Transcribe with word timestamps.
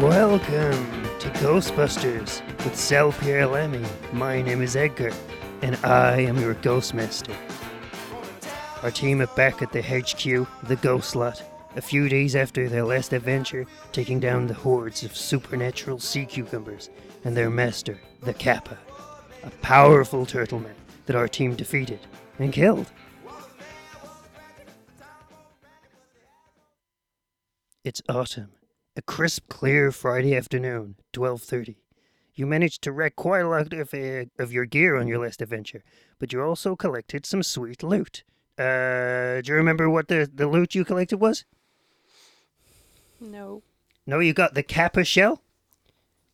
Welcome 0.00 1.02
to 1.18 1.28
Ghostbusters 1.40 2.40
with 2.64 2.76
Sal 2.76 3.10
Pierre 3.12 3.46
Lemmy. 3.46 3.84
My 4.12 4.42
name 4.42 4.62
is 4.62 4.76
Edgar, 4.76 5.10
and 5.62 5.76
I 5.84 6.20
am 6.20 6.38
your 6.38 6.54
Ghostmaster. 6.54 7.34
Our 8.84 8.92
team 8.92 9.20
are 9.22 9.26
back 9.28 9.60
at 9.60 9.72
the 9.72 9.82
HQ, 9.82 10.46
the 10.68 10.76
Ghost 10.76 11.16
Lot, 11.16 11.42
a 11.76 11.80
few 11.80 12.08
days 12.08 12.36
after 12.36 12.68
their 12.68 12.84
last 12.84 13.12
adventure, 13.12 13.66
taking 13.92 14.20
down 14.20 14.46
the 14.46 14.54
hordes 14.54 15.02
of 15.04 15.16
supernatural 15.16 15.98
sea 15.98 16.26
cucumbers 16.26 16.90
and 17.24 17.36
their 17.36 17.50
master, 17.50 17.98
the 18.22 18.34
Kappa, 18.34 18.78
a 19.42 19.50
powerful 19.62 20.26
turtleman 20.26 20.74
that 21.06 21.16
our 21.16 21.28
team 21.28 21.54
defeated 21.54 22.00
and 22.38 22.52
killed. 22.52 22.90
It's 27.84 28.02
autumn, 28.08 28.52
a 28.96 29.02
crisp, 29.02 29.48
clear 29.48 29.90
Friday 29.90 30.36
afternoon, 30.36 30.96
12:30. 31.12 31.76
You 32.34 32.46
managed 32.46 32.82
to 32.82 32.92
wreck 32.92 33.16
quite 33.16 33.40
a 33.40 33.48
lot 33.48 33.72
of, 33.72 33.92
uh, 33.92 34.26
of 34.38 34.52
your 34.52 34.64
gear 34.64 34.96
on 34.96 35.08
your 35.08 35.18
last 35.18 35.42
adventure, 35.42 35.82
but 36.18 36.32
you 36.32 36.40
also 36.42 36.76
collected 36.76 37.26
some 37.26 37.42
sweet 37.42 37.82
loot. 37.82 38.22
Uh, 38.58 39.40
do 39.40 39.48
you 39.48 39.54
remember 39.54 39.90
what 39.90 40.08
the, 40.08 40.30
the 40.32 40.46
loot 40.46 40.74
you 40.74 40.84
collected 40.84 41.18
was? 41.18 41.44
No. 43.22 43.62
No, 44.06 44.18
you 44.18 44.32
got 44.32 44.54
the 44.54 44.62
Kappa 44.62 45.04
shell. 45.04 45.42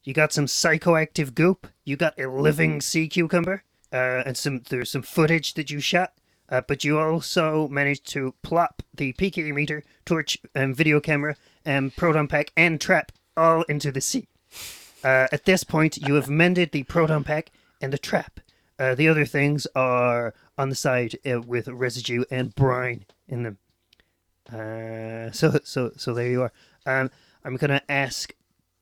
You 0.02 0.14
got 0.14 0.32
some 0.32 0.46
psychoactive 0.46 1.34
goop. 1.34 1.66
You 1.84 1.96
got 1.96 2.18
a 2.18 2.26
living 2.28 2.80
sea 2.80 3.08
cucumber. 3.08 3.62
Uh, 3.92 4.22
and 4.24 4.36
some 4.36 4.62
there's 4.68 4.90
some 4.90 5.02
footage 5.02 5.54
that 5.54 5.70
you 5.70 5.80
shot. 5.80 6.14
Uh, 6.48 6.62
but 6.66 6.82
you 6.82 6.98
also 6.98 7.68
managed 7.68 8.06
to 8.08 8.34
plop 8.42 8.82
the 8.94 9.12
PK 9.12 9.52
meter, 9.52 9.84
torch, 10.06 10.38
and 10.54 10.74
video 10.74 10.98
camera, 10.98 11.36
and 11.62 11.94
proton 11.94 12.26
pack 12.26 12.52
and 12.56 12.80
trap 12.80 13.12
all 13.36 13.62
into 13.64 13.92
the 13.92 14.00
sea. 14.00 14.26
Uh, 15.04 15.28
at 15.30 15.44
this 15.44 15.62
point, 15.62 15.98
you 15.98 16.14
have 16.14 16.30
mended 16.42 16.72
the 16.72 16.84
proton 16.84 17.22
pack 17.22 17.50
and 17.82 17.92
the 17.92 17.98
trap. 17.98 18.40
Uh, 18.78 18.94
the 18.94 19.08
other 19.08 19.26
things 19.26 19.66
are 19.74 20.32
on 20.56 20.70
the 20.70 20.74
side 20.74 21.18
uh, 21.30 21.40
with 21.40 21.68
residue 21.68 22.24
and 22.30 22.54
brine 22.54 23.04
in 23.28 23.42
them. 23.42 23.58
Uh, 24.50 25.30
so, 25.32 25.58
so, 25.64 25.92
so 25.96 26.14
there 26.14 26.28
you 26.28 26.42
are. 26.42 26.52
Um, 26.86 27.10
I'm 27.44 27.56
gonna 27.56 27.82
ask. 27.88 28.32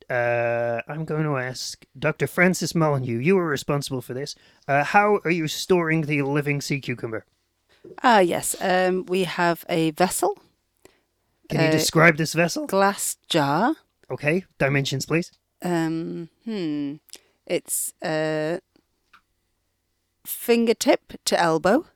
Uh, 0.08 0.80
I'm 0.86 1.04
going 1.04 1.24
to 1.24 1.36
ask 1.36 1.84
Dr. 1.98 2.28
Francis 2.28 2.76
Molyneux. 2.76 3.18
You 3.18 3.34
were 3.34 3.48
responsible 3.48 4.00
for 4.00 4.14
this. 4.14 4.36
Uh, 4.68 4.84
how 4.84 5.18
are 5.24 5.32
you 5.32 5.48
storing 5.48 6.02
the 6.02 6.22
living 6.22 6.60
sea 6.60 6.78
cucumber? 6.80 7.24
Ah, 8.04 8.20
yes. 8.20 8.54
Um, 8.60 9.04
we 9.06 9.24
have 9.24 9.64
a 9.68 9.90
vessel, 9.90 10.38
Can 11.48 11.60
you 11.60 11.66
Uh, 11.66 11.70
describe 11.72 12.18
this 12.18 12.34
vessel? 12.34 12.66
glass 12.68 13.16
jar. 13.28 13.74
Okay, 14.08 14.44
dimensions, 14.58 15.06
please. 15.06 15.32
Um, 15.60 16.28
hmm. 16.44 16.98
It's 17.44 17.92
uh, 18.00 18.58
fingertip 20.24 21.14
to 21.24 21.40
elbow. 21.40 21.86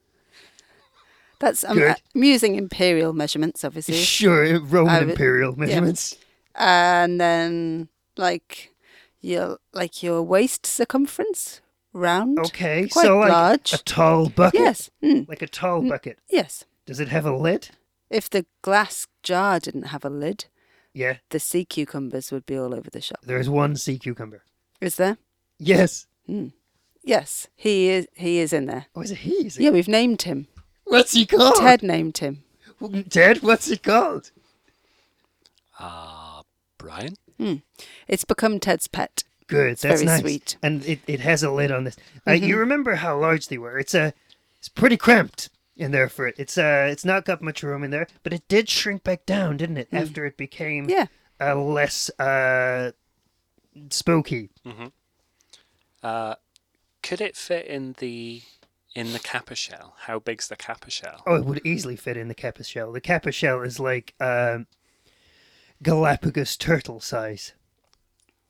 That's 1.41 1.65
Good. 1.65 1.97
I'm 2.15 2.23
using 2.25 2.55
imperial 2.55 3.13
measurements, 3.13 3.65
obviously, 3.65 3.95
Sure, 3.97 4.61
Roman 4.61 4.95
I 4.95 5.01
would- 5.01 5.11
imperial 5.11 5.59
measurements. 5.59 6.17
and 6.55 7.21
then 7.21 7.89
like 8.17 8.73
your 9.21 9.59
like 9.73 10.03
your 10.03 10.23
waist 10.23 10.67
circumference, 10.67 11.61
round. 11.93 12.39
Okay, 12.39 12.89
Quite 12.89 13.05
so 13.07 13.19
like 13.19 13.31
large. 13.33 13.73
a 13.73 13.79
tall 13.79 14.29
bucket. 14.29 14.61
Yes. 14.61 14.91
Mm, 15.03 15.29
Like 15.29 15.43
a 15.43 15.47
tall 15.49 15.83
bucket. 15.83 16.19
yes. 16.29 16.65
Does 16.87 17.01
it 17.01 17.09
have 17.09 17.27
a 17.27 17.35
lid? 17.37 17.71
If 18.11 18.29
the 18.29 18.45
glass 18.63 19.07
jar 19.23 19.59
didn't 19.61 19.85
have 19.89 20.05
a 20.05 20.11
lid, 20.11 20.45
Yeah, 20.93 21.19
the 21.31 21.39
sea 21.41 21.65
cucumbers 21.65 22.31
would 22.33 22.45
be 22.47 22.57
all 22.59 22.75
over 22.75 22.91
the 22.91 23.01
shop. 23.01 23.21
there's 23.25 23.49
one 23.49 23.77
sea 23.77 23.99
cucumber. 23.99 24.43
Is 24.81 24.97
there? 24.97 25.17
Yes. 25.59 26.07
Yes, 27.03 27.49
he 27.57 27.89
is. 27.89 28.07
He 28.15 28.39
is 28.39 28.53
in 28.53 28.67
there. 28.67 28.87
Oh, 28.95 29.01
is 29.03 29.11
it 29.11 29.19
he? 29.19 29.47
Is 29.47 29.57
it? 29.57 29.63
Yeah, 29.63 29.71
we've 29.71 29.89
named 29.89 30.23
him. 30.23 30.49
What's 30.91 31.13
he 31.13 31.27
called? 31.27 31.57
Ted 31.57 31.83
named 31.83 32.19
him. 32.19 32.43
Ted, 33.11 33.43
what's 33.43 33.67
he 33.67 33.77
called? 33.77 34.31
Ah, 35.79 36.43
Brian? 36.79 37.17
It's 38.09 38.25
become 38.25 38.61
Ted's 38.61 38.87
pet. 38.87 39.25
Good, 39.47 39.71
It's 39.73 39.83
that's 39.83 40.03
very 40.03 40.07
nice. 40.07 40.21
sweet. 40.21 40.57
And 40.63 40.85
it, 40.85 41.01
it 41.07 41.21
has 41.21 41.43
a 41.43 41.51
lid 41.51 41.71
on 41.73 41.85
this. 41.85 41.97
Uh, 42.27 42.33
Mm-hmm. 42.33 42.45
You 42.47 42.57
remember 42.59 42.97
how 42.97 43.19
large 43.19 43.49
they 43.49 43.59
were? 43.59 43.79
It's 43.79 43.95
a, 43.95 44.13
it's 44.59 44.69
pretty 44.69 44.97
cramped 44.97 45.49
in 45.77 45.91
there 45.91 46.09
for 46.09 46.27
it. 46.27 46.35
It's 46.39 46.59
uh, 46.59 46.87
it's 46.91 47.05
not 47.05 47.25
got 47.25 47.41
much 47.43 47.63
room 47.63 47.83
in 47.83 47.91
there, 47.91 48.07
but 48.23 48.33
it 48.33 48.47
did 48.49 48.69
shrink 48.69 49.03
back 49.03 49.25
down, 49.27 49.57
didn't 49.57 49.79
it? 49.79 49.89
After 49.93 50.25
it 50.27 50.37
became 50.37 50.87
Mm. 50.87 50.91
Yeah. 50.91 51.07
uh, 51.41 51.55
less 51.57 52.11
uh, 52.21 52.93
spooky. 53.89 54.51
Uh, 56.03 56.35
could 57.03 57.21
it 57.21 57.37
fit 57.37 57.67
in 57.67 57.95
the 57.99 58.43
in 58.95 59.13
the 59.13 59.19
kappa 59.19 59.55
shell? 59.55 59.95
How 60.01 60.19
big's 60.19 60.49
the 60.49 60.57
kappa 60.57 60.91
shell? 60.91 61.23
Oh, 61.27 61.37
it 61.37 61.45
would 61.45 61.61
easily 61.65 61.97
fit 61.97 62.17
in 62.17 62.29
the 62.29 62.35
Kappa 62.35 62.65
shell. 62.65 62.93
The 62.93 63.01
Kappa 63.01 63.33
shell 63.33 63.63
is 63.63 63.79
like 63.79 64.15
um, 64.21 64.67
Galapagos 65.83 66.57
turtle 66.57 67.01
size. 67.01 67.53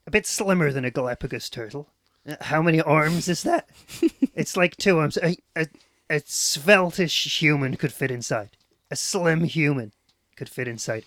A 0.07 0.11
bit 0.11 0.25
slimmer 0.25 0.71
than 0.71 0.85
a 0.85 0.91
Galapagos 0.91 1.49
turtle. 1.49 1.89
Uh, 2.27 2.35
How 2.41 2.61
many 2.61 2.81
arms 2.81 3.27
is 3.27 3.43
that? 3.43 3.69
it's 4.35 4.57
like 4.57 4.75
two 4.77 4.97
arms. 4.97 5.17
A, 5.17 5.37
a, 5.55 5.67
a 6.09 6.19
sveltish 6.21 7.39
human 7.39 7.75
could 7.77 7.93
fit 7.93 8.11
inside. 8.11 8.49
A 8.89 8.95
slim 8.95 9.45
human 9.45 9.93
could 10.35 10.49
fit 10.49 10.67
inside, 10.67 11.05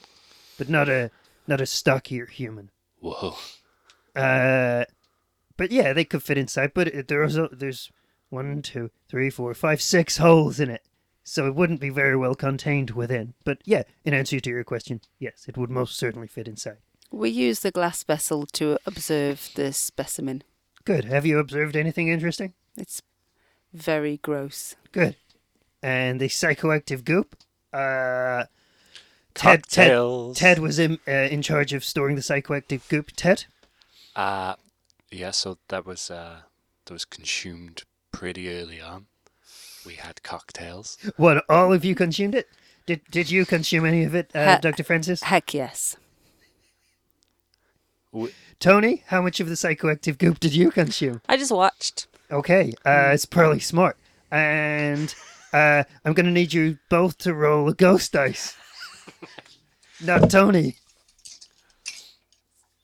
but 0.56 0.68
not 0.68 0.88
a 0.88 1.10
not 1.46 1.60
a 1.60 1.66
stockier 1.66 2.26
human. 2.26 2.70
Whoa. 3.00 3.36
Uh, 4.16 4.84
but 5.58 5.70
yeah, 5.70 5.92
they 5.92 6.04
could 6.04 6.22
fit 6.22 6.38
inside. 6.38 6.72
But 6.72 6.88
it, 6.88 7.08
there's 7.08 7.36
a, 7.36 7.48
there's 7.52 7.90
one, 8.34 8.60
two, 8.62 8.90
three, 9.08 9.30
four, 9.30 9.54
five, 9.54 9.80
six 9.80 10.18
holes 10.18 10.60
in 10.60 10.68
it, 10.68 10.82
so 11.22 11.46
it 11.46 11.54
wouldn't 11.54 11.80
be 11.80 11.90
very 11.90 12.16
well 12.16 12.34
contained 12.34 12.90
within. 12.90 13.34
But 13.44 13.58
yeah, 13.64 13.84
in 14.04 14.12
answer 14.12 14.40
to 14.40 14.50
your 14.50 14.64
question, 14.64 15.00
yes, 15.18 15.46
it 15.48 15.56
would 15.56 15.70
most 15.70 15.96
certainly 15.96 16.28
fit 16.28 16.48
inside. 16.48 16.78
We 17.10 17.30
use 17.30 17.60
the 17.60 17.70
glass 17.70 18.02
vessel 18.02 18.44
to 18.54 18.76
observe 18.86 19.50
the 19.54 19.72
specimen. 19.72 20.42
Good. 20.84 21.04
Have 21.04 21.24
you 21.24 21.38
observed 21.38 21.76
anything 21.76 22.08
interesting? 22.08 22.52
It's 22.76 23.00
very 23.72 24.18
gross. 24.18 24.74
Good. 24.92 25.16
And 25.82 26.20
the 26.20 26.28
psychoactive 26.28 27.04
goop. 27.04 27.36
Uh, 27.72 28.44
Ted, 29.34 29.62
Ted, 29.62 29.62
Cocktails. 29.62 30.38
Ted 30.38 30.58
was 30.58 30.78
in 30.78 30.98
uh, 31.08 31.28
in 31.30 31.42
charge 31.42 31.72
of 31.72 31.84
storing 31.84 32.16
the 32.16 32.22
psychoactive 32.22 32.88
goop. 32.88 33.10
Ted. 33.16 33.44
Uh, 34.14 34.54
yeah, 35.10 35.30
so 35.30 35.58
that 35.68 35.84
was 35.84 36.10
uh, 36.10 36.40
that 36.84 36.92
was 36.92 37.04
consumed 37.04 37.82
pretty 38.14 38.50
early 38.54 38.80
on. 38.80 39.06
We 39.86 39.94
had 39.94 40.22
cocktails. 40.22 40.96
What? 41.16 41.44
All 41.48 41.72
of 41.72 41.84
you 41.84 41.94
consumed 41.94 42.34
it? 42.34 42.48
Did 42.86 43.00
Did 43.10 43.30
you 43.30 43.44
consume 43.46 43.84
any 43.84 44.04
of 44.04 44.14
it, 44.14 44.30
uh, 44.34 44.44
Ha- 44.44 44.58
Doctor 44.60 44.84
Francis? 44.84 45.22
Heck 45.22 45.52
yes. 45.54 45.96
W- 48.12 48.32
Tony, 48.60 49.02
how 49.08 49.20
much 49.22 49.40
of 49.40 49.48
the 49.48 49.54
psychoactive 49.54 50.18
goop 50.18 50.38
did 50.40 50.54
you 50.54 50.70
consume? 50.70 51.20
I 51.28 51.36
just 51.36 51.50
watched. 51.52 52.06
Okay, 52.30 52.72
uh, 52.84 53.10
it's 53.12 53.26
probably 53.26 53.60
smart. 53.60 53.96
And 54.30 55.14
uh, 55.52 55.84
I'm 56.04 56.12
going 56.14 56.26
to 56.26 56.32
need 56.32 56.52
you 56.52 56.78
both 56.88 57.18
to 57.18 57.34
roll 57.34 57.68
a 57.68 57.74
ghost 57.74 58.12
dice. 58.12 58.56
Not 60.02 60.30
Tony. 60.30 60.76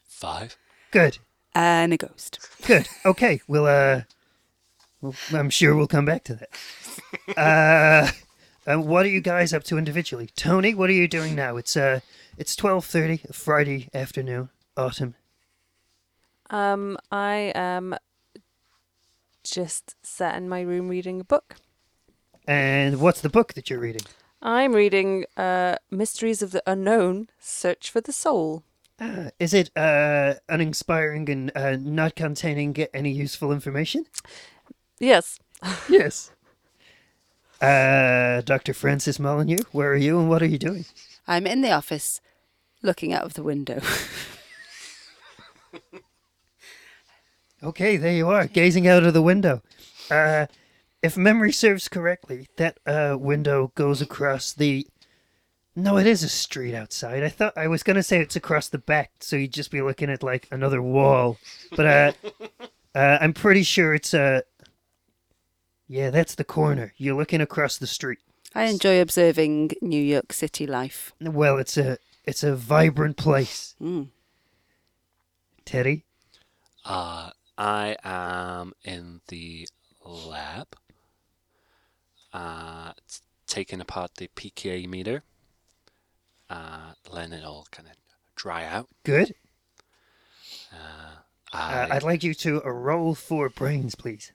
Five. 0.09 0.57
Good, 0.91 1.19
And 1.55 1.93
a 1.93 1.97
ghost. 1.97 2.39
good. 2.67 2.89
Okay, 3.07 3.41
we'll, 3.49 3.67
uh, 3.67 4.03
well, 5.01 5.15
I'm 5.33 5.51
sure 5.51 5.75
we'll 5.75 5.87
come 5.87 6.05
back 6.05 6.25
to 6.25 6.35
that. 6.35 7.37
Uh, 7.37 8.11
and 8.67 8.87
what 8.87 9.07
are 9.07 9.09
you 9.09 9.21
guys 9.21 9.53
up 9.53 9.65
to 9.65 9.79
individually? 9.79 10.31
Tony, 10.37 10.75
what 10.75 10.91
are 10.91 10.95
you 10.95 11.09
doing 11.09 11.35
now? 11.35 11.57
It's, 11.57 11.77
uh, 11.77 12.01
it's 12.37 12.55
12.30, 12.55 13.35
Friday 13.35 13.89
afternoon, 13.95 14.51
autumn. 14.77 15.15
Um, 16.51 16.99
I 17.11 17.53
am 17.55 17.97
just 19.45 19.97
sat 20.03 20.37
in 20.37 20.49
my 20.49 20.61
room 20.61 20.89
reading 20.89 21.21
a 21.21 21.25
book. 21.25 21.57
And 22.47 23.01
what's 23.01 23.21
the 23.21 23.29
book 23.29 23.55
that 23.55 23.71
you're 23.71 23.79
reading? 23.79 24.03
I'm 24.43 24.73
reading 24.73 25.27
uh, 25.37 25.77
Mysteries 25.91 26.43
of 26.43 26.53
the 26.53 26.63
Unknown 26.67 27.29
Search 27.39 27.91
for 27.91 28.01
the 28.01 28.13
Soul. 28.13 28.65
Ah, 28.99 29.31
is 29.39 29.55
it 29.55 29.71
uh, 29.77 30.35
uninspiring 30.49 31.29
and 31.31 31.53
uh, 31.55 31.77
not 31.77 32.15
containing 32.15 32.77
any 32.93 33.11
useful 33.11 33.53
information? 33.53 34.05
Yes. 35.01 35.39
Yes. 35.89 36.31
Uh, 37.61 38.41
Dr. 38.43 38.73
Francis 38.73 39.19
Molyneux, 39.19 39.65
where 39.73 39.91
are 39.93 39.97
you 39.97 40.19
and 40.19 40.29
what 40.31 40.43
are 40.43 40.47
you 40.47 40.59
doing? 40.59 40.85
I'm 41.27 41.47
in 41.47 41.61
the 41.61 41.73
office 41.73 42.21
looking 42.83 43.13
out 43.13 43.25
of 43.25 43.35
the 43.35 43.43
window. 43.43 43.81
Okay, 47.63 47.99
there 47.99 48.13
you 48.15 48.29
are, 48.31 48.47
gazing 48.47 48.89
out 48.89 49.05
of 49.05 49.13
the 49.13 49.21
window. 49.21 49.63
Uh, 50.11 50.47
if 51.03 51.17
memory 51.17 51.53
serves 51.53 51.89
correctly, 51.89 52.49
that 52.57 52.79
uh, 52.87 53.17
window 53.19 53.71
goes 53.75 54.01
across 54.01 54.55
the. 54.55 54.87
No, 55.77 55.99
it 55.99 56.07
is 56.07 56.23
a 56.23 56.29
street 56.29 56.75
outside. 56.75 57.23
I 57.23 57.29
thought 57.29 57.57
I 57.57 57.69
was 57.69 57.83
gonna 57.83 58.03
say 58.03 58.19
it's 58.19 58.35
across 58.35 58.69
the 58.69 58.79
back, 58.79 59.11
so 59.21 59.37
you'd 59.37 59.53
just 59.53 59.71
be 59.71 59.83
looking 59.83 60.09
at 60.09 60.23
like 60.23 60.49
another 60.51 60.81
wall. 60.81 61.37
But 61.77 61.87
uh, 61.87 62.13
uh, 62.95 63.19
I'm 63.21 63.35
pretty 63.35 63.63
sure 63.63 63.95
it's 63.95 64.15
Uh... 64.15 64.41
Yeah, 65.91 66.11
that's 66.11 66.37
the 66.37 66.45
corner. 66.45 66.93
You're 66.99 67.17
looking 67.17 67.41
across 67.41 67.77
the 67.77 67.89
street. 67.89 68.21
I 68.55 68.67
enjoy 68.67 69.01
observing 69.01 69.73
New 69.83 70.01
York 70.01 70.33
City 70.33 70.65
life. 70.65 71.13
Well, 71.21 71.59
it's 71.59 71.77
a 71.77 71.99
it's 72.25 72.45
a 72.45 72.55
vibrant 72.55 73.17
place. 73.17 73.75
Mm. 73.83 74.07
Teddy. 75.65 76.05
Uh, 76.85 77.31
I 77.59 77.97
am 78.05 78.73
in 78.85 79.21
the 79.27 79.69
lab, 80.05 80.69
uh, 82.33 82.93
t- 83.09 83.19
taking 83.49 83.81
apart 83.81 84.13
the 84.15 84.29
PKA 84.37 84.87
meter, 84.89 85.25
uh, 86.49 86.93
letting 87.11 87.33
it 87.33 87.45
all 87.45 87.67
kind 87.73 87.89
of 87.89 87.95
dry 88.37 88.65
out. 88.65 88.89
Good. 89.03 89.35
Uh, 90.73 90.77
Uh, 91.53 91.89
I, 91.91 91.97
I'd 91.97 92.05
like 92.05 92.23
you 92.23 92.33
to 92.35 92.63
uh, 92.65 92.71
roll 92.71 93.17
for 93.17 93.49
brains, 93.49 93.97
please. 93.97 94.31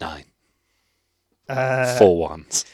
Nine, 0.00 0.24
Uh, 1.48 1.98
four 1.98 2.16
ones. 2.18 2.64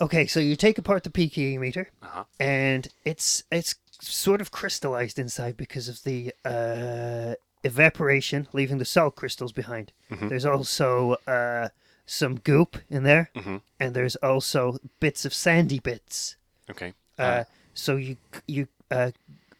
Okay, 0.00 0.26
so 0.26 0.40
you 0.40 0.56
take 0.56 0.78
apart 0.78 1.04
the 1.04 1.10
PKE 1.10 1.58
meter, 1.58 1.90
Uh-huh. 2.02 2.24
and 2.38 2.88
it's 3.04 3.42
it's 3.50 3.74
sort 4.00 4.40
of 4.40 4.50
crystallized 4.50 5.18
inside 5.18 5.56
because 5.56 5.88
of 5.88 6.02
the 6.04 6.32
uh, 6.44 7.34
evaporation, 7.64 8.48
leaving 8.52 8.78
the 8.78 8.84
salt 8.84 9.14
crystals 9.16 9.52
behind. 9.52 9.92
Mhm. 10.10 10.28
There's 10.30 10.46
also 10.46 11.16
uh, 11.26 11.68
some 12.06 12.36
goop 12.36 12.78
in 12.88 13.02
there, 13.02 13.30
Mhm. 13.34 13.60
and 13.78 13.94
there's 13.94 14.16
also 14.16 14.78
bits 15.00 15.24
of 15.26 15.34
sandy 15.34 15.78
bits. 15.80 16.36
Okay. 16.70 16.94
Uh, 17.18 17.44
so 17.74 17.96
you 17.96 18.16
you 18.46 18.68
uh, 18.90 19.10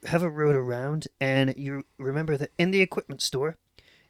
have 0.07 0.23
a 0.23 0.31
road 0.31 0.57
around, 0.57 1.09
and 1.21 1.55
you 1.59 1.85
remember 1.99 2.37
that 2.39 2.51
in 2.57 2.71
the 2.71 2.81
equipment 2.81 3.21
store, 3.21 3.57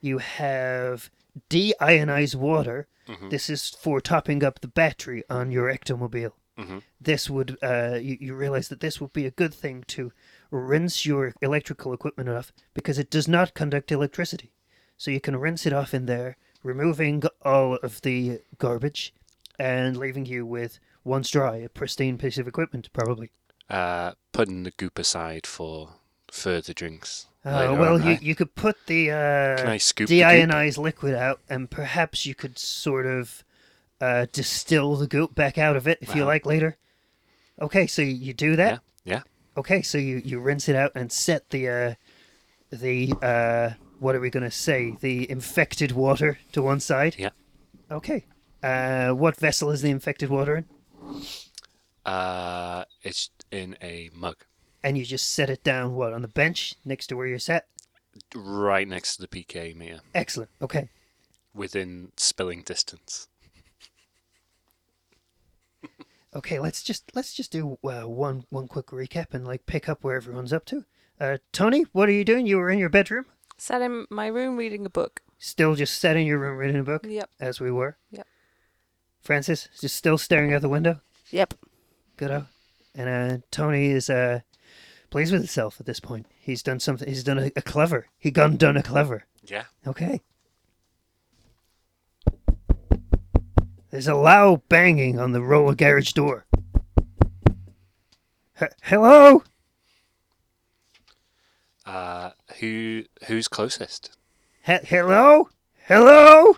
you 0.00 0.18
have 0.18 1.10
deionized 1.48 2.34
water. 2.34 2.86
Mhm. 3.08 3.30
This 3.30 3.48
is 3.50 3.70
for 3.70 4.00
topping 4.00 4.44
up 4.44 4.60
the 4.60 4.68
battery 4.68 5.22
on 5.30 5.50
your 5.50 5.72
ectomobile. 5.72 6.32
Mhm. 6.58 6.82
This 7.00 7.30
would 7.30 7.56
uh, 7.62 7.98
you, 8.00 8.18
you 8.20 8.34
realize 8.34 8.68
that 8.68 8.80
this 8.80 9.00
would 9.00 9.12
be 9.12 9.26
a 9.26 9.30
good 9.30 9.54
thing 9.54 9.84
to 9.88 10.12
rinse 10.50 11.06
your 11.06 11.32
electrical 11.40 11.92
equipment 11.92 12.28
off 12.28 12.52
because 12.74 12.98
it 12.98 13.10
does 13.10 13.26
not 13.28 13.54
conduct 13.54 13.90
electricity. 13.90 14.52
So 14.98 15.10
you 15.10 15.20
can 15.20 15.36
rinse 15.36 15.64
it 15.64 15.72
off 15.72 15.94
in 15.94 16.06
there, 16.06 16.36
removing 16.62 17.22
all 17.42 17.76
of 17.76 18.02
the 18.02 18.40
garbage, 18.58 19.14
and 19.58 19.96
leaving 19.96 20.26
you 20.26 20.44
with 20.44 20.78
once 21.04 21.30
dry, 21.30 21.56
a 21.56 21.68
pristine 21.70 22.18
piece 22.18 22.36
of 22.36 22.46
equipment, 22.46 22.92
probably. 22.92 23.30
Uh, 23.70 24.12
putting 24.32 24.64
the 24.64 24.72
goop 24.72 24.98
aside 24.98 25.46
for 25.46 25.94
further 26.30 26.74
drinks. 26.74 27.26
Uh, 27.42 27.74
well, 27.78 27.98
you, 27.98 28.18
you 28.20 28.34
could 28.34 28.54
put 28.54 28.76
the 28.86 29.10
uh, 29.10 29.78
scoop 29.78 30.08
the 30.08 30.20
deionized 30.20 30.76
liquid 30.76 31.14
out, 31.14 31.40
and 31.48 31.70
perhaps 31.70 32.26
you 32.26 32.34
could 32.34 32.58
sort 32.58 33.06
of 33.06 33.44
uh, 34.00 34.26
distill 34.30 34.96
the 34.96 35.06
goop 35.06 35.34
back 35.34 35.56
out 35.56 35.76
of 35.76 35.88
it 35.88 35.98
if 36.02 36.14
you 36.14 36.24
like 36.24 36.44
later. 36.44 36.76
Okay, 37.60 37.86
so 37.86 38.02
you 38.02 38.34
do 38.34 38.56
that. 38.56 38.80
Yeah, 39.04 39.14
yeah. 39.14 39.22
Okay, 39.56 39.80
so 39.82 39.96
you, 39.96 40.20
you 40.24 40.38
rinse 40.38 40.68
it 40.68 40.76
out 40.76 40.92
and 40.94 41.10
set 41.10 41.48
the 41.50 41.68
uh, 41.68 41.94
the 42.70 43.12
uh, 43.22 43.70
what 43.98 44.14
are 44.14 44.20
we 44.20 44.30
gonna 44.30 44.50
say? 44.50 44.96
The 45.00 45.30
infected 45.30 45.92
water 45.92 46.38
to 46.52 46.62
one 46.62 46.80
side. 46.80 47.16
Yeah. 47.18 47.30
Okay. 47.90 48.24
Uh, 48.62 49.10
what 49.10 49.36
vessel 49.36 49.70
is 49.70 49.80
the 49.80 49.90
infected 49.90 50.28
water 50.28 50.56
in? 50.56 50.66
Uh, 52.04 52.84
it's 53.02 53.30
in 53.50 53.76
a 53.82 54.10
mug 54.14 54.44
And 54.82 54.96
you 54.96 55.04
just 55.04 55.28
set 55.30 55.50
it 55.50 55.62
down 55.62 55.94
what 55.94 56.12
on 56.12 56.22
the 56.22 56.28
bench 56.28 56.74
next 56.84 57.08
to 57.08 57.16
where 57.16 57.26
you're 57.26 57.38
sat. 57.38 57.66
right 58.34 58.88
next 58.88 59.16
to 59.16 59.22
the 59.22 59.28
PK 59.28 59.74
meter, 59.76 60.00
Excellent. 60.14 60.50
Okay. 60.62 60.88
within 61.54 62.12
spilling 62.16 62.62
distance. 62.62 63.28
Okay, 66.34 66.60
let's 66.60 66.82
just 66.82 67.10
let's 67.14 67.34
just 67.34 67.50
do 67.50 67.76
uh, 67.84 68.02
one 68.02 68.44
one 68.50 68.68
quick 68.68 68.86
recap 68.86 69.34
and 69.34 69.44
like 69.44 69.66
pick 69.66 69.88
up 69.88 70.04
where 70.04 70.16
everyone's 70.16 70.52
up 70.52 70.64
to. 70.66 70.84
Uh, 71.20 71.38
Tony, 71.52 71.84
what 71.92 72.08
are 72.08 72.12
you 72.12 72.24
doing? 72.24 72.46
You 72.46 72.56
were 72.58 72.70
in 72.70 72.78
your 72.78 72.88
bedroom, 72.88 73.26
Sat 73.58 73.82
in 73.82 74.06
my 74.10 74.28
room 74.28 74.56
reading 74.56 74.86
a 74.86 74.90
book. 74.90 75.22
still 75.38 75.74
just 75.74 75.98
sat 75.98 76.16
in 76.16 76.26
your 76.26 76.38
room 76.38 76.56
reading 76.56 76.76
a 76.80 76.84
book, 76.84 77.04
Yep. 77.06 77.28
as 77.40 77.60
we 77.60 77.70
were. 77.70 77.98
Yep. 78.12 78.26
Francis 79.20 79.68
just 79.80 79.96
still 79.96 80.16
staring 80.18 80.54
out 80.54 80.62
the 80.62 80.68
window. 80.68 81.00
Yep. 81.30 81.54
Good. 82.16 82.46
And 82.94 83.08
uh, 83.08 83.38
Tony 83.50 83.86
is 83.88 84.08
uh, 84.08 84.40
pleased 85.10 85.32
with 85.32 85.42
itself 85.44 85.78
at 85.80 85.86
this 85.86 86.00
point. 86.00 86.26
He's 86.38 86.62
done 86.62 86.80
something. 86.80 87.08
He's 87.08 87.24
done 87.24 87.38
a, 87.38 87.50
a 87.56 87.62
clever. 87.62 88.06
He 88.18 88.30
gone 88.30 88.56
done 88.56 88.76
a 88.76 88.82
clever. 88.82 89.24
Yeah. 89.44 89.64
Okay. 89.86 90.20
There's 93.90 94.06
a 94.08 94.14
loud 94.14 94.68
banging 94.68 95.18
on 95.18 95.32
the 95.32 95.42
roller 95.42 95.74
garage 95.74 96.12
door. 96.12 96.46
H- 98.60 98.70
hello? 98.82 99.42
Uh, 101.84 102.30
who 102.60 103.02
who's 103.26 103.48
closest? 103.48 104.16
He- 104.64 104.78
hello? 104.84 105.48
Hello? 105.86 106.56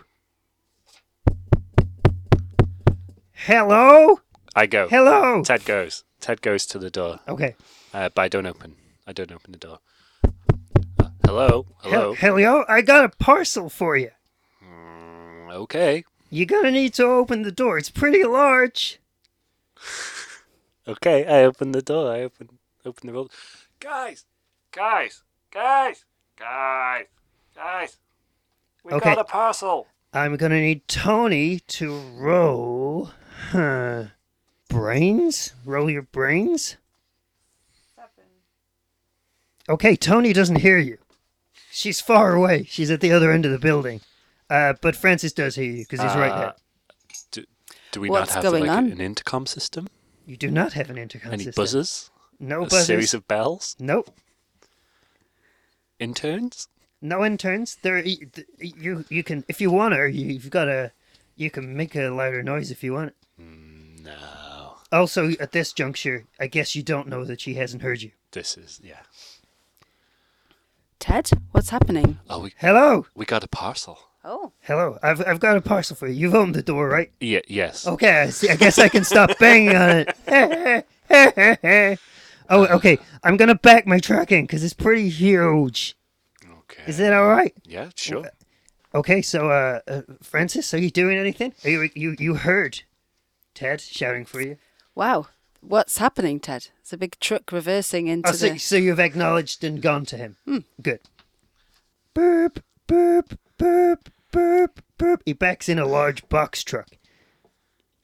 Hello? 3.31 4.19
I 4.55 4.67
go. 4.67 4.87
Hello? 4.89 5.43
Ted 5.43 5.65
goes. 5.65 6.03
Ted 6.19 6.41
goes 6.41 6.65
to 6.67 6.79
the 6.79 6.89
door, 6.89 7.19
Okay. 7.27 7.55
Uh, 7.93 8.09
but 8.13 8.21
I 8.21 8.27
don't 8.27 8.45
open. 8.45 8.75
I 9.07 9.13
don't 9.13 9.31
open 9.31 9.51
the 9.51 9.57
door. 9.57 9.79
Uh, 10.23 11.09
hello, 11.25 11.65
hello. 11.79 12.13
Hel- 12.13 12.35
hello? 12.37 12.65
I 12.67 12.81
got 12.81 13.05
a 13.05 13.09
parcel 13.09 13.69
for 13.69 13.97
you. 13.97 14.11
Mm, 14.63 15.51
okay, 15.53 16.03
You're 16.29 16.45
gonna 16.47 16.71
need 16.71 16.93
to 16.95 17.03
open 17.05 17.43
the 17.43 17.51
door. 17.51 17.77
It's 17.77 17.89
pretty 17.91 18.23
large. 18.23 18.99
okay. 20.87 21.25
I 21.25 21.43
open 21.43 21.71
the 21.71 21.81
door. 21.81 22.11
I 22.13 22.21
open 22.21 22.49
open 22.85 23.07
the 23.07 23.13
door. 23.13 23.27
Guys, 23.79 24.25
guys, 24.71 25.23
guys, 25.51 26.05
guys, 26.37 27.05
guys. 27.55 27.97
We 28.83 28.93
Okay. 28.93 29.09
got 29.15 29.19
a 29.19 29.23
parcel. 29.23 29.87
I'm 30.13 30.35
gonna 30.37 30.59
need 30.59 30.87
Tony 30.87 31.59
to 31.59 31.97
roll. 32.17 33.11
Huh. 33.51 34.05
Brains? 34.69 35.53
Roll 35.65 35.89
your 35.89 36.01
brains? 36.03 36.77
Okay, 39.73 39.95
Tony 39.95 40.33
doesn't 40.33 40.57
hear 40.57 40.77
you. 40.77 40.97
She's 41.71 41.99
far 41.99 42.33
away. 42.35 42.63
She's 42.65 42.91
at 42.91 43.01
the 43.01 43.11
other 43.11 43.31
end 43.31 43.45
of 43.45 43.51
the 43.51 43.57
building. 43.59 44.01
Uh, 44.49 44.73
but 44.81 44.95
Francis 44.95 45.33
does 45.33 45.55
hear 45.55 45.65
you 45.71 45.83
because 45.89 45.99
he's 45.99 46.15
right 46.15 46.35
there. 46.37 46.47
Uh, 46.49 46.53
Do, 47.31 47.45
do 47.91 48.01
we 48.01 48.09
What's 48.09 48.35
not 48.35 48.43
have 48.43 48.51
going 48.51 48.67
like 48.67 48.77
on? 48.77 48.91
an 48.91 49.01
intercom 49.01 49.47
system? 49.47 49.87
You 50.27 50.37
do 50.37 50.51
not 50.51 50.73
have 50.73 50.89
an 50.91 50.97
intercom 50.99 51.31
system. 51.31 51.33
Any 51.33 51.43
system. 51.45 51.61
buzzers? 51.63 52.11
No 52.39 52.61
a 52.61 52.65
buzzers. 52.65 52.85
series 52.85 53.13
of 53.15 53.27
bells? 53.27 53.75
Nope. 53.79 54.15
Interns? 55.99 56.67
No 57.01 57.25
interns. 57.25 57.77
There, 57.81 57.95
y- 57.95 58.17
th- 58.33 58.47
you 58.59 59.05
you 59.09 59.23
can 59.23 59.43
if 59.47 59.59
you 59.59 59.71
want 59.71 59.93
to. 59.95 60.07
You, 60.11 60.27
you've 60.33 60.49
got 60.49 60.67
a. 60.67 60.91
You 61.35 61.49
can 61.49 61.75
make 61.75 61.95
a 61.95 62.09
louder 62.09 62.43
noise 62.43 62.69
if 62.71 62.83
you 62.83 62.93
want. 62.93 63.13
No. 63.39 64.75
Also, 64.91 65.31
at 65.39 65.51
this 65.51 65.73
juncture, 65.73 66.25
I 66.39 66.45
guess 66.47 66.75
you 66.75 66.83
don't 66.83 67.07
know 67.07 67.25
that 67.25 67.41
she 67.41 67.55
hasn't 67.55 67.81
heard 67.81 68.01
you. 68.03 68.11
This 68.31 68.55
is 68.57 68.79
yeah. 68.83 68.99
Ted, 71.03 71.31
what's 71.51 71.69
happening? 71.69 72.17
Oh, 72.29 72.39
we 72.39 72.53
Hello, 72.59 73.05
we 73.13 73.25
got 73.25 73.43
a 73.43 73.47
parcel. 73.49 73.99
Oh. 74.23 74.53
hello. 74.61 74.97
I've 75.03 75.19
I've 75.27 75.41
got 75.41 75.57
a 75.57 75.61
parcel 75.61 75.97
for 75.97 76.07
you. 76.07 76.13
You've 76.13 76.33
opened 76.33 76.55
the 76.55 76.63
door, 76.63 76.87
right? 76.87 77.11
Yeah. 77.19 77.41
Yes. 77.45 77.85
Okay, 77.85 78.21
I, 78.21 78.29
see, 78.29 78.47
I 78.49 78.55
guess 78.55 78.79
I 78.79 78.87
can 78.87 79.03
stop 79.03 79.37
banging 79.37 79.75
on 79.75 80.05
it. 80.07 80.87
oh, 82.49 82.67
okay. 82.67 82.99
I'm 83.21 83.35
gonna 83.35 83.55
back 83.55 83.85
my 83.85 83.99
truck 83.99 84.31
in 84.31 84.45
because 84.45 84.63
it's 84.63 84.73
pretty 84.73 85.09
huge. 85.09 85.97
Okay. 86.61 86.83
Is 86.87 86.99
that 86.99 87.11
all 87.11 87.27
right? 87.27 87.53
Yeah. 87.65 87.89
Sure. 87.97 88.29
Okay, 88.95 89.21
so 89.21 89.49
uh, 89.49 89.81
uh 89.85 90.03
Francis, 90.21 90.73
are 90.73 90.79
you 90.79 90.89
doing 90.89 91.17
anything? 91.17 91.53
Are 91.65 91.69
you 91.69 91.89
you 91.95 92.15
you 92.17 92.35
heard 92.35 92.83
Ted 93.53 93.81
shouting 93.81 94.23
for 94.23 94.39
you? 94.39 94.55
Wow. 94.95 95.27
What's 95.65 95.97
happening, 95.97 96.39
Ted? 96.39 96.67
It's 96.81 96.93
a 96.93 96.97
big 96.97 97.17
truck 97.19 97.51
reversing 97.51 98.07
into 98.07 98.29
Oh, 98.29 98.33
so, 98.33 98.49
the. 98.49 98.57
so 98.59 98.75
you've 98.75 98.99
acknowledged 98.99 99.63
and 99.63 99.81
gone 99.81 100.05
to 100.07 100.17
him. 100.17 100.65
Good. 100.81 100.99
Burp, 102.13 102.59
burp, 102.85 103.39
burp, 103.57 104.09
burp, 104.31 104.81
burp. 104.97 105.23
He 105.25 105.33
backs 105.33 105.69
in 105.69 105.79
a 105.79 105.85
large 105.85 106.27
box 106.29 106.63
truck. 106.63 106.89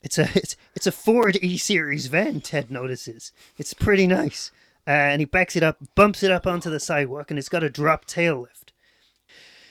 It's 0.02 0.18
a 0.18 0.28
it's, 0.34 0.56
it's 0.74 0.86
a 0.86 0.92
Ford 0.92 1.38
E 1.42 1.58
Series 1.58 2.06
van. 2.06 2.40
Ted 2.40 2.70
notices. 2.70 3.32
It's 3.58 3.74
pretty 3.74 4.06
nice. 4.06 4.50
uh, 4.86 4.90
and 4.90 5.20
he 5.20 5.26
backs 5.26 5.54
it 5.54 5.62
up, 5.62 5.76
bumps 5.94 6.22
it 6.22 6.30
up 6.30 6.46
onto 6.46 6.70
the 6.70 6.80
sidewalk, 6.80 7.30
and 7.30 7.38
it's 7.38 7.50
got 7.50 7.62
a 7.62 7.68
drop 7.70 8.06
tail 8.06 8.40
lift. 8.40 8.72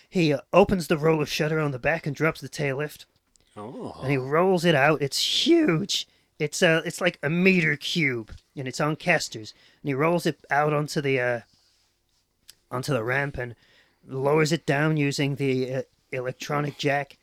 He 0.10 0.32
uh, 0.32 0.42
opens 0.54 0.88
the 0.88 0.98
roller 0.98 1.26
shutter 1.26 1.60
on 1.60 1.72
the 1.72 1.80
back 1.80 2.06
and 2.06 2.16
drops 2.16 2.40
the 2.42 2.50
tail 2.50 2.78
lift, 2.78 3.06
Oh. 3.58 3.98
and 4.02 4.12
he 4.12 4.18
rolls 4.18 4.64
it 4.64 4.76
out. 4.76 5.02
It's 5.02 5.48
huge. 5.48 6.08
It's 6.40 6.64
uh, 6.64 6.82
it's 6.86 7.02
like 7.02 7.20
a 7.22 7.30
meter 7.30 7.76
cube, 7.76 8.32
and 8.56 8.68
it's 8.68 8.80
on 8.80 8.96
casters. 8.96 9.54
And 9.84 9.90
he 9.90 9.94
rolls 9.94 10.26
it 10.26 10.40
out 10.50 10.72
onto 10.74 11.02
the 11.02 11.20
uh, 11.20 11.40
onto 12.72 12.94
the 12.94 13.04
ramp 13.04 13.38
and 13.38 13.56
lowers 14.08 14.52
it 14.52 14.66
down 14.66 14.96
using 14.98 15.36
the 15.36 15.74
uh, 15.76 15.82
electronic 16.12 16.78
jack. 16.78 17.18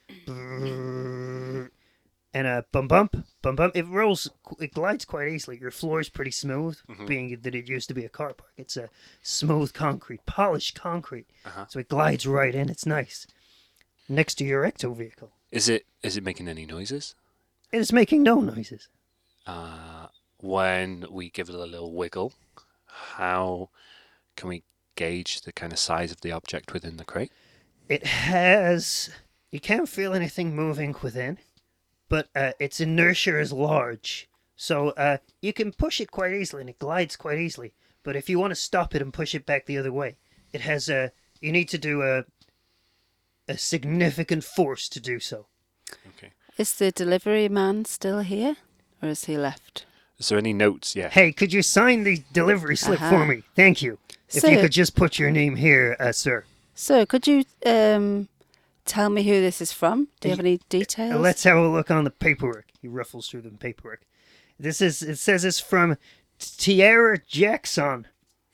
And 2.34 2.46
a 2.46 2.66
bum 2.70 2.86
bump, 2.86 3.16
bum 3.40 3.56
bump. 3.56 3.74
It 3.74 3.86
rolls, 3.86 4.28
it 4.60 4.74
glides 4.74 5.06
quite 5.06 5.28
easily. 5.28 5.56
Your 5.58 5.70
floor 5.70 6.00
is 6.00 6.10
pretty 6.10 6.30
smooth, 6.30 6.76
being 7.06 7.38
that 7.40 7.54
it 7.54 7.66
used 7.66 7.88
to 7.88 7.94
be 7.94 8.04
a 8.04 8.10
car 8.10 8.34
park. 8.34 8.50
It's 8.58 8.76
a 8.76 8.90
smooth 9.22 9.72
concrete, 9.72 10.26
polished 10.26 10.78
concrete, 10.78 11.26
Uh-huh. 11.46 11.64
so 11.70 11.78
it 11.78 11.88
glides 11.88 12.26
right 12.26 12.54
in. 12.54 12.68
It's 12.68 12.84
nice. 12.84 13.26
Next 14.06 14.34
to 14.34 14.44
your 14.44 14.64
ecto 14.70 14.94
vehicle, 14.94 15.32
Is 15.50 15.68
it 15.70 15.86
is 16.02 16.18
it 16.18 16.24
making 16.24 16.46
any 16.48 16.66
noises? 16.66 17.14
it 17.72 17.78
is 17.78 17.90
making 17.92 18.22
no 18.22 18.40
noises. 18.40 18.88
Uh, 19.46 20.08
when 20.38 21.06
we 21.10 21.30
give 21.30 21.48
it 21.48 21.54
a 21.54 21.58
little 21.58 21.92
wiggle, 21.92 22.32
how 22.86 23.70
can 24.36 24.48
we 24.48 24.64
gauge 24.96 25.42
the 25.42 25.52
kind 25.52 25.72
of 25.72 25.78
size 25.78 26.10
of 26.10 26.20
the 26.20 26.32
object 26.32 26.72
within 26.72 26.96
the 26.96 27.04
crate? 27.04 27.32
It 27.88 28.06
has. 28.06 29.10
You 29.50 29.60
can't 29.60 29.88
feel 29.88 30.12
anything 30.12 30.56
moving 30.56 30.94
within, 31.02 31.38
but 32.08 32.28
uh, 32.34 32.52
its 32.58 32.80
inertia 32.80 33.38
is 33.38 33.52
large. 33.52 34.28
So 34.56 34.90
uh, 34.90 35.18
you 35.40 35.52
can 35.52 35.72
push 35.72 36.00
it 36.00 36.10
quite 36.10 36.32
easily 36.32 36.62
and 36.62 36.70
it 36.70 36.78
glides 36.78 37.16
quite 37.16 37.38
easily. 37.38 37.72
But 38.02 38.16
if 38.16 38.28
you 38.28 38.38
want 38.38 38.50
to 38.52 38.56
stop 38.56 38.94
it 38.94 39.02
and 39.02 39.12
push 39.12 39.34
it 39.34 39.46
back 39.46 39.66
the 39.66 39.78
other 39.78 39.92
way, 39.92 40.16
it 40.52 40.62
has 40.62 40.88
a. 40.88 41.12
You 41.40 41.52
need 41.52 41.68
to 41.70 41.78
do 41.78 42.02
a. 42.02 42.24
A 43.48 43.56
significant 43.56 44.42
force 44.42 44.88
to 44.88 44.98
do 44.98 45.20
so. 45.20 45.46
Okay. 46.08 46.32
Is 46.58 46.74
the 46.74 46.90
delivery 46.90 47.48
man 47.48 47.84
still 47.84 48.18
here, 48.18 48.56
or 49.02 49.08
has 49.08 49.24
he 49.24 49.36
left? 49.36 49.84
Is 50.18 50.28
there 50.30 50.38
any 50.38 50.52
notes 50.52 50.96
yet? 50.96 51.12
Hey, 51.12 51.32
could 51.32 51.52
you 51.52 51.62
sign 51.62 52.04
the 52.04 52.22
delivery 52.32 52.76
slip 52.76 52.98
for 52.98 53.04
Uh-huh. 53.04 53.24
me? 53.26 53.42
Thank 53.54 53.82
you. 53.82 53.98
If 54.32 54.42
So- 54.42 54.48
you 54.48 54.60
could 54.60 54.72
just 54.72 54.94
put 54.96 55.18
your 55.18 55.30
name 55.30 55.56
here, 55.56 55.96
uh, 56.00 56.12
sir. 56.12 56.44
So, 56.74 57.04
could 57.06 57.26
you 57.26 57.44
um, 57.64 58.28
tell 58.84 59.08
me 59.10 59.22
who 59.24 59.40
this 59.40 59.60
is 59.60 59.72
from? 59.72 60.08
Do 60.20 60.28
you 60.28 60.32
have 60.32 60.40
any 60.40 60.60
details? 60.68 61.14
Uh, 61.14 61.18
Let's 61.18 61.44
have 61.44 61.56
a 61.56 61.68
look 61.68 61.90
on 61.90 62.04
the 62.04 62.10
paperwork. 62.10 62.66
He 62.80 62.88
ruffles 62.88 63.28
through 63.28 63.42
the 63.42 63.50
paperwork. 63.50 64.00
This 64.58 64.80
is 64.80 65.02
it 65.02 65.16
says 65.16 65.44
it's 65.44 65.60
from 65.60 65.96
Tierra 66.38 67.18
Jackson. 67.28 68.06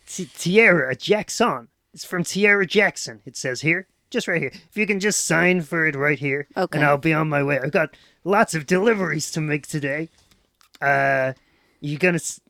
T- 0.07 0.29
Tierra 0.37 0.95
Jackson. 0.97 1.69
It's 1.95 2.05
from 2.05 2.25
Tierra 2.25 2.67
Jackson. 2.67 3.21
It 3.25 3.37
says 3.37 3.61
here, 3.61 3.87
just 4.11 4.27
right 4.29 4.41
here. 4.41 4.53
If 4.71 4.77
you 4.77 4.87
can 4.87 5.01
just 5.01 5.25
sign 5.25 5.63
for 5.63 5.87
it 5.87 5.95
right 5.95 6.19
here, 6.19 6.47
Okay. 6.57 6.79
and 6.79 6.87
I'll 6.87 6.99
be 6.99 7.13
on 7.13 7.29
my 7.29 7.43
way. 7.43 7.59
I've 7.61 7.71
got 7.73 7.97
lots 8.25 8.55
of 8.55 8.67
deliveries 8.67 9.31
to 9.33 9.41
make 9.41 9.67
today. 9.67 10.09
Uh, 10.83 11.33
you 11.81 11.99
gonna? 11.99 12.17
s- 12.17 12.41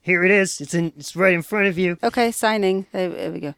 Here 0.00 0.24
it 0.24 0.30
is. 0.30 0.60
It's 0.60 0.74
in. 0.74 0.92
It's 0.96 1.14
right 1.16 1.34
in 1.34 1.42
front 1.42 1.66
of 1.68 1.78
you. 1.78 1.98
Okay, 2.02 2.30
signing. 2.32 2.86
There, 2.92 3.08
there 3.08 3.30
we 3.32 3.40
go. 3.40 3.54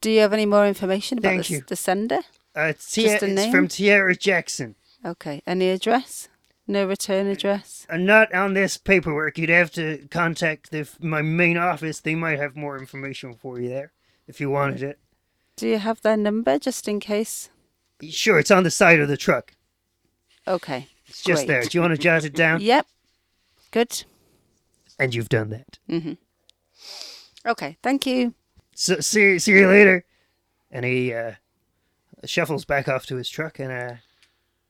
Do 0.00 0.10
you 0.10 0.20
have 0.20 0.32
any 0.32 0.46
more 0.46 0.66
information 0.66 1.18
about 1.18 1.28
Thank 1.28 1.46
the, 1.46 1.54
you. 1.54 1.62
the 1.66 1.76
sender? 1.76 2.18
Uh, 2.56 2.62
it's, 2.62 2.92
Just 2.92 3.22
a 3.22 3.26
it's 3.26 3.34
name? 3.34 3.52
from 3.52 3.68
Tierra 3.68 4.16
Jackson. 4.16 4.74
Okay. 5.04 5.42
Any 5.46 5.70
address? 5.70 6.28
No 6.66 6.86
return 6.86 7.26
address? 7.28 7.86
Uh, 7.88 7.96
not 7.96 8.32
on 8.34 8.54
this 8.54 8.76
paperwork. 8.76 9.38
You'd 9.38 9.48
have 9.50 9.70
to 9.72 10.06
contact 10.10 10.70
the, 10.70 10.88
my 11.00 11.22
main 11.22 11.56
office. 11.56 12.00
They 12.00 12.14
might 12.14 12.38
have 12.38 12.56
more 12.56 12.78
information 12.78 13.34
for 13.34 13.60
you 13.60 13.68
there 13.68 13.92
if 14.28 14.40
you 14.40 14.50
wanted 14.50 14.82
it. 14.82 14.98
Do 15.56 15.66
you 15.68 15.78
have 15.78 16.02
their 16.02 16.16
number 16.16 16.58
just 16.58 16.88
in 16.88 17.00
case? 17.00 17.50
Sure, 18.08 18.38
it's 18.38 18.50
on 18.50 18.64
the 18.64 18.70
side 18.70 19.00
of 19.00 19.08
the 19.08 19.16
truck. 19.16 19.54
Okay. 20.46 20.88
It's 21.06 21.22
just 21.22 21.46
Great. 21.46 21.48
there. 21.48 21.62
Do 21.62 21.78
you 21.78 21.80
want 21.82 21.92
to 21.94 21.98
jot 21.98 22.24
it 22.24 22.34
down? 22.34 22.60
Yep. 22.72 22.86
Good. 23.72 24.04
And 24.98 25.14
you've 25.14 25.28
done 25.28 25.50
that. 25.50 25.78
Okay. 27.44 27.76
Thank 27.82 28.06
you. 28.06 28.34
So 28.74 29.00
see, 29.00 29.38
see 29.38 29.52
you 29.52 29.66
later. 29.66 30.04
And 30.70 30.84
he 30.84 31.12
uh, 31.12 31.32
shuffles 32.24 32.64
back 32.64 32.88
off 32.88 33.06
to 33.06 33.16
his 33.16 33.28
truck 33.28 33.58
and 33.58 33.72
uh, 33.72 33.94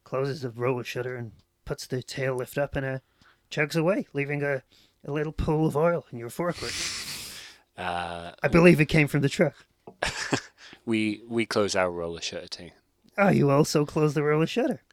closes 0.03 0.41
the 0.41 0.49
roller 0.49 0.83
shutter 0.83 1.15
and 1.15 1.33
puts 1.65 1.85
the 1.85 2.01
tail 2.01 2.35
lift 2.35 2.57
up 2.57 2.75
and 2.75 2.85
uh, 2.85 2.99
chugs 3.51 3.75
away, 3.75 4.07
leaving 4.13 4.41
a, 4.41 4.63
a 5.05 5.11
little 5.11 5.31
pool 5.31 5.67
of 5.67 5.77
oil 5.77 6.05
in 6.11 6.17
your 6.17 6.29
forefoot. 6.29 6.73
Uh, 7.75 8.33
I 8.43 8.49
believe 8.49 8.79
it 8.79 8.85
came 8.85 9.07
from 9.07 9.21
the 9.21 9.29
truck. 9.29 9.55
we 10.85 11.23
we 11.27 11.47
close 11.47 11.75
our 11.75 11.89
roller 11.89 12.21
shutter 12.21 12.47
too. 12.47 12.69
Oh, 13.17 13.29
you 13.29 13.49
also 13.49 13.83
close 13.83 14.13
the 14.13 14.21
roller 14.21 14.45
shutter. 14.45 14.83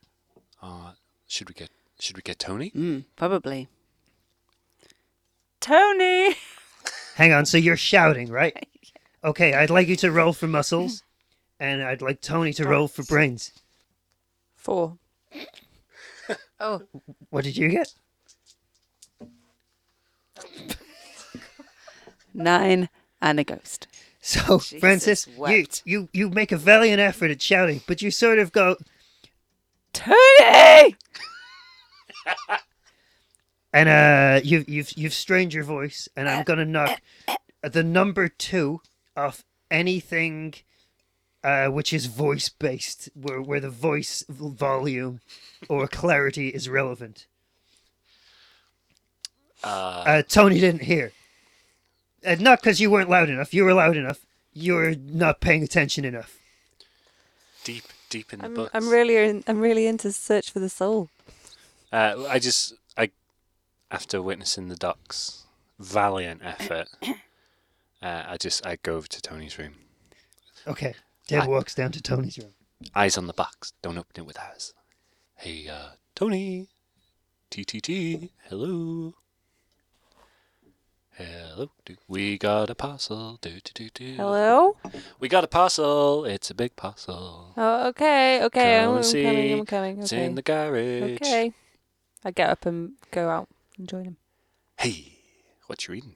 Uh, 0.62 0.92
should 1.26 1.50
we 1.50 1.54
get 1.54 1.68
should 1.98 2.16
we 2.16 2.22
get 2.22 2.38
Tony? 2.38 2.70
Mm, 2.70 3.04
probably. 3.16 3.68
Tony! 5.60 6.34
Hang 7.16 7.32
on, 7.32 7.44
so 7.46 7.58
you're 7.58 7.76
shouting, 7.76 8.30
right? 8.30 8.66
Okay, 9.22 9.52
I'd 9.52 9.68
like 9.68 9.86
you 9.86 9.96
to 9.96 10.10
roll 10.10 10.32
for 10.32 10.46
muscles, 10.46 11.02
and 11.58 11.82
I'd 11.82 12.00
like 12.00 12.22
Tony 12.22 12.54
to 12.54 12.66
roll 12.66 12.88
for 12.88 13.02
brains. 13.02 13.52
Four. 14.56 14.96
Oh, 16.58 16.82
What 17.28 17.44
did 17.44 17.56
you 17.58 17.68
get? 17.68 17.92
nine 22.32 22.88
and 23.20 23.40
a 23.40 23.44
ghost. 23.44 23.86
So, 24.22 24.58
Jesus 24.58 24.80
Francis, 24.80 25.26
you, 25.26 25.38
wept. 25.38 25.82
you 25.84 26.08
you 26.12 26.30
make 26.30 26.52
a 26.52 26.56
valiant 26.56 27.00
effort 27.00 27.30
at 27.30 27.40
shouting, 27.42 27.80
but 27.86 28.00
you 28.02 28.10
sort 28.10 28.38
of 28.38 28.52
go, 28.52 28.76
Tony! 29.92 30.96
and 33.72 33.88
uh, 33.88 34.40
you've 34.44 34.68
you've 34.68 34.92
you've 34.96 35.14
strained 35.14 35.54
your 35.54 35.64
voice, 35.64 36.08
and 36.16 36.28
I'm 36.28 36.44
gonna 36.44 36.64
knock 36.64 37.00
the 37.62 37.82
number 37.82 38.28
two 38.28 38.80
off 39.16 39.44
anything 39.70 40.54
uh, 41.42 41.68
which 41.68 41.92
is 41.92 42.06
voice 42.06 42.48
based, 42.48 43.08
where 43.14 43.40
where 43.40 43.60
the 43.60 43.70
voice 43.70 44.24
volume 44.28 45.20
or 45.68 45.86
clarity 45.86 46.48
is 46.48 46.68
relevant. 46.68 47.26
Uh, 49.62 50.04
Uh, 50.06 50.22
Tony 50.22 50.58
didn't 50.60 50.82
hear. 50.82 51.12
Uh, 52.24 52.36
not 52.38 52.60
because 52.60 52.80
you 52.80 52.90
weren't 52.90 53.08
loud 53.10 53.28
enough. 53.30 53.54
You 53.54 53.64
were 53.64 53.74
loud 53.74 53.96
enough. 53.96 54.20
You're 54.52 54.94
not 54.94 55.40
paying 55.40 55.62
attention 55.62 56.04
enough. 56.04 56.36
deep 57.64 57.84
deep 58.08 58.32
in 58.32 58.40
the 58.40 58.46
I'm, 58.46 58.54
books. 58.54 58.70
I'm 58.74 58.88
really 58.88 59.16
in, 59.16 59.44
I'm 59.46 59.60
really 59.60 59.86
into 59.86 60.12
Search 60.12 60.50
for 60.50 60.58
the 60.60 60.68
Soul. 60.68 61.08
Uh, 61.92 62.26
I 62.28 62.38
just 62.38 62.74
I 62.74 62.76
after 63.90 64.22
witnessing 64.22 64.68
the 64.68 64.76
Ducks' 64.76 65.44
valiant 65.78 66.42
effort, 66.44 66.88
uh, 68.02 68.24
I 68.28 68.36
just 68.36 68.64
I 68.66 68.76
go 68.82 68.96
over 68.96 69.06
to 69.08 69.20
Tony's 69.22 69.58
room. 69.58 69.74
Okay. 70.66 70.94
Deb 71.26 71.42
I- 71.44 71.46
walks 71.48 71.74
down 71.74 71.92
to 71.92 72.02
Tony's 72.02 72.38
room. 72.38 72.52
Eyes 72.94 73.18
on 73.18 73.26
the 73.26 73.32
box. 73.34 73.72
Don't 73.82 73.98
open 73.98 74.22
it 74.22 74.26
with 74.26 74.38
eyes. 74.38 74.72
Hey, 75.36 75.68
uh, 75.68 75.90
Tony. 76.14 76.68
TTT. 77.50 78.30
Hello. 78.48 79.14
Hello. 81.16 81.70
Do- 81.84 81.96
We 82.08 82.38
got 82.38 82.70
a 82.70 82.74
parcel. 82.74 83.38
Do, 83.42 83.50
do, 83.50 83.72
do, 83.74 83.90
do. 83.92 84.14
Hello? 84.14 84.76
We 85.18 85.28
got 85.28 85.44
a 85.44 85.48
parcel. 85.48 86.24
It's 86.24 86.50
a 86.50 86.54
big 86.54 86.74
parcel. 86.76 87.52
Oh, 87.56 87.88
okay, 87.88 88.42
okay. 88.44 88.78
Come 88.80 88.84
I'm, 88.84 88.88
and 88.90 88.96
I'm 88.98 89.02
see. 89.04 89.22
coming, 89.24 89.52
I'm 89.58 89.66
coming. 89.66 89.98
It's 90.00 90.12
Okay. 90.12 90.24
in 90.24 90.34
the 90.36 90.42
garage. 90.42 91.16
Okay. 91.22 91.52
I 92.24 92.30
get 92.30 92.48
up 92.50 92.64
and 92.66 92.92
go 93.10 93.28
out 93.28 93.48
and 93.80 93.88
join 93.88 94.04
him. 94.04 94.16
Hey, 94.78 95.14
what 95.66 95.88
you 95.88 95.92
reading? 95.92 96.14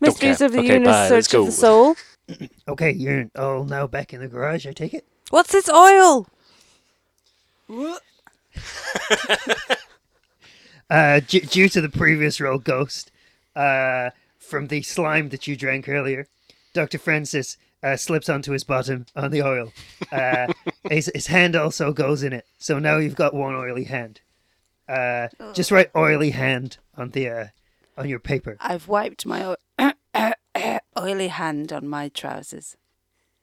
Mysteries 0.00 0.40
of 0.40 0.52
the 0.52 0.58
Okay, 0.58 0.74
Universe, 0.74 0.94
bye, 0.94 1.08
Search 1.08 1.34
of 1.34 1.46
the 1.46 1.52
Soul. 1.52 1.94
Okay, 2.66 2.90
you're 2.90 3.26
all 3.36 3.64
now 3.64 3.86
back 3.86 4.14
in 4.14 4.20
the 4.20 4.28
garage, 4.28 4.66
I 4.66 4.72
take 4.72 4.94
it? 4.94 5.06
What's 5.28 5.52
this 5.52 5.68
oil? 5.68 6.26
Uh, 10.90 11.18
d- 11.26 11.40
due 11.40 11.68
to 11.68 11.80
the 11.80 11.88
previous 11.88 12.40
roll, 12.40 12.58
Ghost, 12.58 13.10
uh, 13.56 14.10
from 14.38 14.66
the 14.68 14.82
slime 14.82 15.30
that 15.30 15.46
you 15.48 15.56
drank 15.56 15.88
earlier, 15.88 16.26
Dr. 16.74 16.98
Francis 16.98 17.56
uh, 17.82 17.96
slips 17.96 18.28
onto 18.28 18.52
his 18.52 18.64
bottom 18.64 19.06
on 19.16 19.30
the 19.30 19.42
oil. 19.42 19.72
Uh, 20.12 20.52
his, 20.90 21.10
his 21.14 21.26
hand 21.28 21.56
also 21.56 21.92
goes 21.92 22.22
in 22.22 22.34
it, 22.34 22.44
so 22.58 22.78
now 22.78 22.98
you've 22.98 23.16
got 23.16 23.32
one 23.34 23.54
oily 23.54 23.84
hand. 23.84 24.20
Uh, 24.88 25.28
just 25.54 25.70
write 25.70 25.90
oily 25.96 26.30
hand 26.30 26.78
on 26.96 27.10
the 27.10 27.28
uh, 27.28 27.46
on 27.96 28.08
your 28.08 28.18
paper. 28.18 28.56
I've 28.60 28.88
wiped 28.88 29.24
my 29.26 29.56
o- 29.78 29.92
oily 30.98 31.28
hand 31.28 31.72
on 31.72 31.88
my 31.88 32.08
trousers. 32.08 32.76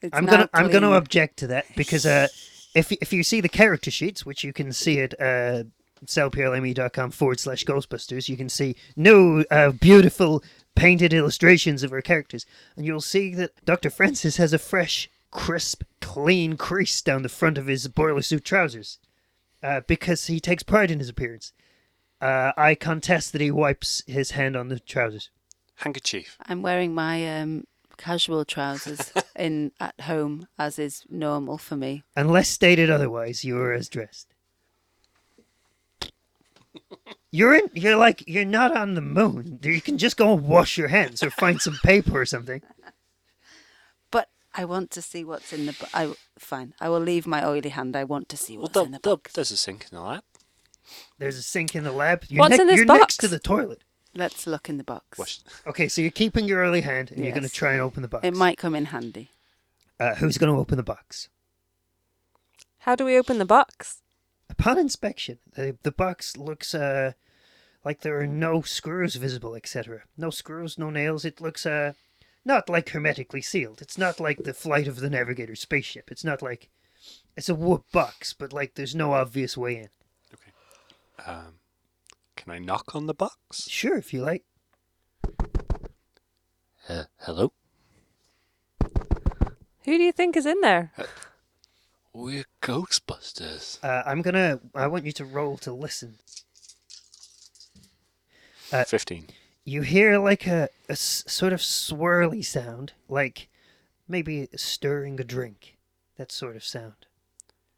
It's 0.02 0.16
I'm 0.16 0.26
gonna 0.26 0.50
I'm 0.54 0.70
gonna 0.72 0.92
object 0.92 1.38
to 1.38 1.48
that 1.48 1.66
because 1.76 2.06
uh, 2.06 2.28
if 2.76 2.92
if 2.92 3.12
you 3.12 3.24
see 3.24 3.42
the 3.42 3.50
character 3.50 3.92
sheets, 3.92 4.26
which 4.26 4.44
you 4.44 4.54
can 4.54 4.72
see 4.72 5.00
at 5.00 5.20
uh, 5.20 5.64
cellplme.com 6.06 7.12
forward 7.12 7.40
slash 7.40 7.66
Ghostbusters, 7.66 8.30
you 8.30 8.38
can 8.38 8.50
see 8.50 8.76
no 8.96 9.44
uh, 9.52 9.72
beautiful 9.72 10.44
painted 10.76 11.14
illustrations 11.14 11.84
of 11.84 11.92
our 11.92 12.02
characters, 12.02 12.46
and 12.76 12.86
you'll 12.86 13.02
see 13.02 13.34
that 13.36 13.52
Dr. 13.66 13.90
Francis 13.90 14.38
has 14.38 14.54
a 14.54 14.58
fresh, 14.60 15.10
crisp, 15.30 15.84
clean 16.00 16.56
crease 16.56 17.02
down 17.02 17.24
the 17.24 17.30
front 17.30 17.58
of 17.58 17.68
his 17.68 17.88
boiler 17.88 18.22
suit 18.22 18.46
trousers 18.46 18.98
uh, 19.64 19.82
because 19.88 20.28
he 20.28 20.40
takes 20.40 20.64
pride 20.64 20.92
in 20.92 21.00
his 21.00 21.10
appearance. 21.10 21.54
Uh, 22.20 22.52
I 22.56 22.76
contest 22.76 23.32
that 23.32 23.42
he 23.42 23.52
wipes 23.52 24.04
his 24.06 24.32
hand 24.32 24.56
on 24.56 24.68
the 24.68 24.80
trousers. 24.80 25.30
Handkerchief. 25.76 26.38
I'm 26.46 26.62
wearing 26.62 26.94
my 26.94 27.40
um, 27.40 27.66
casual 27.98 28.46
trousers 28.46 29.12
in 29.36 29.72
at 29.80 30.00
home, 30.02 30.48
as 30.60 30.78
is 30.78 31.04
normal 31.10 31.58
for 31.58 31.76
me. 31.76 32.04
Unless 32.16 32.50
stated 32.50 32.90
otherwise, 32.90 33.44
you 33.44 33.58
are 33.60 33.74
as 33.74 33.90
dressed. 33.90 34.28
You're 37.32 37.56
in. 37.56 37.70
You're 37.74 37.96
like 37.96 38.24
you're 38.28 38.44
not 38.44 38.76
on 38.76 38.94
the 38.94 39.02
moon. 39.02 39.60
You 39.64 39.82
can 39.82 39.98
just 39.98 40.18
go 40.18 40.34
and 40.34 40.44
wash 40.46 40.78
your 40.78 40.90
hands 40.90 41.24
or 41.24 41.32
find 41.32 41.62
some 41.62 41.80
paper 41.82 42.20
or 42.20 42.26
something. 42.26 42.62
But 44.54 44.62
I 44.62 44.66
want 44.66 44.92
to 44.92 45.02
see 45.02 45.24
what's 45.24 45.54
in 45.54 45.66
the. 45.66 45.74
Bu- 45.74 45.86
I 45.94 46.14
fine. 46.38 46.74
I 46.80 46.90
will 46.90 47.00
leave 47.00 47.26
my 47.28 47.46
oily 47.46 47.70
hand. 47.70 47.96
I 47.96 48.04
want 48.04 48.30
to 48.30 48.38
see 48.38 48.54
Well, 48.58 48.64
what's 48.64 48.74
there- 48.74 48.86
in 48.86 48.92
the 48.92 49.00
there- 49.04 49.16
box. 49.16 49.34
there's 49.34 49.52
a 49.52 49.58
sink 49.58 49.88
in 49.92 49.96
the 49.98 50.02
lab. 50.04 50.24
There's 51.20 51.38
a 51.38 51.44
sink 51.44 51.76
in 51.76 51.84
the 51.84 51.92
lab. 51.92 52.24
You're, 52.28 52.40
What's 52.42 52.58
ne- 52.58 52.62
in 52.62 52.68
this 52.68 52.78
you're 52.78 52.86
next 52.86 53.18
to 53.18 53.28
the 53.28 53.40
toilet. 53.40 53.84
Let's 54.14 54.46
look 54.46 54.68
in 54.68 54.78
the 54.78 54.84
box. 54.84 55.18
Wash. 55.18 55.40
Okay, 55.66 55.88
so 55.88 56.02
you're 56.02 56.12
keeping 56.12 56.46
your 56.46 56.64
oily 56.66 56.82
hand, 56.82 57.12
and 57.12 57.24
you're 57.24 57.32
going 57.34 57.44
to 57.48 57.50
try 57.50 57.72
and 57.74 57.82
open 57.82 58.02
the 58.02 58.10
box. 58.10 58.26
It 58.28 58.36
might 58.36 58.58
come 58.58 58.76
in 58.76 58.86
handy. 58.86 59.30
Uh, 60.00 60.16
who's 60.16 60.38
going 60.38 60.54
to 60.54 60.60
open 60.60 60.76
the 60.76 60.84
box? 60.84 61.30
How 62.80 62.96
do 62.96 63.06
we 63.06 63.18
open 63.18 63.38
the 63.38 63.46
box? 63.46 64.02
Upon 64.50 64.78
inspection, 64.78 65.38
the, 65.54 65.78
the 65.84 65.92
box 65.94 66.36
looks 66.36 66.76
uh, 66.76 67.14
like 67.86 68.02
there 68.02 68.20
are 68.20 68.28
no 68.28 68.62
screws 68.64 69.16
visible, 69.16 69.56
etc. 69.56 70.02
No 70.18 70.30
screws, 70.30 70.78
no 70.78 70.90
nails. 70.90 71.24
It 71.24 71.40
looks 71.40 71.66
uh, 71.66 71.94
not 72.46 72.70
like 72.70 72.90
hermetically 72.90 73.42
sealed. 73.42 73.82
It's 73.82 73.98
not 73.98 74.20
like 74.20 74.44
the 74.44 74.54
flight 74.54 74.88
of 74.88 74.98
the 74.98 75.10
Navigator 75.10 75.56
spaceship. 75.56 76.12
It's 76.12 76.24
not 76.24 76.42
like 76.42 76.70
it's 77.38 77.50
a 77.50 77.56
wood 77.56 77.82
box, 77.92 78.34
but 78.34 78.54
like 78.54 78.76
there's 78.76 78.96
no 78.96 79.14
obvious 79.14 79.58
way 79.58 79.78
in. 79.78 79.90
Um, 81.26 81.60
can 82.36 82.52
I 82.52 82.60
knock 82.60 82.96
on 82.96 83.06
the 83.06 83.14
box? 83.14 83.70
Sure, 83.70 83.98
if 83.98 84.14
you 84.14 84.22
like. 84.22 84.44
Uh, 86.90 87.04
hello. 87.20 87.54
Who 89.86 89.98
do 89.98 90.04
you 90.04 90.12
think 90.12 90.36
is 90.36 90.46
in 90.46 90.62
there? 90.62 90.92
We're 92.14 92.46
Ghostbusters. 92.62 93.84
Uh, 93.84 94.04
I'm 94.06 94.22
gonna. 94.22 94.60
I 94.76 94.88
want 94.88 95.06
you 95.06 95.12
to 95.14 95.26
roll 95.26 95.58
to 95.60 95.72
listen. 95.72 96.16
Uh, 98.72 98.84
Fifteen. 98.84 99.28
You 99.64 99.82
hear 99.82 100.18
like 100.18 100.48
a, 100.48 100.70
a 100.90 100.94
s- 100.94 101.24
sort 101.28 101.54
of 101.54 101.60
swirly 101.60 102.44
sound, 102.44 102.94
like 103.08 103.50
maybe 104.08 104.48
stirring 104.56 105.20
a 105.20 105.24
drink. 105.24 105.78
That 106.18 106.32
sort 106.32 106.56
of 106.56 106.64
sound. 106.64 107.06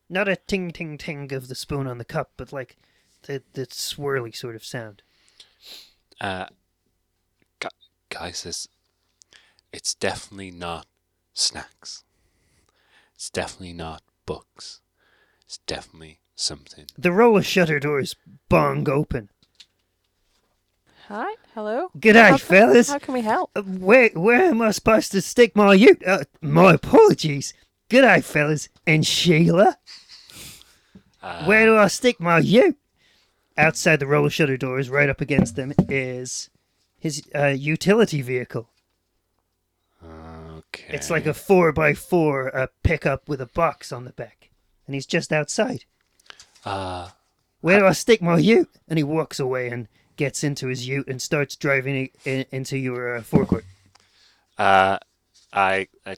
Not 0.10 0.28
a 0.28 0.36
ting 0.36 0.72
ting 0.72 0.98
ting 0.98 1.32
of 1.34 1.48
the 1.48 1.56
spoon 1.56 1.88
on 1.88 1.98
the 1.98 2.06
cup, 2.06 2.32
but 2.38 2.52
like 2.52 2.78
the 3.24 3.42
the 3.54 3.66
swirly 3.68 4.36
sort 4.36 4.56
of 4.56 4.66
sound. 4.66 5.02
Uh, 6.20 6.46
gu- 7.60 7.70
guys, 8.10 8.46
it's, 8.46 8.68
it's 9.72 9.94
definitely 9.94 10.52
not 10.52 10.86
snacks. 11.34 12.04
It's 13.16 13.30
definitely 13.30 13.74
not 13.74 14.04
books. 14.26 14.82
It's 15.46 15.60
definitely 15.60 16.20
something. 16.36 16.86
The 16.98 17.12
roller 17.12 17.44
shutter 17.44 17.80
doors 17.80 18.16
bong 18.50 18.90
open. 18.90 19.30
Hi, 21.10 21.36
hello. 21.54 21.90
G'day, 21.98 22.14
How 22.22 22.30
can- 22.30 22.38
fellas. 22.38 22.90
How 22.90 23.00
can 23.00 23.14
we 23.14 23.22
help? 23.22 23.52
Uh, 23.56 23.62
Where 23.64 24.10
where 24.14 24.46
am 24.46 24.62
I 24.62 24.72
supposed 24.72 25.12
to 25.12 25.22
stick 25.22 25.56
my 25.56 25.74
ute? 25.74 26.02
Uh, 26.06 26.24
my 26.42 26.74
apologies. 26.74 27.54
G'day, 27.90 28.24
fellas. 28.24 28.70
And 28.88 29.06
Sheila. 29.06 29.78
Uh, 31.22 31.46
Where 31.46 31.66
do 31.66 31.78
I 31.78 31.88
stick 31.88 32.20
my 32.20 32.40
ute? 32.40 32.78
Outside 33.58 34.00
the 34.00 34.08
roller 34.08 34.30
shutter 34.30 34.58
doors, 34.58 34.90
right 34.90 35.10
up 35.10 35.22
against 35.22 35.56
them, 35.56 35.74
is 35.88 36.50
his 37.00 37.22
uh, 37.36 37.48
utility 37.48 38.22
vehicle. 38.22 38.70
Okay. 40.04 40.86
It's 40.90 41.10
like 41.10 41.26
a 41.28 41.34
four 41.34 41.72
by 41.72 41.94
four 41.94 42.56
uh, 42.56 42.68
pickup 42.82 43.30
with 43.30 43.40
a 43.42 43.46
box 43.46 43.92
on 43.92 44.06
the 44.06 44.12
back, 44.12 44.50
and 44.88 44.96
he's 44.96 45.06
just 45.06 45.32
outside. 45.32 45.86
Uh, 46.66 47.10
Where 47.62 47.80
do 47.80 47.86
I 47.86 47.92
stick 47.92 48.22
my 48.22 48.38
ute? 48.38 48.70
And 48.88 48.98
he 48.98 49.04
walks 49.04 49.40
away 49.40 49.68
and 49.70 49.88
gets 50.16 50.44
into 50.44 50.68
his 50.68 50.88
ute 50.88 51.08
and 51.08 51.22
starts 51.22 51.56
driving 51.56 52.10
in, 52.26 52.46
into 52.52 52.78
your 52.78 53.18
uh, 53.18 53.22
forecourt. 53.22 53.66
uh, 54.58 54.98
I 55.52 55.88
I 56.06 56.16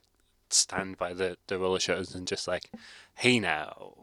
stand 0.50 0.96
by 0.98 1.12
the 1.12 1.36
the 1.46 1.58
roller 1.58 1.80
shutters 1.80 2.14
and 2.14 2.26
just 2.26 2.46
like, 2.48 2.70
hey 3.16 3.38
now. 3.40 3.94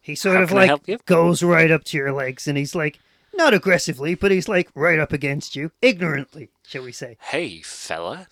He 0.00 0.14
sort 0.14 0.36
How 0.36 0.42
of 0.42 0.52
like 0.52 1.06
goes 1.06 1.42
right 1.42 1.70
up 1.70 1.84
to 1.84 1.96
your 1.96 2.12
legs, 2.12 2.46
and 2.46 2.58
he's 2.58 2.74
like, 2.74 3.00
not 3.32 3.54
aggressively, 3.54 4.14
but 4.14 4.30
he's 4.30 4.48
like 4.48 4.68
right 4.74 4.98
up 4.98 5.12
against 5.14 5.56
you, 5.56 5.70
ignorantly, 5.80 6.50
shall 6.66 6.82
we 6.82 6.92
say? 6.92 7.16
Hey 7.20 7.62
fella. 7.62 8.28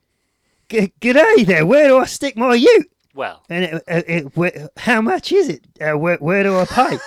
G- 0.69 0.93
G'day 1.01 1.47
there. 1.47 1.65
Where 1.67 1.89
do 1.89 1.99
I 1.99 2.05
stick 2.05 2.37
my 2.37 2.55
ute? 2.55 2.91
Well, 3.15 3.43
And 3.51 3.65
it, 3.65 3.83
it, 3.89 4.05
it, 4.09 4.37
where, 4.37 4.71
how 4.79 5.01
much 5.03 5.33
is 5.33 5.49
it? 5.49 5.65
Uh, 5.81 5.99
where, 5.99 6.17
where 6.17 6.43
do 6.43 6.59
I 6.59 6.65
pay? 6.67 6.99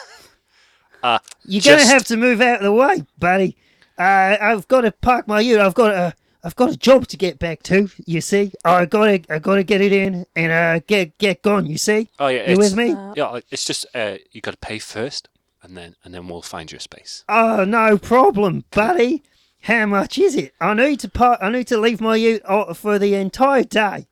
uh, 1.04 1.20
You're 1.46 1.62
gonna 1.64 1.86
have 1.86 2.04
to 2.06 2.18
move 2.18 2.42
out 2.42 2.58
of 2.58 2.64
the 2.64 2.72
way, 2.72 3.04
buddy. 3.18 3.58
Uh, 3.97 4.38
I've 4.41 4.67
got 4.67 4.81
to 4.81 4.91
park 4.91 5.27
my 5.27 5.39
ute. 5.41 5.60
I've 5.60 5.73
got 5.73 5.93
a, 5.93 6.13
I've 6.43 6.55
got 6.55 6.71
a 6.71 6.77
job 6.77 7.08
to 7.08 7.17
get 7.17 7.39
back 7.39 7.63
to. 7.63 7.89
You 8.05 8.21
see, 8.21 8.51
I 8.63 8.86
gotta, 8.86 9.21
I 9.29 9.39
gotta 9.39 9.63
get 9.63 9.81
it 9.81 9.91
in 9.91 10.25
and 10.36 10.51
uh, 10.51 10.79
get, 10.88 11.17
get 11.17 11.41
gone. 11.41 11.65
You 11.65 11.77
see, 11.77 12.10
Oh 12.19 12.27
yeah, 12.27 12.49
you 12.49 12.53
it's, 12.53 12.60
with 12.60 12.75
me? 12.75 12.95
Yeah, 13.15 13.39
it's 13.51 13.65
just 13.65 13.86
uh, 13.95 14.17
you 14.31 14.41
got 14.41 14.51
to 14.51 14.58
pay 14.58 14.79
first, 14.79 15.29
and 15.63 15.75
then 15.77 15.95
and 16.03 16.13
then 16.13 16.27
we'll 16.27 16.41
find 16.41 16.71
your 16.71 16.79
space. 16.79 17.23
Oh, 17.29 17.63
no 17.63 17.97
problem, 17.97 18.65
buddy. 18.71 19.23
How 19.62 19.88
much 19.88 20.19
is 20.19 20.36
it? 20.36 20.53
I 20.62 20.75
need 20.75 20.99
to 20.99 21.10
park. 21.10 21.39
I 21.41 21.49
need 21.49 21.67
to 21.67 21.77
leave 21.79 21.99
my 21.99 22.15
ute 22.17 22.43
for 22.75 22.99
the 22.99 23.15
entire 23.15 23.63
day. 23.63 24.05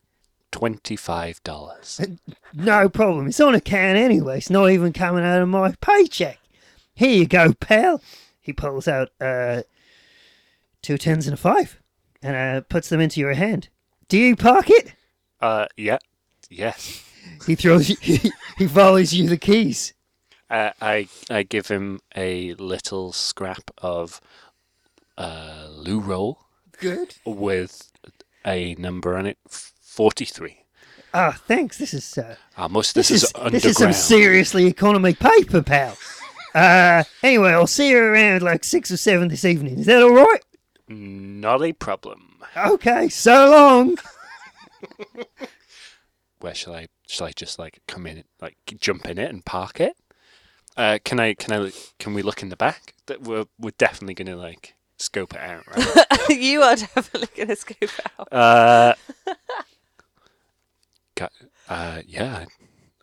Twenty 0.52 0.96
five 0.96 1.44
dollars. 1.44 2.02
No 2.56 2.88
problem. 2.88 3.26
It's 3.28 3.40
on 3.40 3.56
account 3.56 3.98
anyway. 3.98 4.38
It's 4.38 4.52
not 4.52 4.70
even 4.70 4.94
coming 4.94 5.24
out 5.24 5.42
of 5.42 5.50
my 5.50 5.74
paycheck. 5.82 6.38
Here 6.94 7.10
you 7.12 7.26
go, 7.26 7.54
pal. 7.54 8.00
He 8.40 8.54
pulls 8.54 8.88
out 8.88 9.10
uh, 9.20 9.64
two 10.84 11.00
tens 11.00 11.26
and 11.26 11.34
a 11.34 11.38
five 11.38 11.80
and 12.22 12.36
uh, 12.36 12.62
puts 12.70 12.90
them 12.90 13.00
into 13.02 13.20
your 13.20 13.34
hand. 13.34 13.70
Do 14.08 14.20
you 14.20 14.36
park 14.36 14.70
it? 14.70 14.94
Uh, 15.42 15.66
yeah, 15.76 15.98
yes. 16.50 17.04
He 17.48 17.56
throws 17.56 17.90
you, 17.90 17.96
he 18.58 18.66
volleys 18.66 19.14
you 19.14 19.28
the 19.28 19.38
keys. 19.38 19.94
Uh, 20.50 20.72
I 20.82 21.08
I 21.32 21.42
give 21.44 21.68
him 21.70 22.00
a 22.16 22.54
little 22.56 23.12
scrap 23.14 23.72
of 23.80 24.22
uh, 25.18 25.68
loo 25.72 26.00
roll 26.00 26.46
Good. 26.80 27.16
with 27.26 27.92
a 28.46 28.76
number 28.76 29.16
on 29.18 29.26
it, 29.26 29.38
forty 29.48 30.26
three. 30.26 30.58
Ah, 31.16 31.40
thanks. 31.48 31.78
This 31.78 31.94
is 31.94 32.18
uh, 32.18 32.36
Uh, 32.58 32.68
most 32.68 32.96
this, 32.96 33.10
this, 33.10 33.24
is, 33.24 33.32
underground. 33.36 33.54
this 33.54 33.66
is 33.66 33.78
some 33.78 33.94
seriously 33.94 34.66
economy 34.68 35.14
paper, 35.14 35.62
pal. 35.62 35.98
Uh, 36.56 37.04
anyway, 37.24 37.50
I'll 37.50 37.66
see 37.66 37.90
you 37.90 37.98
around 37.98 38.44
like 38.44 38.64
six 38.64 38.92
or 38.92 38.98
seven 38.98 39.28
this 39.28 39.44
evening. 39.44 39.80
Is 39.80 39.88
that 39.88 40.04
all 40.04 40.14
right? 40.14 40.40
Not 40.88 41.64
a 41.64 41.74
problem. 41.74 42.40
Okay. 42.58 43.10
So 43.10 43.50
long. 43.50 43.98
Where 46.40 46.54
shall 46.56 46.76
I? 46.76 46.88
Shall 47.08 47.28
I 47.28 47.32
just 47.32 47.58
like 47.58 47.80
come 47.88 48.06
in, 48.06 48.24
like 48.42 48.58
jump 48.80 49.06
in 49.08 49.18
it 49.18 49.30
and 49.30 49.46
park 49.46 49.80
it? 49.80 49.96
Uh, 50.76 51.00
can 51.04 51.20
I? 51.20 51.34
Can 51.36 51.54
I? 51.54 51.72
Can 52.00 52.14
we 52.14 52.22
look 52.22 52.42
in 52.44 52.50
the 52.50 52.56
back? 52.58 52.94
That 53.08 53.22
we're 53.22 53.46
we're 53.58 53.72
definitely 53.78 54.14
gonna 54.16 54.36
like 54.36 54.76
scope 54.98 55.34
it 55.34 55.40
out, 55.40 55.64
right? 55.68 56.06
you 56.30 56.62
are 56.62 56.76
definitely 56.76 57.30
going 57.36 57.48
to 57.50 57.56
scoop 57.56 57.90
out. 58.20 58.32
uh, 58.32 58.94
ca- 61.16 61.30
uh, 61.70 62.02
yeah. 62.06 62.46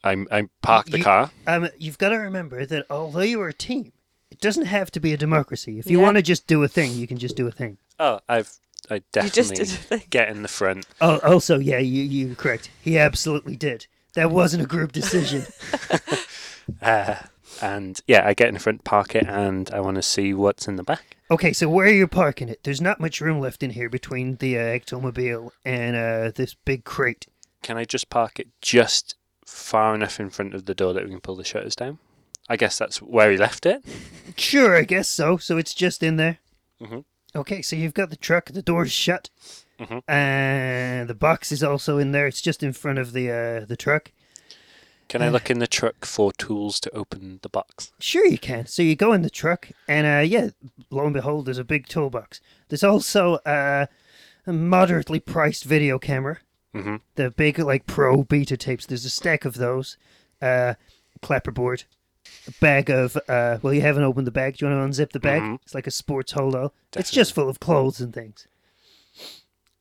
I'm 0.02 0.26
I'm 0.30 0.50
park 0.62 0.86
the 0.86 0.98
You- 0.98 1.04
car. 1.04 1.30
Um, 1.46 1.68
you've 1.78 1.98
got 1.98 2.10
to 2.10 2.16
remember 2.16 2.64
that 2.66 2.86
although 2.90 3.20
you're 3.20 3.48
a 3.48 3.52
team, 3.54 3.92
it 4.30 4.40
doesn't 4.40 4.66
have 4.66 4.90
to 4.92 5.00
be 5.00 5.12
a 5.12 5.16
democracy. 5.16 5.78
If 5.78 5.90
you 5.90 5.98
Yeah. 5.98 6.04
want 6.04 6.16
to 6.16 6.22
just 6.22 6.46
do 6.46 6.62
a 6.62 6.68
thing, 6.68 6.92
you 6.94 7.06
can 7.06 7.18
just 7.18 7.36
do 7.36 7.46
a 7.46 7.50
thing. 7.52 7.78
Oh, 7.98 8.20
I've 8.28 8.50
I 8.88 8.94
You 8.96 9.02
definitely 9.12 9.40
just 9.42 9.54
did 9.54 9.68
a 9.68 9.82
thing. 9.98 10.02
get 10.10 10.28
in 10.30 10.42
the 10.42 10.48
front. 10.48 10.86
Oh, 11.00 11.18
also, 11.18 11.58
yeah, 11.58 11.78
you 11.78 12.02
you're 12.02 12.34
correct. 12.34 12.70
He 12.80 12.98
absolutely 12.98 13.54
did. 13.56 13.86
That 14.14 14.30
wasn't 14.30 14.62
a 14.64 14.66
group 14.66 14.92
decision. 14.92 15.44
Uh, 16.82 17.16
and 17.60 18.00
yeah, 18.06 18.26
I 18.26 18.32
get 18.32 18.48
in 18.48 18.54
the 18.54 18.60
front, 18.60 18.84
park 18.84 19.14
it, 19.16 19.26
and 19.26 19.70
I 19.70 19.80
want 19.80 19.96
to 19.96 20.02
see 20.02 20.32
what's 20.32 20.68
in 20.68 20.76
the 20.76 20.82
back. 20.84 21.16
okay, 21.30 21.52
so 21.52 21.68
where 21.68 21.86
are 21.86 21.90
you're 21.90 22.06
parking 22.06 22.48
it, 22.48 22.60
there's 22.62 22.80
not 22.80 23.00
much 23.00 23.20
room 23.20 23.40
left 23.40 23.62
in 23.62 23.70
here 23.70 23.88
between 23.90 24.36
the 24.36 24.56
uh, 24.56 24.62
ectomobile 24.62 25.50
and 25.64 25.96
uh, 25.96 26.30
this 26.34 26.54
big 26.54 26.84
crate. 26.84 27.26
Can 27.62 27.76
I 27.76 27.84
just 27.84 28.08
park 28.08 28.38
it 28.38 28.48
just 28.62 29.16
far 29.44 29.94
enough 29.94 30.20
in 30.20 30.30
front 30.30 30.54
of 30.54 30.66
the 30.66 30.74
door 30.74 30.92
that 30.94 31.04
we 31.04 31.10
can 31.10 31.20
pull 31.20 31.36
the 31.36 31.44
shutters 31.44 31.74
down? 31.76 31.98
I 32.50 32.56
guess 32.56 32.76
that's 32.76 33.00
where 33.00 33.30
he 33.30 33.36
left 33.36 33.64
it. 33.64 33.84
Sure, 34.36 34.76
I 34.76 34.82
guess 34.82 35.08
so. 35.08 35.36
So 35.36 35.56
it's 35.56 35.72
just 35.72 36.02
in 36.02 36.16
there. 36.16 36.38
Mhm. 36.80 37.04
Okay, 37.36 37.62
so 37.62 37.76
you've 37.76 37.94
got 37.94 38.10
the 38.10 38.16
truck, 38.16 38.46
the 38.46 38.60
door's 38.62 38.90
shut, 38.90 39.30
Mhm. 39.78 40.02
and 40.08 41.08
the 41.08 41.14
box 41.14 41.52
is 41.52 41.62
also 41.62 41.98
in 41.98 42.10
there. 42.10 42.26
It's 42.26 42.42
just 42.42 42.62
in 42.64 42.72
front 42.72 42.98
of 42.98 43.12
the 43.12 43.30
uh, 43.30 43.64
the 43.66 43.76
truck. 43.76 44.10
Can 45.08 45.22
I 45.22 45.28
Uh, 45.28 45.30
look 45.30 45.48
in 45.50 45.60
the 45.60 45.66
truck 45.68 46.04
for 46.04 46.32
tools 46.32 46.80
to 46.80 46.90
open 46.90 47.38
the 47.42 47.48
box? 47.48 47.92
Sure, 48.00 48.26
you 48.26 48.38
can. 48.38 48.66
So 48.66 48.82
you 48.82 48.96
go 48.96 49.12
in 49.12 49.22
the 49.22 49.30
truck, 49.30 49.68
and 49.86 50.04
uh, 50.06 50.24
yeah, 50.28 50.50
lo 50.90 51.04
and 51.04 51.14
behold, 51.14 51.46
there's 51.46 51.58
a 51.58 51.64
big 51.64 51.86
toolbox. 51.86 52.40
There's 52.68 52.84
also 52.84 53.34
uh, 53.46 53.86
a 54.46 54.52
moderately 54.52 55.20
priced 55.20 55.64
video 55.64 55.98
camera. 56.00 56.38
Mm-hmm. 56.74 56.96
The 57.14 57.30
big 57.30 57.58
like 57.60 57.86
pro 57.86 58.24
beta 58.24 58.56
tapes. 58.56 58.86
There's 58.86 59.04
a 59.04 59.10
stack 59.10 59.44
of 59.44 59.54
those. 59.54 59.96
Uh, 60.42 60.74
clapperboard. 61.22 61.84
A 62.48 62.52
bag 62.60 62.90
of 62.90 63.16
uh, 63.28 63.58
well, 63.62 63.72
you 63.74 63.80
haven't 63.82 64.02
opened 64.02 64.26
the 64.26 64.30
bag. 64.32 64.56
Do 64.56 64.66
you 64.66 64.72
want 64.72 64.92
to 64.94 65.02
unzip 65.04 65.12
the 65.12 65.20
bag? 65.20 65.42
Mhm. 65.42 65.58
It's 65.62 65.74
like 65.74 65.86
a 65.86 65.90
sports 65.90 66.32
holdout. 66.32 66.72
It's 66.96 67.10
just 67.10 67.32
full 67.34 67.48
of 67.48 67.60
clothes 67.60 68.00
and 68.00 68.12
things. 68.14 68.46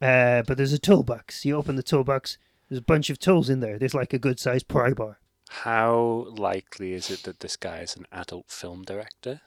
Uh, 0.02 0.44
but 0.48 0.58
there's 0.58 0.74
a 0.74 0.80
toolbox. 0.80 1.44
You 1.46 1.56
open 1.58 1.76
the 1.76 1.84
toolbox. 1.84 2.38
There's 2.70 2.80
a 2.80 2.84
bunch 2.84 3.10
of 3.10 3.20
tools 3.20 3.50
in 3.50 3.60
there. 3.60 3.78
There's 3.78 3.94
like 3.94 4.14
a 4.14 4.20
good 4.20 4.40
sized 4.40 4.68
pry 4.68 4.94
bar. 4.94 5.20
How 5.50 6.28
likely 6.30 6.94
is 6.94 7.10
it 7.10 7.24
that 7.24 7.40
this 7.40 7.56
guy 7.56 7.80
is 7.80 7.96
an 7.96 8.06
adult 8.12 8.50
film 8.50 8.84
director 8.84 9.42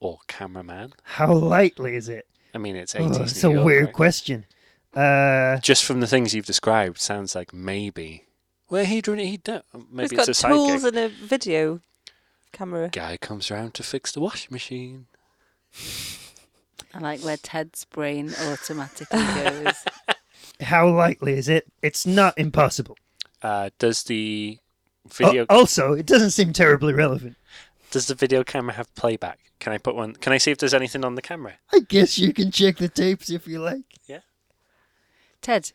or 0.00 0.18
cameraman? 0.26 0.94
How 1.02 1.32
likely 1.34 1.94
is 1.94 2.08
it? 2.08 2.26
I 2.54 2.58
mean, 2.58 2.76
it's 2.76 2.96
Oh, 2.96 3.00
80s. 3.00 3.20
it's 3.20 3.44
a 3.44 3.50
weird 3.50 3.86
right? 3.86 3.94
question. 3.94 4.46
Uh, 4.94 5.58
Just 5.58 5.84
from 5.84 6.00
the 6.00 6.06
things 6.06 6.34
you've 6.34 6.46
described, 6.46 6.98
sounds 6.98 7.34
like 7.34 7.52
maybe. 7.52 8.24
Well, 8.70 8.84
he'd 8.86 9.06
run 9.06 9.18
he 9.18 9.36
do 9.36 9.60
Maybe 9.90 10.16
He's 10.16 10.28
it's 10.28 10.42
got 10.42 10.50
a 10.50 10.54
tools 10.54 10.82
gig. 10.84 10.94
and 10.94 10.96
a 10.98 11.08
video 11.08 11.80
camera. 12.52 12.88
Guy 12.90 13.16
comes 13.16 13.50
around 13.50 13.74
to 13.74 13.82
fix 13.82 14.12
the 14.12 14.20
washing 14.20 14.52
machine. 14.52 15.06
I 16.94 17.00
like 17.00 17.20
where 17.20 17.36
Ted's 17.36 17.84
brain 17.84 18.32
automatically 18.40 19.18
goes. 19.18 19.84
how 20.60 20.88
likely 20.88 21.34
is 21.34 21.48
it? 21.48 21.66
It's 21.82 22.06
not 22.06 22.38
impossible. 22.38 22.96
Uh, 23.42 23.70
does 23.78 24.02
the 24.04 24.58
Al- 25.04 25.28
video 25.28 25.46
also, 25.48 25.92
it 25.92 26.06
doesn't 26.06 26.30
seem 26.30 26.52
terribly 26.52 26.92
relevant. 26.92 27.36
does 27.90 28.06
the 28.06 28.14
video 28.14 28.42
camera 28.42 28.74
have 28.74 28.92
playback? 28.94 29.38
Can 29.60 29.72
I 29.72 29.78
put 29.78 29.94
one? 29.94 30.14
Can 30.14 30.32
I 30.32 30.38
see 30.38 30.50
if 30.50 30.58
there's 30.58 30.74
anything 30.74 31.04
on 31.04 31.14
the 31.14 31.22
camera? 31.22 31.54
I 31.72 31.80
guess 31.80 32.18
you 32.18 32.32
can 32.32 32.50
check 32.50 32.76
the 32.76 32.88
tapes 32.88 33.28
if 33.28 33.46
you 33.46 33.60
like. 33.60 33.82
Yeah. 34.06 34.20
Ted. 35.42 35.72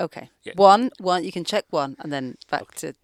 Okay. 0.00 0.30
Yeah. 0.42 0.54
One, 0.56 0.90
one. 0.98 1.22
You 1.22 1.30
can 1.30 1.44
check 1.44 1.64
one, 1.70 1.96
and 2.00 2.12
then 2.12 2.36
back 2.50 2.74
to 2.76 2.94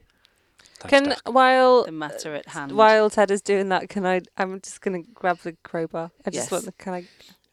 Thanks, 0.81 0.91
Can 0.91 1.05
Dad. 1.11 1.19
while 1.27 1.85
the 1.85 1.93
matter 1.93 2.35
at 2.35 2.47
hand. 2.49 2.73
while 2.73 3.11
Ted 3.11 3.31
is 3.31 3.41
doing 3.43 3.69
that, 3.71 3.89
can 3.89 4.07
I? 4.07 4.21
I'm 4.37 4.61
just 4.61 4.81
gonna 4.81 5.03
grab 5.15 5.39
the 5.41 5.57
crowbar. 5.65 6.11
I 6.27 6.31
just 6.31 6.47
Yes. 6.47 6.51
want 6.53 6.65
the. 6.67 6.73
Can 6.73 6.95
I? 6.95 7.05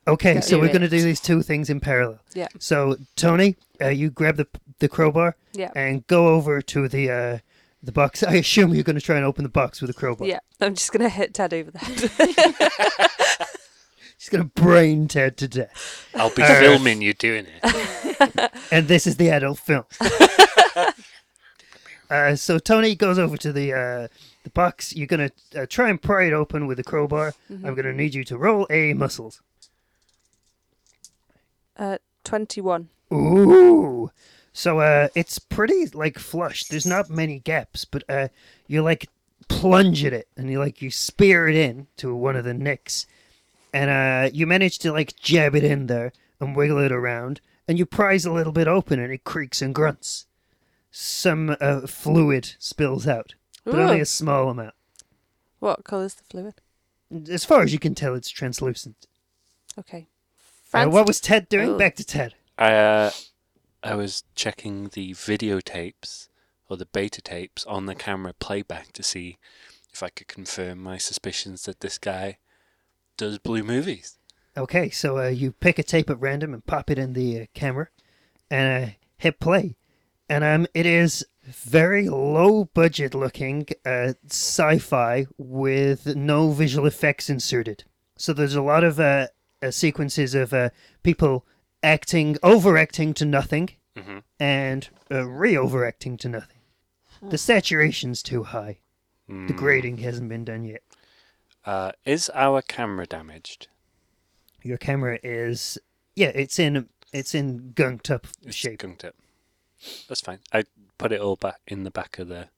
Okay, 0.07 0.39
so 0.39 0.59
we're 0.59 0.67
going 0.67 0.81
to 0.81 0.87
do 0.87 1.01
these 1.01 1.19
two 1.19 1.41
things 1.41 1.67
in 1.67 1.79
parallel. 1.79 2.19
Yeah. 2.35 2.47
So, 2.59 2.95
Tony, 3.15 3.55
uh, 3.81 3.87
you 3.87 4.11
grab 4.11 4.35
the 4.37 4.45
the 4.77 4.87
crowbar 4.87 5.35
Yeah. 5.53 5.71
and 5.75 6.05
go 6.05 6.27
over 6.27 6.61
to 6.61 6.87
the 6.87 7.09
uh, 7.09 7.37
the 7.81 7.91
box. 7.91 8.21
I 8.33 8.35
assume 8.35 8.75
you're 8.75 8.83
going 8.83 8.97
to 8.99 9.01
try 9.01 9.15
and 9.15 9.25
open 9.25 9.41
the 9.43 9.49
box 9.49 9.81
with 9.81 9.89
a 9.89 9.93
crowbar. 9.95 10.27
Yeah. 10.27 10.37
I'm 10.61 10.75
just 10.75 10.91
gonna 10.91 11.09
hit 11.09 11.33
Ted 11.33 11.55
over 11.55 11.71
the 11.71 11.79
head. 11.79 13.09
He's 14.19 14.29
going 14.29 14.43
to 14.43 14.61
brain 14.61 15.07
Ted 15.07 15.37
to 15.37 15.47
death. 15.47 16.07
I'll 16.15 16.29
be 16.33 16.41
Uh, 16.43 16.59
filming 16.59 17.01
you 17.01 17.13
doing 17.13 17.45
it. 17.47 18.51
and 18.71 18.87
this 18.87 19.05
is 19.07 19.17
the 19.17 19.29
adult 19.29 19.57
film. 19.59 19.83
Uh, 22.09 22.35
so 22.35 22.59
Tony 22.59 22.95
goes 22.95 23.17
over 23.17 23.37
to 23.37 23.51
the 23.51 23.73
uh, 23.73 24.07
the 24.43 24.49
box. 24.51 24.95
You're 24.95 25.07
gonna 25.07 25.31
uh, 25.55 25.65
try 25.67 25.89
and 25.89 26.01
pry 26.01 26.25
it 26.25 26.33
open 26.33 26.67
with 26.67 26.79
a 26.79 26.83
crowbar. 26.83 27.33
Mm-hmm. 27.51 27.65
I'm 27.65 27.75
gonna 27.75 27.93
need 27.93 28.13
you 28.13 28.23
to 28.25 28.37
roll 28.37 28.67
a 28.69 28.93
muscles. 28.93 29.41
uh, 31.77 31.97
twenty-one. 32.23 32.89
Ooh. 33.13 34.11
So 34.53 34.79
uh, 34.79 35.09
it's 35.15 35.37
pretty 35.39 35.87
like 35.87 36.17
flush. 36.17 36.63
There's 36.65 36.85
not 36.85 37.09
many 37.09 37.39
gaps, 37.39 37.85
but 37.85 38.03
uh, 38.07 38.29
you 38.67 38.81
like 38.81 39.09
plunge 39.47 40.03
at 40.05 40.13
it 40.13 40.27
and 40.35 40.49
you 40.49 40.59
like 40.59 40.81
you 40.81 40.89
spear 40.89 41.47
it 41.47 41.55
in 41.55 41.87
to 41.97 42.15
one 42.15 42.35
of 42.35 42.45
the 42.45 42.53
nicks, 42.53 43.05
and 43.73 43.89
uh, 43.89 44.29
you 44.33 44.47
manage 44.47 44.79
to 44.79 44.91
like 44.91 45.15
jab 45.17 45.55
it 45.55 45.63
in 45.63 45.87
there 45.87 46.13
and 46.39 46.55
wiggle 46.55 46.79
it 46.79 46.91
around, 46.91 47.41
and 47.67 47.77
you 47.77 47.85
prise 47.85 48.25
a 48.25 48.31
little 48.31 48.53
bit 48.53 48.67
open 48.67 48.99
and 48.99 49.11
it 49.11 49.23
creaks 49.23 49.61
and 49.61 49.75
grunts. 49.75 50.25
Some 50.97 51.57
uh, 51.59 51.87
fluid 51.87 52.55
spills 52.57 53.05
out, 53.05 53.35
but 53.65 53.75
only 53.75 53.99
a 53.99 54.05
small 54.05 54.49
amount. 54.49 54.75
What 55.59 55.83
colour's 55.83 56.13
the 56.13 56.23
fluid? 56.23 56.61
As 57.29 57.43
far 57.43 57.63
as 57.63 57.73
you 57.73 57.79
can 57.79 57.95
tell, 57.95 58.15
it's 58.15 58.29
translucent. 58.29 59.05
Okay. 59.77 60.07
Uh, 60.07 60.63
Francis, 60.63 60.93
what 60.93 61.05
was 61.05 61.19
Ted 61.19 61.49
doing? 61.49 61.71
Ooh. 61.71 61.77
Back 61.77 61.97
to 61.97 62.05
Ted. 62.05 62.35
I 62.57 62.73
uh, 62.75 63.11
I 63.83 63.95
was 63.95 64.23
checking 64.35 64.87
the 64.87 65.11
videotapes 65.11 66.29
or 66.69 66.77
the 66.77 66.85
beta 66.85 67.21
tapes 67.21 67.65
on 67.65 67.87
the 67.87 67.95
camera 67.95 68.31
playback 68.31 68.93
to 68.93 69.03
see 69.03 69.37
if 69.91 70.01
I 70.01 70.07
could 70.07 70.29
confirm 70.29 70.81
my 70.81 70.97
suspicions 70.97 71.65
that 71.65 71.81
this 71.81 71.97
guy 71.97 72.37
does 73.17 73.37
blue 73.37 73.63
movies. 73.63 74.17
Okay, 74.55 74.89
so 74.89 75.17
uh, 75.17 75.27
you 75.27 75.51
pick 75.51 75.77
a 75.77 75.83
tape 75.83 76.09
at 76.09 76.21
random 76.21 76.53
and 76.53 76.65
pop 76.65 76.89
it 76.89 76.97
in 76.97 77.11
the 77.11 77.41
uh, 77.41 77.45
camera, 77.53 77.89
and 78.49 78.85
uh, 78.85 78.89
hit 79.17 79.41
play, 79.41 79.75
and 80.29 80.43
um, 80.43 80.67
it 80.73 80.85
is 80.85 81.25
very 81.43 82.09
low 82.09 82.65
budget 82.73 83.13
looking 83.13 83.67
uh, 83.85 84.13
sci-fi 84.27 85.25
with 85.37 86.15
no 86.15 86.51
visual 86.51 86.87
effects 86.87 87.29
inserted. 87.29 87.83
So 88.17 88.33
there's 88.33 88.55
a 88.55 88.61
lot 88.61 88.83
of 88.83 88.99
uh, 88.99 89.27
uh, 89.61 89.71
sequences 89.71 90.33
of 90.33 90.53
uh, 90.53 90.69
people 91.03 91.45
acting, 91.83 92.37
overacting 92.43 93.13
to 93.15 93.25
nothing, 93.25 93.69
Mhm. 93.95 94.23
and 94.39 94.89
uh, 95.11 95.25
re-overacting 95.25 96.17
to 96.17 96.29
nothing. 96.29 96.57
The 97.21 97.37
saturation's 97.37 98.21
too 98.21 98.43
high. 98.43 98.79
The 99.27 99.33
Mm. 99.33 99.57
grading 99.57 99.97
hasn't 99.99 100.29
been 100.29 100.43
done 100.45 100.65
yet. 100.65 100.83
Uh, 101.65 101.91
is 102.05 102.29
our 102.33 102.61
camera 102.61 103.05
damaged? 103.07 103.67
Your 104.61 104.77
camera 104.77 105.17
is 105.23 105.77
yeah, 106.15 106.31
it's 106.35 106.59
in 106.59 106.89
it's 107.13 107.33
in 107.33 107.71
gunked 107.75 108.09
up 108.11 108.27
It's 108.45 108.55
shape. 108.55 108.79
gunked 108.81 109.03
up. 109.05 109.15
That's 110.07 110.21
fine. 110.21 110.39
I 110.53 110.63
put 110.97 111.11
it 111.11 111.19
all 111.21 111.35
back 111.35 111.59
in 111.67 111.83
the 111.83 111.91
back 111.91 112.19
of 112.19 112.27
the 112.27 112.49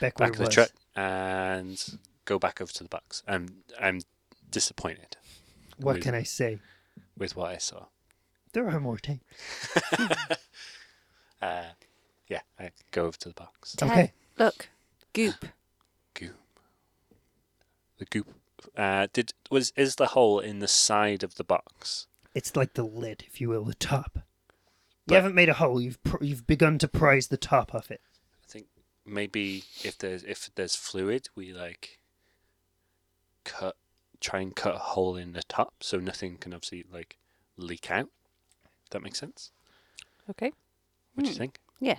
Back 0.00 0.16
back 0.16 0.30
of 0.30 0.36
the 0.38 0.48
truck 0.48 0.70
and 0.94 1.82
go 2.24 2.38
back 2.38 2.60
over 2.60 2.70
to 2.72 2.82
the 2.82 2.88
box. 2.88 3.22
I'm 3.26 3.62
I'm 3.80 4.00
disappointed 4.50 5.16
What 5.78 5.94
with- 5.96 6.02
can 6.04 6.14
I 6.14 6.22
say? 6.22 6.58
with 7.16 7.34
what 7.36 7.50
I 7.50 7.58
saw. 7.58 7.86
There 8.52 8.68
are 8.68 8.80
more 8.80 8.98
tapes. 8.98 9.24
Uh, 11.42 11.64
yeah, 12.28 12.40
I 12.58 12.70
go 12.92 13.04
over 13.04 13.16
to 13.18 13.28
the 13.28 13.34
box. 13.34 13.74
Ted, 13.76 13.90
Okay. 13.90 14.12
Look, 14.38 14.68
goop. 15.12 15.44
Goop. 16.14 16.34
The 17.98 18.06
goop. 18.06 18.34
Uh, 18.76 19.06
did 19.12 19.32
was 19.50 19.72
is 19.76 19.96
the 19.96 20.06
hole 20.08 20.40
in 20.40 20.60
the 20.60 20.66
side 20.68 21.22
of 21.22 21.34
the 21.34 21.44
box? 21.44 22.06
It's 22.34 22.56
like 22.56 22.72
the 22.74 22.82
lid, 22.84 23.24
if 23.26 23.38
you 23.40 23.50
will, 23.50 23.64
the 23.64 23.74
top. 23.74 24.20
You 25.08 25.16
haven't 25.16 25.34
made 25.34 25.48
a 25.48 25.54
hole. 25.54 25.80
You've 25.80 26.02
pr- 26.02 26.24
you've 26.24 26.46
begun 26.46 26.78
to 26.78 26.88
prise 26.88 27.28
the 27.28 27.36
top 27.36 27.74
of 27.74 27.90
it. 27.90 28.00
I 28.44 28.46
think 28.48 28.66
maybe 29.04 29.64
if 29.84 29.96
there's 29.98 30.24
if 30.24 30.50
there's 30.54 30.74
fluid, 30.74 31.28
we 31.34 31.52
like 31.52 32.00
cut 33.44 33.76
try 34.20 34.40
and 34.40 34.54
cut 34.56 34.74
a 34.74 34.78
hole 34.78 35.16
in 35.16 35.32
the 35.32 35.42
top 35.42 35.74
so 35.80 35.98
nothing 35.98 36.36
can 36.38 36.52
obviously 36.52 36.84
like 36.92 37.18
leak 37.56 37.90
out. 37.90 38.08
That 38.90 39.02
makes 39.02 39.18
sense. 39.18 39.52
Okay. 40.30 40.52
What 41.14 41.24
do 41.24 41.30
you 41.30 41.36
think? 41.36 41.58
Yeah. 41.80 41.98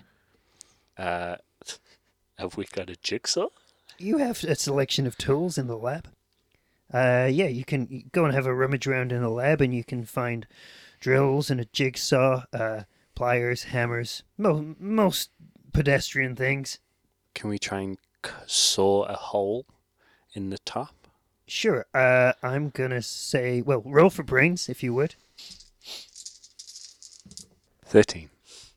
Uh, 0.98 1.38
have 2.38 2.58
we 2.58 2.66
got 2.66 2.90
a 2.90 2.96
jigsaw? 2.96 3.48
You 3.98 4.18
have 4.18 4.44
a 4.44 4.56
selection 4.56 5.08
of 5.08 5.18
tools 5.18 5.58
in 5.58 5.68
the 5.68 5.78
lab. 5.78 6.10
Uh, 6.94 7.28
yeah, 7.30 7.48
you 7.48 7.66
can 7.66 8.10
go 8.12 8.26
and 8.26 8.34
have 8.34 8.46
a 8.46 8.54
rummage 8.54 8.88
around 8.88 9.12
in 9.12 9.22
the 9.22 9.30
lab, 9.30 9.60
and 9.60 9.74
you 9.74 9.84
can 9.84 10.06
find 10.06 10.48
drills 11.00 11.50
and 11.50 11.60
a 11.60 11.66
jigsaw, 11.66 12.44
uh, 12.54 12.84
pliers, 13.22 13.64
hammers, 13.64 14.22
mo- 14.38 14.76
most 14.80 15.32
pedestrian 15.74 16.36
things. 16.36 16.78
Can 17.34 17.50
we 17.50 17.58
try 17.58 17.82
and 17.82 17.98
c- 18.24 18.32
saw 18.46 19.04
a 19.06 19.16
hole 19.16 19.66
in 20.34 20.52
the 20.52 20.60
top? 20.60 20.94
Sure. 21.48 21.88
Uh, 21.96 22.34
I'm 22.44 22.70
gonna 22.70 23.02
say, 23.02 23.62
well, 23.64 23.82
roll 23.86 24.12
for 24.12 24.22
brains 24.22 24.70
if 24.70 24.84
you 24.84 24.94
would. 24.94 25.16
Thirteen. 27.86 28.30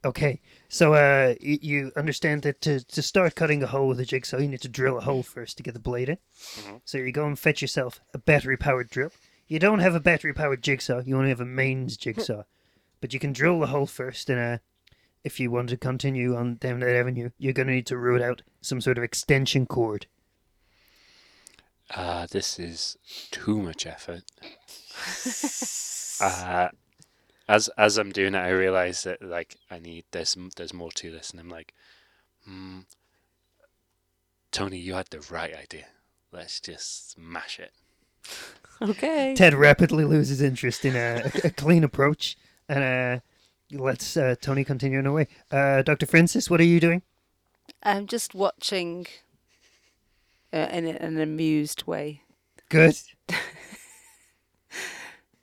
Okay, 0.05 0.40
so 0.70 0.94
uh, 0.94 1.35
y- 1.42 1.59
you 1.61 1.92
understand 1.94 2.42
that 2.42 2.62
to, 2.62 2.81
to 2.83 3.03
start 3.03 3.35
cutting 3.35 3.62
a 3.62 3.66
hole 3.66 3.88
with 3.88 4.00
a 4.00 4.07
jigsaw, 4.07 4.38
you 4.38 4.48
need 4.48 4.62
to 4.62 4.68
drill 4.68 4.96
a 4.96 5.03
hole 5.03 5.22
first 5.22 5.59
to 5.59 5.62
get 5.62 5.74
the 5.74 5.81
blade 5.81 6.09
in. 6.09 6.16
Mhm. 6.61 6.81
So 6.87 6.96
you 6.96 7.12
go 7.12 7.26
and 7.26 7.38
fetch 7.38 7.61
yourself 7.61 8.00
a 8.14 8.18
battery 8.18 8.57
powered 8.57 8.88
drill. 8.88 9.11
You 9.48 9.59
don't 9.59 9.81
have 9.81 9.94
a 9.94 10.00
battery 10.00 10.33
powered 10.33 10.62
jigsaw, 10.62 11.03
you 11.05 11.16
only 11.18 11.29
have 11.29 11.40
a 11.42 11.44
mains 11.44 11.98
jigsaw. 11.98 12.44
but 13.01 13.13
you 13.13 13.21
can 13.21 13.33
drill 13.33 13.61
the 13.61 13.69
hole 13.69 13.87
first, 13.87 14.29
and 14.31 14.39
uh, 14.39 14.59
if 15.25 15.41
you 15.41 15.51
want 15.51 15.69
to 15.71 15.77
continue 15.77 16.37
on 16.37 16.57
down 16.57 16.81
that 16.81 16.95
avenue, 16.95 17.31
you're 17.39 17.53
going 17.53 17.69
to 17.69 17.75
need 17.75 17.87
to 17.87 17.97
root 17.97 18.23
out 18.23 18.43
some 18.61 18.81
sort 18.81 18.99
of 18.99 19.05
extension 19.05 19.67
cord. 19.67 20.07
Uh, 21.95 22.27
this 22.31 22.59
is 22.59 22.97
too 23.31 23.61
much 23.61 23.87
effort. 23.87 24.23
Uh, 26.21 26.69
as 27.49 27.69
as 27.77 27.99
I'm 27.99 28.13
doing 28.13 28.35
it, 28.35 28.39
I 28.39 28.51
realize 28.51 29.03
that 29.03 29.23
like 29.23 29.57
I 29.71 29.79
need 29.79 30.05
there's 30.13 30.37
there's 30.57 30.75
more 30.75 30.93
to 30.93 31.11
this, 31.11 31.31
and 31.31 31.41
I'm 31.41 31.49
like, 31.49 31.75
hmm, 32.45 32.81
Tony, 34.53 34.79
you 34.79 34.95
had 34.95 35.09
the 35.11 35.21
right 35.31 35.55
idea. 35.55 35.87
Let's 36.33 36.61
just 36.61 37.13
smash 37.13 37.59
it. 37.59 37.73
Okay. 38.81 39.35
Ted 39.35 39.55
rapidly 39.55 40.05
loses 40.05 40.41
interest 40.41 40.85
in 40.85 40.95
a, 40.95 41.31
a 41.45 41.51
clean 41.51 41.83
approach 41.85 42.37
and 42.71 43.21
uh, 43.75 43.79
lets 43.83 44.17
uh, 44.17 44.35
Tony 44.41 44.65
continue 44.65 44.99
on 44.99 45.07
away. 45.07 45.27
Uh, 45.51 45.83
Dr. 45.83 46.07
Francis, 46.07 46.49
what 46.49 46.61
are 46.61 46.65
you 46.65 46.81
doing? 46.81 47.03
I'm 47.83 48.07
just 48.07 48.35
watching 48.35 49.07
uh, 50.53 50.69
in 50.71 50.87
a- 50.87 50.91
an 51.03 51.21
amused 51.21 51.85
way. 51.87 52.23
Good. 52.69 52.97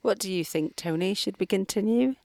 What 0.01 0.19
do 0.19 0.31
you 0.31 0.45
think, 0.45 0.77
Tony? 0.77 1.13
Should 1.13 1.37
we 1.39 1.45
continue? 1.45 2.15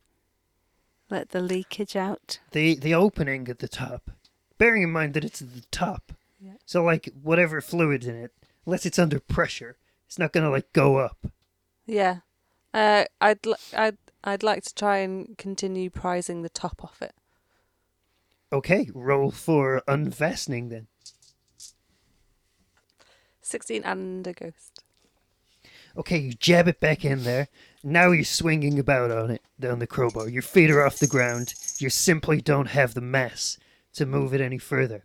Let 1.11 1.31
the 1.31 1.41
leakage 1.41 1.97
out? 1.97 2.38
The 2.53 2.77
the 2.77 2.95
opening 2.95 3.49
at 3.49 3.59
the 3.59 3.67
top, 3.67 4.11
bearing 4.57 4.85
in 4.85 4.93
mind 4.93 5.15
that 5.15 5.25
it's 5.25 5.43
at 5.43 5.53
the 5.55 5.65
top, 5.73 6.12
Yeah. 6.41 6.53
so 6.65 6.85
like 6.85 7.09
whatever 7.23 7.61
fluid's 7.61 8.07
in 8.07 8.15
it, 8.15 8.31
unless 8.67 8.87
it's 8.87 9.01
under 9.01 9.19
pressure, 9.19 9.79
it's 10.07 10.19
not 10.19 10.33
gonna 10.33 10.51
like 10.51 10.73
go 10.73 10.99
up. 10.99 11.27
Yeah. 11.87 12.19
Uh, 12.73 13.05
I'd 13.21 13.45
li- 13.45 13.55
I'd 13.77 13.99
I'd 14.24 14.42
like 14.42 14.62
to 14.64 14.74
try 14.74 14.98
and 14.98 15.37
continue 15.37 15.90
prizing 15.90 16.42
the 16.42 16.48
top 16.48 16.85
off 16.85 17.02
it. 17.02 17.14
Okay, 18.52 18.88
roll 18.94 19.30
for 19.30 19.82
unfastening 19.88 20.68
then. 20.68 20.87
Sixteen 23.40 23.82
and 23.85 24.26
a 24.26 24.32
ghost. 24.32 24.85
Okay, 25.96 26.18
you 26.18 26.32
jab 26.32 26.68
it 26.68 26.80
back 26.80 27.04
in 27.04 27.24
there. 27.24 27.48
Now 27.82 28.12
you're 28.12 28.24
swinging 28.24 28.78
about 28.78 29.11
on 29.11 29.30
it, 29.30 29.42
down 29.58 29.78
the 29.78 29.87
crowbar. 29.87 30.28
Your 30.28 30.42
feet 30.42 30.70
are 30.70 30.85
off 30.85 30.98
the 30.98 31.06
ground. 31.06 31.54
You 31.78 31.90
simply 31.90 32.40
don't 32.40 32.68
have 32.68 32.94
the 32.94 33.00
mass 33.00 33.58
to 33.94 34.06
move 34.06 34.32
it 34.32 34.40
any 34.40 34.58
further. 34.58 35.04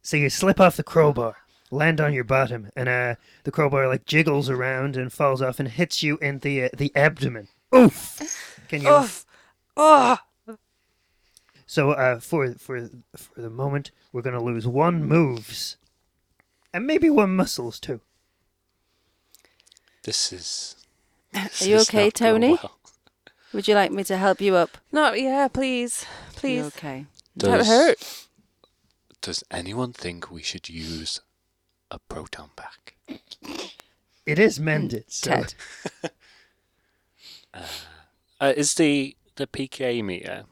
So 0.00 0.16
you 0.16 0.30
slip 0.30 0.60
off 0.60 0.76
the 0.76 0.82
crowbar, 0.82 1.36
land 1.70 2.00
on 2.00 2.14
your 2.14 2.24
bottom, 2.24 2.70
and 2.76 2.88
uh, 2.88 3.16
the 3.44 3.50
crowbar 3.50 3.88
like 3.88 4.06
jiggles 4.06 4.48
around 4.48 4.96
and 4.96 5.12
falls 5.12 5.42
off 5.42 5.58
and 5.58 5.68
hits 5.68 6.02
you 6.02 6.16
in 6.18 6.38
the 6.38 6.64
uh, 6.64 6.68
the 6.74 6.92
abdomen. 6.94 7.48
Oof! 7.74 8.60
Can 8.68 8.82
you? 8.82 8.88
Oof! 8.90 9.24
Oh! 9.76 10.18
So 11.66 11.90
uh, 11.92 12.18
for 12.20 12.54
for 12.54 12.88
for 13.16 13.40
the 13.40 13.50
moment, 13.50 13.90
we're 14.12 14.22
gonna 14.22 14.42
lose 14.42 14.66
one 14.66 15.04
moves, 15.04 15.76
and 16.72 16.86
maybe 16.86 17.10
one 17.10 17.36
muscles 17.36 17.78
too. 17.78 18.00
This 20.04 20.32
is. 20.32 20.76
Are 21.34 21.48
you 21.60 21.76
okay, 21.80 22.10
Tony? 22.10 22.58
Would 23.52 23.68
you 23.68 23.74
like 23.74 23.92
me 23.92 24.02
to 24.04 24.16
help 24.16 24.40
you 24.40 24.56
up? 24.56 24.78
No, 24.92 25.12
yeah, 25.12 25.48
please, 25.48 26.06
You 26.32 26.36
please. 26.36 26.64
okay. 26.68 27.06
Don't 27.36 27.58
Does, 27.58 27.66
hurt. 27.68 28.26
does 29.20 29.44
anyone 29.50 29.92
think 29.92 30.30
we 30.30 30.42
should 30.42 30.68
use 30.68 31.20
a 31.90 31.98
proton 31.98 32.50
pack? 32.56 32.94
It 34.26 34.38
is 34.38 34.58
mended. 34.58 35.04
So 35.08 35.30
Ted. 35.30 35.54
Uh, 38.40 38.52
is 38.56 38.74
the 38.74 39.16
the 39.36 39.46
PKA 39.46 40.02
meter? 40.04 40.44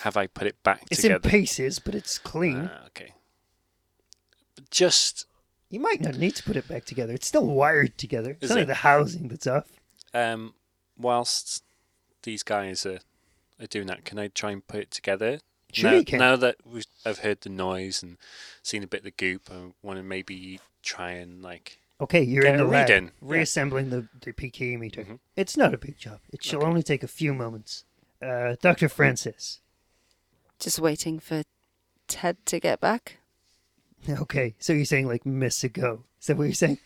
Have 0.00 0.16
I 0.16 0.26
put 0.26 0.46
it 0.46 0.62
back 0.62 0.82
it's 0.90 1.02
in 1.04 1.18
pieces, 1.20 1.78
but 1.78 1.94
it's 1.94 2.18
clean. 2.18 2.70
Ah, 2.72 2.86
okay. 2.88 3.12
Just 4.70 5.26
You 5.70 5.80
might 5.80 6.00
not 6.00 6.16
need 6.16 6.34
to 6.36 6.42
put 6.42 6.56
it 6.56 6.68
back 6.68 6.84
together. 6.84 7.12
It's 7.14 7.26
still 7.26 7.46
wired 7.46 7.96
together. 7.96 8.32
It's 8.32 8.44
Is 8.44 8.50
only 8.50 8.62
it? 8.64 8.66
the 8.66 8.74
housing 8.74 9.28
that's 9.28 9.46
off. 9.46 9.66
um, 10.14 10.54
whilst 10.98 11.62
these 12.22 12.42
guys 12.42 12.84
are, 12.84 13.00
are 13.60 13.66
doing 13.66 13.86
that, 13.86 14.04
can 14.04 14.18
I 14.18 14.28
try 14.28 14.50
and 14.50 14.66
put 14.66 14.80
it 14.80 14.90
together? 14.90 15.40
Sure 15.72 15.90
now, 15.90 15.96
you 15.98 16.04
can. 16.04 16.18
now 16.18 16.36
that 16.36 16.56
we've, 16.64 16.84
I've 17.04 17.18
heard 17.20 17.42
the 17.42 17.50
noise 17.50 18.02
and 18.02 18.16
seen 18.62 18.82
a 18.82 18.86
bit 18.86 19.00
of 19.00 19.04
the 19.04 19.10
goop, 19.10 19.48
I 19.50 19.72
want 19.82 19.98
to 19.98 20.02
maybe 20.02 20.60
try 20.82 21.12
and 21.12 21.42
like. 21.42 21.78
Okay, 22.00 22.22
you're 22.22 22.42
Get 22.44 22.52
in 22.54 22.58
the 22.60 22.64
a 22.64 22.68
lab, 22.68 22.88
read 22.88 22.96
in. 22.96 23.04
Yeah. 23.06 23.10
reassembling 23.20 23.90
the, 23.90 24.06
the 24.20 24.32
PKE 24.32 24.78
meter. 24.78 25.04
Mhm. 25.04 25.18
It's 25.36 25.56
not 25.56 25.74
a 25.74 25.78
big 25.78 25.98
job. 25.98 26.20
It 26.32 26.44
shall 26.44 26.60
Okay. 26.60 26.68
only 26.68 26.82
take 26.82 27.02
a 27.02 27.08
few 27.08 27.34
moments. 27.34 27.84
Uh, 28.22 28.54
Dr. 28.60 28.88
Francis. 28.88 29.60
Just 30.60 30.78
waiting 30.78 31.18
for 31.18 31.42
Ted 32.06 32.36
to 32.46 32.60
get 32.60 32.80
back. 32.80 33.16
Okay, 34.08 34.54
so 34.60 34.72
you're 34.72 34.84
saying 34.84 35.08
like 35.08 35.26
miss 35.26 35.64
a 35.64 35.68
go. 35.68 36.04
Is 36.20 36.28
that 36.28 36.36
what 36.36 36.44
you're 36.44 36.54
saying? 36.54 36.78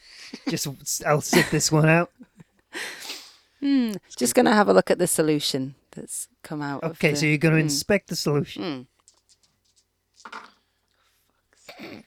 Just 0.49 0.67
I'll 1.07 1.21
sit 1.21 1.51
this 1.51 1.71
one 1.71 1.89
out. 1.89 2.11
Hmm. 3.61 3.93
Just 4.17 4.35
going 4.35 4.47
to 4.47 4.53
have 4.55 4.67
a 4.69 4.73
look 4.73 4.91
at 4.91 4.99
the 4.99 5.07
solution 5.07 5.77
that's 5.93 6.27
come 6.43 6.61
out. 6.61 6.83
of 6.83 6.93
Okay, 6.93 7.11
the- 7.13 7.17
so 7.17 7.27
you're 7.27 7.39
going 7.39 7.55
to 7.55 7.61
Hmm. 7.61 7.67
inspect 7.67 8.09
the 8.09 8.17
solution. 8.17 8.89
Hmm. 11.79 11.99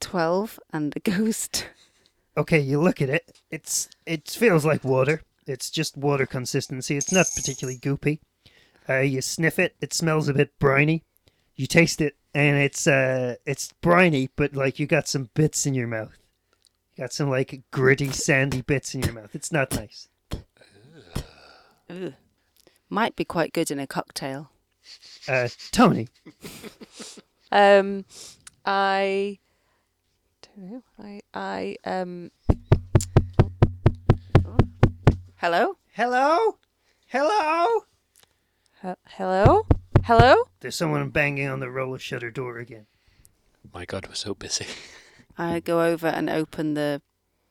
12 0.00 0.58
and 0.72 0.92
a 0.96 1.00
ghost. 1.00 1.68
Okay, 2.36 2.60
you 2.60 2.80
look 2.80 3.00
at 3.00 3.08
it. 3.08 3.40
It's 3.50 3.88
it 4.04 4.28
feels 4.28 4.64
like 4.64 4.84
water. 4.84 5.22
It's 5.46 5.70
just 5.70 5.96
water 5.96 6.26
consistency. 6.26 6.96
It's 6.96 7.12
not 7.12 7.26
particularly 7.34 7.78
goopy. 7.78 8.20
Uh, 8.88 8.98
you 9.00 9.22
sniff 9.22 9.58
it. 9.58 9.74
It 9.80 9.92
smells 9.94 10.28
a 10.28 10.34
bit 10.34 10.58
briny. 10.58 11.02
You 11.54 11.66
taste 11.66 12.00
it, 12.00 12.16
and 12.34 12.56
it's 12.56 12.86
uh 12.86 13.36
it's 13.46 13.72
briny, 13.80 14.28
but 14.36 14.54
like 14.54 14.78
you 14.78 14.86
got 14.86 15.08
some 15.08 15.30
bits 15.34 15.66
in 15.66 15.74
your 15.74 15.88
mouth. 15.88 16.16
You 16.94 17.04
got 17.04 17.12
some 17.12 17.30
like 17.30 17.62
gritty, 17.70 18.10
sandy 18.10 18.60
bits 18.60 18.94
in 18.94 19.02
your 19.02 19.12
mouth. 19.14 19.34
It's 19.34 19.52
not 19.52 19.74
nice. 19.74 20.08
Ugh. 21.88 22.14
Might 22.88 23.16
be 23.16 23.24
quite 23.24 23.52
good 23.52 23.70
in 23.70 23.78
a 23.80 23.86
cocktail. 23.86 24.50
Uh, 25.26 25.48
Tony, 25.72 26.08
Um, 27.52 28.04
I 28.64 29.38
don't. 30.56 30.84
I 30.98 31.20
I 31.34 31.76
um. 31.84 32.30
Hello? 35.36 35.76
hello, 35.92 36.58
hello. 37.08 37.84
he- 38.82 38.94
hello, 39.06 39.66
hello. 40.04 40.44
There's 40.60 40.74
someone 40.74 41.10
banging 41.10 41.48
on 41.48 41.60
the 41.60 41.70
roller 41.70 41.98
shutter 41.98 42.30
door 42.30 42.58
again. 42.58 42.86
My 43.72 43.84
God, 43.84 44.08
we're 44.08 44.14
so 44.14 44.34
busy. 44.34 44.66
I 45.38 45.60
go 45.60 45.82
over 45.82 46.06
and 46.06 46.30
open 46.30 46.74
the 46.74 47.02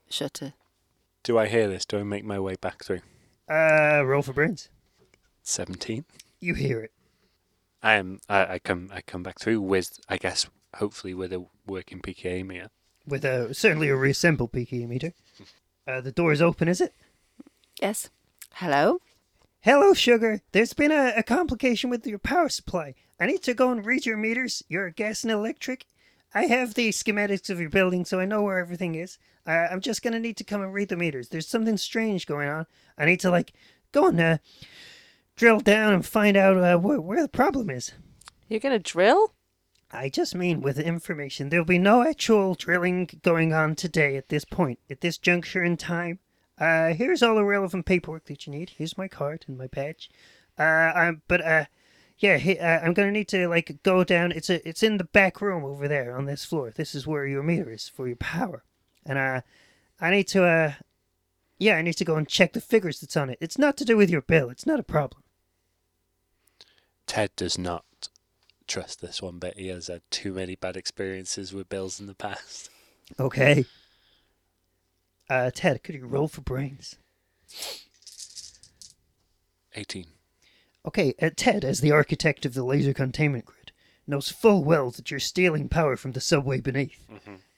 shutter. 0.10 0.54
Do 1.24 1.38
I 1.38 1.48
hear 1.48 1.68
this? 1.68 1.86
Do 1.86 2.00
I 2.00 2.04
make 2.04 2.26
my 2.26 2.40
way 2.40 2.56
back 2.60 2.84
through? 2.84 3.02
Uh, 3.50 4.04
roll 4.04 4.22
for 4.24 4.34
brains. 4.34 4.70
Seventeen. 5.44 6.06
You 6.40 6.56
hear 6.56 6.82
it. 6.82 6.92
I 7.84 7.94
am. 7.94 8.20
I, 8.28 8.54
I 8.56 8.60
come. 8.60 8.90
I 8.92 9.02
come 9.02 9.22
back 9.24 9.40
through 9.40 9.62
with. 9.62 10.00
I 10.10 10.18
guess 10.18 10.48
hopefully 10.76 11.14
with 11.14 11.32
a 11.32 11.46
working 11.68 12.02
PKA 12.02 12.46
meter. 12.46 12.70
With 13.08 13.26
a 13.26 13.54
certainly 13.54 13.90
a 13.90 13.96
reassembled 13.96 14.52
PKE 14.52 14.88
meter. 14.88 15.14
Uh, 15.88 16.02
the 16.02 16.12
door 16.12 16.32
is 16.32 16.42
open, 16.42 16.68
is 16.68 16.82
it? 16.82 16.94
Yes. 17.82 18.10
Hello? 18.54 19.00
Hello, 19.62 19.94
sugar. 19.94 20.42
There's 20.52 20.74
been 20.74 20.92
a, 20.92 21.14
a 21.18 21.24
complication 21.24 21.90
with 21.90 22.06
your 22.06 22.20
power 22.20 22.50
supply. 22.50 22.94
I 23.20 23.26
need 23.26 23.44
to 23.44 23.54
go 23.54 23.72
and 23.72 23.86
read 23.86 24.06
your 24.06 24.18
meters. 24.18 24.64
Your 24.68 24.90
gas 24.90 25.24
and 25.24 25.32
electric. 25.32 25.86
I 26.34 26.46
have 26.46 26.74
the 26.74 26.90
schematics 26.90 27.50
of 27.50 27.60
your 27.60 27.70
building, 27.70 28.06
so 28.06 28.20
I 28.20 28.26
know 28.26 28.44
where 28.44 28.60
everything 28.60 28.96
is. 28.96 29.18
Uh, 29.48 29.68
I'm 29.72 29.82
just 29.82 30.02
gonna 30.02 30.20
need 30.20 30.38
to 30.38 30.44
come 30.44 30.62
and 30.62 30.74
read 30.74 30.90
the 30.90 30.98
meters. 30.98 31.30
There's 31.30 31.48
something 31.48 31.78
strange 31.78 32.26
going 32.26 32.50
on. 32.50 32.66
I 32.98 33.06
need 33.06 33.20
to 33.22 33.30
like 33.30 33.54
go 33.92 34.08
and 34.08 34.20
uh, 34.20 34.38
drill 35.36 35.60
down 35.60 35.94
and 35.94 36.06
find 36.06 36.36
out 36.36 36.58
uh, 36.58 36.78
where, 36.78 37.00
where 37.00 37.22
the 37.22 37.28
problem 37.30 37.70
is. 37.70 37.94
You're 38.48 38.60
gonna 38.60 38.80
drill? 38.80 39.34
I 39.92 40.10
just 40.10 40.36
mean 40.36 40.62
with 40.62 40.80
information. 40.80 41.50
There'll 41.50 41.66
be 41.66 41.80
no 41.80 42.06
actual 42.06 42.56
drilling 42.56 43.10
going 43.24 43.54
on 43.54 43.76
today 43.76 44.18
at 44.18 44.30
this 44.30 44.46
point, 44.46 44.80
at 44.90 45.02
this 45.02 45.18
juncture 45.18 45.64
in 45.64 45.78
time. 45.78 46.20
Uh, 46.58 46.94
here's 46.94 47.22
all 47.22 47.36
the 47.36 47.44
relevant 47.44 47.86
paperwork 47.86 48.26
that 48.26 48.46
you 48.46 48.52
need. 48.52 48.72
Here's 48.72 48.98
my 48.98 49.08
card 49.08 49.46
and 49.48 49.58
my 49.58 49.68
badge. 49.68 50.10
Uh, 50.58 50.64
I'm, 50.64 51.22
but 51.28 51.42
uh, 51.42 51.66
yeah, 52.18 52.38
he, 52.38 52.58
uh, 52.58 52.80
I'm 52.80 52.94
gonna 52.94 53.12
need 53.12 53.28
to 53.30 53.48
like 53.48 53.84
go 53.84 54.04
down. 54.04 54.32
It's 54.32 54.50
a, 54.50 54.68
it's 54.68 54.84
in 54.84 54.98
the 54.98 55.04
back 55.04 55.42
room 55.42 55.64
over 55.66 55.88
there 55.88 56.18
on 56.18 56.26
this 56.26 56.46
floor. 56.46 56.72
This 56.74 56.96
is 56.96 57.06
where 57.06 57.26
your 57.26 57.44
meter 57.44 57.72
is 57.72 57.90
for 57.90 58.08
your 58.08 58.16
power, 58.16 58.64
and 59.06 59.18
uh, 59.20 59.42
I 60.00 60.12
need 60.12 60.28
to 60.30 60.46
uh, 60.46 60.74
yeah, 61.58 61.76
I 61.76 61.82
need 61.82 61.94
to 61.94 62.06
go 62.06 62.16
and 62.16 62.28
check 62.28 62.54
the 62.54 62.62
figures 62.62 63.02
that's 63.02 63.18
on 63.18 63.30
it. 63.30 63.38
It's 63.42 63.58
not 63.58 63.78
to 63.78 63.86
do 63.86 63.98
with 63.98 64.10
your 64.10 64.22
bill. 64.22 64.50
It's 64.50 64.66
not 64.66 64.80
a 64.80 64.84
problem. 64.84 65.24
Ted 67.06 67.32
does 67.36 67.58
not 67.58 67.86
trust 68.68 69.02
this 69.02 69.22
one 69.22 69.40
bit. 69.40 69.58
He 69.58 69.68
has 69.68 69.88
had 69.88 70.02
too 70.10 70.34
many 70.34 70.56
bad 70.56 70.76
experiences 70.78 71.54
with 71.54 71.70
bills 71.70 72.00
in 72.00 72.08
the 72.08 72.16
past. 72.16 72.70
Okay. 73.20 73.66
Uh, 75.30 75.52
Ted, 75.54 75.84
could 75.84 75.96
you 75.96 76.06
roll 76.06 76.28
for 76.28 76.42
brains? 76.42 76.96
Eighteen. 79.76 80.08
Okay, 80.86 81.14
uh, 81.22 81.30
Ted, 81.36 81.66
as 81.66 81.82
the 81.82 81.92
architect 81.92 82.46
of 82.46 82.54
the 82.54 82.64
laser 82.64 82.94
containment 82.94 83.46
grid, 83.46 83.72
knows 84.08 84.30
full 84.30 84.64
well 84.64 84.92
that 84.92 85.10
you're 85.10 85.20
stealing 85.20 85.68
power 85.68 85.96
from 85.98 86.12
the 86.12 86.22
subway 86.22 86.62
beneath. 86.62 87.06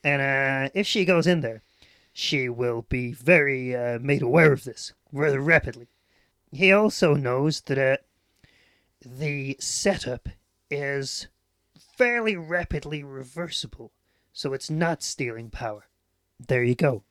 And 0.04 0.22
uh, 0.22 0.70
if 0.74 0.88
she 0.88 1.04
goes 1.06 1.28
in 1.28 1.42
there, 1.42 1.62
she 2.14 2.48
will 2.50 2.84
be 2.90 3.12
very 3.12 3.76
uh, 3.76 4.00
made 4.00 4.22
aware 4.22 4.54
of 4.54 4.64
this 4.64 4.94
rather 5.12 5.40
rapidly. 5.42 5.88
he 6.52 6.72
also 6.72 7.14
knows 7.14 7.62
that 7.62 7.78
uh, 7.78 7.98
the 9.06 9.58
setup 9.60 10.30
is 10.70 11.28
fairly 11.98 12.36
rapidly 12.36 13.04
reversible, 13.04 13.92
so 14.34 14.54
it's 14.54 14.70
not 14.70 15.04
stealing 15.04 15.50
power. 15.50 15.86
There 16.40 16.64
you 16.64 16.76
go. 16.76 17.04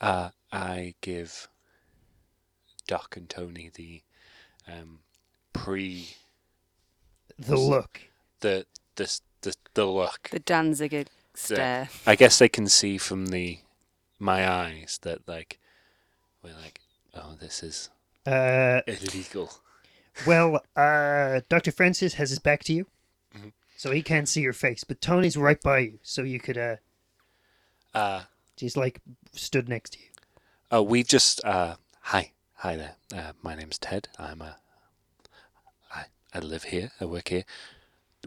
Uh, 0.00 0.30
I 0.52 0.94
give 1.00 1.48
Doc 2.86 3.16
and 3.16 3.28
Tony 3.28 3.70
the 3.74 4.02
um, 4.66 5.00
pre 5.52 6.10
The 7.38 7.56
look. 7.56 8.00
the 8.40 8.66
the 8.96 9.20
the, 9.42 9.54
the 9.74 9.86
look. 9.86 10.28
The 10.30 10.40
Danziger 10.40 11.06
stare. 11.34 11.88
I 12.06 12.14
guess 12.16 12.38
they 12.38 12.48
can 12.48 12.68
see 12.68 12.98
from 12.98 13.26
the 13.26 13.58
my 14.18 14.48
eyes 14.48 14.98
that 15.02 15.26
like 15.28 15.58
we're 16.42 16.54
like, 16.62 16.80
oh, 17.14 17.34
this 17.40 17.62
is 17.62 17.90
Uh, 18.26 18.80
illegal. 18.86 19.50
well, 20.26 20.60
uh, 20.76 21.40
Dr. 21.48 21.72
Francis 21.72 22.14
has 22.14 22.30
his 22.30 22.38
back 22.38 22.62
to 22.64 22.72
you. 22.72 22.86
So 23.78 23.90
he 23.92 24.02
can't 24.02 24.28
see 24.28 24.40
your 24.42 24.52
face, 24.52 24.82
but 24.84 25.00
Tony's 25.00 25.36
right 25.36 25.60
by 25.62 25.78
you, 25.78 25.98
so 26.02 26.22
you 26.22 26.40
could, 26.40 26.58
uh, 26.58 26.76
Uh, 27.94 28.22
he's 28.56 28.76
like 28.76 29.00
stood 29.32 29.68
next 29.68 29.90
to 29.94 29.98
you. 30.00 30.06
oh, 30.70 30.82
we 30.82 31.02
just 31.02 31.42
uh, 31.44 31.76
hi, 32.12 32.32
hi 32.56 32.76
there. 32.76 32.96
Uh, 33.14 33.32
my 33.42 33.54
name's 33.54 33.78
Ted. 33.78 34.08
I'm 34.18 34.42
a 34.42 34.56
I 35.94 36.04
I 36.34 36.38
live 36.40 36.64
here. 36.64 36.90
I 37.00 37.04
work 37.06 37.28
here. 37.28 37.44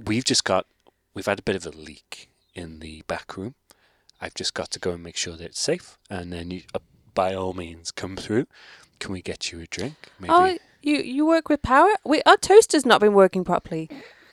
We've 0.08 0.24
just 0.26 0.44
got 0.44 0.66
we've 1.14 1.28
had 1.28 1.40
a 1.40 1.44
bit 1.44 1.56
of 1.56 1.66
a 1.66 1.70
leak 1.78 2.30
in 2.56 2.80
the 2.80 3.04
back 3.08 3.38
room. 3.38 3.54
I've 4.20 4.34
just 4.34 4.54
got 4.54 4.72
to 4.72 4.80
go 4.80 4.92
and 4.92 5.04
make 5.04 5.18
sure 5.18 5.36
that 5.38 5.46
it's 5.46 5.60
safe, 5.60 5.98
and 6.10 6.32
then 6.32 6.52
you, 6.52 6.62
uh, 6.76 6.80
by 7.14 7.34
all 7.34 7.54
means, 7.54 7.92
come 7.92 8.16
through. 8.16 8.46
Can 9.00 9.12
we 9.14 9.22
get 9.22 9.52
you 9.52 9.60
a 9.62 9.66
drink? 9.68 9.96
Maybe. 10.20 10.34
Oh, 10.34 10.58
you 10.82 10.98
you 10.98 11.26
work 11.26 11.50
with 11.50 11.62
power? 11.62 11.90
We 12.06 12.22
our 12.26 12.38
toaster's 12.38 12.86
not 12.86 13.02
been 13.02 13.14
working 13.14 13.44
properly. 13.44 13.90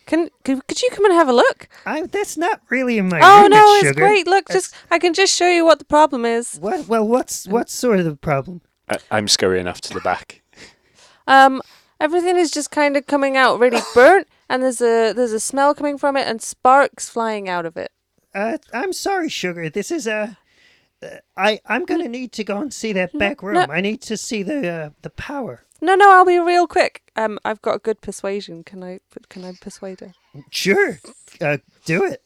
Can 0.08 0.30
could, 0.42 0.66
could 0.66 0.80
you 0.80 0.88
come 0.90 1.04
and 1.04 1.12
have 1.12 1.28
a 1.28 1.34
look? 1.34 1.68
I, 1.84 2.06
that's 2.06 2.38
not 2.38 2.62
really 2.70 2.96
in 2.96 3.10
my 3.10 3.20
oh 3.22 3.42
remit, 3.42 3.50
no, 3.50 3.74
it's 3.74 3.88
sugar. 3.88 4.00
great. 4.00 4.26
Look, 4.26 4.48
just 4.48 4.74
I 4.90 4.98
can 4.98 5.12
just 5.12 5.36
show 5.36 5.48
you 5.48 5.66
what 5.66 5.78
the 5.78 5.84
problem 5.84 6.24
is. 6.24 6.56
What? 6.56 6.88
Well, 6.88 7.06
what's 7.06 7.46
what's 7.46 7.74
sort 7.74 7.98
of 7.98 8.06
the 8.06 8.16
problem? 8.16 8.62
I, 8.88 8.96
I'm 9.10 9.28
scurrying 9.28 9.68
off 9.68 9.82
to 9.82 9.92
the 9.92 10.00
back. 10.00 10.42
Um, 11.26 11.60
everything 12.00 12.38
is 12.38 12.50
just 12.50 12.70
kind 12.70 12.96
of 12.96 13.06
coming 13.06 13.36
out 13.36 13.60
really 13.60 13.82
burnt, 13.94 14.26
and 14.48 14.62
there's 14.62 14.80
a 14.80 15.12
there's 15.12 15.34
a 15.34 15.40
smell 15.40 15.74
coming 15.74 15.98
from 15.98 16.16
it, 16.16 16.26
and 16.26 16.40
sparks 16.40 17.10
flying 17.10 17.46
out 17.46 17.66
of 17.66 17.76
it. 17.76 17.92
Uh, 18.34 18.56
I'm 18.72 18.94
sorry, 18.94 19.28
sugar. 19.28 19.68
This 19.68 19.90
is 19.90 20.08
uh, 20.08 20.32
uh, 21.02 21.08
I 21.36 21.60
I'm 21.66 21.84
gonna 21.84 22.08
need 22.08 22.32
to 22.32 22.44
go 22.44 22.62
and 22.62 22.72
see 22.72 22.94
that 22.94 23.16
back 23.18 23.42
room. 23.42 23.70
I 23.70 23.82
need 23.82 24.00
to 24.02 24.16
see 24.16 24.42
the 24.42 24.68
uh, 24.68 24.90
the 25.02 25.10
power. 25.10 25.66
No, 25.80 25.94
no, 25.94 26.10
I'll 26.10 26.24
be 26.24 26.38
real 26.38 26.66
quick. 26.66 27.02
Um, 27.14 27.38
I've 27.44 27.62
got 27.62 27.76
a 27.76 27.78
good 27.78 28.00
persuasion. 28.00 28.64
Can 28.64 28.82
I 28.82 29.00
can 29.28 29.44
I 29.44 29.52
persuade 29.60 30.00
her? 30.00 30.12
Sure, 30.50 30.98
uh, 31.40 31.58
do 31.84 32.04
it. 32.04 32.22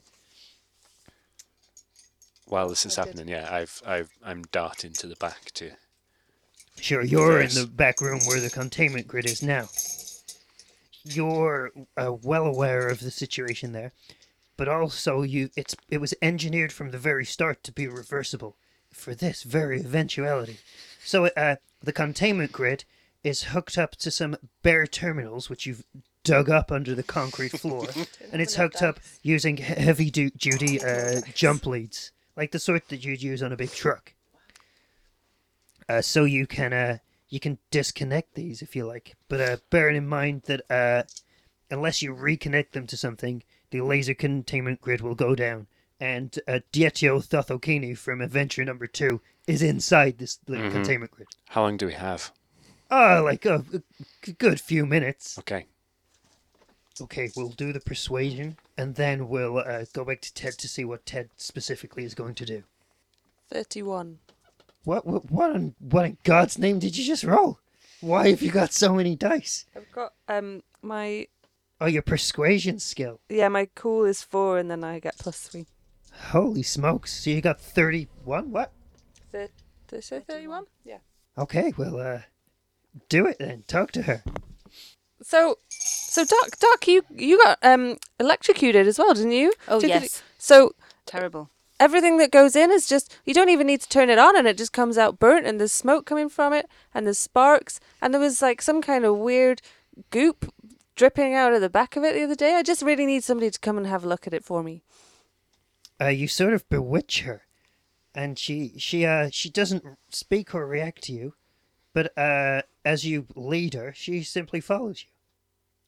While 2.46 2.68
this 2.68 2.86
is 2.86 2.96
happening, 2.96 3.28
yeah, 3.28 3.48
I've 3.50 3.82
I've 3.86 4.10
I'm 4.24 4.42
darting 4.52 4.92
to 4.94 5.06
the 5.06 5.16
back 5.16 5.50
to. 5.54 5.72
Sure, 6.80 7.02
you're 7.02 7.40
in 7.40 7.54
the 7.54 7.66
back 7.66 8.00
room 8.00 8.20
where 8.26 8.40
the 8.40 8.50
containment 8.50 9.06
grid 9.06 9.26
is 9.26 9.42
now. 9.42 9.68
You're 11.04 11.72
uh, 11.96 12.12
well 12.22 12.46
aware 12.46 12.88
of 12.88 13.00
the 13.00 13.10
situation 13.10 13.72
there, 13.72 13.92
but 14.56 14.68
also 14.68 15.22
you 15.22 15.50
it's 15.56 15.76
it 15.90 15.98
was 15.98 16.14
engineered 16.22 16.72
from 16.72 16.90
the 16.90 16.98
very 16.98 17.24
start 17.26 17.62
to 17.64 17.72
be 17.72 17.86
reversible 17.86 18.56
for 18.92 19.14
this 19.14 19.42
very 19.42 19.80
eventuality. 19.80 20.58
So 21.04 21.26
uh, 21.26 21.56
the 21.82 21.92
containment 21.92 22.52
grid 22.52 22.84
is 23.24 23.44
hooked 23.44 23.78
up 23.78 23.92
to 23.96 24.10
some 24.10 24.36
bare 24.62 24.86
terminals 24.86 25.48
which 25.50 25.66
you've 25.66 25.84
dug 26.24 26.48
up 26.50 26.70
under 26.72 26.94
the 26.94 27.02
concrete 27.02 27.52
floor, 27.52 27.88
and 28.32 28.40
it's 28.42 28.54
hooked 28.56 28.82
up 28.82 29.00
using 29.22 29.56
he- 29.56 29.62
heavy 29.64 30.10
du- 30.10 30.30
duty 30.30 30.80
uh, 30.82 31.20
jump 31.34 31.66
leads, 31.66 32.12
like 32.36 32.52
the 32.52 32.58
sort 32.58 32.88
that 32.88 33.04
you'd 33.04 33.22
use 33.22 33.42
on 33.42 33.52
a 33.52 33.56
big 33.56 33.70
truck 33.72 34.14
uh, 35.88 36.00
so 36.00 36.24
you 36.24 36.46
can 36.46 36.72
uh, 36.72 36.98
you 37.28 37.40
can 37.40 37.58
disconnect 37.70 38.34
these 38.34 38.62
if 38.62 38.76
you 38.76 38.86
like. 38.86 39.14
But 39.28 39.40
uh, 39.40 39.56
bearing 39.70 39.96
in 39.96 40.06
mind 40.08 40.42
that 40.46 40.62
uh, 40.70 41.02
unless 41.70 42.02
you 42.02 42.14
reconnect 42.14 42.72
them 42.72 42.86
to 42.88 42.96
something, 42.96 43.42
the 43.70 43.80
laser 43.80 44.14
containment 44.14 44.80
grid 44.80 45.00
will 45.00 45.14
go 45.14 45.34
down. 45.34 45.66
And 46.00 46.36
uh, 46.48 46.60
Dietio 46.72 47.24
Thothokini 47.24 47.96
from 47.96 48.20
Adventure 48.20 48.64
Number 48.64 48.86
Two 48.86 49.20
is 49.46 49.62
inside 49.62 50.18
this 50.18 50.36
the 50.36 50.56
Mhm. 50.56 50.72
containment 50.72 51.10
grid. 51.12 51.28
How 51.48 51.62
long 51.62 51.76
do 51.76 51.86
we 51.86 51.92
have? 51.94 52.32
Oh, 52.94 53.22
like 53.24 53.46
a, 53.46 53.64
a 54.28 54.32
good 54.32 54.60
few 54.60 54.84
minutes. 54.84 55.38
Okay. 55.38 55.64
Okay, 57.00 57.30
we'll 57.34 57.48
do 57.48 57.72
the 57.72 57.80
persuasion, 57.80 58.58
and 58.76 58.94
then 58.96 59.28
we'll 59.28 59.56
uh, 59.58 59.86
go 59.94 60.04
back 60.04 60.20
to 60.20 60.34
Ted 60.34 60.58
to 60.58 60.68
see 60.68 60.84
what 60.84 61.06
Ted 61.06 61.30
specifically 61.36 62.04
is 62.04 62.14
going 62.14 62.34
to 62.34 62.44
do. 62.44 62.64
Thirty-one. 63.50 64.18
What 64.84 65.06
what 65.06 65.30
what 65.30 65.56
in, 65.56 65.74
what 65.78 66.04
in 66.04 66.18
God's 66.22 66.58
name 66.58 66.78
did 66.80 66.98
you 66.98 67.04
just 67.04 67.24
roll? 67.24 67.58
Why 68.02 68.28
have 68.28 68.42
you 68.42 68.50
got 68.50 68.74
so 68.74 68.94
many 68.94 69.16
dice? 69.16 69.64
I've 69.74 69.90
got 69.90 70.12
um 70.28 70.62
my 70.82 71.28
Oh, 71.80 71.86
your 71.86 72.02
persuasion 72.02 72.78
skill. 72.78 73.20
yeah 73.30 73.48
my 73.48 73.68
cool 73.74 74.04
is 74.04 74.22
four, 74.22 74.58
and 74.58 74.70
then 74.70 74.84
I 74.84 75.00
get 75.00 75.16
plus 75.18 75.48
three. 75.48 75.66
Holy 76.28 76.62
smokes! 76.62 77.24
So 77.24 77.30
you 77.30 77.40
got 77.40 77.58
thirty-one. 77.58 78.50
What? 78.50 78.70
Did 79.32 79.50
I 79.96 80.00
say 80.00 80.20
thirty-one? 80.20 80.64
Yeah. 80.84 80.98
Okay, 81.38 81.72
well, 81.78 81.98
uh, 81.98 82.20
do 83.08 83.26
it 83.26 83.38
then. 83.38 83.64
Talk 83.66 83.92
to 83.92 84.02
her. 84.02 84.22
So, 85.22 85.58
so 85.68 86.24
Doc, 86.24 86.58
Doc, 86.58 86.86
you 86.88 87.02
you 87.14 87.42
got 87.42 87.58
um 87.62 87.96
electrocuted 88.18 88.86
as 88.86 88.98
well, 88.98 89.14
didn't 89.14 89.32
you? 89.32 89.52
Oh, 89.68 89.80
Did- 89.80 89.88
did- 89.92 90.02
yes. 90.02 90.22
So 90.38 90.74
Terrible. 91.06 91.48
everything 91.78 92.18
that 92.18 92.30
goes 92.32 92.56
in 92.56 92.70
is 92.72 92.88
just 92.88 93.16
you 93.24 93.32
don't 93.34 93.48
even 93.48 93.66
need 93.66 93.80
to 93.82 93.88
turn 93.88 94.10
it 94.10 94.18
on, 94.18 94.36
and 94.36 94.48
it 94.48 94.56
just 94.56 94.72
comes 94.72 94.98
out 94.98 95.18
burnt, 95.20 95.46
and 95.46 95.60
there's 95.60 95.72
smoke 95.72 96.06
coming 96.06 96.28
from 96.28 96.52
it, 96.52 96.68
and 96.92 97.06
there's 97.06 97.18
sparks, 97.18 97.78
and 98.00 98.12
there 98.12 98.20
was 98.20 98.42
like 98.42 98.60
some 98.62 98.82
kind 98.82 99.04
of 99.04 99.16
weird 99.16 99.62
goop 100.10 100.52
dripping 100.96 101.34
out 101.34 101.52
of 101.54 101.60
the 101.60 101.70
back 101.70 101.96
of 101.96 102.04
it 102.04 102.14
the 102.14 102.22
other 102.24 102.34
day. 102.34 102.54
I 102.56 102.62
just 102.62 102.82
really 102.82 103.06
need 103.06 103.22
somebody 103.24 103.50
to 103.50 103.58
come 103.60 103.78
and 103.78 103.86
have 103.86 104.04
a 104.04 104.08
look 104.08 104.26
at 104.26 104.34
it 104.34 104.44
for 104.44 104.62
me. 104.62 104.82
Uh, 106.00 106.08
you 106.08 106.26
sort 106.26 106.52
of 106.52 106.68
bewitch 106.68 107.20
her, 107.20 107.42
and 108.12 108.38
she 108.38 108.72
she 108.76 109.06
uh 109.06 109.28
she 109.30 109.48
doesn't 109.48 109.84
speak 110.10 110.52
or 110.52 110.66
react 110.66 111.02
to 111.04 111.12
you, 111.12 111.34
but 111.94 112.16
uh 112.18 112.62
as 112.84 113.04
you 113.04 113.26
lead 113.34 113.74
her, 113.74 113.92
she 113.94 114.22
simply 114.22 114.60
follows 114.60 115.04
you. 115.04 115.10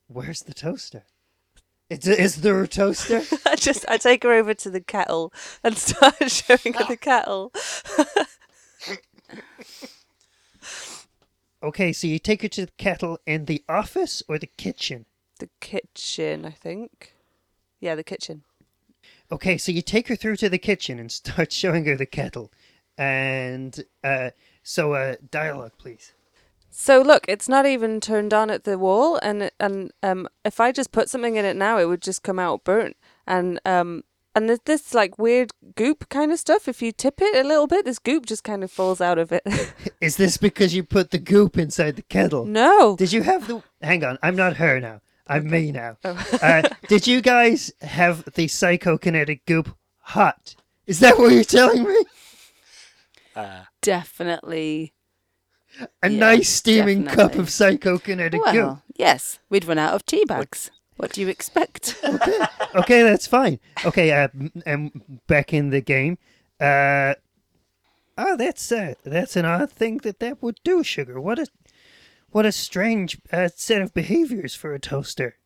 Where's 0.07 0.43
the 0.43 0.55
toaster? 0.55 1.05
Is, 1.91 2.07
is 2.07 2.37
there 2.37 2.63
a 2.63 2.69
toaster? 2.69 3.23
I 3.47 3.57
just 3.57 3.85
I 3.89 3.99
take 3.99 4.23
her 4.23 4.33
over 4.33 4.55
to 4.55 4.71
the 4.71 4.81
kettle 4.81 5.33
and 5.63 5.77
start 5.77 6.15
showing 6.31 6.75
her 6.75 6.85
the 6.85 6.97
kettle. 6.97 7.53
okay, 11.63 11.93
so 11.93 12.07
you 12.07 12.19
take 12.19 12.43
her 12.43 12.49
to 12.49 12.67
the 12.67 12.73
kettle 12.79 13.19
in 13.27 13.45
the 13.45 13.63
office 13.69 14.23
or 14.29 14.39
the 14.39 14.47
kitchen? 14.47 15.07
The 15.39 15.51
kitchen, 15.61 16.45
I 16.47 16.51
think. 16.51 17.15
Yeah, 17.81 17.95
the 17.95 18.05
kitchen. 18.05 18.45
Okay, 19.31 19.59
so 19.59 19.73
you 19.73 19.83
take 19.83 20.09
her 20.09 20.17
through 20.17 20.37
to 20.37 20.49
the 20.49 20.59
kitchen 20.59 20.99
and 20.99 21.11
start 21.13 21.53
showing 21.53 21.85
her 21.87 21.97
the 21.97 22.07
kettle. 22.07 22.51
And 22.97 23.85
uh, 24.03 24.31
so, 24.63 24.95
uh, 24.95 25.17
dialogue, 25.31 25.73
please. 25.79 26.13
So 26.77 27.01
look, 27.01 27.25
it's 27.29 27.49
not 27.49 27.67
even 27.67 28.01
turned 28.01 28.35
on 28.35 28.51
at 28.51 28.65
the 28.65 28.77
wall, 28.77 29.17
and 29.23 29.49
and 29.61 29.93
um, 30.03 30.29
if 30.45 30.59
I 30.59 30.73
just 30.73 30.91
put 30.91 31.09
something 31.09 31.37
in 31.37 31.45
it 31.45 31.55
now, 31.55 31.79
it 31.79 31.85
would 31.85 32.03
just 32.03 32.25
come 32.25 32.41
out 32.41 32.65
burnt, 32.65 32.97
and 33.29 33.61
um, 33.65 34.03
and 34.35 34.49
there's 34.49 34.59
this 34.65 34.93
like 34.93 35.17
weird 35.17 35.53
goop 35.77 36.09
kind 36.09 36.33
of 36.33 36.41
stuff. 36.41 36.67
If 36.67 36.83
you 36.83 36.91
tip 36.91 37.23
it 37.23 37.37
a 37.37 37.47
little 37.47 37.69
bit, 37.69 37.85
this 37.85 38.01
goop 38.01 38.27
just 38.27 38.43
kind 38.43 38.65
of 38.65 38.73
falls 38.73 39.01
out 39.01 39.19
of 39.19 39.31
it. 39.31 39.45
Is 40.01 40.17
this 40.17 40.37
because 40.37 40.75
you 40.75 40.83
put 40.83 41.13
the 41.13 41.19
goop 41.19 41.57
inside 41.57 41.95
the 41.95 42.03
kettle? 42.03 42.45
no, 42.45 42.97
Did 42.97 43.13
you 43.13 43.23
have 43.23 43.47
the? 43.47 43.63
Hang 43.81 44.03
on, 44.05 44.19
I'm 44.21 44.35
not 44.35 44.57
her 44.57 44.81
now. 44.81 45.01
I'm 45.29 45.49
me 45.49 45.71
now. 45.71 45.97
Oh. 46.05 46.29
Uh, 46.43 46.63
did 46.89 47.07
you 47.07 47.23
guys 47.23 47.73
have 47.83 48.25
the 48.35 48.47
psychokinetic 48.47 49.43
goop 49.47 49.77
hot? 50.01 50.57
Is 50.89 50.99
that 50.99 51.21
what 51.21 51.31
you're 51.31 51.45
telling 51.45 51.85
me? 51.85 52.05
Uh, 53.37 53.63
Definitely. 53.81 54.93
A 56.03 56.09
Yeah, 56.09 56.19
nice 56.19 56.49
steaming 56.49 57.05
cup 57.05 57.35
of 57.37 57.47
psychokinetic 57.49 58.33
goop. 58.33 58.55
Well, 58.55 58.83
yes. 58.97 59.39
We'd 59.51 59.65
run 59.65 59.79
out 59.79 59.95
of 59.95 60.07
tea 60.07 60.25
bags. 60.25 60.71
What 60.97 61.13
do 61.13 61.21
you 61.21 61.29
expect? 61.29 61.97
okay, 62.05 62.39
okay, 62.77 63.03
that's 63.03 63.27
fine. 63.27 63.59
Okay, 63.85 64.13
uh, 64.13 64.29
m- 64.35 64.53
um, 64.67 65.03
back 65.27 65.53
in 65.53 65.71
the 65.71 65.81
game. 65.81 66.19
Uh, 66.61 67.15
oh, 68.17 68.37
that's 68.37 68.71
uh, 68.71 68.95
that's 69.05 69.35
an 69.35 69.45
odd 69.45 69.71
thing 69.73 69.99
that 69.99 70.21
that 70.21 70.41
would 70.41 70.61
do, 70.63 70.85
sugar. 70.85 71.21
What 71.21 71.39
a 71.41 71.47
what 72.31 72.47
a 72.47 72.53
strange 72.53 73.19
uh, 73.33 73.49
set 73.55 73.83
of 73.83 73.93
behaviors 73.93 74.55
for 74.55 74.73
a 74.73 74.79
toaster. 74.79 75.37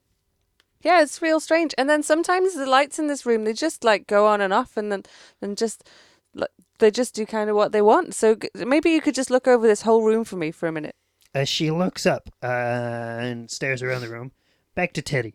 yeah, 0.83 1.01
it's 1.03 1.23
real 1.23 1.41
strange. 1.41 1.75
And 1.79 1.89
then 1.89 2.03
sometimes 2.03 2.55
the 2.55 2.67
lights 2.67 2.99
in 2.99 3.07
this 3.07 3.25
room 3.27 3.45
they 3.45 3.55
just 3.55 3.85
like 3.85 4.07
go 4.07 4.27
on 4.27 4.43
and 4.43 4.53
off, 4.53 4.77
and 4.77 4.93
then 4.93 5.05
and 5.41 5.57
just 5.57 5.83
like 5.83 5.89
they 6.79 6.91
just 6.91 7.15
do 7.15 7.27
kind 7.27 7.49
of 7.51 7.57
what 7.57 7.73
they 7.73 7.83
want. 7.83 8.15
So 8.15 8.37
maybe 8.55 8.91
you 8.91 9.01
could 9.01 9.15
just 9.15 9.31
look 9.31 9.47
over 9.49 9.67
this 9.67 9.83
whole 9.83 10.03
room 10.03 10.25
for 10.25 10.37
me 10.37 10.51
for 10.51 10.67
a 10.69 10.73
minute. 10.73 10.97
As 11.35 11.49
she 11.49 11.71
looks 11.71 12.07
up 12.07 12.31
uh, 12.43 12.47
and 12.47 13.51
stares 13.51 13.83
around 13.83 14.01
the 14.01 14.09
room, 14.09 14.33
back 14.75 14.93
to 14.95 15.03
Teddy. 15.03 15.35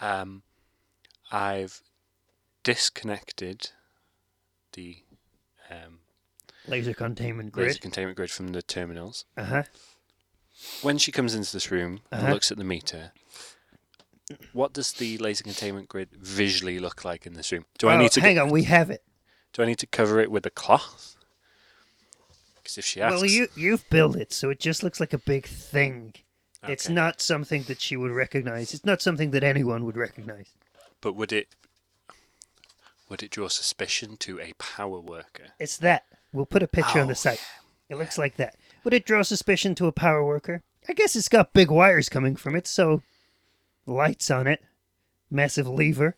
Um, 0.00 0.42
I've 1.30 1.82
disconnected 2.62 3.70
the 4.72 4.96
um, 5.70 5.98
Laser 6.66 6.94
containment 6.94 7.56
laser 7.56 7.72
grid. 7.74 7.80
containment 7.82 8.16
grid 8.16 8.30
from 8.30 8.48
the 8.48 8.62
terminals. 8.62 9.24
Uh 9.36 9.44
huh. 9.44 9.62
When 10.82 10.98
she 10.98 11.12
comes 11.12 11.34
into 11.34 11.52
this 11.52 11.70
room 11.70 12.00
Uh-huh. 12.12 12.24
and 12.24 12.32
looks 12.34 12.50
at 12.50 12.58
the 12.58 12.64
meter, 12.64 13.12
what 14.52 14.72
does 14.72 14.92
the 14.92 15.18
laser 15.18 15.44
containment 15.44 15.88
grid 15.88 16.08
visually 16.12 16.78
look 16.78 17.04
like 17.04 17.26
in 17.26 17.34
this 17.34 17.50
room? 17.52 17.64
Do 17.78 17.88
I 17.88 17.94
Oh, 17.94 17.98
need 17.98 18.12
to 18.12 18.20
hang 18.20 18.38
on? 18.38 18.50
We 18.50 18.64
have 18.64 18.90
it. 18.90 19.02
Do 19.58 19.64
I 19.64 19.66
need 19.66 19.78
to 19.80 19.86
cover 19.88 20.20
it 20.20 20.30
with 20.30 20.46
a 20.46 20.50
cloth? 20.50 21.16
Because 22.56 22.78
if 22.78 22.84
she 22.84 23.00
asks, 23.02 23.20
Well, 23.20 23.28
you 23.30 23.48
you've 23.56 23.88
built 23.90 24.14
it, 24.16 24.32
so 24.32 24.50
it 24.50 24.60
just 24.60 24.82
looks 24.84 25.00
like 25.00 25.12
a 25.12 25.18
big 25.18 25.46
thing. 25.46 26.14
It's 26.66 26.88
not 26.88 27.20
something 27.20 27.64
that 27.64 27.80
she 27.80 27.96
would 27.96 28.10
recognize. 28.10 28.72
It's 28.74 28.84
not 28.84 29.02
something 29.02 29.30
that 29.32 29.42
anyone 29.44 29.84
would 29.84 29.96
recognize. 29.96 30.48
but 31.00 31.14
would 31.14 31.32
it 31.32 31.48
would 33.08 33.22
it 33.22 33.30
draw 33.30 33.48
suspicion 33.48 34.16
to 34.18 34.38
a 34.40 34.52
power 34.58 35.00
worker? 35.00 35.48
It's 35.58 35.76
that. 35.78 36.04
We'll 36.32 36.46
put 36.46 36.62
a 36.62 36.68
picture 36.68 37.00
on 37.00 37.06
Oh, 37.06 37.08
the 37.08 37.14
site. 37.14 37.42
It 37.88 37.96
looks 37.96 38.18
like 38.18 38.36
that. 38.36 38.54
Would 38.84 38.92
it 38.94 39.06
draw 39.06 39.22
suspicion 39.22 39.74
to 39.76 39.86
a 39.86 39.92
power 39.92 40.24
worker? 40.24 40.62
I 40.88 40.92
guess 40.92 41.16
it's 41.16 41.28
got 41.28 41.52
big 41.52 41.70
wires 41.70 42.08
coming 42.08 42.36
from 42.36 42.54
it, 42.54 42.66
so 42.66 43.02
lights 43.86 44.30
on 44.30 44.46
it, 44.46 44.62
massive 45.30 45.66
lever. 45.66 46.16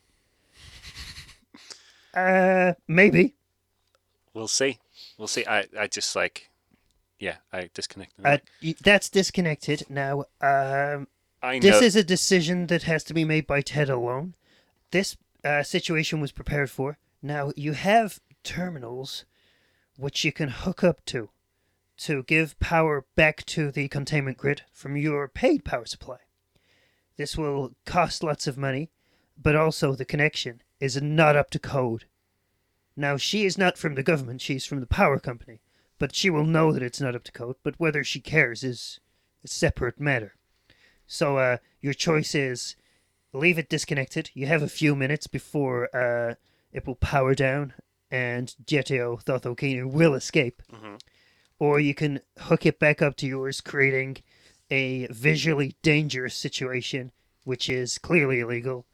Uh, 2.15 2.75
maybe. 2.89 3.35
We'll 4.35 4.49
see. 4.49 4.79
We'll 5.19 5.29
see. 5.29 5.45
I, 5.47 5.67
I 5.79 5.87
just 5.87 6.15
like, 6.15 6.51
yeah, 7.19 7.37
I 7.53 7.71
disconnected. 7.75 8.25
Uh, 8.25 8.39
that's 8.83 9.09
disconnected 9.09 9.85
now. 9.89 10.25
Um, 10.41 11.09
I 11.43 11.59
know. 11.59 11.61
This 11.61 11.83
is 11.83 11.97
a 11.97 12.05
decision 12.05 12.67
that 12.69 12.85
has 12.85 13.05
to 13.05 13.15
be 13.15 13.25
made 13.25 13.47
by 13.47 13.61
Ted 13.61 13.91
alone. 13.91 14.35
This 14.91 15.17
uh, 15.45 15.63
situation 15.63 16.21
was 16.21 16.33
prepared 16.33 16.71
for. 16.71 16.99
Now, 17.23 17.53
you 17.57 17.73
have 17.73 18.21
terminals 18.43 19.25
which 19.97 20.25
you 20.25 20.33
can 20.33 20.49
hook 20.49 20.83
up 20.83 21.05
to 21.07 21.31
to 21.99 22.23
give 22.23 22.59
power 22.61 23.05
back 23.15 23.45
to 23.45 23.71
the 23.71 23.87
containment 23.89 24.39
grid 24.39 24.63
from 24.73 24.97
your 24.97 25.29
paid 25.29 25.65
power 25.65 25.85
supply. 25.85 26.17
This 27.19 27.37
will 27.37 27.73
cost 27.85 28.23
lots 28.23 28.47
of 28.47 28.57
money, 28.57 28.91
but 29.37 29.55
also 29.55 29.95
the 29.95 30.07
connection 30.07 30.63
is 30.81 31.01
not 31.01 31.37
up 31.37 31.51
to 31.51 31.59
code. 31.59 32.07
Now, 32.97 33.17
she 33.17 33.45
is 33.45 33.57
not 33.57 33.79
from 33.79 33.95
the 33.95 34.03
government, 34.03 34.41
she's 34.41 34.67
from 34.67 34.81
the 34.81 34.87
power 34.87 35.19
company, 35.19 35.61
but 35.99 36.15
she 36.15 36.31
will 36.31 36.45
know 36.45 36.73
that 36.73 36.83
it's 36.83 37.01
not 37.01 37.15
up 37.15 37.25
to 37.25 37.33
code, 37.33 37.57
but 37.63 37.79
whether 37.79 38.03
she 38.03 38.21
cares 38.21 38.65
is 38.65 39.01
a 39.45 39.49
separate 39.49 40.01
matter. 40.01 40.35
So 41.07 41.39
uh, 41.39 41.57
your 41.81 41.95
choice 41.95 42.35
is 42.35 42.77
leave 43.33 43.59
it 43.59 43.69
disconnected. 43.69 44.31
You 44.35 44.47
have 44.47 44.63
a 44.63 44.69
few 44.69 44.95
minutes 44.95 45.27
before 45.27 45.95
uh, 45.95 46.35
it 46.73 46.87
will 46.87 46.97
power 46.97 47.35
down 47.35 47.75
and 48.11 48.55
Jetio 48.65 49.23
Thothokinu 49.23 49.91
will 49.91 50.15
escape. 50.15 50.63
Or 51.59 51.79
you 51.79 51.95
can 51.95 52.21
hook 52.39 52.67
it 52.67 52.79
back 52.79 53.03
up 53.03 53.17
to 53.19 53.27
yours, 53.27 53.61
creating 53.61 54.19
a 54.71 55.07
visually 55.09 55.77
dangerous 55.83 56.35
situation, 56.35 57.13
which 57.45 57.69
is 57.69 57.99
clearly 57.99 58.41
illegal. 58.41 58.87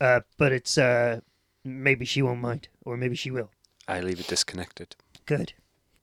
Uh, 0.00 0.20
but 0.38 0.52
it's 0.52 0.76
uh, 0.78 1.20
maybe 1.64 2.04
she 2.04 2.22
won't 2.22 2.40
mind, 2.40 2.68
or 2.84 2.96
maybe 2.96 3.16
she 3.16 3.30
will. 3.30 3.50
I 3.88 4.00
leave 4.00 4.20
it 4.20 4.26
disconnected. 4.28 4.96
Good. 5.26 5.52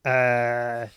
Uh, 0.05 0.87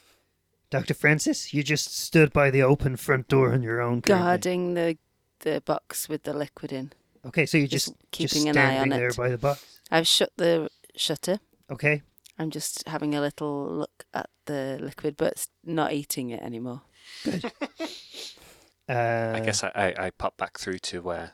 Dr. 0.71 0.95
Francis, 0.95 1.53
you 1.55 1.63
just 1.63 1.95
stood 1.97 2.33
by 2.33 2.51
the 2.51 2.63
open 2.63 2.97
front 2.97 3.29
door 3.29 3.53
on 3.53 3.63
your 3.63 3.81
own. 3.81 4.03
currently. 4.03 4.25
Guarding 4.27 4.75
the 4.75 4.99
the 5.41 5.61
box 5.65 6.09
with 6.09 6.23
the 6.23 6.33
liquid 6.33 6.73
in. 6.73 6.93
Okay, 7.27 7.47
so 7.47 7.59
you're 7.59 7.67
Just 7.67 7.87
just, 7.89 7.97
keeping 8.11 8.45
just 8.45 8.47
an 8.47 8.59
eye 8.59 8.75
standing 8.75 8.93
on 8.93 8.99
there 8.99 9.09
it. 9.09 9.17
by 9.17 9.29
the 9.29 9.39
box. 9.39 9.81
I've 9.91 10.07
shut 10.07 10.31
the 10.37 10.69
shutter. 10.97 11.39
Okay. 11.71 12.03
I'm 12.39 12.51
just 12.51 12.87
having 12.89 13.15
a 13.15 13.21
little 13.21 13.67
look 13.69 14.05
at 14.13 14.29
the 14.47 14.79
liquid, 14.81 15.17
but 15.17 15.35
s- 15.37 15.49
not 15.65 15.93
eating 15.93 16.31
it 16.31 16.43
anymore. 16.43 16.83
Good. 17.25 17.45
uh, 18.89 19.33
I 19.37 19.41
guess 19.45 19.63
I, 19.65 19.71
I, 19.75 20.07
I 20.07 20.11
pop 20.11 20.37
back 20.37 20.59
through 20.59 20.79
to 20.81 21.01
where 21.03 21.33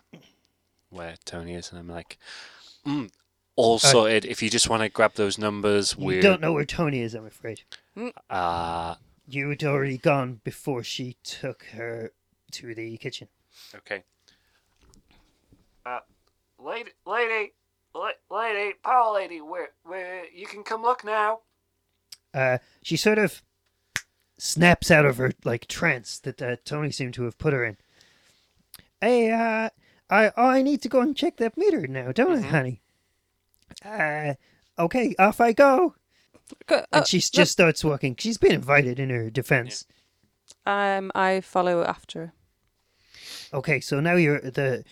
where 0.91 1.15
Tony 1.25 1.55
is, 1.55 1.71
and 1.71 1.79
I'm 1.79 1.89
like, 1.89 2.19
mm, 2.87 3.11
all 3.61 3.79
sorted. 3.79 4.25
if 4.25 4.43
you 4.43 4.51
just 4.51 4.69
want 4.69 4.83
to 4.83 4.89
grab 4.89 5.15
those 5.15 5.39
numbers, 5.39 5.97
we're 5.97 6.23
don't 6.23 6.41
know 6.41 6.53
where 6.53 6.65
Tony 6.65 7.01
is. 7.01 7.15
I'm 7.15 7.27
afraid 7.27 7.63
uh 8.29 8.95
you 9.29 9.49
had 9.49 9.63
already 9.63 9.99
gone 9.99 10.41
before 10.43 10.83
she 10.83 11.17
took 11.23 11.65
her 11.73 12.13
to 12.53 12.75
the 12.75 12.97
kitchen. 12.97 13.29
okay. 13.75 14.03
Uh, 15.87 16.01
lady, 16.59 16.91
lady, 17.07 17.53
lady, 18.31 18.75
power 18.83 19.15
lady, 19.15 19.41
where 19.41 19.71
where 19.85 20.25
you 20.35 20.47
can 20.47 20.63
come 20.63 20.83
look 20.83 21.05
now. 21.05 21.41
Uh, 22.35 22.59
she 22.83 22.97
sort 22.97 23.19
of 23.19 23.43
snaps 24.39 24.91
out 24.91 25.05
of 25.05 25.17
her 25.19 25.33
like 25.45 25.67
trance 25.67 26.19
that 26.19 26.41
uh, 26.43 26.57
Tony 26.65 26.91
seemed 26.91 27.15
to 27.15 27.25
have 27.25 27.39
put 27.39 27.53
her 27.53 27.65
in. 27.65 27.77
Hey, 29.01 29.31
uh, 29.31 29.71
I 30.11 30.33
I 30.37 30.63
need 30.63 30.83
to 30.83 30.89
go 30.89 31.01
and 31.01 31.17
check 31.17 31.37
that 31.39 31.57
meter 31.57 31.87
now, 31.87 32.13
don't 32.13 32.45
I, 32.45 32.49
honey? 32.49 32.80
Uh, 33.85 34.35
okay, 34.79 35.15
off 35.19 35.41
I 35.41 35.53
go. 35.53 35.95
Go- 36.67 36.85
And 36.93 37.03
uh, 37.03 37.05
she 37.05 37.19
just 37.21 37.53
starts 37.53 37.85
walking. 37.85 38.17
She's 38.19 38.39
been 38.39 38.53
invited 38.53 38.99
in 38.99 39.11
her 39.11 39.31
defense. 39.31 39.87
um, 40.67 41.11
I 41.15 41.41
follow 41.41 41.83
after. 41.85 42.33
Okay, 43.53 43.81
so 43.81 44.01
now 44.01 44.15
you're 44.15 44.41
the 44.41 44.85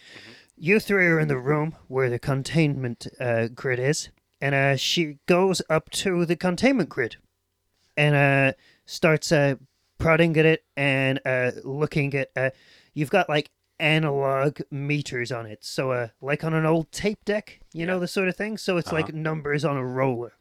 you 0.57 0.81
three 0.81 1.07
are 1.07 1.20
in 1.20 1.29
the 1.29 1.39
room 1.39 1.76
where 1.87 2.11
the 2.11 2.18
containment 2.18 3.07
uh, 3.20 3.49
grid 3.49 3.79
is, 3.79 4.09
and 4.41 4.55
uh, 4.55 4.76
she 4.76 5.18
goes 5.26 5.62
up 5.70 5.91
to 5.91 6.24
the 6.26 6.37
containment 6.37 6.89
grid, 6.89 7.16
and 7.97 8.14
uh, 8.14 8.53
starts 8.87 9.31
uh, 9.33 9.55
prodding 9.99 10.37
at 10.37 10.47
it 10.47 10.64
and 10.76 11.20
uh, 11.24 11.53
looking 11.64 12.14
at. 12.14 12.31
Uh, 12.37 12.51
you've 12.95 13.11
got 13.11 13.29
like 13.29 13.51
analog 13.81 14.61
meters 14.70 15.31
on 15.33 15.47
it, 15.47 15.64
so 15.64 15.93
uh, 15.93 16.09
like 16.20 16.45
on 16.45 16.55
an 16.55 16.66
old 16.66 16.91
tape 16.93 17.24
deck, 17.24 17.61
you 17.72 17.87
know 17.87 17.99
the 18.01 18.09
sort 18.09 18.29
of 18.29 18.37
thing. 18.37 18.57
So 18.59 18.76
it's 18.76 18.89
Uh-huh. 18.89 18.97
like 19.03 19.14
numbers 19.14 19.64
on 19.64 19.76
a 19.76 19.85
roller. 19.87 20.33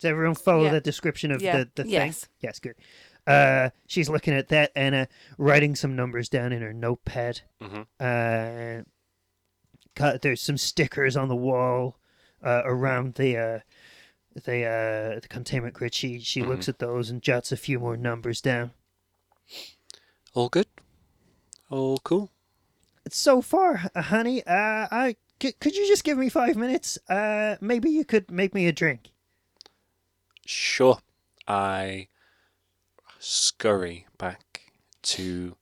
Does 0.00 0.10
everyone 0.10 0.34
follow 0.34 0.64
Yeah. 0.64 0.72
that 0.72 0.84
description 0.84 1.30
of 1.32 1.40
Yeah. 1.42 1.58
the 1.58 1.70
the 1.76 1.82
thing? 1.84 1.92
Yes. 1.92 2.28
Yes, 2.40 2.58
good. 2.58 2.74
Uh, 3.26 3.70
she's 3.88 4.08
looking 4.08 4.34
at 4.34 4.48
that 4.48 4.70
and 4.76 4.94
uh, 4.94 5.06
writing 5.36 5.74
some 5.74 5.96
numbers 5.96 6.28
down 6.28 6.52
in 6.52 6.62
her 6.62 6.72
notepad. 6.72 7.40
Mm-hmm. 7.60 7.82
Uh, 7.98 8.82
there's 10.22 10.40
some 10.42 10.56
stickers 10.58 11.16
on 11.16 11.28
the 11.28 11.34
wall 11.34 11.98
uh, 12.44 12.62
around 12.64 13.14
the 13.14 13.36
uh, 13.36 13.60
the 14.44 14.64
uh, 14.64 15.20
the 15.20 15.26
containment 15.28 15.74
grid. 15.74 15.94
She 15.94 16.20
she 16.20 16.42
looks 16.42 16.68
at 16.68 16.78
those 16.78 17.10
and 17.10 17.20
jots 17.22 17.50
a 17.50 17.56
few 17.56 17.80
more 17.80 17.96
numbers 17.96 18.40
down. 18.40 18.72
All 20.34 20.48
good. 20.48 20.66
All 21.70 21.98
cool. 21.98 22.30
So 23.10 23.40
far, 23.42 23.90
honey, 23.96 24.42
uh, 24.46 24.86
I 24.90 25.16
c- 25.42 25.52
could 25.60 25.76
you 25.76 25.86
just 25.86 26.04
give 26.04 26.18
me 26.18 26.28
five 26.28 26.56
minutes? 26.56 26.98
Uh, 27.08 27.56
maybe 27.60 27.90
you 27.90 28.04
could 28.04 28.30
make 28.30 28.54
me 28.54 28.66
a 28.66 28.72
drink. 28.72 29.12
Sure. 30.46 30.98
I 31.46 32.08
scurry 33.18 34.06
back 34.18 34.72
to. 35.02 35.56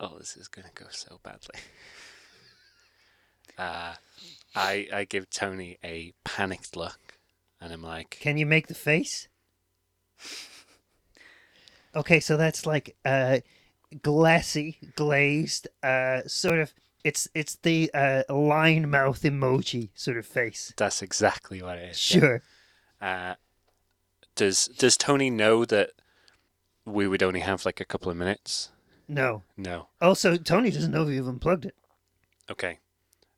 Oh, 0.00 0.18
this 0.18 0.36
is 0.36 0.48
gonna 0.48 0.70
go 0.74 0.86
so 0.90 1.20
badly. 1.22 1.60
Uh, 3.58 3.94
I 4.54 4.88
I 4.92 5.04
give 5.04 5.30
Tony 5.30 5.78
a 5.84 6.12
panicked 6.24 6.76
look, 6.76 7.18
and 7.60 7.72
I'm 7.72 7.82
like, 7.82 8.10
Can 8.20 8.36
you 8.38 8.46
make 8.46 8.66
the 8.68 8.74
face? 8.74 9.28
Okay, 11.94 12.20
so 12.20 12.36
that's 12.36 12.66
like 12.66 12.94
uh, 13.04 13.38
glassy, 14.02 14.78
glazed, 14.94 15.68
uh, 15.82 16.22
sort 16.26 16.58
of. 16.58 16.72
It's 17.04 17.28
it's 17.34 17.56
the 17.56 17.90
uh, 17.94 18.22
line 18.28 18.90
mouth 18.90 19.22
emoji 19.22 19.90
sort 19.94 20.16
of 20.16 20.26
face. 20.26 20.72
"That's 20.76 21.02
exactly 21.02 21.62
what 21.62 21.78
it 21.78 21.90
is." 21.90 22.14
yeah. 22.14 22.20
Sure. 22.20 22.42
Uh, 23.00 23.34
does 24.34 24.66
Does 24.66 24.96
Tony 24.96 25.30
know 25.30 25.64
that 25.64 25.90
we 26.84 27.08
would 27.08 27.22
only 27.22 27.40
have 27.40 27.64
like 27.64 27.80
a 27.80 27.84
couple 27.84 28.10
of 28.10 28.16
minutes? 28.16 28.70
No. 29.08 29.42
No. 29.56 29.88
Also, 30.00 30.36
Tony 30.36 30.70
doesn't 30.70 30.92
know 30.92 31.02
if 31.04 31.10
you've 31.10 31.28
unplugged 31.28 31.66
it. 31.66 31.74
Okay. 32.50 32.78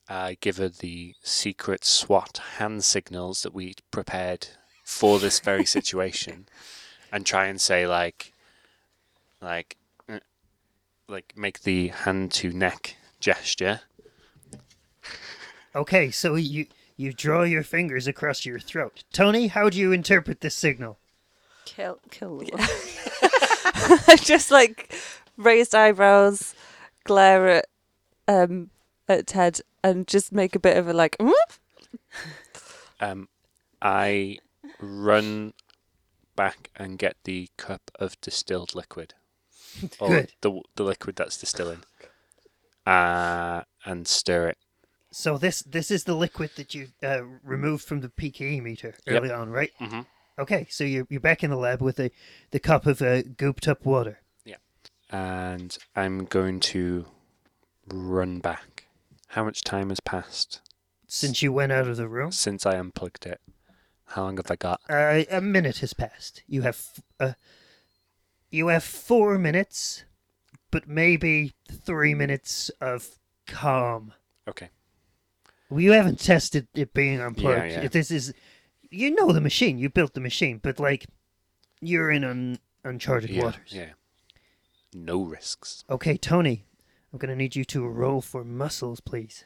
I 0.08 0.38
give 0.40 0.56
her 0.56 0.68
the 0.68 1.14
secret 1.22 1.84
SWAT 1.84 2.40
hand 2.56 2.82
signals 2.84 3.42
that 3.42 3.52
we 3.52 3.74
prepared 3.90 4.48
for 4.84 5.18
this 5.18 5.38
very 5.40 5.64
situation, 5.76 6.46
and 7.12 7.26
try 7.26 7.46
and 7.46 7.60
say 7.60 7.86
like, 7.86 8.32
like, 9.42 9.76
uh, 9.77 9.77
like 11.08 11.32
make 11.36 11.62
the 11.62 11.88
hand 11.88 12.30
to 12.32 12.52
neck 12.52 12.96
gesture. 13.18 13.80
Okay, 15.74 16.10
so 16.10 16.34
you 16.34 16.66
you 16.96 17.12
draw 17.12 17.42
your 17.42 17.62
fingers 17.62 18.06
across 18.06 18.44
your 18.44 18.58
throat. 18.58 19.04
Tony, 19.12 19.46
how 19.46 19.70
do 19.70 19.78
you 19.78 19.92
interpret 19.92 20.40
this 20.40 20.54
signal? 20.54 20.98
Kill, 21.64 21.98
kill 22.10 22.38
the 22.38 22.46
one. 22.46 24.02
I 24.06 24.16
just 24.16 24.50
like 24.50 24.94
raised 25.36 25.74
eyebrows, 25.74 26.54
glare 27.04 27.48
at 27.48 27.66
um 28.26 28.70
at 29.08 29.26
Ted, 29.26 29.60
and 29.82 30.06
just 30.06 30.32
make 30.32 30.54
a 30.54 30.60
bit 30.60 30.76
of 30.76 30.88
a 30.88 30.92
like. 30.92 31.16
"Mm?" 31.18 31.32
Um, 33.00 33.28
I 33.80 34.38
run 34.80 35.54
back 36.34 36.70
and 36.76 36.98
get 36.98 37.16
the 37.24 37.48
cup 37.56 37.90
of 37.94 38.20
distilled 38.20 38.74
liquid, 38.74 39.14
or 40.00 40.08
Good. 40.08 40.32
the 40.40 40.60
the 40.76 40.82
liquid 40.84 41.16
that's 41.16 41.38
distilling, 41.38 41.82
uh, 42.86 43.62
and 43.84 44.06
stir 44.06 44.48
it. 44.48 44.58
So 45.10 45.38
this 45.38 45.62
this 45.62 45.90
is 45.90 46.04
the 46.04 46.14
liquid 46.14 46.50
that 46.56 46.74
you 46.74 46.88
uh, 47.02 47.22
removed 47.42 47.84
from 47.84 48.00
the 48.00 48.08
PKE 48.08 48.62
meter 48.62 48.94
Yep. 49.06 49.22
early 49.22 49.32
on, 49.32 49.50
right? 49.50 49.70
Mm-hmm. 49.80 50.00
Okay, 50.38 50.66
so 50.70 50.84
you're 50.84 51.06
you're 51.10 51.20
back 51.20 51.42
in 51.42 51.50
the 51.50 51.56
lab 51.56 51.80
with 51.82 51.96
the 51.96 52.10
the 52.50 52.60
cup 52.60 52.86
of 52.86 53.00
uh, 53.02 53.22
gooped 53.22 53.66
up 53.68 53.84
water. 53.84 54.20
Yeah. 54.44 54.56
And 55.10 55.76
I'm 55.96 56.24
going 56.26 56.60
to 56.60 57.06
run 57.88 58.38
back. 58.40 58.84
How 59.32 59.44
much 59.44 59.62
time 59.62 59.90
has 59.90 60.00
passed 60.00 60.60
Since 61.06 61.42
you 61.42 61.52
went 61.52 61.72
out 61.72 61.86
of 61.86 61.96
the 61.96 62.08
room, 62.08 62.32
since 62.32 62.64
I 62.64 62.76
unplugged 62.76 63.26
it? 63.26 63.40
How 64.12 64.22
long 64.22 64.36
have 64.38 64.50
I 64.50 64.56
got? 64.56 64.80
uh, 64.88 65.24
a 65.30 65.40
minute 65.42 65.78
has 65.78 65.92
passed. 65.92 66.42
You 66.46 66.62
have 66.62 66.76
f- 66.76 67.00
uh, 67.20 67.32
you 68.50 68.68
have 68.68 68.84
four 68.84 69.38
minutes, 69.38 70.04
but 70.70 70.88
maybe 70.88 71.52
three 71.70 72.14
minutes 72.14 72.70
of 72.80 73.18
calm. 73.46 74.12
Okay. 74.48 74.70
Well, 75.70 75.80
you 75.80 75.92
haven't 75.92 76.18
tested 76.20 76.66
it 76.74 76.94
being 76.94 77.20
unplugged. 77.20 77.70
Yeah, 77.72 77.82
yeah. 77.82 77.88
This 77.88 78.10
is, 78.10 78.32
you 78.90 79.10
know, 79.14 79.32
the 79.32 79.40
machine. 79.40 79.78
You 79.78 79.90
built 79.90 80.14
the 80.14 80.20
machine, 80.20 80.58
but 80.62 80.78
like, 80.80 81.06
you're 81.80 82.10
in 82.10 82.24
un- 82.24 82.58
uncharted 82.84 83.30
Yeah. 83.30 83.42
waters. 83.44 83.72
Yeah. 83.72 83.90
No 84.94 85.22
risks. 85.22 85.84
Okay, 85.90 86.16
Tony, 86.16 86.64
I'm 87.12 87.18
gonna 87.18 87.36
need 87.36 87.54
you 87.54 87.64
to 87.66 87.86
roll 87.86 88.22
for 88.22 88.42
muscles, 88.44 89.00
please. 89.00 89.44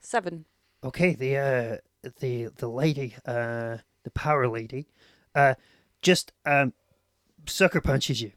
Seven. 0.00 0.46
Okay, 0.82 1.14
the 1.14 1.36
uh, 1.36 1.76
the 2.20 2.46
the 2.56 2.68
lady, 2.68 3.14
uh, 3.26 3.78
the 4.02 4.10
power 4.14 4.48
lady, 4.48 4.88
uh, 5.34 5.54
just 6.02 6.32
um, 6.44 6.72
sucker 7.46 7.80
punches 7.80 8.20
you, 8.22 8.32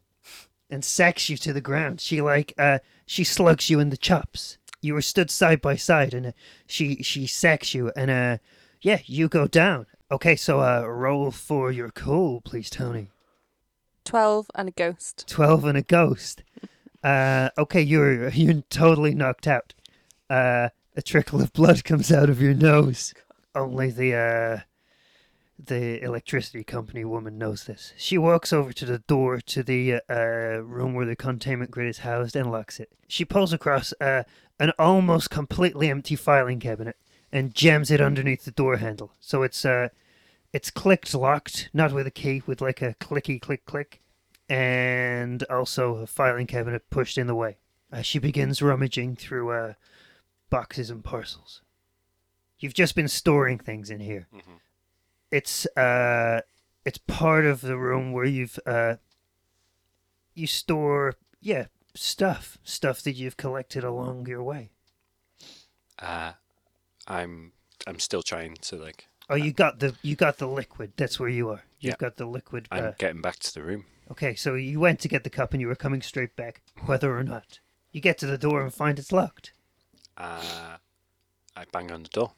and 0.70 0.84
sacks 0.84 1.30
you 1.30 1.38
to 1.38 1.53
the 1.53 1.61
ground. 1.61 2.01
She 2.01 2.22
like 2.22 2.53
uh, 2.57 2.80
she 3.05 3.24
slugs 3.24 3.70
you 3.70 3.80
in 3.80 3.89
the 3.89 3.97
chops. 3.97 4.57
You 4.82 4.95
were 4.95 5.01
stood 5.01 5.32
side 5.32 5.61
by 5.61 5.76
side, 5.76 6.14
and 6.14 6.28
uh, 6.28 6.32
she 6.68 7.03
she 7.03 7.28
sacks 7.28 7.74
you, 7.74 7.91
and 7.95 8.11
uh, 8.11 8.38
yeah, 8.82 8.99
you 9.05 9.30
go 9.30 9.47
down. 9.47 9.86
Okay, 10.11 10.36
so 10.36 10.61
uh, 10.61 10.86
roll 10.86 11.32
for 11.32 11.72
your 11.72 11.89
cool, 11.89 12.41
please, 12.41 12.70
Tony. 12.70 13.09
Twelve 14.03 14.47
and 14.53 14.70
a 14.70 14.72
ghost. 14.72 15.26
Twelve 15.28 15.66
and 15.66 15.78
a 15.78 15.82
ghost. 15.82 16.43
Uh, 17.03 17.49
okay, 17.57 17.82
you're 17.82 18.30
you're 18.30 18.61
totally 18.70 19.14
knocked 19.16 19.47
out. 19.47 19.74
Uh, 20.30 20.70
a 20.95 21.01
trickle 21.01 21.41
of 21.41 21.53
blood 21.53 21.84
comes 21.84 22.11
out 22.11 22.30
of 22.30 22.41
your 22.41 22.53
nose. 22.53 23.14
Only 23.55 23.91
the 23.91 24.16
uh, 24.16 24.59
the 25.68 26.01
electricity 26.03 26.64
company 26.64 27.05
woman 27.05 27.38
knows 27.38 27.66
this. 27.66 27.93
She 27.97 28.18
walks 28.18 28.51
over 28.51 28.74
to 28.74 28.86
the 28.86 28.99
door 28.99 29.39
to 29.41 29.64
the 29.64 30.01
uh, 30.09 30.61
room 30.61 30.93
where 30.93 31.05
the 31.05 31.16
containment 31.16 31.72
grid 31.72 31.88
is 31.88 31.99
housed 31.99 32.36
and 32.36 32.51
locks 32.51 32.80
it. 32.80 32.91
She 33.07 33.26
pulls 33.26 33.53
across 33.53 33.93
uh, 34.01 34.24
an 34.59 34.72
almost 34.78 35.30
completely 35.30 35.89
empty 35.89 36.16
filing 36.16 36.59
cabinet 36.59 36.97
and 37.32 37.53
jams 37.55 37.89
it 37.91 38.01
underneath 38.01 38.45
the 38.45 38.51
door 38.51 38.78
handle. 38.78 39.14
So 39.20 39.43
it's 39.43 39.66
uh, 39.66 39.89
it's 40.51 40.70
clicked 40.70 41.14
locked, 41.14 41.70
not 41.74 41.93
with 41.93 42.05
a 42.07 42.11
key, 42.11 42.43
with 42.45 42.61
like 42.61 42.82
a 42.82 42.95
clicky 42.95 43.41
click 43.41 43.66
click 43.66 44.01
and 44.49 45.43
also 45.43 45.95
a 45.97 46.07
filing 46.07 46.47
cabinet 46.47 46.89
pushed 46.89 47.18
in 47.18 47.28
the 47.28 47.36
way. 47.36 47.57
Uh, 47.91 48.01
she 48.01 48.20
begins 48.20 48.61
rummaging 48.61 49.16
through 49.16 49.51
uh, 49.51 49.74
boxes 50.49 50.89
and 50.89 51.03
parcels. 51.03 51.61
You've 52.59 52.74
just 52.74 52.95
been 52.95 53.07
storing 53.07 53.57
things 53.59 53.89
in 53.89 53.99
here. 53.99 54.28
Mhm. 54.34 54.59
It's 55.34 55.65
uh, 55.75 56.41
it's 56.86 56.99
part 56.99 57.45
of 57.45 57.61
the 57.61 57.75
room 57.75 58.11
where 58.11 58.23
you've 58.25 58.59
uh, 58.67 58.97
you 60.36 60.45
store 60.45 61.15
yeah 61.41 61.65
stuff 61.95 62.59
stuff 62.63 63.01
that 63.01 63.13
you've 63.13 63.36
collected 63.36 63.84
along 63.84 64.27
your 64.27 64.43
way. 64.43 64.69
Uh, 65.97 66.34
I'm 67.07 67.53
I'm 67.88 67.97
still 67.97 68.21
trying 68.21 68.57
to 68.61 68.75
like. 68.75 69.07
Oh, 69.27 69.34
you 69.36 69.51
got 69.53 69.79
the 69.79 69.95
you 70.03 70.15
got 70.15 70.38
the 70.38 70.47
liquid. 70.47 70.93
That's 70.97 71.19
where 71.19 71.29
you 71.29 71.49
are. 71.49 71.63
You've 71.79 71.93
Yeah. 71.93 71.97
got 71.97 72.17
the 72.17 72.25
liquid. 72.27 72.67
I'm 72.71 72.86
Uh, 72.86 72.91
getting 72.99 73.21
back 73.21 73.38
to 73.39 73.53
the 73.55 73.63
room. 73.63 73.86
okay, 74.11 74.36
so 74.36 74.53
you 74.53 74.79
went 74.79 74.99
to 74.99 75.07
get 75.07 75.23
the 75.23 75.31
cup 75.31 75.53
and 75.53 75.61
you 75.61 75.67
were 75.67 75.75
coming 75.75 76.03
straight 76.03 76.36
back, 76.36 76.61
whether 76.86 77.17
or 77.17 77.23
not. 77.23 77.59
You 77.91 78.01
get 78.01 78.19
to 78.19 78.27
the 78.27 78.38
door 78.38 78.61
and 78.61 78.71
find 78.71 78.99
it's 78.99 79.11
locked. 79.11 79.51
Uh, 80.15 80.77
I 81.55 81.65
bang 81.71 81.91
on 81.91 82.03
the 82.03 82.09
door. 82.09 82.34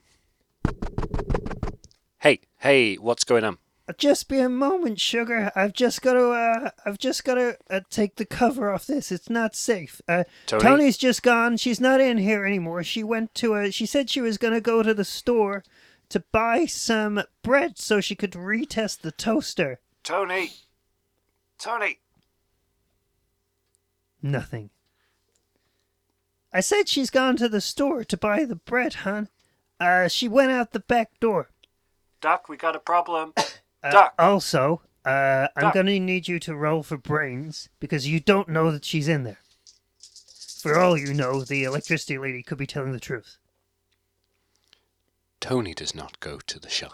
Hey, 2.26 2.40
hey, 2.58 2.96
what's 2.96 3.24
going 3.24 3.44
on? 3.44 3.60
Just 4.00 4.28
be 4.28 4.40
a 4.40 4.50
moment, 4.50 5.00
sugar. 5.00 5.52
I've 5.56 5.74
just 5.74 6.02
got 6.02 6.14
to. 6.14 6.32
Uh, 6.32 6.72
I've 6.84 6.98
just 6.98 7.24
got 7.24 7.36
to 7.36 7.56
uh, 7.70 7.82
take 7.92 8.16
the 8.16 8.26
cover 8.26 8.72
off 8.72 8.88
this. 8.88 9.12
It's 9.12 9.30
not 9.30 9.56
safe. 9.56 10.02
Uh, 10.08 10.24
Tony? 10.48 10.64
Tony's 10.64 10.98
just 10.98 11.22
gone. 11.22 11.56
She's 11.58 11.80
not 11.80 12.02
in 12.02 12.18
here 12.18 12.44
anymore. 12.44 12.84
She 12.84 13.04
went 13.04 13.36
to 13.36 13.54
a. 13.54 13.70
She 13.70 13.86
said 13.86 14.10
she 14.10 14.22
was 14.22 14.40
gonna 14.40 14.60
go 14.60 14.82
to 14.82 14.92
the 14.92 15.06
store 15.06 15.64
to 16.10 16.24
buy 16.32 16.66
some 16.66 17.22
bread 17.44 17.78
so 17.78 18.02
she 18.02 18.16
could 18.16 18.32
retest 18.32 19.02
the 19.02 19.12
toaster. 19.12 19.80
Tony, 20.04 20.50
Tony. 21.60 22.00
Nothing. 24.24 24.72
I 26.52 26.62
said 26.62 26.90
she's 26.90 27.12
gone 27.12 27.38
to 27.38 27.48
the 27.48 27.62
store 27.62 28.04
to 28.04 28.18
buy 28.18 28.46
the 28.46 28.56
bread, 28.56 28.96
hon. 28.96 29.30
Uh, 29.80 30.08
she 30.08 30.28
went 30.28 30.52
out 30.52 30.72
the 30.72 30.80
back 30.80 31.20
door. 31.20 31.50
Doc, 32.22 32.50
we 32.50 32.58
got 32.58 32.76
a 32.76 32.80
problem. 32.80 33.34
Uh, 33.84 33.92
Doc. 33.92 34.14
Also, 34.18 34.82
uh, 35.06 35.48
I'm 35.56 35.66
Doc. 35.66 35.74
gonna 35.76 36.00
need 36.00 36.28
you 36.28 36.40
to 36.40 36.56
roll 36.56 36.82
for 36.82 36.98
brains 36.98 37.70
because 37.80 38.08
you 38.08 38.20
don't 38.20 38.50
know 38.50 38.72
that 38.72 38.84
she's 38.84 39.08
in 39.08 39.24
there. 39.26 39.38
For 40.60 40.80
all 40.80 40.98
you 40.98 41.14
know, 41.14 41.44
the 41.44 41.66
electricity 41.66 42.18
lady 42.18 42.42
could 42.42 42.58
be 42.58 42.66
telling 42.66 42.94
the 42.94 43.00
truth. 43.00 43.38
Tony 45.40 45.76
does 45.76 45.94
not 45.94 46.20
go 46.20 46.40
to 46.48 46.58
the 46.60 46.70
shop. 46.70 46.94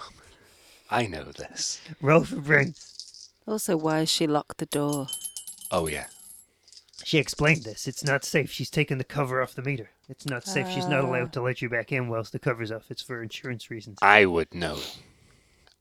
I 0.89 1.07
know 1.07 1.23
this. 1.31 1.79
Roll 2.01 2.25
for 2.25 2.41
brains. 2.41 3.29
Also, 3.47 3.77
why 3.77 3.99
has 3.99 4.09
she 4.09 4.27
locked 4.27 4.57
the 4.57 4.65
door? 4.65 5.07
Oh 5.71 5.87
yeah. 5.87 6.07
She 7.05 7.17
explained 7.19 7.63
this. 7.63 7.87
It's 7.87 8.03
not 8.03 8.25
safe. 8.25 8.51
She's 8.51 8.69
taken 8.69 8.97
the 8.97 9.05
cover 9.05 9.41
off 9.41 9.55
the 9.55 9.61
meter. 9.63 9.91
It's 10.09 10.25
not 10.25 10.45
safe. 10.45 10.67
She's 10.69 10.87
not 10.87 11.05
Ah. 11.05 11.07
allowed 11.09 11.31
to 11.33 11.41
let 11.41 11.61
you 11.61 11.69
back 11.69 11.93
in 11.93 12.09
whilst 12.09 12.33
the 12.33 12.39
cover's 12.39 12.71
off. 12.71 12.91
It's 12.91 13.01
for 13.01 13.23
insurance 13.23 13.71
reasons. 13.71 13.97
I 14.01 14.25
would 14.25 14.53
know. 14.53 14.77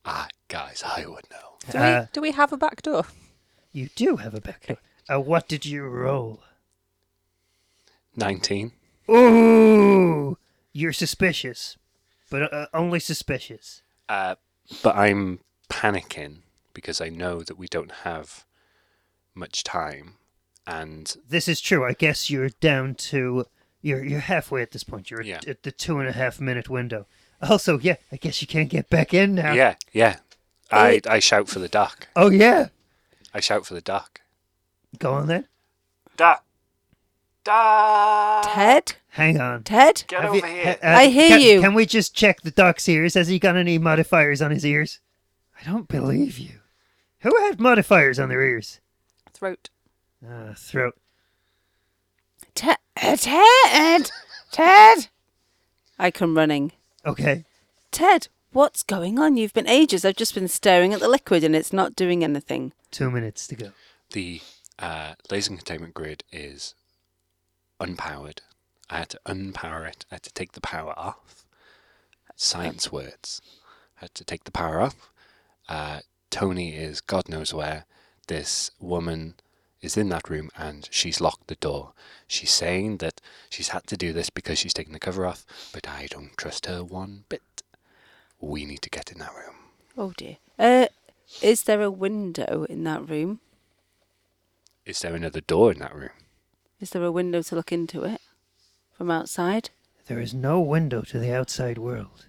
Ah, 0.04 0.28
guys, 0.48 0.82
I 0.84 1.06
would 1.06 1.24
know. 1.30 1.56
Do 1.70 1.78
Uh, 1.78 2.00
we 2.02 2.08
do 2.12 2.20
we 2.22 2.32
have 2.32 2.52
a 2.52 2.56
back 2.56 2.82
door? 2.82 3.04
you 3.72 3.88
do 3.94 4.16
have 4.16 4.34
a 4.34 4.40
back 4.40 4.66
door. 4.66 4.78
Uh, 5.08 5.18
what 5.18 5.48
did 5.48 5.66
you 5.66 5.82
roll? 5.88 6.40
Nineteen. 8.14 8.72
Ooh, 9.10 10.38
you're 10.72 10.92
suspicious, 10.92 11.76
but 12.30 12.52
uh, 12.52 12.66
only 12.72 13.00
suspicious. 13.00 13.82
Uh, 14.08 14.36
but 14.84 14.94
I'm 14.94 15.40
panicking 15.68 16.42
because 16.74 17.00
I 17.00 17.08
know 17.08 17.42
that 17.42 17.58
we 17.58 17.66
don't 17.66 17.90
have 18.04 18.44
much 19.34 19.64
time, 19.64 20.14
and 20.64 21.16
This 21.28 21.48
is 21.48 21.60
true. 21.60 21.84
I 21.84 21.92
guess 21.94 22.30
you're 22.30 22.50
down 22.60 22.94
to 23.10 23.46
you're 23.82 24.04
you're 24.04 24.20
halfway 24.20 24.62
at 24.62 24.70
this 24.70 24.84
point. 24.84 25.10
You're 25.10 25.20
at- 25.20 25.26
Yeah. 25.26 25.40
at 25.46 25.64
the 25.64 25.72
two 25.72 25.98
and 25.98 26.08
a 26.08 26.12
half 26.12 26.40
minute 26.40 26.68
window. 26.68 27.06
Also, 27.42 27.78
yeah, 27.78 27.96
I 28.12 28.16
guess 28.16 28.40
you 28.42 28.48
can't 28.48 28.68
get 28.68 28.90
back 28.90 29.14
in 29.14 29.34
now. 29.34 29.52
yeah, 29.52 29.74
yeah. 29.92 30.16
I 30.70 31.00
I 31.08 31.18
shout 31.18 31.48
for 31.48 31.58
the 31.58 31.68
duck. 31.68 32.08
Oh 32.14 32.30
yeah. 32.30 32.68
I 33.34 33.40
shout 33.40 33.64
for 33.66 33.74
the 33.74 33.80
duck. 33.80 34.20
Go 34.98 35.14
on 35.14 35.26
then. 35.26 35.46
Doc. 36.16 36.44
Doc. 37.44 38.44
Ted? 38.54 38.92
Hang 39.08 39.40
on. 39.40 39.62
Ted? 39.62 40.04
Get 40.08 40.20
Have 40.22 40.30
over 40.34 40.46
you- 40.46 40.52
here. 40.52 40.64
ha- 40.82 40.86
uh, 40.88 40.96
I 40.98 41.06
hear 41.08 41.28
can, 41.28 41.40
you. 41.40 41.60
Can 41.60 41.74
we 41.74 41.86
just 41.86 42.14
check 42.14 42.42
the 42.42 42.50
doc's 42.50 42.88
ears? 42.88 43.14
Has 43.14 43.28
he 43.28 43.38
got 43.38 43.56
any 43.56 43.78
modifiers 43.78 44.42
on 44.42 44.50
his 44.50 44.64
ears? 44.66 45.00
I 45.60 45.64
don't 45.64 45.88
believe 45.88 46.38
you. 46.38 46.60
Who 47.20 47.34
had 47.40 47.58
modifiers 47.60 48.18
on 48.18 48.28
their 48.28 48.42
ears? 48.42 48.80
Throat. 49.32 49.70
Uh, 50.26 50.54
throat. 50.54 50.96
Ted? 52.54 52.76
Ted? 52.96 54.10
Ted? 54.52 55.08
I 55.98 56.10
come 56.10 56.36
running. 56.36 56.72
Okay. 57.06 57.44
Ted, 57.90 58.28
what's 58.52 58.82
going 58.82 59.18
on? 59.18 59.36
You've 59.36 59.54
been 59.54 59.68
ages. 59.68 60.04
I've 60.04 60.16
just 60.16 60.34
been 60.34 60.48
staring 60.48 60.92
at 60.92 61.00
the 61.00 61.08
liquid 61.08 61.44
and 61.44 61.56
it's 61.56 61.72
not 61.72 61.96
doing 61.96 62.22
anything. 62.22 62.72
Two 62.90 63.10
minutes 63.10 63.46
to 63.48 63.56
go. 63.56 63.70
The 64.12 64.40
uh, 64.78 65.14
laser 65.30 65.54
containment 65.56 65.94
grid 65.94 66.24
is 66.32 66.74
unpowered. 67.80 68.40
I 68.88 68.98
had 68.98 69.08
to 69.10 69.20
unpower 69.26 69.88
it. 69.88 70.04
I 70.10 70.16
had 70.16 70.22
to 70.24 70.32
take 70.32 70.52
the 70.52 70.60
power 70.60 70.92
off. 70.98 71.44
Science 72.36 72.90
words. 72.90 73.40
I 73.98 74.04
had 74.04 74.14
to 74.14 74.24
take 74.24 74.44
the 74.44 74.50
power 74.50 74.80
off. 74.80 75.10
Uh, 75.68 76.00
Tony 76.30 76.74
is 76.74 77.00
God 77.00 77.28
knows 77.28 77.52
where. 77.54 77.84
this 78.26 78.70
woman 78.78 79.34
is 79.82 79.96
in 79.96 80.08
that 80.10 80.28
room 80.28 80.50
and 80.56 80.88
she's 80.90 81.20
locked 81.20 81.48
the 81.48 81.54
door. 81.56 81.92
She's 82.26 82.50
saying 82.50 82.98
that 82.98 83.20
she's 83.48 83.68
had 83.68 83.86
to 83.88 83.96
do 83.96 84.12
this 84.12 84.30
because 84.30 84.58
she's 84.58 84.74
taken 84.74 84.92
the 84.92 84.98
cover 84.98 85.26
off, 85.26 85.44
but 85.72 85.88
I 85.88 86.06
don't 86.10 86.36
trust 86.36 86.66
her 86.66 86.84
one 86.84 87.24
bit. 87.28 87.62
We 88.40 88.64
need 88.64 88.82
to 88.82 88.90
get 88.90 89.10
in 89.10 89.18
that 89.18 89.34
room. 89.34 89.56
Oh 89.96 90.12
dear. 90.16 90.36
Uh, 90.58 90.86
is 91.42 91.62
there 91.64 91.82
a 91.82 91.90
window 91.90 92.66
in 92.68 92.84
that 92.84 93.08
room? 93.08 93.40
Is 94.84 95.00
there 95.00 95.14
another 95.14 95.40
door 95.40 95.72
in 95.72 95.78
that 95.78 95.94
room? 95.94 96.10
Is 96.80 96.90
there 96.90 97.04
a 97.04 97.12
window 97.12 97.42
to 97.42 97.54
look 97.54 97.72
into 97.72 98.04
it 98.04 98.20
from 98.92 99.10
outside? 99.10 99.70
There 100.06 100.20
is 100.20 100.34
no 100.34 100.60
window 100.60 101.02
to 101.02 101.18
the 101.18 101.32
outside 101.32 101.78
world. 101.78 102.26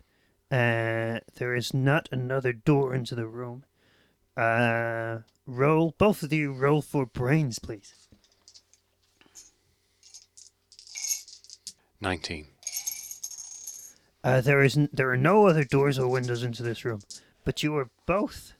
Uh, 0.52 1.20
there 1.36 1.56
is 1.56 1.74
not 1.74 2.10
another 2.12 2.52
door 2.52 2.93
into 2.93 3.16
the 3.16 3.26
room. 3.26 3.64
Uh, 4.36 5.20
roll, 5.52 5.93
both 5.97 6.24
of 6.24 6.32
you 6.34 6.52
roll 6.54 6.82
for 6.82 7.06
brains, 7.06 7.60
please. 7.60 7.93
19. 11.99 12.47
Uh, 14.24 14.41
there 14.41 14.62
is 14.64 14.78
n- 14.78 14.89
there 14.93 15.10
are 15.12 15.18
no 15.18 15.47
other 15.47 15.64
doors 15.64 15.97
or 15.99 16.08
windows 16.08 16.43
into 16.43 16.64
this 16.64 16.86
room, 16.86 17.02
but 17.43 17.64
you 17.64 17.76
are 17.76 17.89
both. 18.06 18.54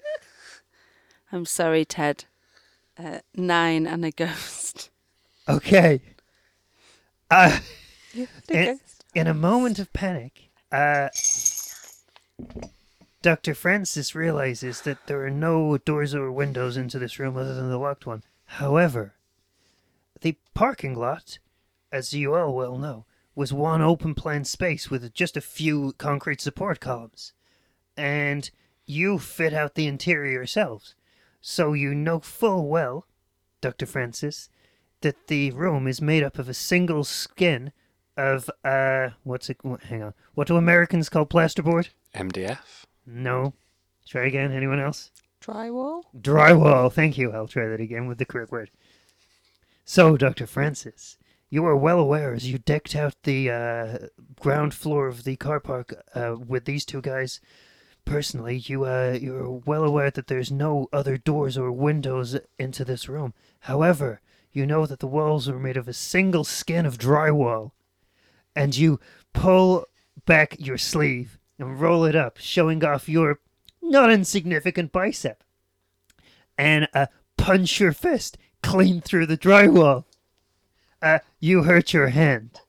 I'm 1.32 1.46
sorry, 1.46 1.84
Ted. 1.84 2.24
Uh, 2.98 3.20
nine 3.34 3.86
and 3.86 4.04
a 4.04 4.10
ghost. 4.10 4.90
Okay. 5.48 6.00
Uh, 7.28 7.58
The 8.14 8.28
in, 8.50 8.64
ghost. 8.66 9.04
in 9.16 9.26
a 9.26 9.34
moment 9.34 9.80
of 9.80 9.92
panic, 9.92 10.50
uh, 10.70 11.08
Dr. 13.22 13.54
Francis 13.54 14.14
realizes 14.14 14.80
that 14.82 15.06
there 15.06 15.24
are 15.26 15.30
no 15.30 15.76
doors 15.76 16.14
or 16.14 16.32
windows 16.32 16.78
into 16.78 16.98
this 16.98 17.18
room 17.18 17.36
other 17.36 17.54
than 17.54 17.68
the 17.68 17.76
locked 17.76 18.06
one. 18.06 18.22
However, 18.46 19.14
the 20.22 20.36
parking 20.54 20.94
lot, 20.94 21.38
as 21.92 22.14
you 22.14 22.34
all 22.34 22.54
well 22.54 22.78
know, 22.78 23.04
was 23.34 23.52
one 23.52 23.82
open 23.82 24.14
plan 24.14 24.44
space 24.44 24.90
with 24.90 25.12
just 25.12 25.36
a 25.36 25.42
few 25.42 25.92
concrete 25.98 26.40
support 26.40 26.80
columns. 26.80 27.34
And 27.94 28.50
you 28.86 29.18
fit 29.18 29.52
out 29.52 29.74
the 29.74 29.86
interior 29.86 30.32
yourselves. 30.32 30.94
So 31.42 31.74
you 31.74 31.94
know 31.94 32.20
full 32.20 32.68
well, 32.68 33.06
Dr. 33.60 33.84
Francis, 33.84 34.48
that 35.02 35.26
the 35.26 35.50
room 35.50 35.86
is 35.86 36.00
made 36.00 36.22
up 36.22 36.38
of 36.38 36.48
a 36.48 36.54
single 36.54 37.04
skin 37.04 37.72
of 38.16 38.50
uh 38.64 39.10
what's 39.22 39.48
it 39.48 39.58
hang 39.84 40.02
on. 40.02 40.14
What 40.34 40.48
do 40.48 40.56
Americans 40.56 41.08
call 41.08 41.24
plasterboard? 41.26 41.90
MDF? 42.14 42.84
No. 43.12 43.54
Try 44.06 44.26
again, 44.26 44.52
anyone 44.52 44.80
else? 44.80 45.10
Drywall? 45.40 46.02
Drywall. 46.16 46.92
Thank 46.92 47.18
you. 47.18 47.32
I'll 47.32 47.48
try 47.48 47.66
that 47.66 47.80
again 47.80 48.06
with 48.06 48.18
the 48.18 48.24
correct 48.24 48.52
word. 48.52 48.70
So, 49.84 50.16
Dr. 50.16 50.46
Francis, 50.46 51.18
you 51.48 51.64
are 51.64 51.76
well 51.76 51.98
aware 51.98 52.32
as 52.32 52.48
you 52.48 52.58
decked 52.58 52.94
out 52.94 53.14
the 53.24 53.50
uh, 53.50 53.98
ground 54.38 54.74
floor 54.74 55.08
of 55.08 55.24
the 55.24 55.34
car 55.36 55.58
park 55.58 55.92
uh, 56.14 56.36
with 56.38 56.66
these 56.66 56.84
two 56.84 57.00
guys. 57.00 57.40
Personally, 58.04 58.58
you 58.58 58.84
uh, 58.84 59.18
you're 59.20 59.50
well 59.50 59.82
aware 59.84 60.10
that 60.12 60.28
there's 60.28 60.52
no 60.52 60.88
other 60.92 61.16
doors 61.16 61.58
or 61.58 61.72
windows 61.72 62.38
into 62.58 62.84
this 62.84 63.08
room. 63.08 63.34
However, 63.60 64.20
you 64.52 64.64
know 64.64 64.86
that 64.86 65.00
the 65.00 65.06
walls 65.06 65.48
are 65.48 65.58
made 65.58 65.76
of 65.76 65.88
a 65.88 65.92
single 65.92 66.44
skin 66.44 66.86
of 66.86 66.98
drywall, 66.98 67.72
and 68.54 68.76
you 68.76 69.00
pull 69.32 69.86
back 70.24 70.56
your 70.58 70.78
sleeve 70.78 71.39
and 71.60 71.80
roll 71.80 72.04
it 72.04 72.16
up, 72.16 72.38
showing 72.38 72.84
off 72.84 73.08
your 73.08 73.38
not 73.82 74.10
insignificant 74.10 74.92
bicep 74.92 75.44
and 76.56 76.88
uh, 76.94 77.06
punch 77.36 77.80
your 77.80 77.92
fist 77.92 78.38
clean 78.62 79.00
through 79.00 79.26
the 79.26 79.38
drywall. 79.38 80.04
Uh, 81.02 81.18
you 81.38 81.62
hurt 81.64 81.92
your 81.92 82.08
hand. 82.08 82.60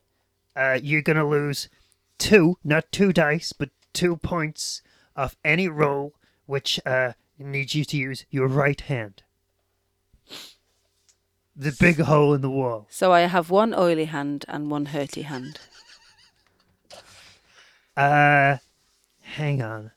Uh, 0.56 0.80
you're 0.82 1.02
gonna 1.02 1.28
lose 1.28 1.70
two, 2.18 2.58
not 2.64 2.92
two 2.92 3.12
dice, 3.12 3.54
but 3.54 3.70
two 3.94 4.18
points 4.18 4.82
of 5.16 5.36
any 5.44 5.68
roll 5.68 6.14
which 6.46 6.80
uh, 6.86 7.14
needs 7.38 7.76
you 7.76 7.86
to 7.86 7.98
use 7.98 8.26
your 8.30 8.48
right 8.48 8.82
hand. 8.82 9.24
The 11.56 11.76
big 11.80 12.00
hole 12.00 12.34
in 12.34 12.42
the 12.42 12.50
wall. 12.50 12.88
So 12.90 13.12
I 13.12 13.22
have 13.22 13.50
one 13.50 13.74
oily 13.74 14.06
hand 14.06 14.46
and 14.48 14.72
one 14.72 14.88
hurty 14.88 15.24
hand. 15.24 15.60
Uh, 17.96 18.58
hang 19.36 19.62
on. 19.62 19.92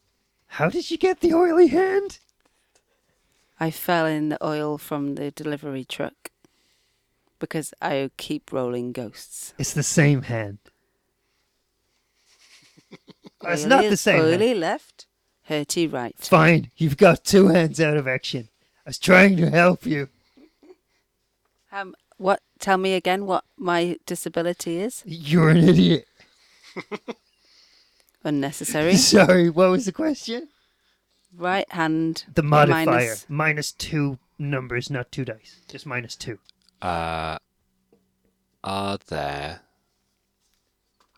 How 0.47 0.69
did 0.69 0.91
you 0.91 0.97
get 0.99 1.21
the 1.21 1.35
oily 1.35 1.69
hand? 1.69 2.19
I 3.59 3.71
fell 3.71 4.07
in 4.07 4.29
the 4.31 4.45
oil 4.45 4.79
from 4.79 5.15
the 5.15 5.31
delivery 5.31 5.85
truck 5.85 6.31
because 7.39 7.73
I 7.81 8.11
keep 8.17 8.53
rolling 8.53 8.93
ghosts. 8.93 9.55
It's 9.59 9.75
the 9.75 9.83
same 9.83 10.23
hand. 10.23 10.59
It's 13.47 13.61
Oily- 13.63 13.69
not 13.69 13.85
the 13.91 13.97
same. 13.99 14.21
hand. 14.23 14.27
Oily 14.43 14.55
left, 14.55 15.07
hurty 15.51 15.87
right. 15.93 16.15
Fine, 16.19 16.71
you've 16.77 16.97
got 16.97 17.23
two 17.25 17.49
hands 17.49 17.79
out 17.79 17.97
of 17.99 18.09
action. 18.09 18.49
I 18.87 18.91
was 18.91 18.99
trying 18.99 19.37
to 19.37 19.51
help 19.51 19.85
you. 19.85 20.09
Um, 21.71 21.95
what? 22.17 22.41
Tell 22.59 22.79
me 22.79 22.95
again 22.95 23.27
what 23.27 23.45
my 23.59 23.99
disability 24.07 24.79
is. 24.79 25.03
You're 25.05 25.51
an 25.51 25.59
idiot. 25.59 26.07
Unnecessary. 28.35 28.97
Sorry, 28.97 29.51
what 29.51 29.71
was 29.71 29.85
the 29.87 29.93
question? 29.93 30.49
right 31.37 31.71
hand. 31.73 32.25
The 32.33 32.43
modifier. 32.45 32.87
minus- 32.87 33.27
minus 33.29 33.73
two 33.73 34.19
numbers, 34.39 34.89
not 34.89 35.11
two 35.11 35.25
dice. 35.25 35.61
Just 35.69 35.85
minus 35.85 36.15
two. 36.17 36.39
Uh, 36.81 37.39
are 38.63 38.99
there 39.09 39.61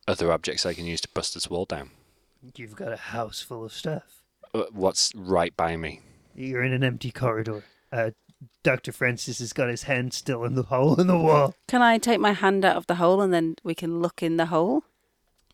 other 0.09 0.32
objects 0.32 0.64
I 0.64 0.72
can 0.74 0.86
use 0.86 1.00
to 1.02 1.09
bust 1.12 1.34
this 1.34 1.50
wall 1.50 1.64
down? 1.66 1.90
You've 2.54 2.76
got 2.76 2.92
a 2.92 2.96
house 2.96 3.40
full 3.42 3.64
of 3.64 3.72
stuff. 3.72 4.22
Uh, 4.54 4.64
What's 4.72 5.12
right 5.14 5.54
by 5.57 5.76
me? 5.76 6.00
You're 6.34 6.62
in 6.62 6.72
an 6.72 6.84
empty 6.84 7.11
corridor. 7.11 7.64
Uh, 7.92 8.11
Dr. 8.62 8.92
Francis 8.92 9.38
has 9.40 9.52
got 9.52 9.68
his 9.68 9.84
hand 9.84 10.12
still 10.14 10.44
in 10.44 10.54
the 10.54 10.62
hole 10.64 11.00
in 11.00 11.07
the 11.09 11.18
wall. 11.18 11.54
Can 11.68 11.82
I 11.82 11.98
take 11.98 12.20
my 12.20 12.32
hand 12.32 12.64
out 12.64 12.76
of 12.76 12.86
the 12.86 12.96
hole 12.96 13.20
and 13.20 13.32
then 13.32 13.57
we 13.64 13.74
can 13.74 14.00
look 14.00 14.22
in 14.22 14.36
the 14.36 14.46
hole? 14.46 14.84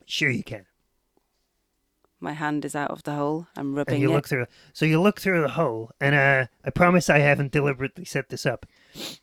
Sure, 0.07 0.30
you 0.30 0.42
can. 0.42 0.66
My 2.23 2.35
hand 2.35 2.64
is 2.64 2.77
out 2.77 2.93
of 2.93 3.03
the 3.03 3.14
hole. 3.16 3.49
I'm 3.57 3.75
rubbing 3.75 3.95
And 3.95 4.03
you 4.03 4.11
it. 4.11 4.14
look 4.14 4.29
through. 4.29 4.47
So 4.73 4.87
you 4.87 5.01
look 5.01 5.20
through 5.20 5.41
the 5.43 5.49
hole, 5.49 5.91
and 6.01 6.14
uh, 6.14 6.47
I 6.64 6.70
promise 6.70 7.11
I 7.11 7.18
haven't 7.18 7.51
deliberately 7.51 8.05
set 8.05 8.29
this 8.29 8.47
up, 8.47 8.64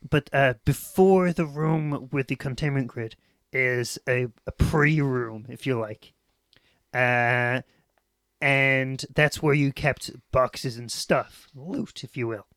but 0.07 0.29
uh, 0.33 0.55
before 0.65 1.31
the 1.31 1.45
room 1.45 2.09
with 2.11 2.27
the 2.27 2.35
containment 2.35 2.87
grid 2.87 3.15
is 3.53 3.97
a, 4.05 4.27
a 4.45 4.51
pre-room, 4.51 5.45
if 5.47 5.65
you 5.65 5.79
like, 5.79 6.11
uh, 6.93 7.61
and 8.41 9.05
that's 9.15 9.41
where 9.41 9.53
you 9.53 9.71
kept 9.71 10.11
boxes 10.33 10.75
and 10.75 10.91
stuff, 10.91 11.47
loot, 11.55 12.03
if 12.03 12.17
you 12.17 12.27
will, 12.27 12.47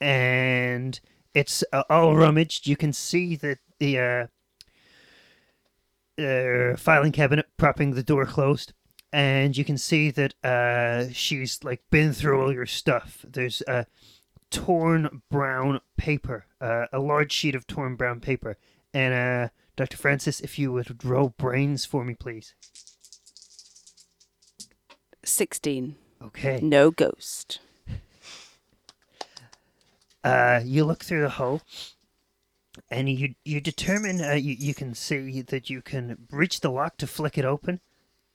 and 0.00 0.98
it's 1.32 1.62
uh, 1.72 1.84
all 1.88 2.16
rummaged. 2.16 2.66
You 2.66 2.76
can 2.76 2.92
see 2.92 3.36
that 3.36 3.58
the 3.78 4.26
uh, 6.18 6.20
uh, 6.20 6.76
filing 6.76 7.12
cabinet 7.12 7.46
propping 7.56 7.92
the 7.92 8.02
door 8.02 8.26
closed 8.26 8.72
and 9.12 9.56
you 9.56 9.64
can 9.64 9.78
see 9.78 10.10
that 10.10 10.34
uh, 10.44 11.06
she's 11.12 11.62
like 11.64 11.82
been 11.90 12.12
through 12.12 12.40
all 12.40 12.52
your 12.52 12.66
stuff. 12.66 13.24
There's 13.28 13.62
uh, 13.62 13.84
torn 14.50 15.22
brown 15.30 15.80
paper, 15.96 16.46
uh, 16.60 16.86
a 16.92 17.00
large 17.00 17.32
sheet 17.32 17.54
of 17.54 17.66
torn 17.66 17.96
brown 17.96 18.20
paper, 18.20 18.56
and 18.94 19.14
uh, 19.14 19.48
Dr. 19.76 19.96
Francis, 19.96 20.40
if 20.40 20.58
you 20.58 20.72
would 20.72 21.04
roll 21.04 21.34
brains 21.36 21.84
for 21.84 22.04
me, 22.04 22.14
please. 22.14 22.54
16. 25.24 25.96
Okay. 26.22 26.60
No 26.62 26.90
ghost. 26.90 27.60
Uh, 30.22 30.60
you 30.62 30.84
look 30.84 31.02
through 31.02 31.22
the 31.22 31.30
hole, 31.30 31.62
and 32.90 33.08
you 33.08 33.34
you 33.42 33.58
determine 33.58 34.20
uh, 34.20 34.34
you 34.34 34.54
you 34.58 34.74
can 34.74 34.94
see 34.94 35.40
that 35.40 35.70
you 35.70 35.80
can 35.80 36.26
reach 36.30 36.60
the 36.60 36.70
lock 36.70 36.98
to 36.98 37.06
flick 37.06 37.38
it 37.38 37.44
open. 37.46 37.80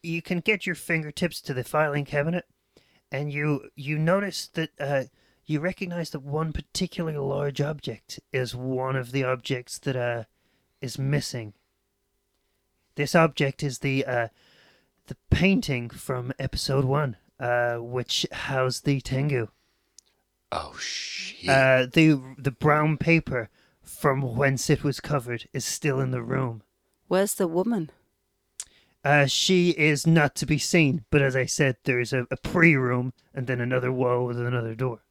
You 0.06 0.22
can 0.22 0.39
get 0.39 0.66
your 0.66 0.76
fingertips 0.76 1.41
to 1.41 1.53
the 1.53 1.64
filing 1.64 2.06
cabinet, 2.06 2.45
and 3.12 3.34
you 3.34 3.70
you 3.76 3.97
notice 3.97 4.47
that 4.47 4.70
uh, 4.80 5.03
you 5.45 5.60
recognize 5.60 6.12
that 6.12 6.20
one 6.22 6.53
particularly 6.53 7.18
large 7.18 7.60
object 7.60 8.20
is 8.32 8.56
one 8.56 8.95
of 8.95 9.12
the 9.12 9.24
objects 9.24 9.80
that 9.80 9.95
uh, 9.95 10.24
is 10.80 10.99
missing. 10.99 11.53
This 12.95 13.16
object 13.16 13.64
is 13.64 13.80
the 13.80 14.06
uh, 14.06 14.28
the 15.08 15.18
painting 15.32 15.89
from 15.89 16.34
episode 16.38 16.86
one, 16.86 17.18
uh, 17.39 17.78
which 17.78 18.28
housed 18.32 18.86
the 18.86 19.01
Tengu. 19.01 19.47
Oh 20.51 20.76
shit! 20.78 21.49
Uh, 21.49 21.88
the 21.91 22.22
the 22.38 22.51
brown 22.51 22.97
paper 22.97 23.49
from 23.82 24.22
whence 24.22 24.70
it 24.70 24.84
was 24.84 24.99
covered 24.99 25.47
is 25.51 25.66
still 25.66 25.99
in 25.99 26.12
the 26.12 26.22
room. 26.22 26.62
Where's 27.08 27.34
the 27.34 27.47
woman? 27.47 27.91
Uh, 29.06 29.28
she 29.28 29.70
is 29.70 30.08
not 30.08 30.34
to 30.34 30.47
be 30.47 30.58
seen, 30.58 31.06
but 31.12 31.22
as 31.22 31.36
I 31.36 31.45
said, 31.45 31.78
there's 31.84 32.12
a, 32.12 32.26
a 32.32 32.38
pre 32.38 32.76
room 32.76 33.14
and 33.36 33.45
then 33.45 33.62
another 33.62 33.91
wall 33.91 34.26
with 34.26 34.39
another 34.39 34.74
door. 34.74 35.03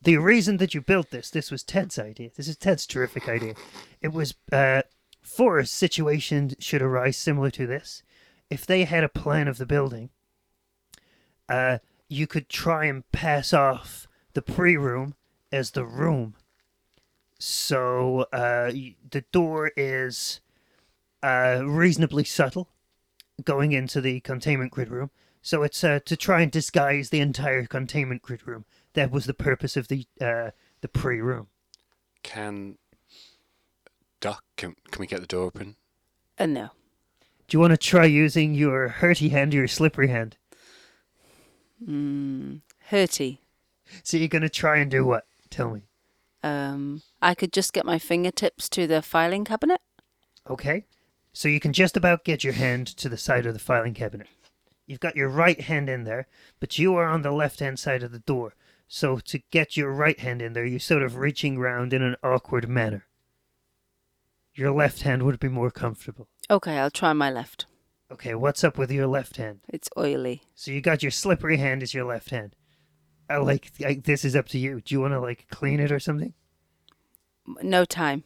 The 0.00 0.18
reason 0.18 0.58
that 0.58 0.72
you 0.72 0.80
built 0.80 1.10
this, 1.10 1.30
this 1.30 1.50
was 1.50 1.64
Ted's 1.64 1.98
idea. 1.98 2.30
This 2.36 2.46
is 2.46 2.56
Ted's 2.56 2.86
terrific 2.86 3.28
idea. 3.28 3.54
It 4.00 4.12
was 4.12 4.34
uh, 4.52 4.82
for 5.20 5.58
a 5.58 5.66
situation 5.66 6.52
should 6.60 6.80
arise 6.80 7.16
similar 7.16 7.50
to 7.50 7.66
this. 7.66 8.04
If 8.48 8.64
they 8.64 8.84
had 8.84 9.02
a 9.02 9.08
plan 9.08 9.48
of 9.48 9.58
the 9.58 9.66
building, 9.66 10.10
uh, 11.48 11.78
you 12.08 12.28
could 12.28 12.48
try 12.48 12.84
and 12.84 13.10
pass 13.10 13.52
off 13.52 14.06
the 14.34 14.42
pre 14.42 14.76
room 14.76 15.16
as 15.50 15.72
the 15.72 15.84
room. 15.84 16.36
So 17.40 18.26
uh, 18.32 18.70
the 19.10 19.24
door 19.32 19.72
is 19.76 20.40
uh, 21.22 21.62
reasonably 21.64 22.24
subtle 22.24 22.68
going 23.44 23.72
into 23.72 24.00
the 24.00 24.20
containment 24.20 24.72
grid 24.72 24.90
room. 24.90 25.10
So 25.42 25.62
it's 25.62 25.82
uh, 25.84 26.00
to 26.04 26.16
try 26.16 26.42
and 26.42 26.50
disguise 26.50 27.10
the 27.10 27.20
entire 27.20 27.64
containment 27.66 28.22
grid 28.22 28.46
room. 28.46 28.64
That 28.94 29.10
was 29.10 29.26
the 29.26 29.34
purpose 29.34 29.76
of 29.76 29.88
the 29.88 30.06
uh, 30.20 30.50
the 30.80 30.88
pre 30.88 31.20
room. 31.20 31.48
Can 32.22 32.78
Doc? 34.20 34.42
Can 34.56 34.74
can 34.90 35.00
we 35.00 35.06
get 35.06 35.20
the 35.20 35.26
door 35.26 35.44
open? 35.46 35.76
Uh, 36.38 36.46
no. 36.46 36.70
Do 37.46 37.56
you 37.56 37.60
want 37.60 37.70
to 37.70 37.76
try 37.78 38.04
using 38.04 38.54
your 38.54 38.88
hurty 38.88 39.30
hand 39.30 39.54
or 39.54 39.58
your 39.58 39.68
slippery 39.68 40.08
hand? 40.08 40.36
Mm, 41.82 42.60
hurty. 42.90 43.38
So 44.02 44.16
you're 44.16 44.28
going 44.28 44.42
to 44.42 44.50
try 44.50 44.78
and 44.78 44.90
do 44.90 45.06
what? 45.06 45.24
Tell 45.48 45.70
me. 45.70 45.82
Um, 46.42 47.02
I 47.22 47.34
could 47.34 47.52
just 47.52 47.72
get 47.72 47.86
my 47.86 47.98
fingertips 47.98 48.68
to 48.70 48.86
the 48.86 49.00
filing 49.00 49.44
cabinet. 49.44 49.80
Okay. 50.48 50.84
So 51.38 51.46
you 51.46 51.60
can 51.60 51.72
just 51.72 51.96
about 51.96 52.24
get 52.24 52.42
your 52.42 52.54
hand 52.54 52.88
to 52.96 53.08
the 53.08 53.16
side 53.16 53.46
of 53.46 53.54
the 53.54 53.60
filing 53.60 53.94
cabinet. 53.94 54.26
You've 54.88 54.98
got 54.98 55.14
your 55.14 55.28
right 55.28 55.60
hand 55.60 55.88
in 55.88 56.02
there, 56.02 56.26
but 56.58 56.80
you 56.80 56.96
are 56.96 57.04
on 57.04 57.22
the 57.22 57.30
left 57.30 57.60
hand 57.60 57.78
side 57.78 58.02
of 58.02 58.10
the 58.10 58.18
door. 58.18 58.54
So 58.88 59.20
to 59.20 59.38
get 59.52 59.76
your 59.76 59.92
right 59.92 60.18
hand 60.18 60.42
in 60.42 60.52
there, 60.52 60.64
you're 60.64 60.80
sort 60.80 61.04
of 61.04 61.14
reaching 61.14 61.56
round 61.60 61.92
in 61.92 62.02
an 62.02 62.16
awkward 62.24 62.68
manner. 62.68 63.06
Your 64.52 64.72
left 64.72 65.02
hand 65.02 65.22
would 65.22 65.38
be 65.38 65.46
more 65.46 65.70
comfortable. 65.70 66.26
Okay, 66.50 66.76
I'll 66.76 66.90
try 66.90 67.12
my 67.12 67.30
left. 67.30 67.66
Okay, 68.10 68.34
what's 68.34 68.64
up 68.64 68.76
with 68.76 68.90
your 68.90 69.06
left 69.06 69.36
hand? 69.36 69.60
It's 69.68 69.88
oily. 69.96 70.42
So 70.56 70.72
you 70.72 70.80
got 70.80 71.04
your 71.04 71.12
slippery 71.12 71.58
hand 71.58 71.84
as 71.84 71.94
your 71.94 72.04
left 72.04 72.30
hand. 72.30 72.56
I 73.30 73.36
like 73.36 73.70
I, 73.86 74.02
this 74.04 74.24
is 74.24 74.34
up 74.34 74.48
to 74.48 74.58
you. 74.58 74.80
Do 74.80 74.92
you 74.92 75.00
want 75.00 75.14
to 75.14 75.20
like 75.20 75.46
clean 75.52 75.78
it 75.78 75.92
or 75.92 76.00
something? 76.00 76.34
No 77.62 77.84
time. 77.84 78.24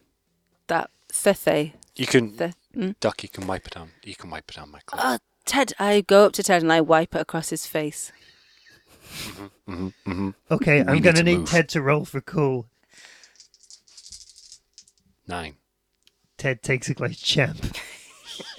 That 0.68 0.88
thithe. 1.10 1.72
You 1.94 2.06
can, 2.06 2.36
The, 2.36 2.54
mm? 2.76 2.94
Doc. 3.00 3.22
You 3.22 3.28
can 3.28 3.46
wipe 3.46 3.66
it 3.66 3.76
on. 3.76 3.90
You 4.04 4.14
can 4.14 4.30
wipe 4.30 4.50
it 4.50 4.58
on 4.58 4.70
my 4.70 4.80
clothes. 4.86 5.02
Oh, 5.04 5.18
Ted. 5.44 5.72
I 5.78 6.00
go 6.02 6.26
up 6.26 6.32
to 6.34 6.42
Ted 6.42 6.62
and 6.62 6.72
I 6.72 6.80
wipe 6.80 7.14
it 7.14 7.20
across 7.20 7.50
his 7.50 7.66
face. 7.66 8.12
hmm 9.66 9.88
hmm 10.04 10.30
Okay, 10.50 10.82
We 10.82 10.88
I'm 10.88 11.00
gonna 11.00 11.22
need 11.22 11.38
move. 11.38 11.48
Ted 11.48 11.68
to 11.70 11.82
roll 11.82 12.04
for 12.04 12.20
cool. 12.20 12.66
Nine. 15.26 15.56
Ted 16.36 16.62
takes 16.62 16.88
a 16.90 16.94
glass 16.94 17.18
champ. 17.18 17.58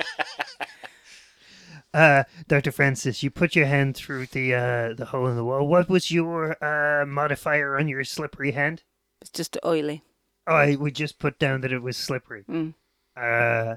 uh, 1.94 2.24
Dr. 2.48 2.72
Francis, 2.72 3.24
you 3.24 3.30
put 3.30 3.56
your 3.56 3.66
hand 3.66 3.96
through 3.96 4.28
the 4.28 4.54
uh, 4.54 4.94
the 4.94 5.06
hole 5.06 5.28
in 5.28 5.36
the 5.36 5.44
wall. 5.44 5.68
What 5.68 5.90
was 5.90 6.12
your 6.12 6.58
uh, 6.64 7.06
modifier 7.06 7.78
on 7.78 7.88
your 7.88 8.04
slippery 8.04 8.52
hand? 8.52 8.84
It's 9.22 9.30
just 9.30 9.58
oily. 9.66 10.04
Oh, 10.48 10.56
I, 10.56 10.76
we 10.76 10.92
just 10.92 11.20
put 11.20 11.40
down 11.40 11.62
that 11.62 11.72
it 11.72 11.82
was 11.82 11.96
slippery. 11.96 12.44
Mm. 12.50 12.74
Uh, 13.16 13.76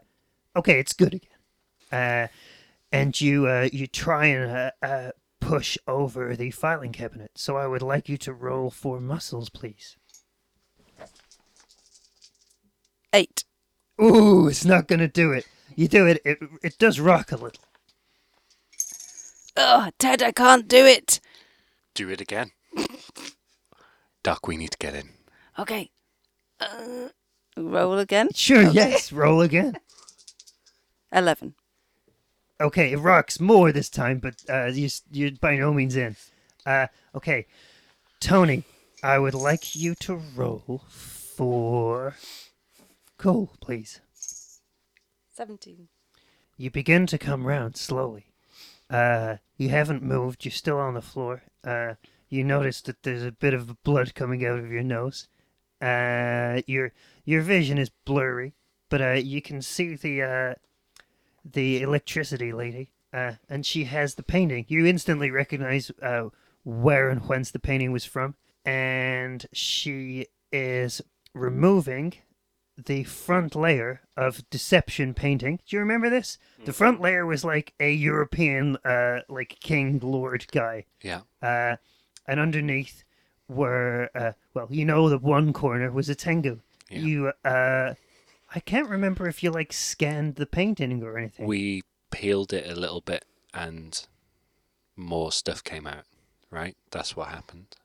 okay, 0.56 0.78
it's 0.80 0.92
good 0.92 1.14
again. 1.14 1.30
Uh, 1.92 2.26
and 2.92 3.20
you 3.20 3.46
uh, 3.46 3.68
you 3.72 3.86
try 3.86 4.26
and 4.26 4.50
uh, 4.50 4.70
uh, 4.82 5.10
push 5.40 5.76
over 5.86 6.34
the 6.36 6.50
filing 6.50 6.92
cabinet. 6.92 7.30
So 7.36 7.56
I 7.56 7.66
would 7.66 7.82
like 7.82 8.08
you 8.08 8.16
to 8.18 8.32
roll 8.32 8.70
for 8.70 9.00
muscles, 9.00 9.48
please. 9.48 9.96
Eight. 13.12 13.44
Ooh, 14.02 14.48
it's 14.48 14.64
not 14.64 14.88
gonna 14.88 15.08
do 15.08 15.32
it. 15.32 15.46
You 15.74 15.88
do 15.88 16.06
it, 16.06 16.20
it 16.24 16.38
it 16.62 16.78
does 16.78 17.00
rock 17.00 17.32
a 17.32 17.36
little. 17.36 17.62
Oh, 19.56 19.90
Ted, 19.98 20.22
I 20.22 20.32
can't 20.32 20.68
do 20.68 20.84
it. 20.84 21.20
Do 21.94 22.10
it 22.10 22.20
again. 22.20 22.50
Doc, 24.22 24.46
we 24.46 24.56
need 24.58 24.72
to 24.72 24.78
get 24.78 24.94
in. 24.94 25.10
Okay. 25.58 25.90
Uh, 26.60 27.08
roll 27.56 27.98
again. 27.98 28.28
Sure, 28.34 28.66
Okay. 28.66 28.72
yes. 28.74 29.12
Roll 29.12 29.40
again. 29.40 29.78
Eleven. 31.12 31.54
Okay, 32.60 32.92
it 32.92 32.98
rocks 32.98 33.38
more 33.38 33.70
this 33.70 33.90
time, 33.90 34.18
but 34.18 34.42
uh, 34.48 34.66
you, 34.66 34.88
you're 35.10 35.32
by 35.32 35.56
no 35.56 35.72
means 35.72 35.94
in. 35.94 36.16
Uh, 36.64 36.86
okay, 37.14 37.46
Tony, 38.18 38.64
I 39.02 39.18
would 39.18 39.34
like 39.34 39.76
you 39.76 39.94
to 39.96 40.14
roll 40.34 40.82
for 40.88 42.16
cool, 43.18 43.52
please. 43.60 44.00
Seventeen. 45.32 45.88
You 46.56 46.70
begin 46.70 47.06
to 47.08 47.18
come 47.18 47.46
round 47.46 47.76
slowly. 47.76 48.26
Uh, 48.88 49.36
you 49.58 49.68
haven't 49.68 50.02
moved. 50.02 50.44
You're 50.44 50.52
still 50.52 50.78
on 50.78 50.94
the 50.94 51.02
floor. 51.02 51.42
Uh, 51.62 51.94
you 52.28 52.42
notice 52.42 52.80
that 52.82 53.02
there's 53.02 53.22
a 53.22 53.32
bit 53.32 53.52
of 53.52 53.82
blood 53.82 54.14
coming 54.14 54.46
out 54.46 54.58
of 54.58 54.70
your 54.70 54.82
nose. 54.82 55.28
Uh, 55.80 56.62
your 56.66 56.92
your 57.26 57.42
vision 57.42 57.76
is 57.76 57.90
blurry, 58.06 58.54
but 58.88 59.02
uh, 59.02 59.12
you 59.12 59.42
can 59.42 59.60
see 59.60 59.94
the 59.94 60.22
uh, 60.22 60.54
the 61.52 61.82
electricity 61.82 62.52
lady, 62.52 62.90
uh, 63.12 63.32
and 63.48 63.64
she 63.64 63.84
has 63.84 64.14
the 64.14 64.22
painting. 64.22 64.64
You 64.68 64.86
instantly 64.86 65.30
recognize 65.30 65.90
uh, 66.02 66.28
where 66.64 67.08
and 67.08 67.26
whence 67.28 67.50
the 67.50 67.58
painting 67.58 67.92
was 67.92 68.04
from, 68.04 68.34
and 68.64 69.46
she 69.52 70.26
is 70.52 71.00
removing 71.34 72.14
the 72.84 73.04
front 73.04 73.54
layer 73.54 74.02
of 74.16 74.48
deception 74.50 75.14
painting. 75.14 75.60
Do 75.66 75.76
you 75.76 75.80
remember 75.80 76.10
this? 76.10 76.36
The 76.64 76.72
front 76.74 77.00
layer 77.00 77.24
was 77.24 77.42
like 77.44 77.72
a 77.80 77.90
European, 77.92 78.76
uh, 78.84 79.20
like 79.28 79.58
king 79.60 79.98
lord 80.02 80.46
guy, 80.52 80.84
Yeah. 81.02 81.20
uh, 81.40 81.76
and 82.26 82.38
underneath 82.40 83.02
were, 83.48 84.10
uh, 84.14 84.32
well, 84.52 84.66
you 84.70 84.84
know, 84.84 85.08
the 85.08 85.18
one 85.18 85.52
corner 85.52 85.90
was 85.90 86.08
a 86.08 86.14
Tengu. 86.14 86.58
Yeah. 86.90 86.98
You, 86.98 87.32
uh, 87.44 87.94
I 88.54 88.60
can't 88.60 88.88
remember 88.88 89.26
if 89.28 89.42
you 89.42 89.50
like 89.50 89.72
scanned 89.72 90.36
the 90.36 90.46
painting 90.46 91.02
or 91.02 91.18
anything. 91.18 91.46
We 91.46 91.82
peeled 92.10 92.52
it 92.52 92.68
a 92.70 92.74
little 92.78 93.00
bit 93.00 93.24
and 93.52 94.06
more 94.96 95.32
stuff 95.32 95.62
came 95.64 95.86
out, 95.86 96.04
right? 96.50 96.76
That's 96.90 97.16
what 97.16 97.28
happened. 97.28 97.76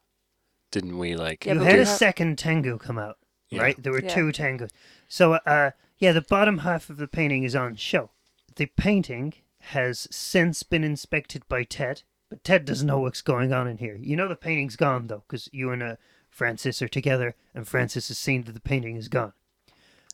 Didn't 0.72 0.98
we 0.98 1.16
like 1.16 1.46
Yeah, 1.46 1.54
you 1.54 1.60
but 1.60 1.66
had 1.66 1.76
we 1.76 1.82
a 1.82 1.86
have- 1.86 1.98
second 1.98 2.38
Tengu 2.38 2.78
come 2.78 2.98
out, 2.98 3.18
Yeah. 3.50 3.62
right? 3.64 3.82
There 3.82 3.92
were 3.92 4.02
Yeah. 4.04 4.14
two 4.14 4.32
Tengu. 4.32 4.68
So, 5.08 5.34
uh, 5.34 5.72
yeah, 5.98 6.12
the 6.14 6.22
bottom 6.22 6.60
half 6.60 6.90
of 6.90 6.98
the 6.98 7.08
painting 7.08 7.44
is 7.44 7.56
on 7.56 7.76
show. 7.76 8.12
The 8.56 8.68
painting 8.68 9.34
has 9.60 10.08
since 10.12 10.64
been 10.64 10.84
inspected 10.84 11.48
by 11.50 11.64
Ted, 11.64 12.04
but 12.30 12.44
Ted 12.44 12.66
doesn't 12.66 12.88
know 12.88 13.00
what's 13.00 13.22
going 13.22 13.52
on 13.52 13.68
in 13.68 13.78
here. 13.80 13.96
You 14.00 14.16
know 14.16 14.28
the 14.28 14.36
painting's 14.36 14.76
gone 14.76 15.08
though, 15.08 15.24
because 15.28 15.50
you 15.52 15.72
and 15.72 15.84
uh, 15.84 15.96
Francis 16.30 16.82
are 16.82 16.88
together, 16.88 17.36
and 17.54 17.68
Francis 17.68 18.08
has 18.08 18.18
seen 18.18 18.44
that 18.44 18.54
the 18.54 18.62
painting 18.62 18.96
is 18.96 19.10
gone. 19.10 19.34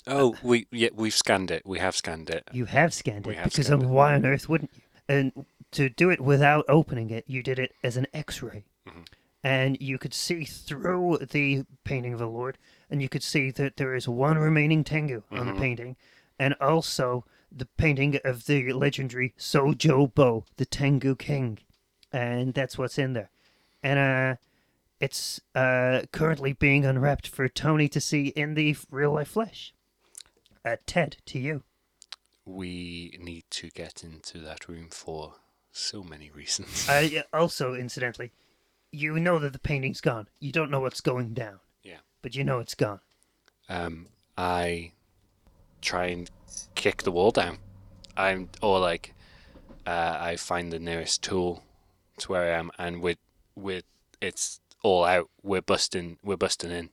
Oh, 0.08 0.36
we 0.42 0.68
yeah, 0.72 0.90
we've 0.94 1.14
scanned 1.14 1.52
it. 1.52 1.64
We 1.66 1.80
have 1.80 1.96
scanned 1.96 2.30
it. 2.30 2.48
You 2.52 2.66
have 2.66 2.94
scanned 2.94 3.26
We 3.26 3.34
it 3.34 3.38
have 3.38 3.46
because 3.52 3.66
scanned 3.68 3.84
it. 3.84 3.88
why 3.90 4.14
on 4.16 4.26
earth 4.26 4.48
wouldn't 4.48 4.72
you? 4.74 4.82
And 5.10 5.46
to 5.72 5.90
do 5.90 6.10
it 6.10 6.22
without 6.22 6.66
opening 6.70 7.10
it, 7.10 7.26
you 7.28 7.44
did 7.44 7.60
it 7.60 7.74
as 7.84 7.98
an 7.98 8.08
X-ray, 8.14 8.64
Mhm. 8.88 9.06
and 9.44 9.78
you 9.82 9.98
could 9.98 10.14
see 10.14 10.44
through 10.46 11.20
the 11.32 11.64
painting 11.84 12.14
of 12.14 12.20
the 12.20 12.28
Lord, 12.28 12.58
and 12.90 13.02
you 13.02 13.10
could 13.10 13.24
see 13.24 13.52
that 13.52 13.78
there 13.78 13.94
is 13.96 14.08
one 14.08 14.38
remaining 14.38 14.84
Tengu 14.84 15.24
on 15.32 15.46
the 15.48 15.54
Mhm. 15.54 15.60
painting, 15.60 15.96
and 16.40 16.54
also 16.62 17.26
the 17.52 17.66
painting 17.66 18.18
of 18.24 18.46
the 18.46 18.72
legendary 18.74 19.34
Sojo 19.38 20.14
Bo, 20.14 20.46
the 20.58 20.66
Tengu 20.66 21.16
King, 21.16 21.60
and 22.12 22.54
that's 22.54 22.78
what's 22.78 22.98
in 22.98 23.14
there, 23.14 23.30
and 23.84 24.00
uh. 24.00 24.36
It's 25.00 25.40
uh, 25.54 26.06
currently 26.12 26.54
being 26.54 26.84
unwrapped 26.84 27.28
for 27.28 27.48
Tony 27.48 27.88
to 27.90 28.02
see 28.02 28.30
in 28.30 28.56
the 28.56 28.76
real 28.90 29.12
life 29.12 29.28
flesh. 29.28 29.72
Uh, 30.68 30.76
Ted, 30.86 31.18
to 31.28 31.40
you. 31.40 31.64
We 32.46 33.18
need 33.22 33.46
to 33.52 33.70
get 33.70 34.04
into 34.04 34.40
that 34.40 34.68
room 34.68 34.88
for 34.92 35.36
so 35.72 36.04
many 36.04 36.30
reasons. 36.30 36.88
Uh, 36.90 37.08
also, 37.34 37.74
incidentally, 37.74 38.32
you 38.92 39.20
know 39.20 39.40
that 39.40 39.54
the 39.54 39.60
painting's 39.60 40.02
gone. 40.02 40.28
You 40.40 40.52
don't 40.52 40.72
know 40.72 40.80
what's 40.82 41.02
going 41.02 41.34
down. 41.34 41.60
Yeah. 41.84 42.00
But 42.22 42.36
you 42.36 42.44
know 42.44 42.60
it's 42.60 42.76
gone. 42.76 43.00
um, 43.70 44.08
I 44.38 44.92
try 45.82 46.08
and 46.08 46.30
kick 46.76 47.04
the 47.04 47.12
wall 47.12 47.32
down. 47.32 47.58
I'm 48.16 48.50
or 48.62 48.80
like 48.80 49.14
uh, 49.86 50.18
I 50.20 50.36
find 50.36 50.72
the 50.72 50.80
nearest 50.80 51.24
tool 51.24 51.64
to 52.20 52.32
where 52.32 52.54
I 52.54 52.58
am, 52.58 52.72
and 52.78 53.02
with 53.02 53.18
with 53.56 53.84
it's 54.22 54.60
all 54.84 55.06
out. 55.06 55.30
We're 55.44 55.62
busting. 55.62 56.18
We're 56.24 56.38
busting 56.38 56.72
in. 56.72 56.90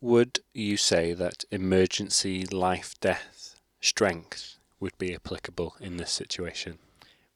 Would 0.00 0.40
you 0.52 0.76
say 0.76 1.12
that 1.14 1.44
emergency 1.50 2.44
life 2.46 2.94
death 3.00 3.58
strength 3.80 4.58
would 4.78 4.96
be 4.98 5.14
applicable 5.14 5.74
in 5.80 5.96
this 5.96 6.12
situation? 6.12 6.78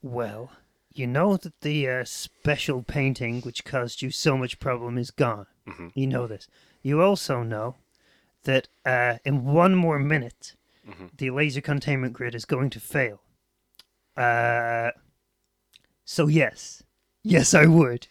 Well, 0.03 0.53
you 0.93 1.07
know 1.07 1.37
that 1.37 1.61
the 1.61 1.89
uh, 1.89 2.05
special 2.05 2.83
painting 2.83 3.41
which 3.43 3.65
caused 3.65 4.03
you 4.03 4.11
so 4.11 4.37
much 4.37 4.59
problem 4.59 4.99
is 4.99 5.11
gone. 5.11 5.47
hmm 5.67 5.89
You 5.95 6.07
know 6.07 6.27
this. 6.27 6.49
You 6.83 7.01
also 7.03 7.43
know 7.43 7.77
that 8.45 8.69
uh, 8.85 9.19
in 9.25 9.45
one 9.45 9.75
more 9.75 9.99
minute, 9.99 10.55
hmm 10.85 11.07
the 11.17 11.31
laser 11.31 11.61
containment 11.61 12.15
grid 12.15 12.35
is 12.35 12.45
going 12.47 12.71
to 12.71 12.81
fail. 12.81 13.21
Uh, 14.17 14.91
so 16.05 16.27
yes, 16.27 16.83
yes, 17.23 17.55
I 17.55 17.67
would. 17.67 18.09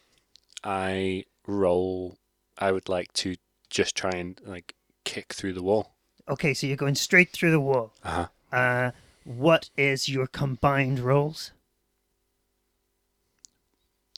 I 0.64 1.26
roll. 1.48 2.18
I 2.58 2.72
would 2.72 2.90
like 2.90 3.12
to 3.14 3.36
just 3.70 3.96
try 3.96 4.12
and 4.12 4.40
like 4.46 4.76
kick 5.04 5.34
through 5.34 5.54
the 5.54 5.64
wall. 5.64 5.94
Okay, 6.28 6.54
so 6.54 6.68
you're 6.68 6.78
going 6.78 6.96
straight 6.96 7.32
through 7.32 7.52
the 7.52 7.60
wall. 7.60 7.94
Uh 8.04 8.26
huh. 8.52 8.56
Uh, 8.56 8.92
what 9.26 9.70
is 9.78 10.10
your 10.10 10.28
combined 10.28 11.00
rolls? 11.00 11.52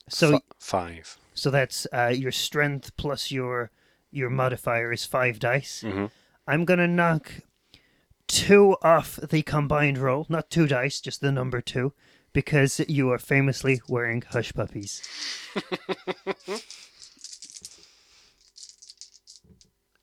So, 0.09 0.41
five. 0.59 1.17
so 1.33 1.49
that's 1.49 1.87
uh, 1.93 2.13
your 2.13 2.31
strength 2.33 2.95
plus 2.97 3.31
your 3.31 3.71
your 4.11 4.29
modifier 4.29 4.91
is 4.91 5.05
five 5.05 5.39
dice. 5.39 5.81
hmm 5.81 6.07
I'm 6.47 6.65
gonna 6.65 6.87
knock 6.87 7.31
two 8.27 8.75
off 8.81 9.15
the 9.17 9.41
combined 9.41 9.97
roll, 9.97 10.25
not 10.27 10.49
two 10.49 10.67
dice, 10.67 10.99
just 10.99 11.21
the 11.21 11.31
number 11.31 11.61
two, 11.61 11.93
because 12.33 12.81
you 12.89 13.09
are 13.11 13.19
famously 13.19 13.81
wearing 13.87 14.21
hush 14.21 14.53
puppies. 14.53 15.01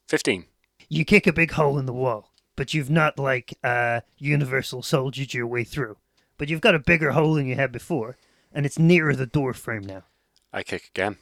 Fifteen. 0.09 0.47
You 0.89 1.05
kick 1.05 1.27
a 1.27 1.33
big 1.35 1.53
hole 1.53 1.79
in 1.79 1.85
the 1.85 1.93
wall, 1.93 2.33
but 2.57 2.73
you've 2.73 2.89
not 2.89 3.19
like 3.19 3.59
uh, 3.63 4.01
universal 4.17 4.83
soldiered 4.83 5.35
your 5.35 5.47
way 5.47 5.65
through. 5.65 5.99
But 6.39 6.49
you've 6.49 6.63
got 6.63 6.75
a 6.75 6.79
bigger 6.79 7.11
hole 7.13 7.35
than 7.35 7.47
you 7.47 7.57
had 7.57 7.71
before, 7.71 8.17
and 8.51 8.65
it's 8.65 8.79
nearer 8.79 9.15
the 9.15 9.27
door 9.27 9.53
frame 9.53 9.83
now. 9.83 10.05
I 10.51 10.63
kick 10.63 10.89
again. 10.95 11.19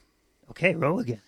Okay, 0.50 0.74
roll 0.74 1.00
again. 1.00 1.22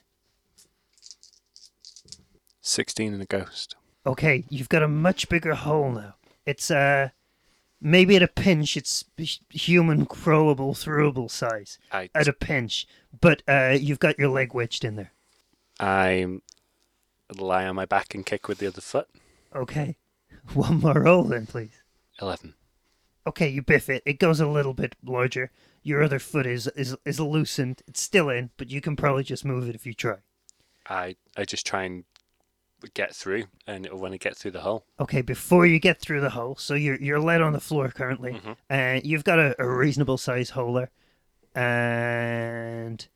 Sixteen 2.61 3.13
and 3.13 3.23
a 3.23 3.27
ghost. 3.27 3.75
Okay, 4.07 4.45
you've 4.49 4.69
got 4.69 4.85
a 4.85 4.89
much 4.89 5.29
bigger 5.29 5.55
hole 5.55 5.91
now. 5.91 6.15
It's 6.47 6.71
uh 6.71 7.09
maybe 7.81 8.15
at 8.15 8.23
a 8.23 8.29
pinch 8.29 8.77
it's 8.77 9.05
human 9.51 10.07
crawlable 10.07 10.75
throwable 10.75 11.31
size. 11.31 11.79
I 11.91 12.09
At 12.15 12.29
a 12.29 12.33
pinch, 12.33 12.87
but 13.21 13.43
uh 13.49 13.77
you've 13.81 13.99
got 13.99 14.19
your 14.19 14.29
leg 14.29 14.55
wedged 14.55 14.85
in 14.85 14.95
there. 14.95 15.13
I 15.81 16.41
lie 17.37 17.67
on 17.67 17.75
my 17.77 17.85
back 17.87 18.15
and 18.15 18.25
kick 18.25 18.49
with 18.49 18.59
the 18.59 18.67
other 18.67 18.81
foot. 18.81 19.09
Okay. 19.55 19.97
One 20.55 20.81
more 20.81 21.01
roll 21.03 21.25
then, 21.25 21.47
please. 21.47 21.83
Eleven. 22.21 22.55
Okay, 23.27 23.49
you 23.49 23.61
biff 23.63 23.89
it. 23.91 24.03
It 24.07 24.19
goes 24.19 24.41
a 24.41 24.47
little 24.49 24.73
bit 24.75 24.97
larger. 25.05 25.51
Your 25.83 26.03
other 26.03 26.19
foot 26.19 26.47
is 26.47 26.67
is 26.69 26.97
is 27.05 27.21
loosened. 27.21 27.83
It's 27.87 28.01
still 28.01 28.29
in, 28.31 28.51
but 28.57 28.71
you 28.71 28.81
can 28.81 28.97
probably 28.97 29.25
just 29.25 29.45
move 29.45 29.69
it 29.69 29.75
if 29.75 29.85
you 29.87 29.95
try. 29.95 30.17
I 30.89 31.17
I 31.37 31.45
just 31.45 31.67
try 31.67 31.85
and 31.85 32.05
get 32.95 33.15
through, 33.15 33.45
and 33.67 33.85
it'll 33.87 33.99
when 33.99 34.13
I 34.13 34.17
get 34.17 34.37
through 34.37 34.53
the 34.53 34.61
hole. 34.61 34.85
Okay, 35.01 35.21
before 35.23 35.67
you 35.67 35.79
get 35.79 36.01
through 36.01 36.21
the 36.21 36.31
hole, 36.31 36.57
so 36.57 36.75
you're 36.75 36.97
you're 37.01 37.21
laid 37.21 37.41
on 37.43 37.53
the 37.53 37.61
floor 37.61 37.89
currently, 37.91 38.33
Mhm. 38.35 38.57
and 38.71 39.05
you've 39.07 39.25
got 39.25 39.39
a, 39.39 39.55
a 39.61 39.69
reasonable 39.69 40.17
size 40.19 40.51
hole 40.51 40.73
there, 40.75 40.91
and 41.55 43.07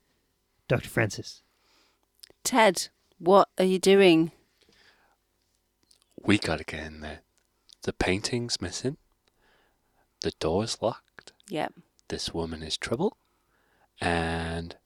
Dr. 0.67 0.89
Francis. 0.89 1.41
Ted, 2.43 2.89
what 3.19 3.49
are 3.57 3.65
you 3.65 3.79
doing? 3.79 4.31
We 6.21 6.37
gotta 6.37 6.63
get 6.63 6.85
in 6.85 7.01
there. 7.01 7.19
The 7.83 7.93
painting's 7.93 8.61
missing. 8.61 8.97
The 10.21 10.31
door's 10.39 10.77
locked. 10.81 11.33
Yep. 11.49 11.73
This 12.07 12.33
woman 12.33 12.63
is 12.63 12.77
trouble, 12.77 13.17
and 13.99 14.77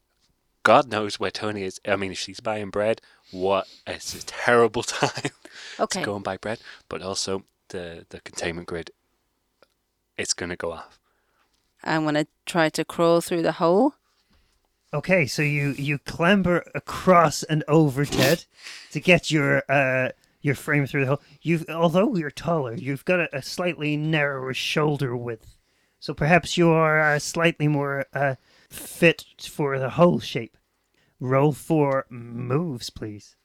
God 0.63 0.89
knows 0.89 1.19
where 1.19 1.31
Tony 1.31 1.63
is. 1.63 1.79
I 1.87 1.95
mean, 1.95 2.11
if 2.11 2.17
she's 2.17 2.39
buying 2.39 2.69
bread, 2.69 3.01
what? 3.31 3.67
It's 3.85 4.13
a 4.15 4.25
terrible 4.25 4.83
time 4.83 5.31
Okay. 5.79 5.99
to 5.99 6.05
go 6.05 6.15
and 6.15 6.23
buy 6.23 6.37
bread. 6.37 6.59
But 6.89 7.01
also 7.01 7.43
the 7.69 8.05
the 8.09 8.19
containment 8.21 8.67
grid. 8.67 8.91
It's 10.17 10.33
gonna 10.33 10.55
go 10.55 10.71
off. 10.71 10.99
I'm 11.83 12.03
gonna 12.05 12.25
try 12.47 12.69
to 12.69 12.83
crawl 12.83 13.21
through 13.21 13.43
the 13.43 13.53
hole. 13.53 13.93
Okay, 14.93 15.25
so 15.25 15.41
you 15.41 15.71
you 15.71 15.97
clamber 15.97 16.63
across 16.73 17.43
and 17.43 17.61
over 17.67 18.05
Ted 18.05 18.45
to 18.91 19.01
get 19.01 19.29
your 19.29 19.63
uh 19.69 20.11
your 20.41 20.55
frame 20.55 20.87
through 20.87 21.01
the 21.01 21.07
hole. 21.07 21.21
You've 21.41 21.65
although 21.69 22.15
you're 22.15 22.31
taller, 22.31 22.73
you've 22.73 23.03
got 23.03 23.19
a, 23.19 23.37
a 23.37 23.41
slightly 23.41 23.97
narrower 23.97 24.53
shoulder 24.53 25.15
width, 25.15 25.57
so 25.99 26.13
perhaps 26.13 26.57
you 26.57 26.69
are 26.69 27.01
uh, 27.01 27.19
slightly 27.19 27.67
more 27.67 28.05
uh 28.13 28.35
fit 28.69 29.25
for 29.41 29.77
the 29.77 29.89
hole 29.91 30.19
shape. 30.19 30.57
Roll 31.19 31.51
for 31.51 32.05
moves, 32.09 32.89
please. 32.89 33.35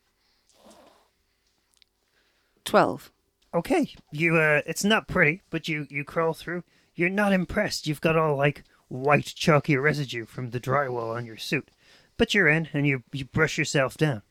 Twelve. 2.64 3.10
Okay, 3.52 3.92
you 4.12 4.36
uh 4.36 4.62
it's 4.64 4.84
not 4.84 5.08
pretty, 5.08 5.42
but 5.50 5.66
you 5.66 5.88
you 5.90 6.04
crawl 6.04 6.34
through. 6.34 6.62
You're 6.94 7.08
not 7.08 7.32
impressed. 7.32 7.88
You've 7.88 8.00
got 8.00 8.16
all 8.16 8.36
like 8.36 8.62
white 8.92 9.32
chalky 9.34 9.76
residue 9.76 10.26
from 10.26 10.50
the 10.50 10.60
drywall 10.60 11.16
on 11.16 11.24
your 11.24 11.38
suit. 11.38 11.70
But 12.18 12.34
you're 12.34 12.48
in 12.48 12.68
and 12.72 12.86
you 12.86 13.02
you 13.12 13.24
brush 13.24 13.56
yourself 13.56 13.96
down. 13.96 14.22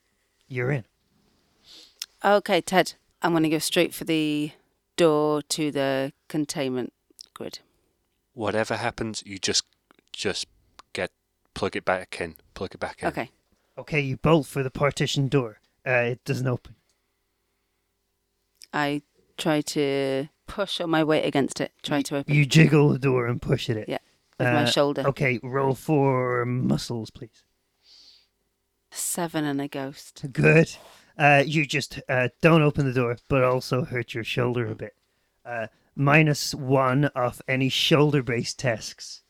You're 0.48 0.72
in. 0.72 0.86
Okay, 2.24 2.62
Ted. 2.62 2.94
I'm 3.22 3.34
gonna 3.34 3.50
go 3.50 3.58
straight 3.58 3.94
for 3.94 4.04
the 4.04 4.52
door 4.96 5.42
to 5.42 5.72
the 5.72 6.14
containment 6.28 6.94
grid. 7.34 7.60
Whatever 8.34 8.78
happens, 8.78 9.24
you 9.26 9.40
just 9.40 9.64
just 10.14 10.46
get 10.94 11.12
plug 11.56 11.76
it 11.76 11.84
back 11.84 12.22
in. 12.22 12.36
Plug 12.54 12.76
it 12.76 12.80
back 12.80 13.02
in. 13.02 13.08
Okay. 13.10 13.32
Okay, 13.78 14.00
you 14.00 14.18
bolt 14.18 14.46
for 14.46 14.62
the 14.62 14.72
partition 14.72 15.28
door. 15.28 15.60
Uh 15.86 16.14
it 16.14 16.24
doesn't 16.24 16.48
open. 16.48 16.76
I 18.74 19.02
try 19.38 19.62
to 19.62 20.30
push 20.46 20.80
on 20.80 20.90
my 20.92 21.04
weight 21.04 21.26
against 21.26 21.60
it. 21.60 21.72
Try 21.82 22.04
to 22.04 22.18
open 22.18 22.34
You 22.34 22.46
jiggle 22.46 22.90
the 22.90 23.00
door 23.00 23.26
and 23.26 23.42
push 23.42 23.70
it. 23.70 23.90
Yeah, 23.90 23.98
with 24.44 24.54
my 24.54 24.64
Uh, 24.64 24.66
shoulder. 24.66 25.08
Okay, 25.08 25.40
roll 25.44 25.76
for 25.76 26.46
muscles, 26.46 27.10
please. 27.10 27.44
Seven 28.92 29.46
and 29.46 29.62
a 29.62 29.68
ghost. 29.68 30.26
Good. 30.32 30.76
Uh, 31.18 31.44
you 31.46 31.66
just 31.66 32.00
uh, 32.10 32.30
don't 32.42 32.62
open 32.62 32.86
the 32.86 32.94
door, 32.94 33.18
but 33.28 33.44
also 33.44 33.86
hurt 33.86 34.14
your 34.14 34.24
shoulder 34.24 34.66
a 34.66 34.76
bit. 34.76 34.94
Uh, 35.46 35.68
minus 35.96 36.54
one 36.56 37.10
off 37.16 37.42
any 37.48 37.70
shoulder-based 37.70 38.58
tasks. 38.60 39.22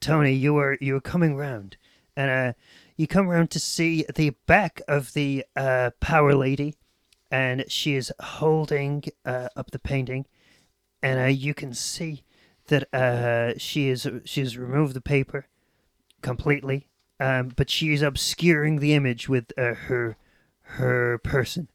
Tony, 0.00 0.32
you 0.32 0.56
are 0.56 0.78
you 0.80 0.96
are 0.96 1.00
coming 1.00 1.36
round, 1.36 1.76
and 2.16 2.30
uh, 2.30 2.52
you 2.96 3.06
come 3.06 3.28
round 3.28 3.50
to 3.50 3.58
see 3.60 4.04
the 4.14 4.30
back 4.46 4.80
of 4.88 5.12
the 5.12 5.44
uh, 5.56 5.90
power 6.00 6.34
lady, 6.34 6.74
and 7.30 7.64
she 7.68 7.96
is 7.96 8.12
holding 8.20 9.04
uh, 9.24 9.48
up 9.56 9.70
the 9.70 9.78
painting, 9.78 10.26
and 11.02 11.20
uh, 11.20 11.24
you 11.24 11.52
can 11.54 11.74
see 11.74 12.22
that 12.70 12.92
uh, 12.94 13.58
she 13.58 13.88
is 13.88 14.08
she 14.24 14.40
has 14.40 14.56
removed 14.56 14.94
the 14.94 15.00
paper 15.00 15.46
completely, 16.22 16.88
um, 17.20 17.52
but 17.54 17.68
she 17.68 17.92
is 17.92 18.02
obscuring 18.02 18.80
the 18.80 18.94
image 18.94 19.28
with 19.28 19.52
uh, 19.58 19.74
her 19.74 20.16
her 20.62 21.18
person. 21.18 21.68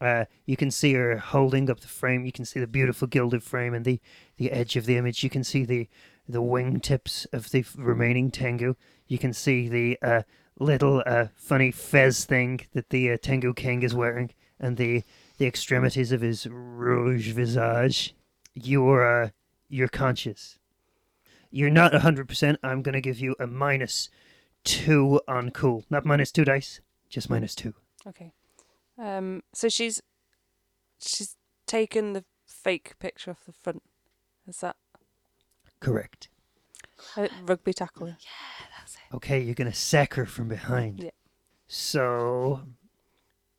Uh, 0.00 0.26
you 0.44 0.56
can 0.56 0.70
see 0.70 0.92
her 0.92 1.16
holding 1.16 1.70
up 1.70 1.80
the 1.80 1.88
frame. 1.88 2.24
You 2.26 2.32
can 2.32 2.44
see 2.44 2.60
the 2.60 2.66
beautiful 2.66 3.08
gilded 3.08 3.42
frame 3.42 3.72
and 3.72 3.84
the, 3.84 3.98
the 4.36 4.52
edge 4.52 4.76
of 4.76 4.84
the 4.84 4.98
image. 4.98 5.24
You 5.24 5.30
can 5.30 5.42
see 5.42 5.64
the 5.64 5.88
the 6.28 6.42
wingtips 6.42 7.26
of 7.32 7.50
the 7.50 7.64
remaining 7.76 8.30
Tengu. 8.30 8.74
You 9.06 9.18
can 9.18 9.32
see 9.32 9.68
the 9.68 9.98
uh, 10.02 10.22
little 10.58 11.02
uh, 11.06 11.26
funny 11.34 11.70
fez 11.70 12.24
thing 12.24 12.60
that 12.72 12.90
the 12.90 13.12
uh, 13.12 13.16
Tengu 13.20 13.54
King 13.54 13.82
is 13.82 13.94
wearing, 13.94 14.32
and 14.60 14.76
the 14.76 15.02
the 15.38 15.46
extremities 15.46 16.12
of 16.12 16.20
his 16.20 16.46
rouge 16.46 17.32
visage. 17.32 18.14
You're 18.54 19.24
uh, 19.24 19.30
you're 19.68 19.88
conscious. 19.88 20.58
You're 21.50 21.70
not 21.70 21.94
hundred 21.94 22.28
percent. 22.28 22.58
I'm 22.62 22.82
gonna 22.82 23.00
give 23.00 23.18
you 23.18 23.34
a 23.38 23.46
minus 23.46 24.10
two 24.64 25.20
on 25.28 25.50
cool, 25.50 25.84
not 25.90 26.04
minus 26.04 26.30
two 26.32 26.44
dice, 26.44 26.80
just 27.08 27.30
minus 27.30 27.54
two. 27.54 27.74
Okay. 28.06 28.32
Um. 28.98 29.42
So 29.52 29.68
she's 29.68 30.02
she's 30.98 31.36
taken 31.66 32.12
the 32.12 32.24
fake 32.46 32.98
picture 32.98 33.30
off 33.30 33.44
the 33.46 33.52
front. 33.52 33.82
Is 34.46 34.58
that 34.58 34.76
Correct. 35.80 36.28
a 37.16 37.28
rugby 37.44 37.72
tackle? 37.72 38.08
Yeah, 38.08 38.14
that's 38.78 38.94
it. 38.94 39.14
Okay, 39.14 39.40
you're 39.40 39.54
gonna 39.54 39.74
sack 39.74 40.14
her 40.14 40.26
from 40.26 40.48
behind. 40.48 41.02
Yeah. 41.02 41.10
So, 41.68 42.62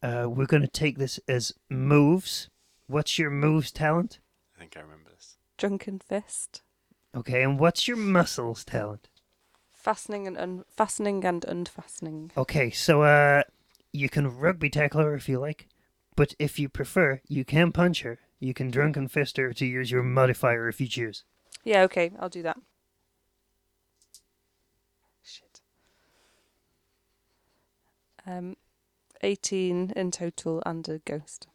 uh, 0.02 0.28
we're 0.30 0.46
gonna 0.46 0.68
take 0.68 0.98
this 0.98 1.20
as 1.28 1.54
moves. 1.70 2.50
What's 2.88 3.20
your 3.20 3.30
moves 3.30 3.72
talent? 3.72 4.20
I 4.56 4.60
think 4.60 4.78
I 4.78 4.80
remember 4.82 5.10
this. 5.14 5.37
Drunken 5.58 6.00
fist. 6.00 6.62
Okay, 7.16 7.42
and 7.44 7.60
what's 7.60 7.88
your 7.88 7.98
muscles 7.98 8.64
talent? 8.64 9.10
Fastening 9.74 10.28
and 10.28 10.38
un- 10.38 10.66
fastening 10.70 11.24
and 11.26 11.44
unfastening. 11.48 12.32
Okay, 12.38 12.70
so 12.70 13.02
uh, 13.04 13.44
you 13.92 14.10
can 14.10 14.28
rugby 14.28 14.70
tackle 14.70 15.02
her 15.02 15.16
if 15.16 15.28
you 15.28 15.40
like, 15.40 15.68
but 16.16 16.36
if 16.38 16.60
you 16.60 16.70
prefer, 16.70 17.22
you 17.28 17.44
can 17.46 17.72
punch 17.72 18.02
her 18.02 18.20
You 18.40 18.54
can 18.54 18.70
drunken 18.70 19.08
fist 19.08 19.38
her 19.38 19.52
to 19.54 19.66
use 19.66 19.90
your 19.90 20.04
modifier 20.04 20.68
if 20.68 20.80
you 20.80 20.88
choose. 20.88 21.24
Yeah, 21.64 21.82
okay, 21.84 22.12
I'll 22.20 22.30
do 22.30 22.44
that. 22.44 22.58
Shit. 25.24 25.62
Um, 28.26 28.56
18 29.22 29.94
in 29.96 30.12
total 30.12 30.62
and 30.66 30.88
a 30.88 31.00
ghost. 31.00 31.48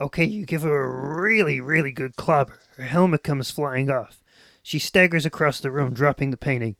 Okay, 0.00 0.24
you 0.24 0.46
give 0.46 0.62
her 0.62 0.84
a 0.84 1.20
really, 1.20 1.60
really 1.60 1.90
good 1.92 2.16
clobber. 2.16 2.60
Her 2.76 2.84
helmet 2.84 3.24
comes 3.24 3.50
flying 3.50 3.90
off. 3.90 4.22
She 4.62 4.78
staggers 4.78 5.26
across 5.26 5.60
the 5.60 5.70
room, 5.70 5.92
dropping 5.92 6.30
the 6.30 6.36
painting. 6.36 6.76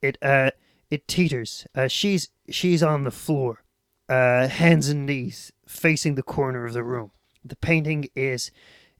It 0.00 0.18
uh 0.22 0.50
it 0.90 1.06
teeters. 1.06 1.66
Uh, 1.74 1.88
she's 1.88 2.28
she's 2.48 2.82
on 2.82 3.04
the 3.04 3.10
floor, 3.10 3.62
uh, 4.08 4.48
hands 4.48 4.88
and 4.88 5.06
knees, 5.06 5.52
facing 5.66 6.14
the 6.16 6.22
corner 6.22 6.64
of 6.66 6.72
the 6.72 6.82
room. 6.82 7.12
The 7.44 7.56
painting 7.56 8.08
is 8.14 8.50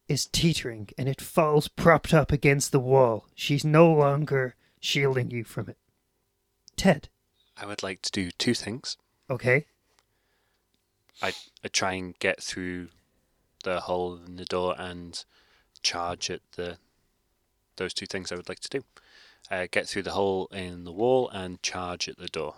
is 0.08 0.26
teetering, 0.26 0.88
and 0.98 1.08
it 1.08 1.20
falls 1.20 1.68
propped 1.68 2.12
up 2.12 2.32
against 2.32 2.72
the 2.72 2.80
wall. 2.80 3.26
She's 3.34 3.64
no 3.64 3.92
longer 3.92 4.56
shielding 4.80 5.30
you 5.30 5.44
from 5.44 5.68
it. 5.68 5.76
Ted, 6.76 7.08
I 7.56 7.66
would 7.66 7.82
like 7.82 8.02
to 8.02 8.10
do 8.10 8.30
two 8.30 8.54
things. 8.54 8.96
okay, 9.28 9.66
I, 11.22 11.32
I 11.62 11.68
try 11.68 11.92
and 11.92 12.18
get 12.18 12.42
through 12.42 12.88
the 13.64 13.80
hole 13.80 14.18
in 14.26 14.36
the 14.36 14.44
door 14.44 14.74
and 14.78 15.24
charge 15.82 16.30
at 16.30 16.40
the 16.56 16.78
those 17.76 17.94
two 17.94 18.06
things 18.06 18.30
I 18.30 18.36
would 18.36 18.48
like 18.48 18.60
to 18.60 18.68
do. 18.68 18.84
Uh, 19.50 19.66
get 19.70 19.88
through 19.88 20.02
the 20.02 20.12
hole 20.12 20.46
in 20.52 20.84
the 20.84 20.92
wall 20.92 21.28
and 21.30 21.62
charge 21.62 22.08
at 22.08 22.18
the 22.18 22.28
door. 22.28 22.54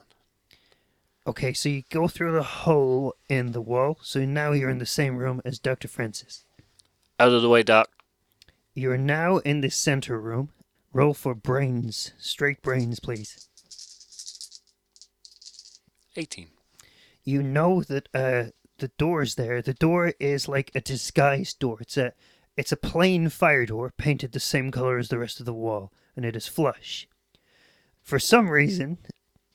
okay. 1.27 1.53
So 1.53 1.69
you 1.69 1.85
go 1.91 2.09
through 2.09 2.33
the 2.33 2.43
hole 2.43 3.15
in 3.29 3.53
the 3.53 3.61
wall. 3.61 3.99
So 4.03 4.25
now 4.25 4.53
you're 4.53 4.69
in 4.71 4.79
the 4.79 4.87
same 4.87 5.17
room 5.17 5.41
as 5.45 5.59
Doctor 5.59 5.89
Francis. 5.89 6.45
Out 7.21 7.33
of 7.33 7.41
the 7.43 7.49
way, 7.49 7.63
Doc. 7.63 7.89
You're 8.75 8.99
now 8.99 9.39
in 9.39 9.61
the 9.61 9.71
center 9.71 10.21
room. 10.21 10.51
Roll 10.93 11.15
for 11.15 11.35
brains. 11.35 12.13
Straight 12.19 12.61
brains, 12.63 13.01
please. 13.01 13.49
18. 16.17 16.49
You 17.25 17.43
know 17.43 17.83
that 17.83 18.09
uh, 18.13 18.51
the 18.83 18.89
door's 18.99 19.37
there. 19.37 19.63
The 19.63 19.75
door 19.75 20.13
is 20.19 20.49
like 20.49 20.73
a 20.75 20.81
disguised 20.81 21.61
door. 21.61 21.79
It's 21.81 21.97
a 21.97 22.13
it's 22.57 22.73
a 22.73 22.77
plain 22.77 23.29
fire 23.29 23.65
door 23.65 23.93
painted 23.97 24.33
the 24.33 24.41
same 24.41 24.73
color 24.73 24.99
as 24.99 25.09
the 25.09 25.21
rest 25.21 25.39
of 25.39 25.47
the 25.47 25.55
wall, 25.55 25.93
and 26.17 26.25
it 26.25 26.35
is 26.35 26.49
flush. 26.49 27.09
For 28.03 28.19
some 28.19 28.51
reason, 28.51 28.99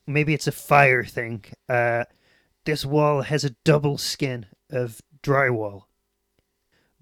maybe 0.07 0.33
it's 0.33 0.47
a 0.47 0.53
fire 0.53 1.03
thing. 1.03 1.43
Uh, 1.67 2.05
this 2.63 2.85
wall 2.85 3.23
has 3.23 3.43
a 3.43 3.55
double 3.65 3.97
skin 3.97 4.45
of 4.69 5.01
drywall. 5.21 5.83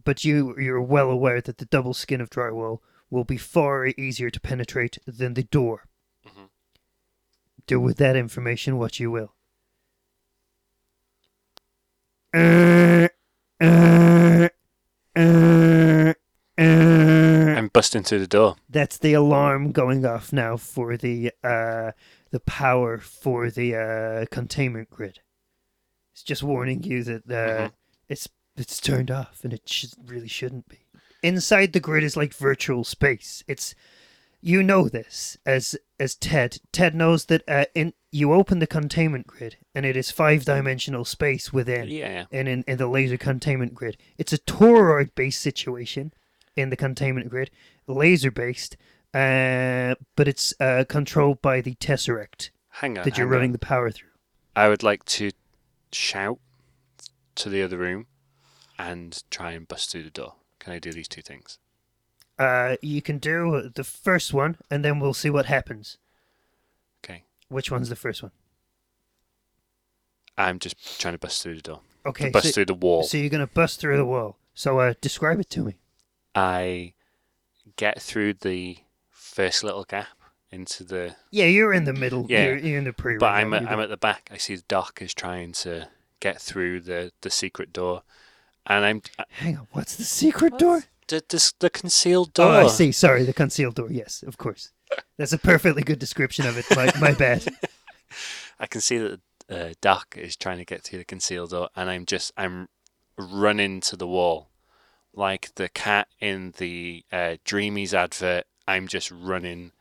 But 0.03 0.25
you 0.25 0.55
you're 0.59 0.81
well 0.81 1.11
aware 1.11 1.41
that 1.41 1.59
the 1.59 1.65
double 1.65 1.93
skin 1.93 2.21
of 2.21 2.31
drywall 2.31 2.79
will 3.11 3.23
be 3.23 3.37
far 3.37 3.85
easier 3.85 4.31
to 4.31 4.39
penetrate 4.41 4.97
than 5.05 5.35
the 5.35 5.43
door. 5.43 5.85
Mhm. 6.27 6.49
Do 7.67 7.79
with 7.79 7.97
that 7.97 8.15
information 8.15 8.79
what 8.79 8.99
you 8.99 9.11
will. 9.11 9.35
I'm 16.57 17.67
busting 17.69 18.03
through 18.03 18.19
the 18.19 18.27
door. 18.27 18.55
That's 18.69 18.97
the 18.97 19.13
alarm 19.13 19.71
going 19.71 20.05
off 20.05 20.33
now 20.33 20.57
for 20.57 20.97
the 20.97 21.31
uh, 21.43 21.91
the 22.31 22.39
power 22.41 22.97
for 22.97 23.49
the 23.49 23.75
uh, 23.75 24.25
containment 24.31 24.89
grid. 24.89 25.19
It's 26.13 26.23
just 26.23 26.43
warning 26.43 26.83
you 26.83 27.03
that 27.03 27.23
uh, 27.29 27.67
Mhm. 27.67 27.71
it's 28.09 28.27
it's 28.57 28.79
turned 28.79 29.11
off 29.11 29.41
and 29.43 29.53
it 29.53 29.61
sh- 29.65 29.85
really 30.05 30.27
shouldn't 30.27 30.67
be. 30.69 30.79
Inside 31.23 31.73
the 31.73 31.79
grid 31.79 32.03
is 32.03 32.17
like 32.17 32.33
virtual 32.33 32.83
space. 32.83 33.43
It's 33.47 33.73
you 34.41 34.61
know 34.63 34.87
this 34.89 35.37
as 35.45 35.75
as 35.99 36.15
Ted. 36.15 36.57
Ted 36.71 36.93
knows 36.95 37.25
that 37.25 37.41
uh, 37.47 37.65
in 37.73 37.93
you 38.11 38.31
open 38.33 38.59
the 38.59 38.67
containment 38.67 39.27
grid 39.27 39.57
and 39.73 39.85
it 39.85 39.97
is 39.97 40.11
five 40.11 40.45
dimensional 40.45 41.03
space 41.05 41.51
within 41.51 41.87
Yeah. 41.89 42.25
and 42.31 42.47
in, 42.47 42.63
in 42.67 42.77
the 42.77 42.87
laser 42.87 43.17
containment 43.17 43.73
grid. 43.73 43.97
It's 44.17 44.31
a 44.33 44.37
toroid 44.37 45.13
based 45.15 45.41
situation 45.41 46.13
in 46.55 46.69
the 46.69 46.77
containment 46.77 47.29
grid, 47.29 47.51
laser 47.87 48.31
based, 48.31 48.77
uh, 49.13 49.95
but 50.15 50.27
it's 50.27 50.53
uh, 50.59 50.85
controlled 50.87 51.41
by 51.41 51.59
the 51.61 51.75
tesseract 51.75 52.51
Hang 52.69 52.97
on. 52.97 53.03
that 53.03 53.17
you're 53.17 53.27
running 53.27 53.49
on. 53.49 53.53
the 53.53 53.59
power 53.59 53.91
through. 53.91 54.09
I 54.55 54.69
would 54.69 54.83
like 54.83 55.03
to 55.05 55.31
shout 55.91 56.39
to 57.35 57.49
the 57.49 57.61
other 57.61 57.77
room 57.77 58.07
and 58.79 59.21
try 59.29 59.51
and 59.51 59.67
bust 59.67 59.91
through 59.91 60.03
the 60.03 60.09
door. 60.09 60.35
Can 60.59 60.71
I 60.73 60.79
do 60.79 60.91
these 60.93 61.07
two 61.09 61.21
things? 61.21 61.59
Uh, 62.37 62.75
you 62.81 63.01
can 63.01 63.17
do 63.17 63.71
the 63.73 63.83
first 63.83 64.33
one, 64.33 64.57
and 64.69 64.83
then 64.83 64.99
we'll 64.99 65.13
see 65.13 65.29
what 65.29 65.45
happens. 65.45 65.97
Okay. 67.03 67.23
Which 67.47 67.71
one's 67.71 67.89
the 67.89 67.95
first 67.95 68.21
one? 68.21 68.31
I'm 70.37 70.59
just 70.59 70.99
trying 70.99 71.13
to 71.13 71.17
bust 71.17 71.41
through 71.41 71.55
the 71.55 71.61
door. 71.61 71.81
Okay, 72.05 72.25
to 72.25 72.31
bust 72.31 72.47
so, 72.47 72.51
through 72.51 72.65
the 72.65 72.73
wall. 72.73 73.03
so 73.03 73.17
you're 73.17 73.29
gonna 73.29 73.47
bust 73.47 73.79
through 73.79 73.97
the 73.97 74.05
wall. 74.05 74.37
So 74.53 74.79
uh, 74.79 74.93
describe 75.01 75.39
it 75.39 75.49
to 75.51 75.63
me. 75.63 75.75
I 76.35 76.93
get 77.77 78.01
through 78.01 78.35
the 78.35 78.77
first 79.09 79.63
little 79.63 79.85
gap 79.85 80.07
into 80.51 80.83
the 80.83 81.15
Yeah, 81.31 81.45
you're 81.45 81.73
in 81.73 81.85
the 81.85 81.93
middle. 81.93 82.25
Yeah, 82.29 82.45
you're, 82.47 82.57
you're 82.57 82.77
in 82.77 82.83
the 82.83 82.93
pre. 82.93 83.13
Room. 83.13 83.19
But 83.19 83.33
I'm 83.33 83.53
at, 83.53 83.69
I'm 83.69 83.79
at 83.79 83.89
the 83.89 83.97
back. 83.97 84.29
I 84.31 84.37
see 84.37 84.55
the 84.55 84.63
doc 84.67 84.99
is 85.01 85.13
trying 85.13 85.53
to 85.53 85.87
get 86.19 86.41
through 86.41 86.81
the, 86.81 87.11
the 87.21 87.29
secret 87.29 87.71
door, 87.73 88.03
and 88.67 88.85
I'm 88.85 89.01
Hang 89.29 89.57
on, 89.57 89.67
what's 89.71 89.95
the 89.95 90.03
secret 90.03 90.53
What? 90.53 90.59
door? 90.59 90.83
The, 91.07 91.23
the 91.27 91.53
the 91.59 91.69
concealed 91.69 92.33
door. 92.33 92.51
Oh, 92.51 92.65
I 92.65 92.67
see. 92.67 92.91
Sorry, 92.91 93.23
the 93.23 93.33
concealed 93.33 93.75
door. 93.75 93.91
Yes, 93.91 94.23
of 94.25 94.37
course. 94.37 94.71
That's 95.17 95.33
a 95.33 95.37
perfectly 95.37 95.83
good 95.83 95.99
description 95.99 96.45
of 96.45 96.57
it. 96.57 96.65
My, 96.75 96.91
my 96.99 97.13
bad. 97.13 97.45
I 98.59 98.67
can 98.67 98.81
see 98.81 98.97
that 98.97 99.19
uh, 99.49 99.73
Doc 99.81 100.15
is 100.17 100.35
trying 100.35 100.57
to 100.57 100.65
get 100.65 100.83
through 100.83 100.99
the 100.99 101.05
concealed 101.05 101.51
door, 101.51 101.69
and 101.75 101.89
I'm 101.89 102.05
just 102.05 102.31
I'm 102.37 102.69
running 103.17 103.81
to 103.81 103.95
the 103.95 104.07
wall, 104.07 104.49
like 105.13 105.53
the 105.55 105.69
cat 105.69 106.07
in 106.19 106.53
the 106.57 107.03
uh, 107.11 107.37
Dreamies 107.45 107.93
advert. 107.93 108.45
I'm 108.67 108.87
just 108.87 109.11
running 109.11 109.71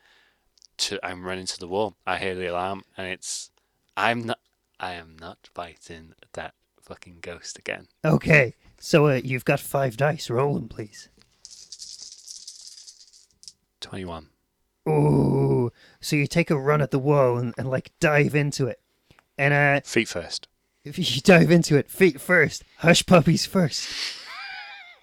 to 0.78 0.98
I'm 1.04 1.24
running 1.24 1.46
to 1.46 1.58
the 1.58 1.68
wall. 1.68 1.96
I 2.06 2.18
hear 2.18 2.34
the 2.34 2.50
alarm, 2.50 2.84
and 2.96 3.06
it's 3.06 3.50
I'm 3.96 4.24
not 4.24 4.38
I 4.80 4.94
am 4.94 5.16
not 5.20 5.48
fighting 5.54 6.14
that 6.32 6.54
fucking 6.80 7.18
ghost 7.20 7.58
again. 7.58 7.88
Okay, 8.04 8.54
so 8.78 9.06
uh, 9.06 9.20
you've 9.22 9.44
got 9.44 9.60
five 9.60 9.96
dice. 9.96 10.28
Roll 10.28 10.54
them, 10.54 10.68
please. 10.68 11.08
Twenty 13.84 14.06
one. 14.06 14.28
Ooh. 14.88 15.70
So 16.00 16.16
you 16.16 16.26
take 16.26 16.50
a 16.50 16.58
run 16.58 16.80
at 16.80 16.90
the 16.90 16.98
wall 16.98 17.36
and, 17.36 17.52
and 17.58 17.68
like 17.68 17.92
dive 18.00 18.34
into 18.34 18.66
it. 18.66 18.80
And 19.36 19.52
uh, 19.52 19.80
Feet 19.84 20.08
first. 20.08 20.48
if 20.84 20.98
you 20.98 21.20
dive 21.20 21.50
into 21.50 21.76
it, 21.76 21.90
feet 21.90 22.18
first, 22.18 22.64
hush 22.78 23.04
puppies 23.04 23.44
first. 23.44 23.86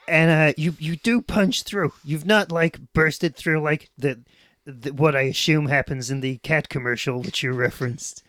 And 0.08 0.32
uh, 0.32 0.54
you 0.58 0.76
you 0.80 0.96
do 0.96 1.22
punch 1.22 1.62
through. 1.62 1.94
You've 2.04 2.26
not 2.26 2.52
like 2.52 2.80
bursted 2.94 3.36
through 3.36 3.62
like 3.62 3.92
the, 4.00 4.22
the 4.66 4.92
what 4.94 5.16
I 5.16 5.22
assume 5.22 5.68
happens 5.68 6.10
in 6.10 6.22
the 6.22 6.38
cat 6.40 6.68
commercial 6.68 7.22
which 7.22 7.44
you 7.44 7.52
referenced, 7.52 8.24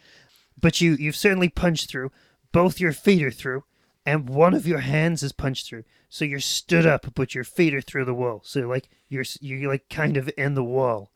but 0.60 0.82
you 0.82 0.96
you've 0.96 1.16
certainly 1.16 1.48
punched 1.48 1.90
through. 1.90 2.12
Both 2.52 2.78
your 2.78 2.92
feet 2.92 3.22
are 3.22 3.30
through, 3.30 3.64
and 4.04 4.28
one 4.28 4.54
of 4.54 4.66
your 4.66 4.80
hands 4.80 5.22
is 5.22 5.32
punched 5.32 5.66
through. 5.66 5.84
So 6.08 6.24
you're 6.24 6.40
stood 6.40 6.86
up, 6.86 7.14
but 7.14 7.34
your 7.34 7.44
feet 7.44 7.74
are 7.74 7.80
through 7.80 8.04
the 8.04 8.14
wall. 8.14 8.42
So 8.44 8.62
like 8.62 8.88
you're 9.08 9.24
you're 9.40 9.70
like 9.70 9.88
kind 9.88 10.16
of 10.16 10.30
in 10.36 10.54
the 10.54 10.64
wall. 10.64 11.10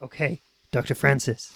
Okay, 0.00 0.42
Doctor 0.70 0.94
Francis. 0.94 1.52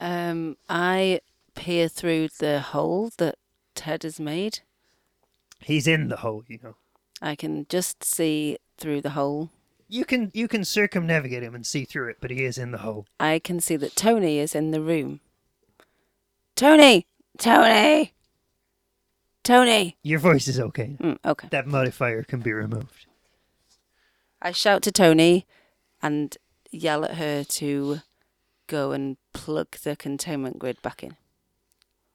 Um, 0.00 0.56
I 0.68 1.20
peer 1.54 1.88
through 1.88 2.28
the 2.38 2.60
hole 2.60 3.12
that 3.18 3.36
Ted 3.74 4.02
has 4.02 4.18
made. 4.18 4.60
He's 5.60 5.86
in 5.86 6.08
the 6.08 6.16
hole, 6.16 6.42
you 6.48 6.58
know. 6.62 6.74
I 7.20 7.36
can 7.36 7.66
just 7.68 8.02
see 8.02 8.58
through 8.76 9.02
the 9.02 9.10
hole. 9.10 9.50
You 9.88 10.04
can 10.04 10.30
you 10.34 10.48
can 10.48 10.64
circumnavigate 10.64 11.42
him 11.42 11.54
and 11.54 11.66
see 11.66 11.84
through 11.84 12.08
it, 12.10 12.16
but 12.20 12.30
he 12.30 12.44
is 12.44 12.58
in 12.58 12.72
the 12.72 12.78
hole. 12.78 13.06
I 13.20 13.38
can 13.38 13.60
see 13.60 13.76
that 13.76 13.94
Tony 13.94 14.38
is 14.38 14.54
in 14.54 14.72
the 14.72 14.80
room. 14.80 15.20
Tony! 16.56 17.06
Tony! 17.38 18.12
Tony! 19.44 19.96
Your 20.02 20.18
voice 20.20 20.46
is 20.48 20.60
okay. 20.60 20.96
Mm, 21.00 21.18
okay. 21.24 21.48
That 21.50 21.66
modifier 21.66 22.22
can 22.22 22.40
be 22.40 22.52
removed. 22.52 23.06
I 24.40 24.52
shout 24.52 24.82
to 24.82 24.92
Tony 24.92 25.46
and 26.00 26.36
yell 26.70 27.04
at 27.04 27.16
her 27.16 27.44
to 27.44 27.98
go 28.68 28.92
and 28.92 29.16
plug 29.32 29.76
the 29.82 29.96
containment 29.96 30.58
grid 30.58 30.80
back 30.82 31.02
in. 31.02 31.16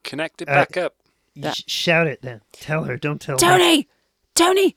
Connect 0.04 0.42
it 0.42 0.50
Uh, 0.50 0.54
back 0.54 0.78
up. 0.78 0.96
You 1.34 1.44
That- 1.44 1.58
sh- 1.58 1.64
shout 1.68 2.08
it 2.08 2.22
then. 2.22 2.42
Tell 2.54 2.86
her. 2.86 2.98
Don't 2.98 3.22
tell 3.22 3.36
me. 3.36 3.40
Tony! 3.40 3.88
Tony! 4.34 4.76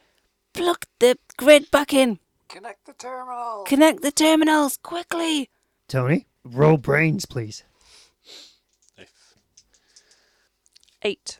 Plug 0.52 0.84
the 0.98 1.16
grid 1.36 1.70
back 1.70 1.94
in! 1.94 2.18
Connect 2.48 2.84
the 2.84 2.92
terminal. 2.94 3.62
Connect 3.64 4.02
the 4.02 4.10
terminals 4.10 4.76
quickly! 4.78 5.48
Tony, 5.86 6.26
roll 6.44 6.76
brains, 6.76 7.24
please. 7.26 7.62
Eight. 11.02 11.38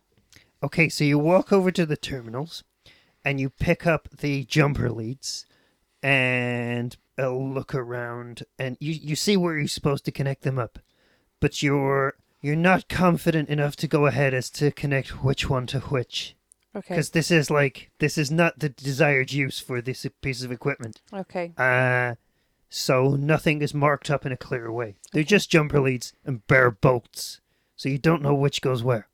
Okay, 0.62 0.88
so 0.88 1.04
you 1.04 1.18
walk 1.18 1.52
over 1.52 1.70
to 1.70 1.86
the 1.86 1.96
terminals, 1.96 2.64
and 3.24 3.40
you 3.40 3.50
pick 3.50 3.86
up 3.86 4.08
the 4.11 4.44
jumper 4.44 4.90
leads 4.90 5.46
and 6.02 6.96
uh, 7.18 7.30
look 7.30 7.74
around, 7.74 8.44
and 8.58 8.76
you 8.80 8.92
you 8.92 9.16
see 9.16 9.36
where 9.36 9.58
you're 9.58 9.68
supposed 9.68 10.04
to 10.06 10.12
connect 10.12 10.42
them 10.42 10.58
up, 10.58 10.78
but 11.40 11.62
you're 11.62 12.14
you're 12.40 12.56
not 12.56 12.88
confident 12.88 13.48
enough 13.48 13.76
to 13.76 13.86
go 13.86 14.06
ahead 14.06 14.32
as 14.34 14.48
to 14.50 14.70
connect 14.70 15.22
which 15.22 15.48
one 15.50 15.66
to 15.66 15.80
which 15.80 16.34
Okay. 16.74 16.94
because 16.94 17.11
this 17.11 17.30
is 17.30 17.50
like 17.50 17.90
this 17.98 18.16
is 18.16 18.30
not 18.30 18.61
the 18.61 18.68
desired 18.70 19.32
use 19.32 19.58
for 19.61 19.82
this 19.82 20.06
piece 20.22 20.42
of 20.42 20.52
equipment. 20.52 21.02
Okay. 21.12 21.52
Uh 21.58 22.14
so 22.70 23.16
nothing 23.16 23.61
is 23.61 23.74
marked 23.74 24.11
up 24.11 24.24
in 24.24 24.32
a 24.32 24.36
clear 24.36 24.70
way. 24.72 24.96
They're 25.12 25.24
just 25.24 25.50
jumper 25.50 25.80
leads 25.80 26.12
and 26.24 26.46
bare 26.46 26.70
bolts, 26.70 27.40
so 27.76 27.88
you 27.88 27.98
don't 27.98 28.22
know 28.22 28.34
which 28.34 28.62
goes 28.62 28.82
where. 28.82 29.08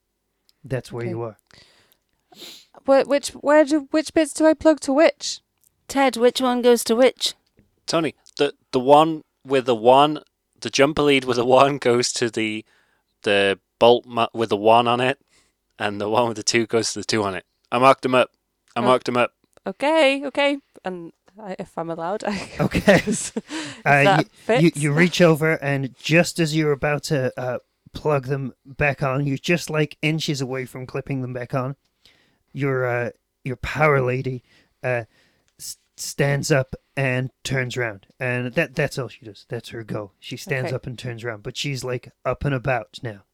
That's 0.68 0.90
where 0.92 1.02
Okay. 1.02 1.10
you 1.10 1.22
are. 1.22 1.36
Wh- 2.86 3.08
which 3.08 3.28
where 3.30 3.64
do 3.64 3.88
which 3.90 4.12
bits 4.14 4.32
do 4.32 4.46
I 4.46 4.54
plug 4.54 4.80
to 4.80 4.92
which? 4.92 5.40
Ted, 5.88 6.16
which 6.16 6.40
one 6.40 6.62
goes 6.62 6.82
to 6.84 6.96
which? 6.96 7.34
Tony, 7.86 8.14
the 8.38 8.54
the 8.72 8.80
one 8.80 9.22
with 9.44 9.66
the 9.66 9.74
one, 9.74 10.20
the 10.60 10.70
jumper 10.70 11.02
lead 11.02 11.24
with 11.24 11.36
the 11.36 11.44
one 11.46 11.78
goes 11.88 12.12
to 12.14 12.30
the 12.30 12.64
the 13.22 13.58
bolt 13.78 14.06
mu- 14.06 14.26
with 14.34 14.48
the 14.50 14.56
one 14.56 14.88
on 14.88 15.00
it, 15.00 15.18
and 15.78 16.00
the 16.00 16.08
one 16.08 16.28
with 16.28 16.36
the 16.36 16.42
two 16.42 16.66
goes 16.66 16.92
to 16.92 17.00
the 17.00 17.04
two 17.04 17.22
on 17.22 17.34
it. 17.34 17.44
I 17.70 17.78
marked 17.78 18.02
them 18.02 18.14
up. 18.14 18.30
I 18.74 18.80
Oh. 18.80 18.82
marked 18.82 19.06
them 19.06 19.16
up. 19.16 19.32
Okay. 19.66 20.24
Okay. 20.26 20.58
And 20.84 21.12
I, 21.40 21.56
if 21.58 21.76
I'm 21.78 21.90
allowed, 21.90 22.24
I. 22.26 22.50
Okay. 22.60 23.02
Uh, 23.86 24.02
that 24.02 24.18
you, 24.24 24.30
fits. 24.32 24.62
you 24.62 24.70
you 24.74 24.92
reach 24.92 25.20
over 25.20 25.52
and 25.62 25.94
just 25.96 26.40
as 26.40 26.56
you're 26.56 26.72
about 26.72 27.04
to 27.04 27.32
uh, 27.40 27.58
plug 27.96 28.26
them 28.26 28.52
back 28.64 29.02
on, 29.02 29.26
you're 29.26 29.38
just 29.38 29.70
like 29.70 29.96
inches 30.02 30.40
away 30.40 30.64
from 30.66 30.86
clipping 30.86 31.22
them 31.22 31.32
back 31.32 31.54
on. 31.54 31.76
Your 32.52 32.86
uh, 32.86 33.10
your 33.44 33.56
power 33.56 34.00
lady 34.00 34.42
uh, 34.82 35.04
s- 35.58 35.78
stands 35.96 36.50
up 36.50 36.74
and 36.96 37.30
turns 37.44 37.76
around, 37.76 38.06
and 38.18 38.52
that 38.54 38.74
that's 38.74 38.98
all 38.98 39.08
she 39.08 39.24
does. 39.26 39.44
That's 39.48 39.70
her 39.70 39.82
go. 39.84 40.12
She 40.20 40.36
stands 40.36 40.68
Okay. 40.68 40.76
up 40.76 40.86
and 40.86 40.98
turns 40.98 41.24
around, 41.24 41.42
but 41.42 41.56
she's 41.56 41.84
like 41.84 42.10
up 42.24 42.44
and 42.44 42.54
about 42.54 42.98
now. 43.02 43.24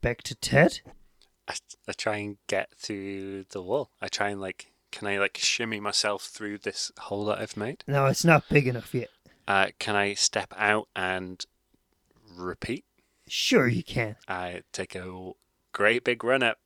Back 0.00 0.22
to 0.24 0.34
Ted. 0.34 0.80
I, 1.48 1.54
I 1.88 1.92
try 1.92 2.16
and 2.16 2.36
get 2.48 2.70
through 2.76 3.44
the 3.50 3.62
wall. 3.62 3.90
I 4.00 4.08
try 4.08 4.30
and 4.30 4.40
like, 4.40 4.72
can 4.90 5.06
I 5.06 5.18
like 5.18 5.38
shimmy 5.38 5.78
myself 5.80 6.22
through 6.24 6.58
this 6.58 6.90
hole 6.98 7.24
that 7.26 7.38
I've 7.38 7.56
made? 7.56 7.84
No, 7.86 8.06
it's 8.06 8.24
not 8.24 8.48
big 8.48 8.66
enough 8.66 8.94
yet. 8.94 9.10
Uh, 9.46 9.68
can 9.78 9.94
I 9.96 10.14
step 10.14 10.52
out 10.56 10.88
and 10.96 11.44
repeat? 12.36 12.84
Sure, 13.28 13.66
you 13.68 13.82
can. 13.82 14.16
I 14.28 14.62
take 14.72 14.94
a 14.94 15.32
great 15.72 16.04
big 16.04 16.22
run 16.24 16.42
up 16.42 16.58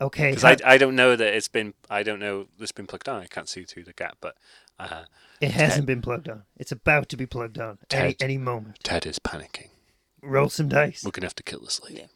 Okay. 0.00 0.30
because 0.30 0.42
ha- 0.42 0.56
I, 0.64 0.74
I 0.74 0.78
don't 0.78 0.94
know 0.96 1.16
that 1.16 1.34
it's 1.34 1.48
been 1.48 1.74
I 1.90 2.02
don't 2.02 2.18
know 2.20 2.46
it's 2.58 2.72
been 2.72 2.86
plugged 2.86 3.08
on. 3.08 3.20
I 3.20 3.26
can't 3.26 3.48
see 3.48 3.64
through 3.64 3.84
the 3.84 3.92
gap, 3.92 4.16
but 4.20 4.36
uh, 4.78 5.04
it 5.40 5.50
hasn't 5.52 5.86
been 5.86 6.02
plugged 6.02 6.28
on. 6.28 6.42
It's 6.56 6.72
about 6.72 7.08
to 7.10 7.16
be 7.16 7.26
plugged 7.26 7.58
on 7.58 7.78
any 7.90 8.12
Ted. 8.14 8.22
any 8.24 8.38
moment. 8.38 8.78
Ted 8.82 9.06
is 9.06 9.18
panicking. 9.18 9.68
Roll 10.22 10.48
some 10.48 10.68
dice. 10.68 11.02
We're 11.04 11.10
gonna 11.12 11.26
have 11.26 11.34
to 11.36 11.42
kill 11.42 11.60
this 11.60 11.80
lady. 11.82 12.00
Yeah. 12.00 12.06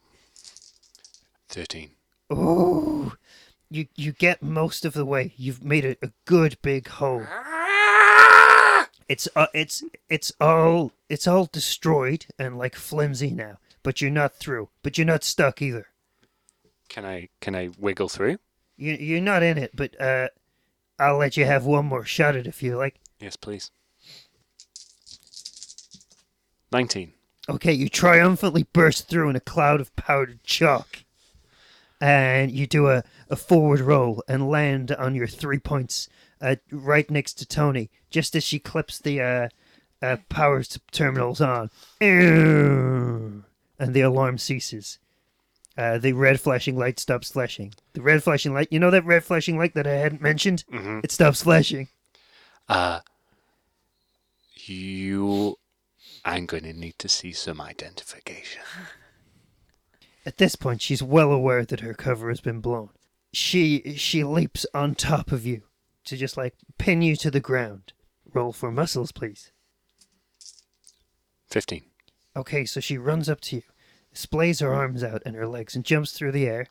Thirteen. 1.48 1.90
Ooh, 2.32 3.12
you 3.70 3.86
you 3.96 4.12
get 4.12 4.42
most 4.42 4.84
of 4.84 4.92
the 4.92 5.04
way. 5.04 5.32
You've 5.36 5.64
made 5.64 5.84
a, 5.84 5.96
a 6.02 6.10
good 6.24 6.58
big 6.62 6.88
hole. 6.88 7.26
It's 9.08 9.26
uh, 9.34 9.46
it's 9.52 9.82
it's 10.08 10.30
all 10.40 10.92
it's 11.08 11.26
all 11.26 11.46
destroyed 11.50 12.26
and 12.38 12.56
like 12.56 12.76
flimsy 12.76 13.30
now, 13.32 13.58
but 13.82 14.00
you're 14.00 14.10
not 14.10 14.34
through. 14.34 14.68
But 14.82 14.98
you're 14.98 15.06
not 15.06 15.24
stuck 15.24 15.62
either. 15.62 15.86
Can 16.88 17.04
I 17.04 17.28
can 17.40 17.54
I 17.54 17.70
wiggle 17.78 18.08
through? 18.08 18.38
You 18.76 18.94
you're 18.94 19.20
not 19.20 19.42
in 19.42 19.58
it, 19.58 19.72
but 19.74 20.00
uh, 20.00 20.28
I'll 20.98 21.18
let 21.18 21.36
you 21.36 21.44
have 21.44 21.64
one 21.64 21.86
more 21.86 22.04
shot 22.04 22.34
at 22.34 22.40
it 22.40 22.46
if 22.46 22.62
you 22.62 22.76
like. 22.76 22.96
Yes, 23.20 23.36
please. 23.36 23.70
Nineteen. 26.72 27.12
Okay, 27.48 27.72
you 27.72 27.88
triumphantly 27.88 28.64
burst 28.72 29.08
through 29.08 29.30
in 29.30 29.36
a 29.36 29.40
cloud 29.40 29.80
of 29.80 29.94
powdered 29.96 30.44
chalk. 30.44 31.04
And 32.00 32.50
you 32.50 32.66
do 32.66 32.88
a, 32.88 33.02
a 33.28 33.36
forward 33.36 33.80
roll 33.80 34.22
and 34.26 34.48
land 34.48 34.92
on 34.92 35.14
your 35.14 35.26
three 35.26 35.58
points 35.58 36.08
uh, 36.40 36.56
right 36.70 37.10
next 37.10 37.34
to 37.34 37.46
Tony, 37.46 37.90
just 38.08 38.34
as 38.34 38.42
she 38.42 38.58
clips 38.58 38.98
the 38.98 39.20
uh, 39.20 39.48
uh, 40.00 40.16
power 40.28 40.62
terminals 40.92 41.40
on. 41.40 41.70
And 43.80 43.94
the 43.94 44.02
alarm 44.02 44.38
ceases. 44.38 44.98
Uh, 45.76 45.98
the 45.98 46.12
red 46.12 46.40
flashing 46.40 46.76
light 46.76 47.00
stops 47.00 47.32
flashing. 47.32 47.72
The 47.94 48.02
red 48.02 48.22
flashing 48.22 48.52
light, 48.52 48.68
you 48.70 48.78
know 48.78 48.90
that 48.90 49.04
red 49.04 49.24
flashing 49.24 49.56
light 49.56 49.74
that 49.74 49.86
I 49.86 49.94
hadn't 49.94 50.20
mentioned? 50.20 50.64
Mm-hmm. 50.72 51.00
It 51.02 51.10
stops 51.10 51.42
flashing. 51.42 51.88
Uh, 52.68 53.00
you. 54.54 55.56
I'm 56.24 56.46
going 56.46 56.64
to 56.64 56.72
need 56.72 56.98
to 56.98 57.08
see 57.08 57.32
some 57.32 57.60
identification. 57.60 58.62
At 60.26 60.36
this 60.36 60.54
point, 60.54 60.82
she's 60.82 61.02
well 61.02 61.32
aware 61.32 61.64
that 61.64 61.80
her 61.80 61.94
cover 61.94 62.28
has 62.28 62.40
been 62.40 62.60
blown. 62.60 62.90
She 63.32 63.94
she 63.96 64.22
leaps 64.22 64.66
on 64.74 64.94
top 64.94 65.32
of 65.32 65.46
you 65.46 65.62
to 66.04 66.16
just 66.16 66.36
like 66.36 66.54
pin 66.78 67.00
you 67.00 67.16
to 67.16 67.30
the 67.30 67.40
ground. 67.40 67.92
Roll 68.32 68.52
for 68.52 68.70
muscles, 68.70 69.12
please. 69.12 69.50
Fifteen. 71.48 71.84
Okay, 72.36 72.64
so 72.64 72.80
she 72.80 72.98
runs 72.98 73.28
up 73.28 73.40
to 73.42 73.56
you, 73.56 73.62
splays 74.14 74.60
her 74.60 74.72
arms 74.72 75.02
out 75.02 75.22
and 75.24 75.36
her 75.36 75.46
legs, 75.46 75.74
and 75.74 75.84
jumps 75.84 76.12
through 76.12 76.32
the 76.32 76.46
air, 76.46 76.66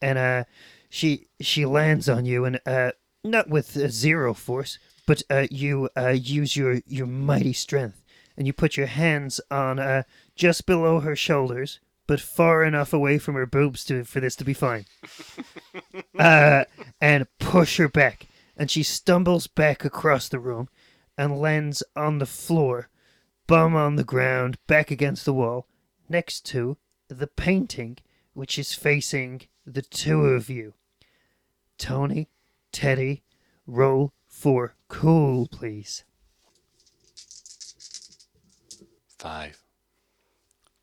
and 0.00 0.18
uh, 0.18 0.44
she 0.88 1.26
she 1.40 1.64
lands 1.64 2.08
on 2.08 2.24
you, 2.24 2.44
and 2.44 2.60
uh, 2.66 2.92
not 3.24 3.48
with 3.48 3.76
uh, 3.76 3.88
zero 3.88 4.34
force, 4.34 4.78
but 5.06 5.22
uh, 5.30 5.46
you 5.50 5.88
uh, 5.96 6.08
use 6.08 6.56
your 6.56 6.80
your 6.86 7.06
mighty 7.06 7.52
strength, 7.52 8.02
and 8.36 8.46
you 8.46 8.52
put 8.52 8.76
your 8.76 8.86
hands 8.86 9.40
on 9.50 9.78
uh, 9.78 10.02
just 10.34 10.66
below 10.66 11.00
her 11.00 11.16
shoulders, 11.16 11.80
but 12.06 12.20
far 12.20 12.64
enough 12.64 12.92
away 12.92 13.18
from 13.18 13.34
her 13.34 13.46
boobs 13.46 13.84
to 13.84 14.04
for 14.04 14.20
this 14.20 14.36
to 14.36 14.44
be 14.44 14.54
fine, 14.54 14.84
uh, 16.18 16.64
and 17.00 17.26
push 17.38 17.78
her 17.78 17.88
back, 17.88 18.28
and 18.56 18.70
she 18.70 18.82
stumbles 18.82 19.46
back 19.46 19.84
across 19.84 20.28
the 20.28 20.38
room, 20.38 20.68
and 21.18 21.40
lands 21.40 21.82
on 21.94 22.18
the 22.18 22.26
floor 22.26 22.88
bum 23.46 23.76
on 23.76 23.96
the 23.96 24.04
ground, 24.04 24.58
back 24.66 24.90
against 24.90 25.24
the 25.24 25.32
wall, 25.32 25.66
next 26.08 26.44
to 26.46 26.76
the 27.08 27.26
painting, 27.26 27.98
which 28.34 28.58
is 28.58 28.74
facing 28.74 29.42
the 29.64 29.82
two 29.82 30.26
of 30.26 30.48
you. 30.48 30.74
Tony, 31.78 32.28
Teddy, 32.72 33.22
roll 33.66 34.12
for 34.26 34.74
cool, 34.88 35.46
please. 35.48 36.04
Five. 39.18 39.58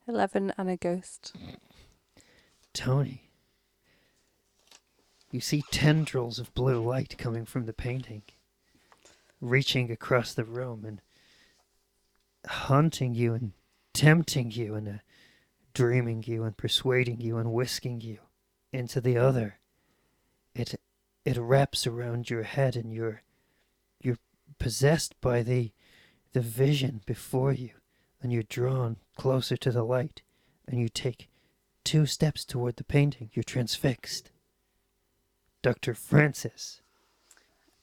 Eleven 0.07 0.53
and 0.57 0.69
a 0.69 0.75
ghost. 0.75 1.35
Tony, 2.73 3.29
you 5.31 5.39
see 5.39 5.63
tendrils 5.71 6.39
of 6.39 6.53
blue 6.53 6.81
light 6.81 7.17
coming 7.17 7.45
from 7.45 7.65
the 7.65 7.73
painting, 7.73 8.23
reaching 9.39 9.91
across 9.91 10.33
the 10.33 10.43
room 10.43 10.83
and 10.85 11.01
haunting 12.47 13.13
you 13.13 13.33
and 13.33 13.53
tempting 13.93 14.51
you 14.51 14.75
and 14.75 14.87
uh, 14.87 14.91
dreaming 15.73 16.23
you 16.25 16.43
and 16.43 16.55
persuading 16.55 17.19
you 17.21 17.37
and 17.37 17.51
whisking 17.51 18.01
you 18.01 18.19
into 18.71 19.01
the 19.01 19.17
other. 19.17 19.59
It 20.55 20.79
it 21.25 21.37
wraps 21.37 21.87
around 21.87 22.29
your 22.29 22.43
head 22.43 22.75
and 22.75 22.93
you're 22.93 23.23
you're 24.01 24.19
possessed 24.59 25.19
by 25.21 25.43
the 25.43 25.71
the 26.33 26.41
vision 26.41 27.01
before 27.05 27.53
you 27.53 27.71
and 28.21 28.31
you're 28.31 28.43
drawn 28.43 28.97
closer 29.17 29.57
to 29.57 29.71
the 29.71 29.83
light 29.83 30.21
and 30.67 30.79
you 30.79 30.89
take 30.89 31.29
two 31.83 32.05
steps 32.05 32.45
toward 32.45 32.77
the 32.77 32.83
painting. 32.83 33.29
You're 33.33 33.43
transfixed. 33.43 34.31
Dr. 35.61 35.93
Francis. 35.93 36.81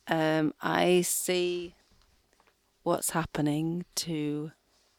Um, 0.06 0.54
I 0.60 1.02
see 1.02 1.74
what's 2.82 3.10
happening 3.10 3.84
to 3.96 4.52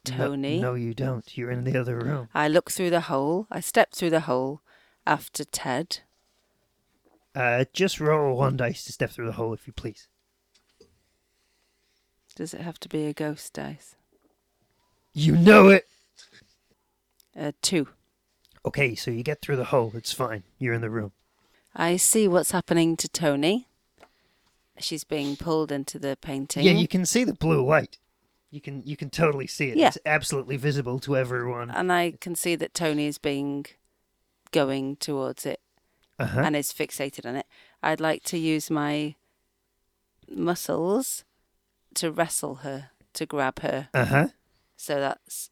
Tony. 0.04 0.60
No, 0.60 0.74
you 0.74 0.94
don't. 0.94 1.38
You're 1.38 1.52
in 1.52 1.64
the 1.64 1.78
other 1.78 1.98
room. 1.98 2.30
I 2.34 2.48
look 2.48 2.72
through 2.72 2.90
the 2.90 3.02
hole. 3.02 3.48
I 3.52 3.60
step 3.60 3.94
through 3.94 4.10
the 4.10 4.22
hole 4.22 4.62
after 5.06 5.44
Ted. 5.44 6.00
Uh, 7.34 7.66
just 7.74 8.00
roll 8.00 8.36
one 8.36 8.58
dice 8.58 8.84
to 8.86 8.92
step 8.92 9.12
through 9.12 9.28
the 9.28 9.34
hole, 9.34 9.54
if 9.54 9.68
you 9.68 9.74
please. 9.74 10.08
Does 12.36 12.54
it 12.54 12.62
have 12.62 12.80
to 12.82 12.90
be 12.90 13.06
a 13.06 13.14
ghost 13.14 13.54
dice? 13.54 13.96
You 15.14 15.36
know 15.36 15.70
it! 15.70 15.88
Uh, 17.38 17.52
two. 17.62 17.88
Okay, 18.66 18.96
so 18.96 19.12
you 19.12 19.24
get 19.24 19.42
through 19.42 19.58
the 19.58 19.66
hole. 19.66 19.92
It's 19.96 20.14
fine. 20.14 20.44
You're 20.58 20.74
in 20.74 20.82
the 20.82 20.90
room. 20.90 21.12
I 21.76 21.98
see 21.98 22.28
what's 22.28 22.52
happening 22.52 22.98
to 22.98 23.08
Tony. 23.10 23.68
She's 24.80 25.04
being 25.04 25.36
pulled 25.36 25.72
into 25.72 26.00
the 26.00 26.18
painting. 26.20 26.66
Yeah, 26.66 26.74
you 26.74 26.88
can 26.88 27.06
see 27.06 27.24
the 27.24 27.34
blue 27.34 27.66
light. 27.66 27.98
You 28.52 28.60
can 28.62 28.84
you 28.86 28.98
can 28.98 29.10
totally 29.10 29.48
see 29.48 29.70
it. 29.70 29.78
Yeah. 29.78 29.88
It's 29.88 29.98
absolutely 30.06 30.58
visible 30.58 31.00
to 31.00 31.16
everyone. 31.18 31.70
and 31.72 31.92
I 31.92 32.12
can 32.20 32.36
see 32.36 32.56
that 32.58 32.74
Tony 32.74 33.08
is 33.08 33.18
being 33.18 33.66
going 34.52 34.98
towards 34.98 35.46
it 35.46 35.62
Uh 36.20 36.26
huh. 36.26 36.42
and 36.42 36.56
is 36.56 36.74
fixated 36.74 37.26
on 37.26 37.36
it. 37.38 37.46
I'd 37.82 38.02
like 38.02 38.24
to 38.26 38.38
use 38.38 38.70
my 38.70 39.16
muscles 40.30 41.24
to 41.96 42.12
wrestle 42.12 42.56
her, 42.56 42.92
to 43.14 43.26
grab 43.26 43.60
her. 43.60 43.90
Uh 43.94 44.06
huh. 44.06 44.28
So 44.78 45.00
that's 45.00 45.50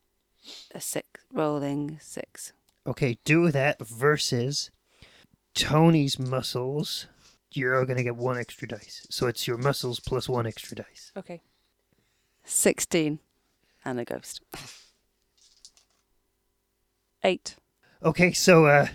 a 0.74 0.82
six, 0.82 1.22
rolling 1.34 2.00
six. 2.02 2.54
Okay, 2.88 3.18
do 3.24 3.52
that 3.52 3.80
versus 3.86 4.72
Tony's 5.54 6.18
muscles. 6.18 7.08
You're 7.52 7.78
all 7.78 7.86
gonna 7.86 8.04
get 8.04 8.16
one 8.16 8.38
extra 8.38 8.68
dice. 8.68 9.06
So 9.10 9.28
it's 9.28 9.48
your 9.48 9.58
muscles 9.58 10.00
plus 10.00 10.30
one 10.30 10.46
extra 10.48 10.76
dice. 10.78 11.12
Okay. 11.18 11.42
16 12.50 13.20
and 13.86 14.00
a 14.00 14.06
ghost. 14.06 14.42
Eight. 17.24 17.56
Okay, 18.04 18.32
so 18.32 18.66
uh 18.66 18.88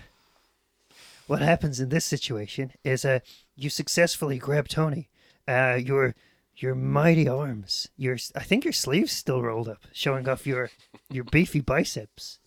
what 1.27 1.41
happens 1.41 1.79
in 1.79 1.89
this 1.89 2.05
situation 2.05 2.73
is 2.83 3.05
uh 3.05 3.19
you 3.55 3.69
successfully 3.69 4.37
grab 4.37 4.67
Tony. 4.67 5.09
Uh 5.47 5.79
your 5.81 6.15
your 6.57 6.75
mighty 6.75 7.27
arms. 7.27 7.87
Your 7.97 8.17
I 8.35 8.43
think 8.43 8.63
your 8.63 8.73
sleeves 8.73 9.11
still 9.11 9.41
rolled 9.41 9.69
up, 9.69 9.83
showing 9.93 10.27
off 10.27 10.47
your 10.47 10.69
your 11.09 11.23
beefy 11.23 11.61
biceps. 11.61 12.39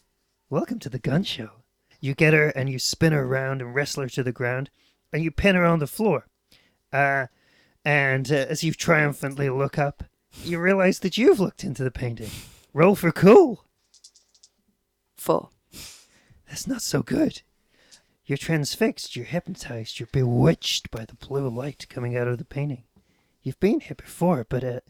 Welcome 0.50 0.78
to 0.80 0.88
the 0.88 0.98
gun 0.98 1.24
show. 1.24 1.50
You 2.00 2.14
get 2.14 2.34
her 2.34 2.48
and 2.48 2.70
you 2.70 2.78
spin 2.78 3.12
her 3.12 3.24
around 3.24 3.60
and 3.60 3.74
wrestle 3.74 4.04
her 4.04 4.08
to 4.10 4.22
the 4.22 4.32
ground, 4.32 4.70
and 5.12 5.22
you 5.22 5.30
pin 5.30 5.56
her 5.56 5.64
on 5.64 5.78
the 5.78 5.86
floor. 5.86 6.26
Uh, 6.92 7.26
and 7.84 8.30
uh, 8.30 8.46
as 8.48 8.62
you 8.62 8.72
triumphantly 8.72 9.50
look 9.50 9.78
up, 9.78 10.04
you 10.44 10.58
realize 10.58 11.00
that 11.00 11.18
you've 11.18 11.40
looked 11.40 11.64
into 11.64 11.84
the 11.84 11.90
painting. 11.90 12.30
Roll 12.72 12.94
for 12.94 13.12
cool. 13.12 13.64
Four. 15.16 15.50
That's 16.48 16.66
not 16.66 16.82
so 16.82 17.02
good. 17.02 17.42
You're 18.24 18.38
transfixed, 18.38 19.16
you're 19.16 19.24
hypnotized, 19.24 19.98
you're 19.98 20.08
bewitched 20.12 20.90
by 20.90 21.06
the 21.06 21.14
blue 21.14 21.48
light 21.48 21.86
coming 21.88 22.16
out 22.16 22.28
of 22.28 22.38
the 22.38 22.44
painting. 22.44 22.84
You've 23.42 23.58
been 23.58 23.80
here 23.80 23.94
before, 23.96 24.46
but 24.48 24.62
uh, 24.62 24.80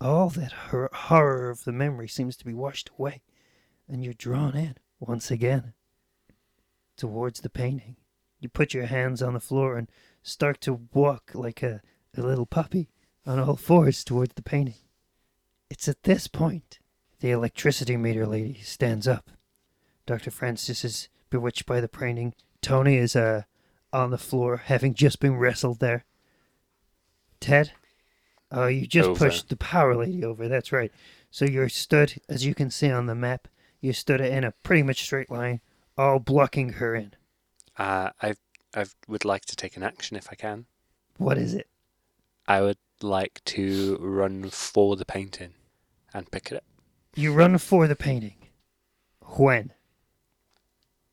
all 0.00 0.28
that 0.30 0.52
hor- 0.52 0.90
horror 0.92 1.48
of 1.48 1.64
the 1.64 1.72
memory 1.72 2.08
seems 2.08 2.36
to 2.36 2.44
be 2.44 2.52
washed 2.52 2.90
away, 2.98 3.22
and 3.88 4.04
you're 4.04 4.12
drawn 4.12 4.54
in 4.54 4.76
once 5.00 5.30
again 5.30 5.72
towards 6.96 7.40
the 7.40 7.48
painting. 7.48 7.96
You 8.38 8.48
put 8.48 8.74
your 8.74 8.86
hands 8.86 9.22
on 9.22 9.32
the 9.32 9.40
floor 9.40 9.78
and 9.78 9.88
start 10.22 10.60
to 10.62 10.80
walk 10.92 11.30
like 11.34 11.62
a, 11.62 11.80
a 12.16 12.20
little 12.20 12.46
puppy 12.46 12.90
on 13.26 13.38
all 13.38 13.56
fours 13.56 14.04
towards 14.04 14.34
the 14.34 14.42
painting. 14.42 14.74
It's 15.70 15.88
at 15.88 16.02
this 16.02 16.26
point 16.26 16.78
the 17.20 17.30
electricity 17.30 17.96
meter 17.96 18.26
lady 18.26 18.60
stands 18.62 19.06
up. 19.06 19.30
Dr. 20.06 20.30
Francis 20.30 20.84
is 20.84 21.08
bewitched 21.30 21.66
by 21.66 21.80
the 21.80 21.88
painting. 21.88 22.34
Tony 22.60 22.96
is 22.96 23.14
uh, 23.14 23.42
on 23.92 24.10
the 24.10 24.18
floor, 24.18 24.56
having 24.56 24.94
just 24.94 25.20
been 25.20 25.36
wrestled 25.36 25.78
there. 25.80 26.04
Ted, 27.40 27.72
uh, 28.54 28.66
you 28.66 28.86
just 28.86 29.10
Over. 29.10 29.18
pushed 29.18 29.48
the 29.48 29.56
power 29.56 29.96
lady 29.96 30.24
over. 30.24 30.48
That's 30.48 30.72
right. 30.72 30.92
So 31.30 31.44
you're 31.44 31.68
stood, 31.68 32.20
as 32.28 32.44
you 32.44 32.54
can 32.54 32.70
see 32.70 32.90
on 32.90 33.06
the 33.06 33.14
map, 33.14 33.48
you 33.80 33.92
stood 33.92 34.20
in 34.20 34.44
a 34.44 34.52
pretty 34.62 34.82
much 34.82 35.02
straight 35.02 35.30
line, 35.30 35.60
all 35.96 36.18
blocking 36.18 36.74
her 36.74 36.94
in. 36.94 37.14
Uh, 37.76 38.10
I 38.20 38.34
I 38.74 38.86
would 39.08 39.24
like 39.24 39.44
to 39.46 39.56
take 39.56 39.76
an 39.76 39.82
action 39.82 40.16
if 40.16 40.28
I 40.30 40.34
can. 40.34 40.66
What 41.18 41.38
is 41.38 41.54
it? 41.54 41.68
I 42.46 42.60
would 42.60 42.78
like 43.02 43.42
to 43.46 43.96
run 44.00 44.50
for 44.50 44.96
the 44.96 45.04
painting 45.04 45.54
and 46.14 46.30
pick 46.30 46.50
it 46.52 46.56
up 46.56 46.64
You 47.14 47.32
run 47.32 47.58
for 47.58 47.86
the 47.88 47.96
painting. 47.96 48.36
When? 49.36 49.72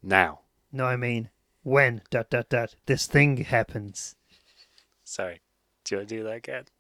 now. 0.02 0.42
No, 0.72 0.86
I 0.86 0.96
mean 0.98 1.30
when. 1.64 2.02
Dot 2.10 2.30
dot 2.30 2.50
dot. 2.50 2.76
This 2.86 3.06
thing 3.08 3.38
happens. 3.38 4.16
Sorry. 5.04 5.42
Do 5.84 5.96
you 5.96 6.00
want 6.00 6.10
to 6.10 6.16
do 6.18 6.24
that 6.24 6.36
again? 6.36 6.66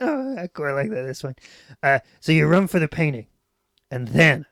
Oh, 0.00 0.36
I 0.36 0.46
quite 0.48 0.72
like 0.72 0.90
that. 0.90 1.02
This 1.02 1.22
one. 1.22 1.36
Uh, 1.82 2.00
so 2.18 2.32
you 2.32 2.46
run 2.46 2.66
for 2.66 2.80
the 2.80 2.88
painting, 2.88 3.26
and 3.90 4.08
then 4.08 4.46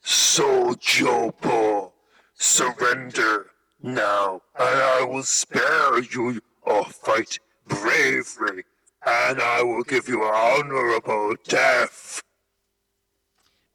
So, 0.00 0.74
Jopo, 0.74 1.92
surrender 2.34 3.50
now, 3.82 4.40
and 4.58 4.80
I 4.80 5.04
will 5.04 5.24
spare 5.24 5.98
you 6.00 6.40
a 6.66 6.84
fight 6.84 7.40
bravely, 7.66 8.64
and 9.06 9.40
I 9.40 9.62
will 9.62 9.82
give 9.82 10.08
you 10.08 10.22
an 10.22 10.30
honorable 10.34 11.34
death. 11.48 12.20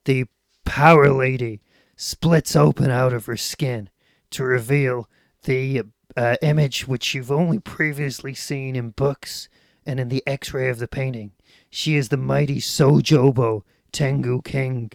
the 0.06 0.26
power 0.66 1.12
lady 1.12 1.62
splits 1.98 2.56
open 2.56 2.90
out 2.90 3.14
of 3.14 3.26
her 3.26 3.38
skin 3.38 3.90
to 4.32 4.44
reveal 4.44 5.10
the 5.44 5.82
uh, 6.16 6.36
image 6.42 6.88
which 6.88 7.14
you've 7.14 7.32
only 7.32 7.60
previously 7.60 8.34
seen 8.34 8.76
in 8.76 8.92
books 8.92 9.50
and 9.86 10.00
in 10.00 10.10
the 10.10 10.24
X-ray 10.26 10.70
of 10.70 10.80
the 10.80 10.88
painting. 10.88 11.32
She 11.70 11.96
is 11.96 12.10
the 12.10 12.18
mighty 12.18 12.60
Sojobo 12.60 13.64
Tengu 13.92 14.42
King. 14.42 14.92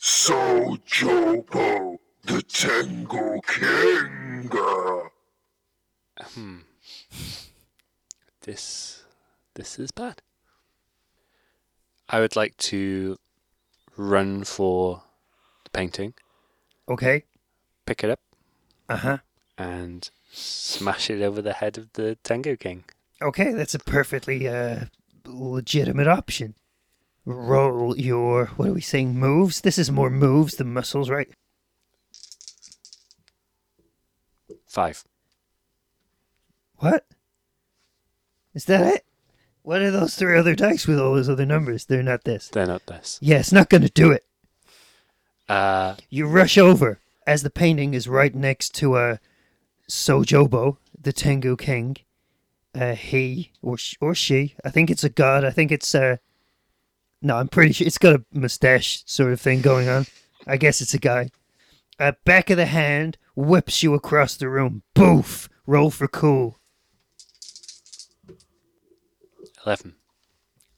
Sojobo 0.00 1.98
the 2.24 2.42
Tengu 2.42 3.40
King. 3.46 4.50
Hmm. 6.18 6.58
This 8.42 9.02
this 9.54 9.78
is 9.78 9.90
bad. 9.90 10.22
I 12.08 12.20
would 12.20 12.36
like 12.36 12.56
to 12.58 13.18
run 13.96 14.44
for 14.44 15.02
the 15.64 15.70
painting, 15.70 16.14
Okay. 16.88 17.24
pick 17.86 18.04
it 18.04 18.10
up, 18.10 18.20
Uh 18.88 18.96
huh. 18.98 19.18
and 19.58 20.08
smash 20.32 21.10
it 21.10 21.20
over 21.22 21.42
the 21.42 21.54
head 21.54 21.76
of 21.78 21.92
the 21.94 22.16
Tengu 22.22 22.56
King. 22.56 22.84
Okay, 23.20 23.52
that's 23.52 23.74
a 23.74 23.78
perfectly 23.80 24.46
uh, 24.46 24.84
legitimate 25.24 26.06
option. 26.06 26.54
Roll 27.24 27.96
your 27.98 28.46
what 28.56 28.68
are 28.68 28.72
we 28.74 28.80
saying? 28.80 29.14
Moves. 29.18 29.62
This 29.62 29.78
is 29.78 29.90
more 29.90 30.10
moves 30.10 30.54
than 30.56 30.72
muscles, 30.72 31.10
right? 31.10 31.28
Five. 34.68 35.02
What? 36.78 37.06
Is 38.54 38.64
that 38.66 38.86
it? 38.94 39.04
What 39.62 39.82
are 39.82 39.90
those 39.90 40.14
three 40.14 40.38
other 40.38 40.54
dice 40.54 40.86
with 40.86 40.98
all 41.00 41.14
those 41.14 41.28
other 41.28 41.46
numbers? 41.46 41.84
They're 41.86 42.02
not 42.02 42.24
this. 42.24 42.48
They're 42.48 42.66
not 42.66 42.86
this. 42.86 43.18
Yeah, 43.20 43.38
it's 43.38 43.52
not 43.52 43.68
going 43.68 43.82
to 43.82 43.88
do 43.90 44.12
it. 44.12 44.24
Uh, 45.48 45.96
You 46.08 46.26
rush 46.26 46.56
over 46.58 46.98
as 47.26 47.42
the 47.42 47.50
painting 47.50 47.94
is 47.94 48.08
right 48.08 48.34
next 48.34 48.74
to 48.76 48.94
uh, 48.94 49.16
Sojobo, 49.88 50.76
the 51.00 51.12
Tengu 51.12 51.56
king. 51.56 51.96
Uh, 52.74 52.94
he 52.94 53.52
or 53.62 53.78
sh- 53.78 53.96
or 54.02 54.14
she, 54.14 54.54
I 54.62 54.68
think 54.70 54.90
it's 54.90 55.02
a 55.04 55.08
god. 55.08 55.44
I 55.46 55.50
think 55.50 55.72
it's 55.72 55.94
uh, 55.94 56.16
no, 57.22 57.36
I'm 57.38 57.48
pretty 57.48 57.72
sure 57.72 57.86
it's 57.86 57.96
got 57.96 58.16
a 58.16 58.24
mustache 58.34 59.02
sort 59.06 59.32
of 59.32 59.40
thing 59.40 59.62
going 59.62 59.88
on. 59.88 60.04
I 60.46 60.58
guess 60.58 60.82
it's 60.82 60.92
a 60.92 60.98
guy. 60.98 61.30
Uh, 61.98 62.12
back 62.26 62.50
of 62.50 62.58
the 62.58 62.66
hand 62.66 63.16
whips 63.34 63.82
you 63.82 63.94
across 63.94 64.36
the 64.36 64.50
room. 64.50 64.82
Boof! 64.92 65.48
Roll 65.66 65.90
for 65.90 66.06
cool. 66.06 66.58
Eleven. 69.66 69.96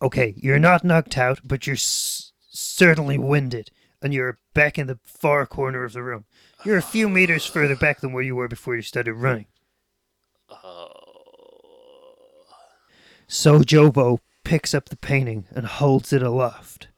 Okay, 0.00 0.32
you're 0.36 0.58
not 0.58 0.82
knocked 0.82 1.18
out, 1.18 1.40
but 1.44 1.66
you're 1.66 1.74
s- 1.74 2.32
certainly 2.48 3.18
winded, 3.18 3.70
and 4.00 4.14
you're 4.14 4.38
back 4.54 4.78
in 4.78 4.86
the 4.86 4.98
far 5.04 5.44
corner 5.44 5.84
of 5.84 5.92
the 5.92 6.02
room. 6.02 6.24
You're 6.64 6.78
a 6.78 6.82
few 6.82 7.08
meters 7.08 7.44
further 7.44 7.76
back 7.76 8.00
than 8.00 8.12
where 8.12 8.22
you 8.22 8.34
were 8.34 8.48
before 8.48 8.74
you 8.76 8.82
started 8.82 9.12
running. 9.14 9.46
Sojobo 13.28 14.20
picks 14.42 14.72
up 14.72 14.88
the 14.88 14.96
painting 14.96 15.44
and 15.50 15.66
holds 15.66 16.12
it 16.12 16.22
aloft. 16.22 16.88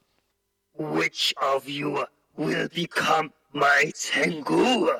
Which 0.74 1.34
of 1.42 1.68
you 1.68 2.06
will 2.36 2.68
become 2.68 3.32
my 3.52 3.90
Tengu? 3.98 4.90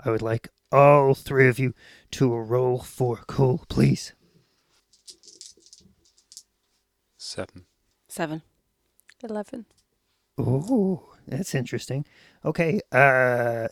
I 0.00 0.10
would 0.10 0.22
like 0.22 0.48
all 0.72 1.14
three 1.14 1.48
of 1.48 1.60
you 1.60 1.74
to 2.12 2.34
roll 2.34 2.80
for 2.80 3.18
cool, 3.28 3.64
please. 3.68 4.13
Seven. 7.34 7.66
Seven. 8.06 8.42
Eleven. 9.24 9.66
Ooh, 10.38 11.00
that's 11.26 11.52
interesting. 11.52 12.06
Okay, 12.44 12.80
uh, 12.92 13.66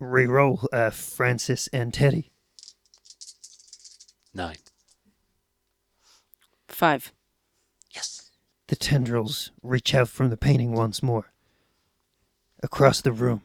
re-roll, 0.00 0.66
uh, 0.72 0.90
Francis 0.90 1.68
and 1.72 1.94
Teddy. 1.94 2.32
Nine. 4.34 4.56
Five. 6.66 7.12
Yes. 7.94 8.32
The 8.66 8.74
tendrils 8.74 9.52
reach 9.62 9.94
out 9.94 10.08
from 10.08 10.30
the 10.30 10.36
painting 10.36 10.72
once 10.72 11.00
more. 11.00 11.30
Across 12.60 13.02
the 13.02 13.12
room, 13.12 13.42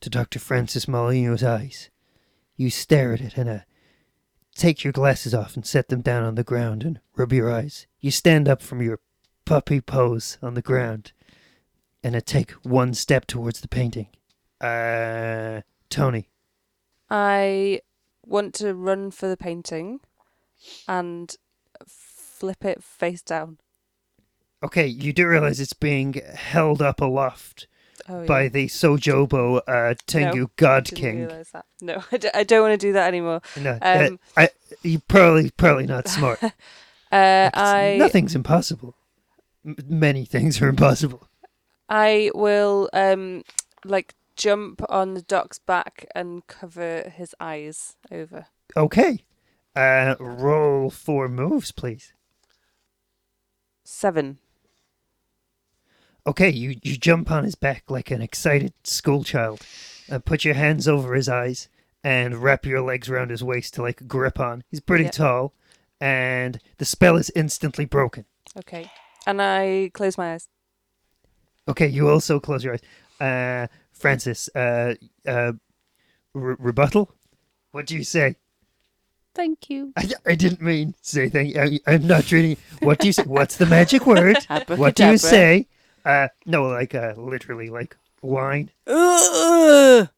to 0.00 0.08
Dr. 0.08 0.38
Francis 0.38 0.86
Molino's 0.86 1.42
eyes. 1.42 1.90
You 2.54 2.70
stare 2.70 3.14
at 3.14 3.20
it 3.20 3.36
and 3.36 3.48
uh, 3.48 3.58
take 4.54 4.84
your 4.84 4.92
glasses 4.92 5.34
off 5.34 5.56
and 5.56 5.66
set 5.66 5.88
them 5.88 6.00
down 6.00 6.24
on 6.24 6.34
the 6.34 6.44
ground 6.44 6.82
and 6.82 7.00
rub 7.16 7.32
your 7.32 7.50
eyes. 7.50 7.86
You 8.00 8.10
stand 8.10 8.48
up 8.48 8.62
from 8.62 8.82
your 8.82 9.00
puppy 9.44 9.80
pose 9.80 10.38
on 10.42 10.54
the 10.54 10.62
ground 10.62 11.12
and 12.02 12.16
uh, 12.16 12.20
take 12.24 12.52
one 12.62 12.94
step 12.94 13.26
towards 13.26 13.60
the 13.60 13.68
painting. 13.68 14.08
Uh, 14.60 15.62
Tony. 15.88 16.28
I 17.08 17.80
want 18.24 18.54
to 18.54 18.74
run 18.74 19.10
for 19.10 19.28
the 19.28 19.36
painting. 19.36 20.00
and 20.86 21.34
flip 21.86 22.64
it 22.64 22.82
face 22.82 23.22
down. 23.22 23.58
Okay, 24.62 24.86
you 24.86 25.12
do 25.12 25.26
realize 25.26 25.58
it's 25.60 25.72
being 25.72 26.14
held 26.34 26.82
up 26.82 27.00
aloft 27.00 27.66
Oh, 28.08 28.24
by 28.26 28.48
the 28.48 28.66
Sojobo 28.66 29.60
uh, 29.66 29.94
Tengu 30.06 30.40
No, 30.42 30.50
God 30.56 30.90
King. 30.94 31.28
No, 31.80 32.02
I, 32.12 32.16
d- 32.16 32.28
I 32.34 32.42
don't 32.44 32.62
want 32.62 32.80
to 32.80 32.86
do 32.86 32.92
that 32.92 33.08
anymore. 33.08 33.40
No, 33.56 33.78
uh, 33.82 34.06
Um, 34.08 34.20
I, 34.36 34.48
you 34.82 34.98
probably 35.00 35.50
probably 35.50 35.86
not 35.86 36.08
smart. 36.08 36.40
Uh, 37.12 37.50
I 37.54 37.96
Nothing's 37.98 38.36
impossible. 38.36 38.94
M- 39.66 39.74
many 39.88 40.24
things 40.24 40.62
are 40.62 40.68
impossible. 40.68 41.26
I 41.88 42.30
will 42.36 42.88
um 42.92 43.42
like 43.84 44.14
jump 44.36 44.80
on 44.88 45.14
the 45.14 45.22
doc's 45.22 45.58
back 45.58 46.06
and 46.14 46.46
cover 46.46 47.10
his 47.12 47.34
eyes 47.40 47.96
over. 48.12 48.46
Okay, 48.76 49.24
uh, 49.74 50.14
roll 50.20 50.88
four 50.88 51.28
moves, 51.28 51.72
please. 51.72 52.12
Seven. 53.82 54.38
Okay, 56.26 56.50
you, 56.50 56.76
you 56.82 56.96
jump 56.96 57.30
on 57.30 57.44
his 57.44 57.54
back 57.54 57.84
like 57.88 58.10
an 58.10 58.20
excited 58.22 58.72
schoolchild, 58.84 59.60
and 60.08 60.24
put 60.24 60.44
your 60.44 60.54
hands 60.54 60.86
over 60.86 61.14
his 61.14 61.28
eyes 61.28 61.68
and 62.04 62.36
wrap 62.42 62.64
your 62.66 62.80
legs 62.80 63.08
around 63.08 63.30
his 63.30 63.42
waist 63.44 63.74
to 63.74 63.82
like 63.82 64.06
grip 64.06 64.38
on. 64.40 64.64
He's 64.70 64.80
pretty 64.80 65.04
Yeah. 65.04 65.10
tall, 65.10 65.54
and 66.00 66.60
the 66.78 66.84
spell 66.84 67.16
is 67.16 67.30
instantly 67.34 67.84
broken. 67.84 68.24
Okay. 68.58 68.90
And 69.26 69.40
I 69.40 69.90
close 69.94 70.16
my 70.18 70.34
eyes. 70.34 70.48
Okay, 71.68 71.86
you 71.86 72.08
also 72.08 72.40
close 72.40 72.64
your 72.64 72.74
eyes. 72.74 72.80
Uh, 73.20 73.66
Francis, 73.92 74.48
uh, 74.54 74.94
uh, 75.26 75.52
re- 76.34 76.56
rebuttal? 76.58 77.12
What 77.72 77.86
do 77.86 77.94
you 77.96 78.02
say? 78.04 78.36
Thank 79.34 79.70
you. 79.70 79.92
I, 79.96 80.08
I 80.26 80.34
didn't 80.34 80.60
mean 80.62 80.94
say 81.02 81.28
thank 81.28 81.54
you. 81.54 81.60
I, 81.86 81.92
I'm 81.94 82.06
not 82.06 82.30
reading. 82.32 82.56
What 82.80 82.98
do 82.98 83.06
you 83.06 83.12
say? 83.12 83.22
What's 83.24 83.56
the 83.56 83.66
magic 83.66 84.06
word? 84.06 84.36
what 84.48 84.66
do 84.66 84.74
you 84.74 84.78
Abracadabra. 84.78 85.18
say? 85.18 85.66
Uh, 86.04 86.28
no, 86.46 86.64
like, 86.64 86.94
uh, 86.94 87.14
literally, 87.16 87.68
like, 87.68 87.96
wine. 88.22 88.70
Ugh. 88.86 90.08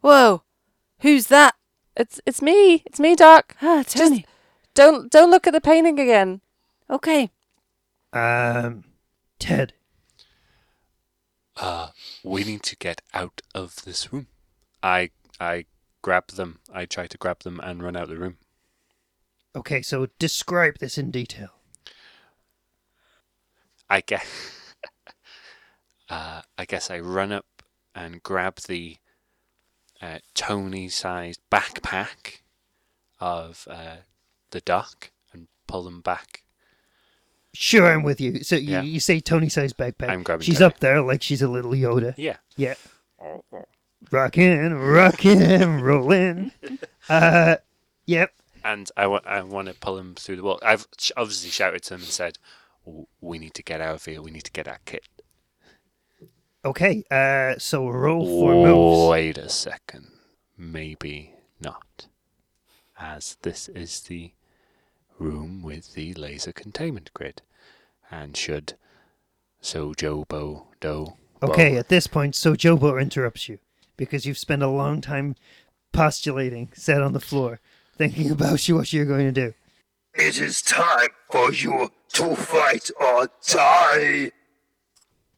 Whoa. 0.00 0.42
Who's 1.00 1.26
that? 1.26 1.54
It's 1.96 2.20
it's 2.24 2.40
me. 2.40 2.82
It's 2.86 3.00
me, 3.00 3.14
Doc. 3.14 3.56
Ah, 3.60 3.82
Tony. 3.86 4.24
Don't 4.74 5.10
don't 5.10 5.30
look 5.30 5.46
at 5.46 5.52
the 5.52 5.60
painting 5.60 5.98
again. 5.98 6.40
Okay. 6.88 7.30
Um, 8.12 8.84
Ted. 9.38 9.72
Uh, 11.56 11.88
we 12.24 12.44
need 12.44 12.62
to 12.62 12.76
get 12.76 13.02
out 13.12 13.42
of 13.54 13.84
this 13.84 14.12
room. 14.12 14.28
I 14.82 15.10
I 15.38 15.66
grab 16.02 16.28
them. 16.28 16.60
I 16.72 16.86
try 16.86 17.06
to 17.06 17.18
grab 17.18 17.40
them 17.40 17.60
and 17.62 17.82
run 17.82 17.96
out 17.96 18.08
the 18.08 18.16
room. 18.16 18.38
Okay, 19.54 19.82
so 19.82 20.06
describe 20.18 20.78
this 20.78 20.96
in 20.96 21.10
detail. 21.10 21.50
I 23.88 24.00
guess. 24.00 24.56
Uh, 26.10 26.42
I 26.58 26.64
guess 26.66 26.90
I 26.90 26.98
run 26.98 27.32
up 27.32 27.46
and 27.94 28.22
grab 28.22 28.56
the 28.66 28.96
uh, 30.02 30.18
Tony-sized 30.34 31.40
backpack 31.50 32.40
of 33.20 33.66
uh, 33.70 33.96
the 34.50 34.60
duck 34.60 35.10
and 35.32 35.46
pull 35.66 35.82
them 35.84 36.00
back. 36.00 36.42
Sure, 37.52 37.92
I'm 37.92 38.02
with 38.02 38.20
you. 38.20 38.42
So 38.44 38.56
you, 38.56 38.70
Yeah. 38.72 38.82
you 38.82 39.00
say 39.00 39.20
Tony 39.20 39.48
sized 39.48 39.76
backpack. 39.76 40.08
I'm 40.08 40.22
grabbing 40.22 40.44
She's 40.44 40.58
Tony. 40.58 40.66
up 40.72 40.80
there 40.80 41.02
like 41.02 41.22
she's 41.22 41.42
a 41.42 41.48
little 41.48 41.72
Yoda. 41.72 42.14
Yeah. 42.16 42.36
Yeah. 42.56 42.74
Rockin', 44.10 44.74
rockin', 44.74 45.80
rollin'. 45.80 46.52
Uh, 47.08 47.56
yep. 48.06 48.32
And 48.62 48.88
I 48.96 49.08
want 49.08 49.26
I 49.26 49.42
want 49.42 49.66
to 49.66 49.74
pull 49.74 49.98
him 49.98 50.14
through 50.14 50.36
the 50.36 50.42
wall. 50.44 50.60
I've 50.62 50.86
obviously 51.16 51.50
shouted 51.50 51.82
to 51.84 51.94
him 51.94 52.00
and 52.02 52.08
said, 52.08 52.38
"W- 52.86 53.06
"We 53.20 53.38
need 53.40 53.54
to 53.54 53.64
get 53.64 53.80
out 53.80 53.96
of 53.96 54.04
here. 54.04 54.22
We 54.22 54.30
need 54.30 54.44
to 54.44 54.52
get 54.52 54.68
our 54.68 54.78
kit." 54.84 55.02
Okay. 56.64 57.04
Uh, 57.10 57.58
so 57.58 57.88
roll 57.88 58.26
four 58.26 58.54
moves. 58.66 59.10
Wait 59.10 59.38
a 59.38 59.48
second. 59.48 60.08
Maybe 60.56 61.34
not. 61.60 62.06
As 62.98 63.36
this 63.42 63.68
is 63.68 64.00
the 64.02 64.32
room 65.18 65.62
with 65.62 65.94
the 65.94 66.14
laser 66.14 66.52
containment 66.52 67.10
grid. 67.14 67.42
And 68.10 68.36
should 68.36 68.74
Sojobo 69.62 70.66
Do. 70.80 71.14
Okay, 71.42 71.76
at 71.76 71.88
this 71.88 72.06
point, 72.06 72.34
Sojobo 72.34 73.00
interrupts 73.00 73.48
you 73.48 73.58
because 73.96 74.26
you've 74.26 74.38
spent 74.38 74.62
a 74.62 74.68
long 74.68 75.00
time 75.00 75.36
postulating, 75.92 76.70
sat 76.74 77.02
on 77.02 77.12
the 77.12 77.20
floor, 77.20 77.60
thinking 77.96 78.30
about 78.30 78.68
you, 78.68 78.76
what 78.76 78.92
you're 78.92 79.06
going 79.06 79.26
to 79.26 79.32
do. 79.32 79.54
It 80.14 80.40
is 80.40 80.60
time 80.60 81.10
for 81.30 81.52
you 81.52 81.90
to 82.14 82.34
fight 82.36 82.90
or 83.00 83.28
die. 83.46 84.32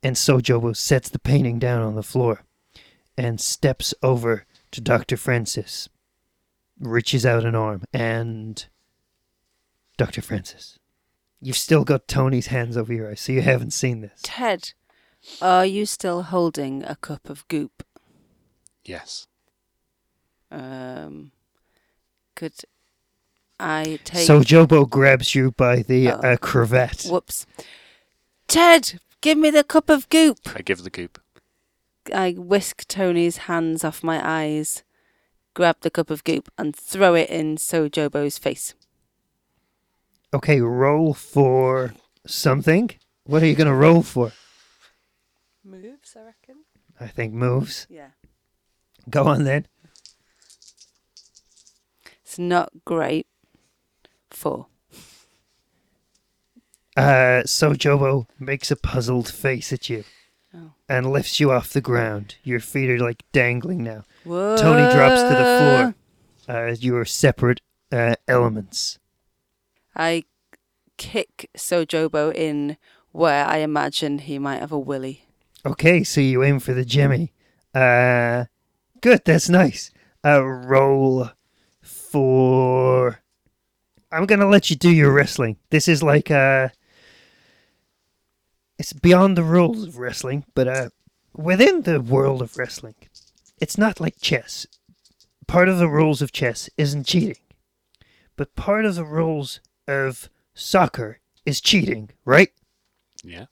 And 0.03 0.17
Sojobo 0.17 0.75
sets 0.77 1.09
the 1.09 1.19
painting 1.19 1.59
down 1.59 1.83
on 1.83 1.95
the 1.95 2.03
floor 2.03 2.43
and 3.17 3.41
steps 3.41 3.95
over 4.03 4.47
to 4.73 4.81
Dr. 4.81 5.17
Francis, 5.17 5.89
reaches 6.81 7.25
out 7.25 7.45
an 7.45 7.55
arm, 7.55 7.85
and 7.93 8.67
Dr. 9.97 10.23
Francis. 10.23 10.79
You've 11.41 11.57
still 11.57 11.85
got 11.85 12.09
Tony's 12.09 12.47
hands 12.49 12.77
over 12.77 12.93
your 12.93 13.11
eyes, 13.11 13.21
so 13.21 13.33
you 13.33 13.43
haven't 13.43 13.73
seen 13.73 14.01
this. 14.01 14.21
Ted, 14.23 14.73
are 15.41 15.67
you 15.67 15.87
still 15.87 16.23
holding 16.23 16.83
a 16.85 16.97
cup 16.97 17.29
of 17.29 17.47
goop? 17.49 17.85
Yes. 18.85 19.27
Um, 20.51 21.33
could 22.35 22.55
I 23.61 23.99
take? 24.05 24.27
Sojobo 24.29 24.89
grabs 24.89 25.35
you 25.35 25.53
by 25.53 25.83
the 25.83 26.11
Oh. 26.11 26.17
uh, 26.21 26.37
cravat. 26.39 27.05
Whoops. 27.05 27.47
Ted, 28.49 29.01
give 29.23 29.39
me 29.39 29.49
the 29.49 29.65
cup 29.65 29.89
of 29.89 30.09
goop. 30.11 30.39
I 30.55 30.61
give 30.61 30.83
the 30.83 30.91
goop. 30.91 31.19
I 32.13 32.33
whisk 32.33 32.87
Tony's 32.89 33.49
hands 33.49 33.85
off 33.85 34.03
my 34.03 34.21
eyes, 34.23 34.83
grab 35.55 35.77
the 35.81 35.91
cup 35.91 36.11
of 36.11 36.25
goop, 36.25 36.51
and 36.59 36.77
throw 36.77 37.15
it 37.15 37.31
in 37.31 37.57
Sojobo's 37.57 38.37
face. 38.37 38.75
Okay, 40.35 40.61
roll 40.61 41.15
for 41.15 41.95
something. 42.27 42.91
What 43.25 43.43
are 43.43 43.47
you 43.47 43.55
going 43.55 43.69
to 43.69 43.75
roll 43.75 44.03
for? 44.03 44.33
Moves, 45.65 46.17
I 46.17 46.25
reckon. 46.25 46.65
I 46.99 47.07
think 47.07 47.33
moves. 47.33 47.87
Yeah. 47.89 48.11
Go 49.09 49.25
on 49.25 49.45
then. 49.45 49.67
It's 52.25 52.39
not 52.39 52.73
great. 52.85 53.27
Four. 54.31 54.67
Uh, 56.97 57.43
Sojobo 57.47 58.27
makes 58.39 58.71
a 58.71 58.77
puzzled 58.77 59.29
face 59.29 59.73
at 59.73 59.89
you 59.89 60.05
Oh. 60.55 60.73
and 60.89 61.11
lifts 61.11 61.41
you 61.41 61.51
off 61.51 61.73
the 61.73 61.81
ground. 61.81 62.35
Your 62.45 62.61
feet 62.61 62.91
are 62.91 62.99
like 62.99 63.23
dangling 63.33 63.83
now. 63.83 64.05
Whoa. 64.25 64.57
Tony 64.59 64.93
drops 64.95 65.23
to 65.23 65.29
the 65.29 65.95
floor. 66.47 66.55
Uh, 66.57 66.75
you 66.79 66.95
are 66.97 67.07
separate 67.07 67.61
uh, 67.91 68.17
elements. 68.29 68.99
I 69.97 70.25
kick 70.99 71.49
Sojobo 71.57 72.35
in 72.35 72.77
where 73.13 73.47
I 73.47 73.59
imagine 73.59 74.19
he 74.19 74.39
might 74.39 74.61
have 74.61 74.73
a 74.73 74.79
willy. 74.79 75.25
Okay, 75.65 76.05
so 76.05 76.21
you 76.21 76.43
aim 76.43 76.59
for 76.61 76.75
the 76.75 76.85
Jimmy. 76.85 77.33
Uh, 77.75 78.45
good. 79.01 79.23
That's 79.25 79.49
nice. 79.49 79.91
Uh, 80.25 80.43
roll 80.45 81.31
for. 81.81 83.21
I'm 84.11 84.27
gonna 84.27 84.49
let 84.49 84.69
you 84.71 84.77
do 84.77 84.91
your 84.91 85.13
wrestling. 85.13 85.57
This 85.71 85.89
is 85.89 86.03
like 86.03 86.31
uh, 86.31 86.69
it's 88.83 88.93
beyond 88.93 89.39
the 89.39 89.45
rules 89.45 89.85
of 89.85 89.99
wrestling, 89.99 90.45
but 90.57 90.67
uh, 90.67 90.91
within 91.33 91.83
the 91.83 92.01
world 92.01 92.43
of 92.43 92.59
wrestling, 92.59 92.97
it's 93.61 93.79
not 93.79 94.01
like 94.01 94.21
chess. 94.21 94.67
Part 95.47 95.69
of 95.69 95.79
the 95.79 95.89
rules 95.89 96.21
of 96.21 96.33
chess 96.33 96.69
isn't 96.77 97.07
cheating, 97.07 97.37
but 98.35 98.57
part 98.57 98.85
of 98.85 98.97
the 98.97 99.05
rules 99.05 99.61
of 99.87 100.29
soccer 100.53 101.21
is 101.47 101.61
cheating, 101.61 102.11
right? 102.25 102.51
Yeah. 103.23 103.47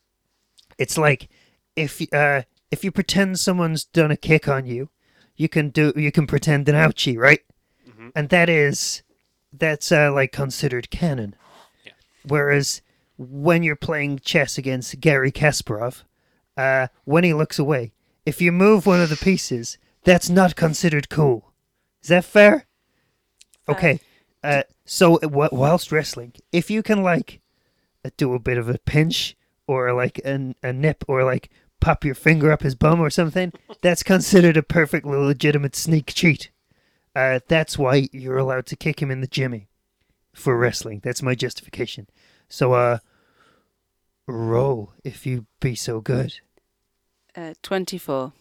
it's 0.79 0.99
like 0.99 1.29
if 1.77 2.03
uh 2.13 2.43
if 2.73 2.83
you 2.83 2.91
pretend 2.91 3.39
someone's 3.39 3.85
done 3.85 4.11
a 4.11 4.17
kick 4.17 4.49
on 4.49 4.67
you, 4.67 4.91
you 5.37 5.49
can 5.49 5.69
do 5.69 5.93
you 5.95 6.11
can 6.11 6.27
pretend 6.27 6.69
an 6.69 6.75
ouchie, 6.75 7.17
right? 7.17 7.43
Mm-hmm. 7.89 8.09
And 8.17 8.31
that 8.31 8.49
is 8.49 9.05
that's 9.53 9.93
uh, 9.93 10.13
like 10.13 10.33
considered 10.33 10.91
canon. 10.91 11.37
Yeah. 11.87 11.93
Whereas 12.27 12.83
when 13.23 13.63
you're 13.63 13.77
playing 13.77 14.19
chess 14.21 14.57
against 14.57 14.99
Gary 14.99 15.31
Kasparov, 15.31 16.05
uh, 16.57 16.89
when 17.05 17.23
he 17.23 17.35
looks 17.35 17.59
away, 17.59 17.93
if 18.25 18.41
you 18.41 18.51
move 18.51 18.87
one 18.87 19.01
of 19.01 19.11
the 19.11 19.17
pieces, 19.17 19.77
that's 20.05 20.31
not 20.31 20.57
considered 20.57 21.11
cool. 21.11 21.53
Is 22.03 22.09
that 22.09 22.25
fair? 22.25 22.65
Okay. 23.69 24.01
Uh, 24.43 24.63
so 24.87 25.19
wh- 25.19 25.53
whilst 25.53 25.93
wrestling, 25.93 26.33
if 26.51 26.71
you 26.71 26.83
can 26.83 27.03
like 27.03 27.41
uh, 28.05 28.11
do 28.17 28.33
a 28.33 28.39
bit 28.39 28.57
of 28.57 28.69
a 28.71 28.79
pinch 28.79 29.37
or 29.67 29.93
like 29.93 30.19
an, 30.25 30.55
a 30.63 30.73
nip 30.73 31.05
or 31.07 31.23
like 31.23 31.51
pop 31.79 32.05
your 32.05 32.15
finger 32.15 32.51
up 32.51 32.63
his 32.63 32.75
bum 32.75 33.01
or 33.01 33.11
something, 33.11 33.53
that's 33.83 34.03
considered 34.03 34.57
a 34.57 34.63
perfectly 34.63 35.17
legitimate 35.19 35.77
sneak 35.77 36.07
cheat. 36.15 36.51
Uh, 37.15 37.41
that's 37.49 37.77
why 37.77 38.09
you're 38.13 38.39
allowed 38.39 38.65
to 38.67 38.77
kick 38.77 39.03
him 39.03 39.11
in 39.11 39.21
the 39.21 39.27
jimmy. 39.27 39.69
for 40.33 40.57
wrestling. 40.57 41.01
That's 41.03 41.23
my 41.23 41.35
justification. 41.35 42.07
So, 42.49 42.73
uh, 42.73 42.99
roll 44.31 44.93
if 45.05 45.27
you 45.27 45.47
be 45.61 45.75
so 45.75 46.01
good. 46.01 46.41
Uh, 47.37 47.55
24. 47.63 48.33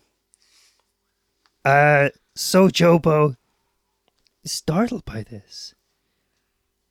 Uh, 1.65 2.09
Sojobo 2.35 3.35
is 4.43 4.51
startled 4.51 5.05
by 5.05 5.23
this. 5.23 5.75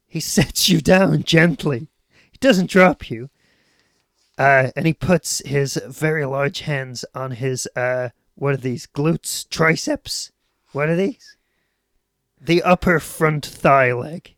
He 0.06 0.20
sets 0.36 0.68
you 0.68 0.80
down 0.80 1.22
gently. 1.22 1.88
He 2.30 2.38
doesn't 2.40 2.70
drop 2.70 3.10
you. 3.10 3.30
Uh, 4.36 4.70
and 4.76 4.86
he 4.86 4.92
puts 4.92 5.40
his 5.44 5.80
very 5.88 6.24
large 6.24 6.60
hands 6.60 7.04
on 7.14 7.32
his, 7.32 7.66
uh, 7.74 8.10
what 8.36 8.54
are 8.54 8.58
these? 8.58 8.86
Glutes? 8.86 9.48
Triceps? 9.48 10.30
What 10.72 10.88
are 10.88 10.94
these? 10.94 11.36
The 12.40 12.62
upper 12.62 13.00
front 13.00 13.44
thigh 13.44 13.92
leg. 13.92 14.36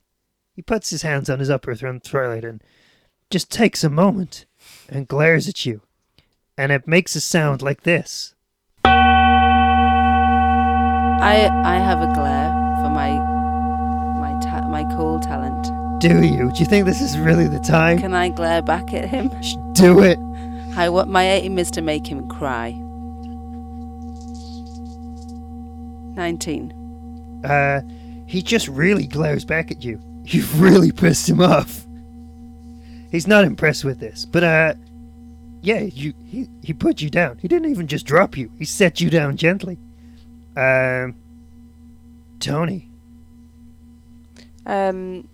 He 0.55 0.63
puts 0.63 0.89
his 0.91 1.03
hands 1.03 1.29
on 1.29 1.39
his 1.39 1.51
upper 1.51 1.75
front 1.75 2.05
thigh 2.05 2.29
leg 2.29 2.45
and 2.45 2.63
just 3.29 3.51
takes 3.51 3.85
a 3.85 3.91
moment 3.91 4.47
and 4.91 5.09
glares 5.09 5.49
at 5.49 5.65
you. 5.65 5.81
And 6.59 6.73
it 6.73 6.87
makes 6.87 7.17
a 7.17 7.21
sound 7.21 7.63
like 7.63 7.85
this. 7.85 8.35
I 11.23 11.49
I 11.65 11.79
have 11.79 12.03
a 12.03 12.13
glare 12.13 12.51
for 12.83 12.91
my 12.91 13.11
my 14.21 14.39
ta- 14.43 14.69
my 14.69 14.85
cool 14.97 15.21
talent. 15.21 15.71
Do 16.01 16.23
you? 16.23 16.51
Do 16.53 16.61
you 16.61 16.67
think 16.67 16.87
this 16.87 17.01
is 17.01 17.19
really 17.19 17.47
the 17.47 17.61
time? 17.61 17.99
Can 17.99 18.15
I 18.15 18.31
glare 18.31 18.63
back 18.63 18.93
at 18.93 19.09
him? 19.09 19.31
Do 19.73 20.03
it. 20.03 20.19
I 20.77 20.89
what 20.89 21.09
my 21.09 21.25
aim 21.25 21.59
is 21.59 21.71
to 21.73 21.83
make 21.83 22.07
him 22.07 22.29
cry. 22.29 22.71
19. 26.17 26.73
Uh, 27.45 27.81
he 28.27 28.43
just 28.43 28.69
really 28.69 29.07
glares 29.07 29.45
back 29.45 29.71
at 29.71 29.85
you. 29.85 30.01
You've 30.25 30.61
really 30.61 30.93
pissed 30.93 31.29
him 31.29 31.41
off. 31.41 31.87
He's 33.11 33.27
not 33.27 33.45
impressed 33.45 33.85
with 33.85 33.99
this, 33.99 34.25
but 34.25 34.45
uh, 34.45 34.75
yeah, 35.63 35.81
you 35.81 36.15
he 36.25 36.49
he 36.63 36.73
put 36.73 37.01
you 37.01 37.11
down. 37.11 37.39
He 37.39 37.49
didn't 37.49 37.71
even 37.71 37.87
just 37.87 38.07
drop 38.07 38.37
you. 38.37 38.51
He 38.59 38.65
set 38.65 39.01
you 39.01 39.11
down 39.11 39.37
gently. 39.37 39.79
Um, 40.57 41.17
Tony, 42.39 42.89
Um. 44.67 45.29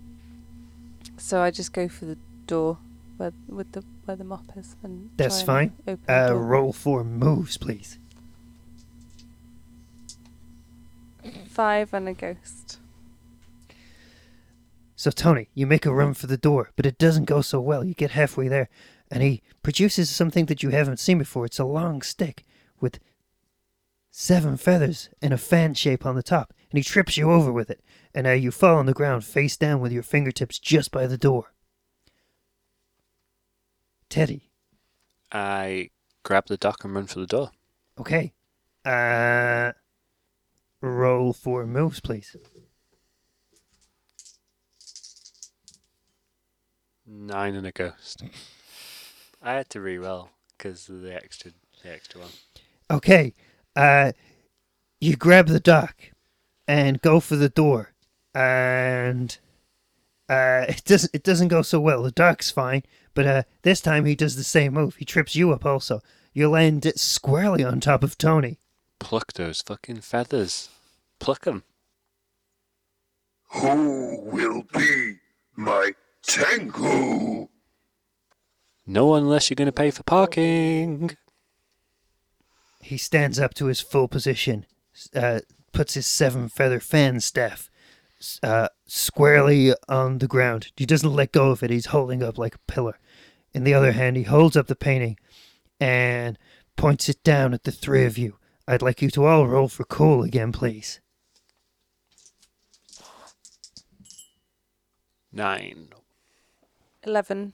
So 1.19 1.41
I 1.41 1.51
just 1.51 1.73
go 1.73 1.89
for 1.89 2.05
the 2.05 2.19
door 2.47 2.79
where 3.17 3.33
with 3.49 3.73
the 3.73 3.85
where 4.05 4.17
the 4.17 4.25
mop 4.25 4.45
is, 4.57 4.77
and 4.83 5.11
That's 5.17 5.43
try 5.43 5.63
and 5.63 5.73
fine. 5.87 5.99
Uh, 6.09 6.35
roll 6.35 6.73
for 6.73 7.05
moves, 7.05 7.57
please. 7.57 7.99
Five 11.49 11.93
and 11.93 12.09
a 12.09 12.13
ghost. 12.15 12.79
So 14.97 15.11
Tony, 15.11 15.51
you 15.53 15.67
make 15.67 15.85
a 15.85 15.95
run 15.95 16.15
for 16.15 16.27
the 16.27 16.39
door, 16.39 16.71
but 16.75 16.87
it 16.87 16.97
doesn't 16.97 17.27
go 17.27 17.43
so 17.43 17.61
well. 17.61 17.85
You 17.85 17.93
get 17.93 18.13
halfway 18.13 18.49
there, 18.49 18.71
and 19.11 19.23
he 19.23 19.43
produces 19.63 20.09
something 20.09 20.47
that 20.47 20.63
you 20.63 20.71
haven't 20.71 20.99
seen 20.99 21.19
before. 21.19 21.45
It's 21.45 21.59
a 21.59 21.67
long 21.67 22.01
stick 22.01 22.45
with 22.81 22.99
seven 24.11 24.57
feathers 24.57 25.11
in 25.21 25.35
a 25.35 25.39
fan 25.39 25.75
shape 25.75 26.07
on 26.07 26.17
the 26.17 26.23
top, 26.23 26.55
and 26.71 26.79
he 26.79 26.83
trips 26.83 27.19
you 27.19 27.31
over 27.31 27.53
with 27.53 27.69
it, 27.69 27.85
and 28.15 28.25
now 28.25 28.33
you 28.33 28.51
fall 28.51 28.79
on 28.79 28.87
the 28.87 28.95
ground 28.95 29.23
face 29.23 29.59
down 29.59 29.81
with 29.81 29.93
your 29.93 30.03
fingertips 30.03 30.59
just 30.59 30.91
by 30.91 31.07
the 31.07 31.19
door. 31.19 31.53
Teddy, 34.09 34.49
I 35.31 35.91
grab 36.23 36.47
the 36.47 36.57
Doc 36.57 36.85
and 36.85 36.95
run 36.95 37.07
for 37.07 37.21
the 37.21 37.27
door. 37.27 37.51
okay. 38.01 38.33
Uh, 38.83 39.73
roll 40.81 41.33
for 41.35 41.67
moves, 41.67 42.01
please. 42.01 42.35
Nine 47.07 47.55
and 47.55 47.67
a 47.67 47.73
ghost. 47.73 48.25
I 49.43 49.53
had 49.53 49.71
to 49.71 49.81
re-roll 49.81 50.31
because 50.57 50.89
of 50.89 51.03
the 51.03 51.15
extra, 51.15 51.53
the 51.83 51.93
extra 51.93 52.21
one. 52.21 52.31
Okay. 52.91 53.35
Uh, 53.77 54.13
you 55.01 55.17
grab 55.17 55.47
the 55.47 55.61
Doc 55.61 56.11
and 56.67 57.01
go 57.03 57.21
for 57.21 57.37
the 57.37 57.49
door, 57.49 57.93
and 58.35 59.39
uh, 60.29 60.65
it 60.69 60.83
doesn't 60.85 61.15
it 61.15 61.23
doesn't 61.23 61.49
go 61.49 61.63
so 61.63 61.79
well. 61.79 62.03
The 62.03 62.11
Doc's 62.11 62.51
fine, 62.51 62.83
but 63.15 63.27
uh, 63.27 63.43
this 63.63 63.81
time 63.81 64.05
he 64.05 64.15
does 64.15 64.37
the 64.37 64.45
same 64.45 64.75
move. 64.75 64.97
He 64.97 65.05
trips 65.05 65.37
you 65.37 65.53
up. 65.53 65.65
Also, 65.65 66.01
you 66.33 66.49
land 66.49 66.91
squarely 66.97 67.63
on 67.63 67.81
top 67.81 68.03
of 68.03 68.19
Tony. 68.19 68.59
Pluck 68.99 69.35
those 69.35 69.63
fucking 69.63 70.01
feathers. 70.01 70.71
Pluck 71.21 71.45
them. 71.45 71.65
Who 73.53 74.21
will 74.23 74.65
be 74.75 75.17
my 75.55 75.93
Tengu? 76.27 77.49
No 78.87 79.15
unless 79.15 79.51
you're 79.51 79.57
going 79.57 79.67
to 79.67 79.73
pay 79.73 79.91
for 79.91 80.03
parking. 80.03 81.17
He 82.81 82.97
stands 82.97 83.39
up 83.41 83.55
to 83.55 83.67
his 83.67 83.81
full 83.81 84.07
position, 84.07 84.65
uh, 85.15 85.41
puts 85.73 85.95
his 85.95 86.07
seven 86.07 86.49
feather 86.49 86.79
fan 86.79 87.21
staff 87.21 87.69
uh, 88.43 88.69
squarely 88.87 89.73
on 89.89 90.19
the 90.19 90.29
ground. 90.29 90.73
He 90.77 90.87
doesn't 90.87 91.15
let 91.15 91.33
go 91.33 91.51
of 91.51 91.63
it. 91.63 91.71
He's 91.71 91.87
holding 91.87 92.23
up 92.23 92.39
like 92.39 92.55
a 92.55 92.73
pillar. 92.73 92.99
In 93.53 93.65
the 93.65 93.75
other 93.75 93.93
hand, 93.93 94.17
he 94.17 94.23
holds 94.23 94.57
up 94.57 94.67
the 94.67 94.77
painting 94.77 95.19
and 95.81 96.39
points 96.77 97.09
it 97.09 97.23
down 97.25 97.55
at 97.55 97.65
the 97.65 97.73
three 97.73 98.05
of 98.05 98.19
you. 98.19 98.37
I'd 98.69 98.83
like 98.83 99.03
you 99.03 99.11
to 99.11 99.25
all 99.25 99.47
roll 99.47 99.69
for 99.69 99.85
cool 99.85 100.23
again, 100.23 100.53
please. 100.53 101.01
Nine. 105.33 105.89
Eleven. 107.07 107.53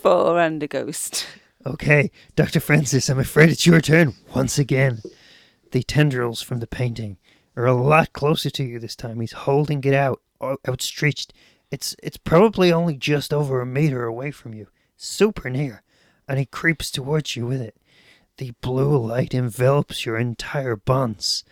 Four 0.00 0.40
and 0.40 0.60
a 0.60 0.66
ghost. 0.66 1.26
Okay, 1.64 2.10
Dr. 2.34 2.58
Francis, 2.58 3.08
I'm 3.08 3.20
afraid 3.20 3.50
it's 3.50 3.64
your 3.64 3.80
turn 3.80 4.14
once 4.34 4.58
again. 4.58 5.02
The 5.70 5.84
tendrils 5.84 6.42
from 6.42 6.58
the 6.58 6.66
painting 6.66 7.18
are 7.56 7.66
a 7.66 7.74
lot 7.74 8.12
closer 8.12 8.50
to 8.50 8.64
you 8.64 8.80
this 8.80 8.96
time. 8.96 9.20
He's 9.20 9.32
holding 9.32 9.84
it 9.84 9.94
out, 9.94 10.20
outstretched. 10.68 11.32
It's 11.70 11.94
it's 12.02 12.16
probably 12.16 12.72
only 12.72 12.96
just 12.96 13.32
over 13.32 13.60
a 13.60 13.66
meter 13.66 14.04
away 14.04 14.32
from 14.32 14.52
you, 14.52 14.66
super 14.96 15.48
near, 15.48 15.84
and 16.26 16.40
he 16.40 16.46
creeps 16.46 16.90
towards 16.90 17.36
you 17.36 17.46
with 17.46 17.60
it. 17.62 17.76
The 18.38 18.50
blue 18.60 18.98
light 18.98 19.32
envelops 19.32 20.04
your 20.04 20.18
entire 20.18 20.74
bonds, 20.74 21.44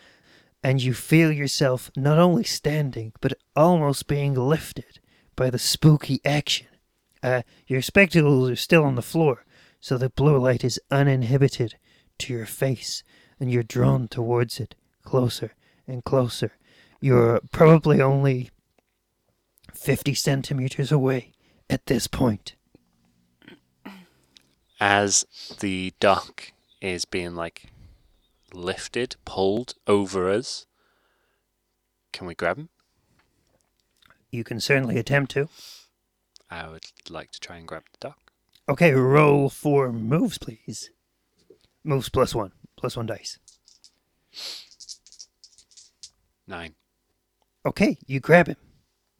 and 0.62 0.82
you 0.82 0.94
feel 0.94 1.32
yourself 1.32 1.90
not 1.96 2.18
only 2.18 2.44
standing 2.44 3.12
but 3.20 3.38
almost 3.56 4.06
being 4.06 4.34
lifted 4.34 5.00
by 5.36 5.50
the 5.50 5.58
spooky 5.58 6.20
action. 6.24 6.66
Uh, 7.22 7.42
your 7.66 7.82
spectacles 7.82 8.50
are 8.50 8.56
still 8.56 8.84
on 8.84 8.94
the 8.94 9.02
floor, 9.02 9.44
so 9.80 9.96
the 9.96 10.10
blue 10.10 10.38
light 10.38 10.64
is 10.64 10.80
uninhibited 10.90 11.76
to 12.18 12.32
your 12.32 12.46
face, 12.46 13.02
and 13.38 13.50
you're 13.50 13.62
drawn 13.62 14.08
towards 14.08 14.60
it 14.60 14.74
closer 15.02 15.54
and 15.86 16.04
closer. 16.04 16.52
You're 17.00 17.40
probably 17.52 18.00
only 18.00 18.50
50 19.72 20.14
centimeters 20.14 20.92
away 20.92 21.32
at 21.68 21.86
this 21.86 22.06
point. 22.06 22.54
As 24.78 25.24
the 25.60 25.92
Doc 26.00 26.52
is 26.80 27.04
being 27.04 27.34
like 27.34 27.70
lifted, 28.52 29.16
pulled 29.24 29.74
over 29.86 30.30
us, 30.30 30.66
can 32.12 32.26
we 32.26 32.34
grab 32.34 32.58
him? 32.58 32.68
You 34.30 34.44
can 34.44 34.60
certainly 34.60 34.98
attempt 34.98 35.32
to. 35.32 35.48
I 36.50 36.68
would 36.68 36.84
like 37.08 37.30
to 37.32 37.40
try 37.40 37.56
and 37.56 37.66
grab 37.66 37.84
the 37.92 38.08
Doc. 38.08 38.32
Okay, 38.68 38.92
roll 38.92 39.48
for 39.48 39.92
moves, 39.92 40.38
please. 40.38 40.90
Moves 41.82 42.08
plus 42.08 42.34
one, 42.34 42.52
plus 42.76 42.96
one 42.96 43.06
dice. 43.06 43.38
Nine. 46.46 46.74
Okay, 47.64 47.98
you 48.06 48.20
grab 48.20 48.48
him. 48.48 48.56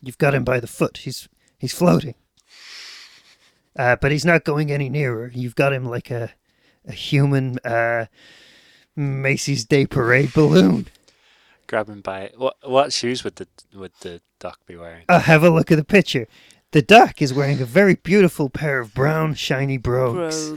You've 0.03 0.19
got 0.19 0.35
him 0.35 0.45
by 0.45 0.61
the 0.61 0.67
foot. 0.67 0.99
He's 0.99 1.29
he's 1.59 1.75
floating. 1.75 2.15
Uh, 3.77 3.97
but 3.97 4.11
he's 4.13 4.25
not 4.25 4.45
going 4.45 4.71
any 4.71 4.89
nearer. 4.89 5.31
You've 5.35 5.55
got 5.55 5.73
him 5.73 5.85
like 5.85 6.11
a 6.11 6.33
a 6.87 6.93
human 6.93 7.59
uh, 7.65 8.07
Macy's 8.97 9.65
Day 9.65 9.87
Parade 9.87 10.33
balloon. 10.33 10.87
Grab 11.67 11.89
him 11.89 12.01
by 12.01 12.31
what? 12.37 12.57
What 12.65 12.93
shoes 12.93 13.23
would 13.25 13.37
the 13.37 13.47
would 13.75 13.93
the 14.01 14.21
Doc 14.41 14.59
be 14.67 14.77
wearing? 14.77 15.05
Uh, 15.09 15.21
have 15.21 15.45
a 15.45 15.51
look 15.51 15.71
at 15.71 15.77
the 15.77 15.85
picture. 15.85 16.27
The 16.73 16.83
duck 16.83 17.21
is 17.21 17.33
wearing 17.35 17.61
a 17.61 17.65
very 17.65 17.95
beautiful 17.95 18.49
pair 18.49 18.81
of 18.81 18.95
brown, 18.95 19.35
shiny 19.35 19.77
brogues. 19.77 20.51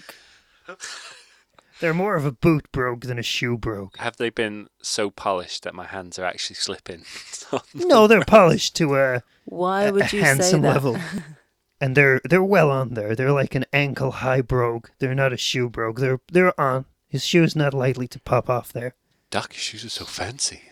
Rogue. 0.67 0.79
They're 1.79 1.93
more 1.93 2.15
of 2.15 2.25
a 2.25 2.31
boot 2.31 2.71
brogue 2.71 3.05
than 3.05 3.19
a 3.19 3.23
shoe 3.23 3.57
brogue. 3.57 3.97
Have 3.97 4.15
they 4.17 4.29
been 4.29 4.67
so 4.81 5.09
polished 5.09 5.63
that 5.63 5.75
my 5.75 5.85
hands 5.85 6.17
are 6.17 6.25
actually 6.25 6.55
slipping? 6.55 7.03
No, 7.75 8.07
they're 8.07 8.23
polished 8.25 8.75
to 8.77 8.95
a, 8.95 9.21
Why 9.45 9.83
a, 9.83 9.89
a 9.89 9.91
would 9.91 10.13
you 10.13 10.19
say 10.21 10.25
handsome 10.25 10.61
that? 10.61 10.73
level. 10.73 10.97
And 11.81 11.97
they're 11.97 12.21
they're 12.23 12.41
well 12.41 12.71
on 12.71 12.93
there. 12.93 13.13
They're 13.13 13.33
like 13.33 13.55
an 13.55 13.65
ankle 13.73 14.11
high 14.11 14.39
brogue. 14.39 14.87
They're 14.99 15.13
not 15.13 15.33
a 15.33 15.37
shoe 15.37 15.69
brogue. 15.69 15.99
They're 15.99 16.21
they're 16.31 16.57
on. 16.59 16.85
His 17.13 17.23
shoe's 17.23 17.55
not 17.55 17.75
likely 17.75 18.07
to 18.07 18.19
pop 18.19 18.49
off 18.49 18.73
there. 18.73 18.95
Doc, 19.29 19.53
your 19.53 19.59
shoes 19.59 19.85
are 19.85 19.89
so 19.89 20.03
fancy. 20.03 20.63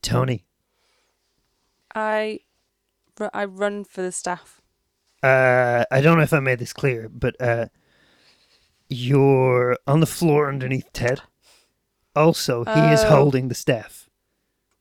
Tony. 0.00 0.46
I, 1.94 2.40
ru- 3.20 3.28
I 3.34 3.44
run 3.44 3.84
for 3.84 4.00
the 4.00 4.10
staff. 4.10 4.62
Uh, 5.22 5.84
I 5.90 6.00
don't 6.00 6.16
know 6.16 6.22
if 6.22 6.32
I 6.32 6.40
made 6.40 6.60
this 6.60 6.72
clear, 6.72 7.10
but 7.10 7.38
uh, 7.38 7.66
you're 8.88 9.76
on 9.86 10.00
the 10.00 10.06
floor 10.06 10.48
underneath 10.48 10.90
Ted. 10.94 11.20
Also, 12.14 12.64
he 12.64 12.80
is 12.94 13.04
Oh. 13.04 13.10
holding 13.10 13.48
the 13.48 13.54
staff. 13.54 14.08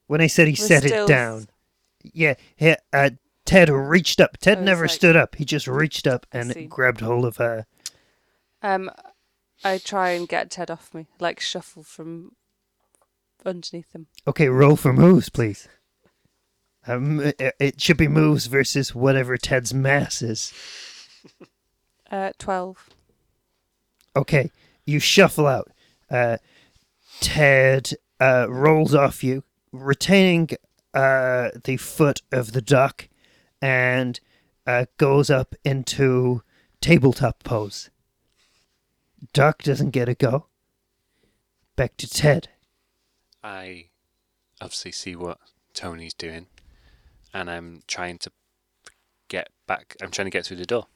When 0.07 0.21
I 0.21 0.27
said 0.27 0.47
he 0.47 0.53
We're 0.57 0.65
set 0.67 0.85
it 0.85 0.89
still- 0.89 1.07
down, 1.07 1.49
yeah, 2.13 2.35
he, 2.55 2.73
uh, 2.93 3.09
Ted 3.43 3.67
reached 3.69 4.21
up. 4.21 4.37
Ted 4.37 4.59
Oh, 4.59 4.61
it's 4.61 4.65
never 4.65 4.83
like- 4.85 4.91
stood 4.91 5.17
up. 5.17 5.35
He 5.35 5.43
just 5.43 5.67
reached 5.67 6.07
up 6.07 6.25
and 6.31 6.53
see. 6.53 6.67
grabbed 6.67 7.01
hold 7.01 7.25
of 7.25 7.35
her. 7.35 7.65
Um, 8.61 8.89
I 9.63 9.77
try 9.77 10.11
and 10.11 10.27
get 10.27 10.51
Ted 10.51 10.69
off 10.69 10.93
me, 10.93 11.07
like 11.19 11.39
shuffle 11.39 11.83
from 11.83 12.33
underneath 13.45 13.93
him. 13.93 14.07
Okay, 14.27 14.49
roll 14.49 14.75
for 14.75 14.93
moves, 14.93 15.29
please. 15.29 15.67
Um, 16.87 17.19
it, 17.19 17.55
it 17.59 17.81
should 17.81 17.97
be 17.97 18.07
moves 18.07 18.45
versus 18.47 18.93
whatever 18.93 19.37
Ted's 19.37 19.73
mass 19.73 20.21
is. 20.21 20.53
Uh, 22.11 22.31
twelve. 22.37 22.87
Okay, 24.15 24.51
you 24.85 24.99
shuffle 24.99 25.47
out. 25.47 25.71
Uh, 26.07 26.37
Ted 27.19 27.93
uh, 28.19 28.45
rolls 28.47 28.93
off 28.93 29.23
you, 29.23 29.43
retaining 29.71 30.49
uh, 30.93 31.49
the 31.63 31.77
foot 31.77 32.21
of 32.31 32.51
the 32.51 32.61
duck, 32.61 33.09
and 33.59 34.19
uh, 34.67 34.85
goes 34.97 35.31
up 35.31 35.55
into 35.65 36.43
tabletop 36.79 37.43
pose. 37.43 37.89
Duck 39.33 39.63
doesn't 39.63 39.91
get 39.91 40.09
a 40.09 40.15
go. 40.15 40.47
Back 41.75 41.97
to 41.97 42.07
Ted. 42.07 42.49
I 43.43 43.89
obviously 44.61 44.91
see 44.91 45.15
what 45.15 45.39
Tony's 45.73 46.13
doing, 46.13 46.47
and 47.33 47.49
I'm 47.49 47.83
trying 47.87 48.17
to 48.19 48.31
get 49.27 49.49
back. 49.67 49.95
I'm 50.01 50.11
trying 50.11 50.27
to 50.27 50.31
get 50.31 50.45
through 50.45 50.57
the 50.57 50.65
door 50.65 50.87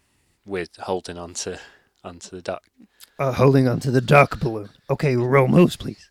with 0.46 0.70
holding 0.78 1.18
onto 1.18 1.58
onto 2.04 2.30
the 2.30 2.42
duck. 2.42 2.64
Uh, 3.18 3.34
holding 3.34 3.68
onto 3.68 3.92
the 3.92 4.02
duck 4.02 4.40
balloon. 4.40 4.70
Okay, 4.90 5.16
roll 5.16 5.48
moves, 5.48 5.76
please. 5.76 6.10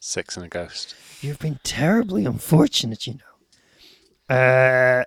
Six 0.00 0.36
and 0.36 0.46
a 0.46 0.48
ghost. 0.48 0.94
You've 1.20 1.38
been 1.38 1.60
terribly 1.62 2.24
unfortunate, 2.24 3.06
you 3.06 3.14
know. 3.14 4.34
Uh, 4.34 5.04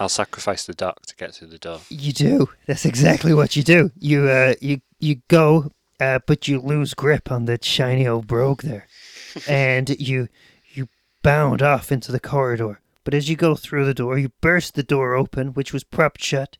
I'll 0.00 0.08
sacrifice 0.08 0.64
the 0.64 0.72
duck 0.72 1.04
to 1.06 1.14
get 1.14 1.34
through 1.34 1.48
the 1.48 1.58
door. 1.58 1.80
You 1.90 2.14
do. 2.14 2.48
That's 2.66 2.86
exactly 2.86 3.34
what 3.34 3.54
you 3.54 3.62
do. 3.62 3.92
You 3.98 4.28
uh 4.28 4.54
you 4.58 4.80
you 4.98 5.20
go 5.28 5.72
uh 6.00 6.20
but 6.26 6.48
you 6.48 6.58
lose 6.58 6.94
grip 6.94 7.30
on 7.30 7.44
that 7.44 7.62
shiny 7.62 8.08
old 8.08 8.26
brogue 8.26 8.62
there. 8.62 8.86
and 9.48 9.90
you 10.00 10.28
you 10.72 10.88
bound 11.22 11.60
off 11.60 11.92
into 11.92 12.12
the 12.12 12.18
corridor. 12.18 12.80
But 13.04 13.12
as 13.12 13.28
you 13.28 13.36
go 13.36 13.54
through 13.54 13.84
the 13.84 13.94
door, 13.94 14.18
you 14.18 14.30
burst 14.40 14.74
the 14.74 14.82
door 14.82 15.14
open, 15.14 15.48
which 15.48 15.74
was 15.74 15.84
propped 15.84 16.24
shut, 16.24 16.56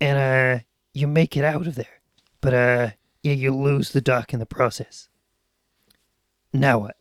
and 0.00 0.18
uh 0.18 0.64
you 0.92 1.06
make 1.06 1.36
it 1.36 1.44
out 1.44 1.68
of 1.68 1.76
there. 1.76 2.00
But 2.40 2.52
uh 2.52 2.90
yeah, 3.22 3.34
you 3.34 3.54
lose 3.54 3.90
the 3.90 4.00
duck 4.00 4.32
in 4.34 4.40
the 4.40 4.46
process. 4.46 5.08
Now 6.52 6.80
what? 6.80 6.96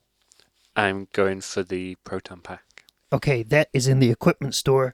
I'm 0.76 1.08
going 1.12 1.42
for 1.42 1.64
the 1.64 1.96
proton 2.04 2.42
pack. 2.42 2.86
Okay, 3.12 3.42
that 3.42 3.70
is 3.74 3.88
in 3.88 4.00
the 4.00 4.12
equipment 4.12 4.54
store, 4.54 4.94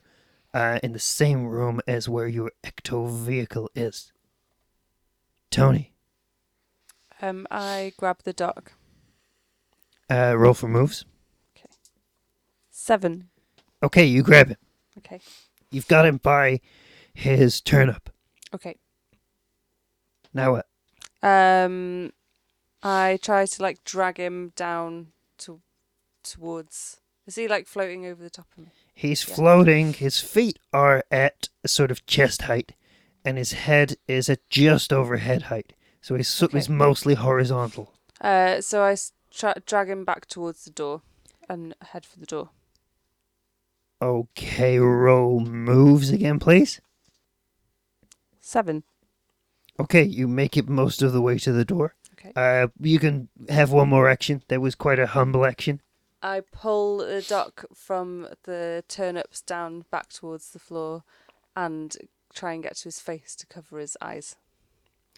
uh, 0.56 0.80
in 0.82 0.94
the 0.94 1.00
same 1.00 1.46
room 1.46 1.82
as 1.88 2.08
where 2.10 2.28
your 2.28 2.52
ecto 2.64 3.10
vehicle 3.12 3.70
is. 3.76 4.12
Tony, 5.52 5.94
Um, 7.22 7.46
I 7.52 7.94
grab 7.98 8.24
the 8.24 8.34
dog. 8.34 8.72
uh, 10.10 10.36
roll 10.38 10.54
for 10.54 10.68
moves. 10.68 11.06
Okay. 11.58 11.70
Seven. 12.72 13.30
Okay, 13.84 14.06
you 14.06 14.24
grab 14.24 14.48
him. 14.50 14.58
Okay. 14.98 15.20
You've 15.72 15.88
got 15.88 16.06
him 16.06 16.18
by 16.18 16.60
his 17.14 17.62
turnip. 17.62 18.10
Okay. 18.54 18.76
Now 20.34 20.52
what? 20.54 20.68
Um, 21.24 22.12
I 22.84 23.18
try 23.22 23.46
to 23.46 23.62
like 23.64 23.84
drag 23.84 24.18
him 24.18 24.52
down 24.56 25.08
to 25.40 25.62
towards. 26.24 26.98
Is 27.26 27.36
he 27.36 27.48
like 27.48 27.68
floating 27.68 28.06
over 28.06 28.22
the 28.22 28.30
top 28.30 28.48
of 28.58 28.64
me? 28.66 28.72
He's 28.96 29.22
floating. 29.22 29.94
His 29.94 30.22
feet 30.22 30.58
are 30.72 31.04
at 31.12 31.50
a 31.64 31.68
sort 31.68 31.92
of 31.92 32.06
chest 32.06 32.44
height, 32.44 32.72
and 33.26 33.38
his 33.38 33.52
head 33.52 33.98
is 34.08 34.30
at 34.30 34.50
just 34.50 34.94
over 34.94 35.18
head 35.18 35.44
height. 35.44 35.74
So 36.02 36.16
he's, 36.16 36.30
so 36.30 36.48
he's 36.48 36.70
mostly 36.70 37.16
horizontal. 37.16 37.94
Uh, 38.22 38.62
so 38.62 38.82
I 38.84 38.94
s- 38.94 39.12
tra- 39.32 39.62
drag 39.66 39.90
him 39.90 40.06
back 40.06 40.28
towards 40.28 40.64
the 40.64 40.72
door 40.72 41.02
and 41.50 41.76
head 41.82 42.06
for 42.06 42.20
the 42.20 42.26
door. 42.26 42.50
Okay, 44.02 44.80
roll 44.80 45.40
moves 45.42 46.10
again, 46.12 46.40
please. 46.40 46.80
Seven. 48.40 48.84
Okay, 49.80 50.04
you 50.04 50.28
make 50.28 50.56
it 50.56 50.70
most 50.70 51.02
of 51.02 51.12
the 51.12 51.22
way 51.22 51.38
to 51.40 51.52
the 51.52 51.66
door. 51.66 51.96
Okay. 52.14 52.32
Uh, 52.36 52.68
you 52.80 53.00
can 53.00 53.28
have 53.50 53.72
one 53.72 53.90
more 53.90 54.08
action. 54.08 54.42
That 54.48 54.62
was 54.62 54.74
quite 54.76 55.00
a 55.00 55.08
humble 55.08 55.46
action. 55.46 55.82
I 56.22 56.42
pull 56.52 56.98
the 56.98 57.22
duck 57.22 57.66
from 57.74 58.28
the 58.44 58.84
turnips 58.88 59.42
down 59.42 59.86
back 59.92 60.10
towards 60.10 60.52
the 60.52 60.60
floor, 60.60 61.04
and 61.56 61.96
try 62.34 62.54
and 62.54 62.64
get 62.64 62.76
to 62.78 62.86
his 62.86 63.00
face 63.00 63.36
to 63.38 63.46
cover 63.48 63.80
his 63.80 63.96
eyes. 64.02 64.36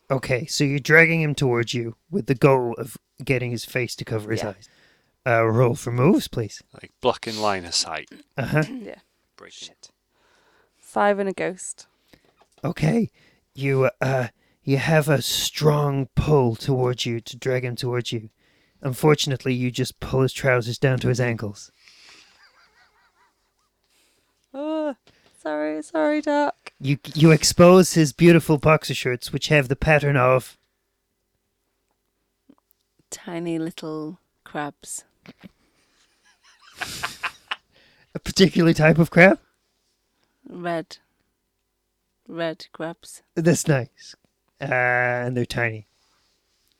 Okay, 0.09 0.45
so 0.45 0.63
you're 0.63 0.79
dragging 0.79 1.21
him 1.21 1.35
towards 1.35 1.73
you 1.73 1.95
with 2.09 2.27
the 2.27 2.35
goal 2.35 2.73
of 2.77 2.97
getting 3.23 3.51
his 3.51 3.65
face 3.65 3.95
to 3.95 4.05
cover 4.05 4.31
his 4.31 4.41
Yeah. 4.43 4.49
eyes. 4.49 4.69
Uh, 5.25 5.43
roll 5.45 5.75
for 5.75 5.91
moves, 5.91 6.27
please. 6.29 6.61
Like 6.73 6.91
blocking 7.01 7.37
line 7.37 7.65
of 7.65 7.75
sight. 7.75 8.09
Uh 8.37 8.45
huh. 8.45 8.63
yeah. 8.81 8.99
Breaking 9.35 9.69
it. 9.71 9.89
Five 10.77 11.19
and 11.19 11.27
a 11.27 11.33
ghost. 11.33 11.87
Okay, 12.63 13.09
you 13.53 13.89
uh, 13.99 14.27
you 14.63 14.77
have 14.77 15.09
a 15.09 15.21
strong 15.21 16.07
pull 16.15 16.55
towards 16.55 17.05
you 17.05 17.19
to 17.19 17.35
drag 17.37 17.65
him 17.65 17.75
towards 17.75 18.11
you. 18.13 18.29
Unfortunately, 18.81 19.53
you 19.53 19.71
just 19.71 19.99
pull 19.99 20.21
his 20.21 20.33
trousers 20.33 20.77
down 20.77 20.99
to 20.99 21.07
his 21.07 21.19
ankles. 21.19 21.71
Oh, 24.53 24.95
sorry, 25.41 25.81
sorry, 25.83 26.21
duck. 26.21 26.73
You 26.79 26.97
you 27.15 27.31
expose 27.31 27.93
his 27.93 28.13
beautiful 28.13 28.57
boxer 28.57 28.93
shorts, 28.93 29.33
which 29.33 29.47
have 29.47 29.67
the 29.67 29.75
pattern 29.75 30.15
of 30.17 30.57
Tiny 33.09 33.57
little 33.57 34.19
crabs. 34.43 35.05
a 38.13 38.19
particular 38.19 38.73
type 38.73 38.97
of 38.99 39.09
crab. 39.09 39.39
Red. 40.47 40.97
Red 42.27 42.67
crabs. 42.73 43.23
That's 43.35 43.67
nice. 43.67 44.15
Uh, 44.61 44.65
and 44.65 45.37
they're 45.37 45.45
tiny. 45.45 45.87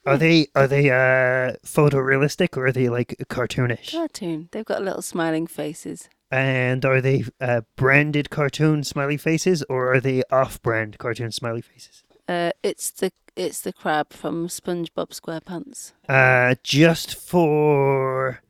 Are 0.08 0.18
they 0.18 0.48
are 0.56 0.68
they 0.68 0.90
uh 0.90 1.58
photorealistic 1.66 2.58
or 2.58 2.68
are 2.68 2.72
they 2.72 2.90
like 2.90 3.16
cartoonish? 3.30 3.92
Cartoon. 3.92 4.50
They've 4.52 4.66
got 4.66 4.84
little 4.84 5.02
smiling 5.02 5.48
faces. 5.48 6.10
And 6.30 6.84
are 6.84 7.00
they 7.00 7.24
uh, 7.40 7.62
branded 7.78 8.30
cartoon 8.30 8.84
smiley 8.84 9.16
faces 9.18 9.64
or 9.70 9.94
are 9.94 10.02
they 10.02 10.24
off-brand 10.30 10.98
cartoon 10.98 11.32
smiley 11.32 11.62
faces? 11.62 12.04
Uh, 12.28 12.52
it's 12.64 12.92
the 12.92 13.12
it's 13.38 13.62
the 13.62 13.72
crab 13.72 14.12
from 14.12 14.48
SpongeBob 14.48 15.10
SquarePants. 15.12 15.94
Uh, 16.10 16.56
just 16.64 17.16
for 17.16 18.42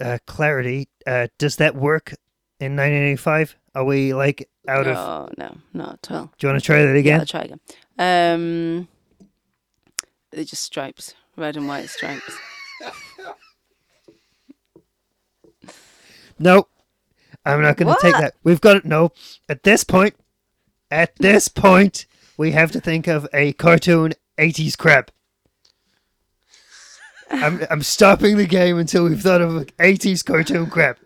uh, 0.00 0.18
clarity, 0.26 0.88
uh, 1.06 1.26
does 1.38 1.56
that 1.56 1.74
work 1.74 2.14
in 2.60 2.76
1985? 2.76 3.56
Are 3.74 3.84
we 3.84 4.14
like 4.14 4.48
out 4.66 4.86
of? 4.86 4.96
Oh 4.96 5.28
no, 5.36 5.58
not 5.74 5.98
at 6.04 6.10
all. 6.10 6.32
Do 6.38 6.46
you 6.46 6.52
want 6.52 6.62
to 6.62 6.66
try 6.66 6.82
that 6.82 6.92
Yeah, 6.92 6.98
again? 6.98 7.20
I'll 7.20 7.26
try 7.26 7.42
again. 7.42 7.60
Um, 7.98 8.88
they're 10.30 10.44
just 10.44 10.62
stripes, 10.62 11.14
red 11.36 11.56
and 11.56 11.68
white 11.68 11.88
stripes. 11.88 12.36
No, 16.40 16.68
I'm 17.44 17.60
not 17.60 17.76
going 17.76 17.94
to 17.94 18.00
take 18.00 18.14
that. 18.14 18.34
We've 18.42 18.62
got 18.62 18.78
it. 18.78 18.84
No, 18.86 19.12
at 19.48 19.62
this 19.62 19.84
point, 19.84 20.14
at 20.90 21.14
this 21.16 21.48
point, 21.48 22.06
we 22.38 22.52
have 22.52 22.72
to 22.72 22.80
think 22.80 23.06
of 23.06 23.28
a 23.34 23.52
cartoon 23.52 24.14
80s 24.38 24.76
crab. 24.76 25.10
I'm 27.30 27.60
I'm 27.70 27.82
stopping 27.82 28.38
the 28.38 28.46
game 28.46 28.78
until 28.78 29.04
we've 29.04 29.20
thought 29.20 29.42
of 29.42 29.54
an 29.54 29.64
80s 29.78 30.24
cartoon 30.24 30.68
crab. 30.70 30.96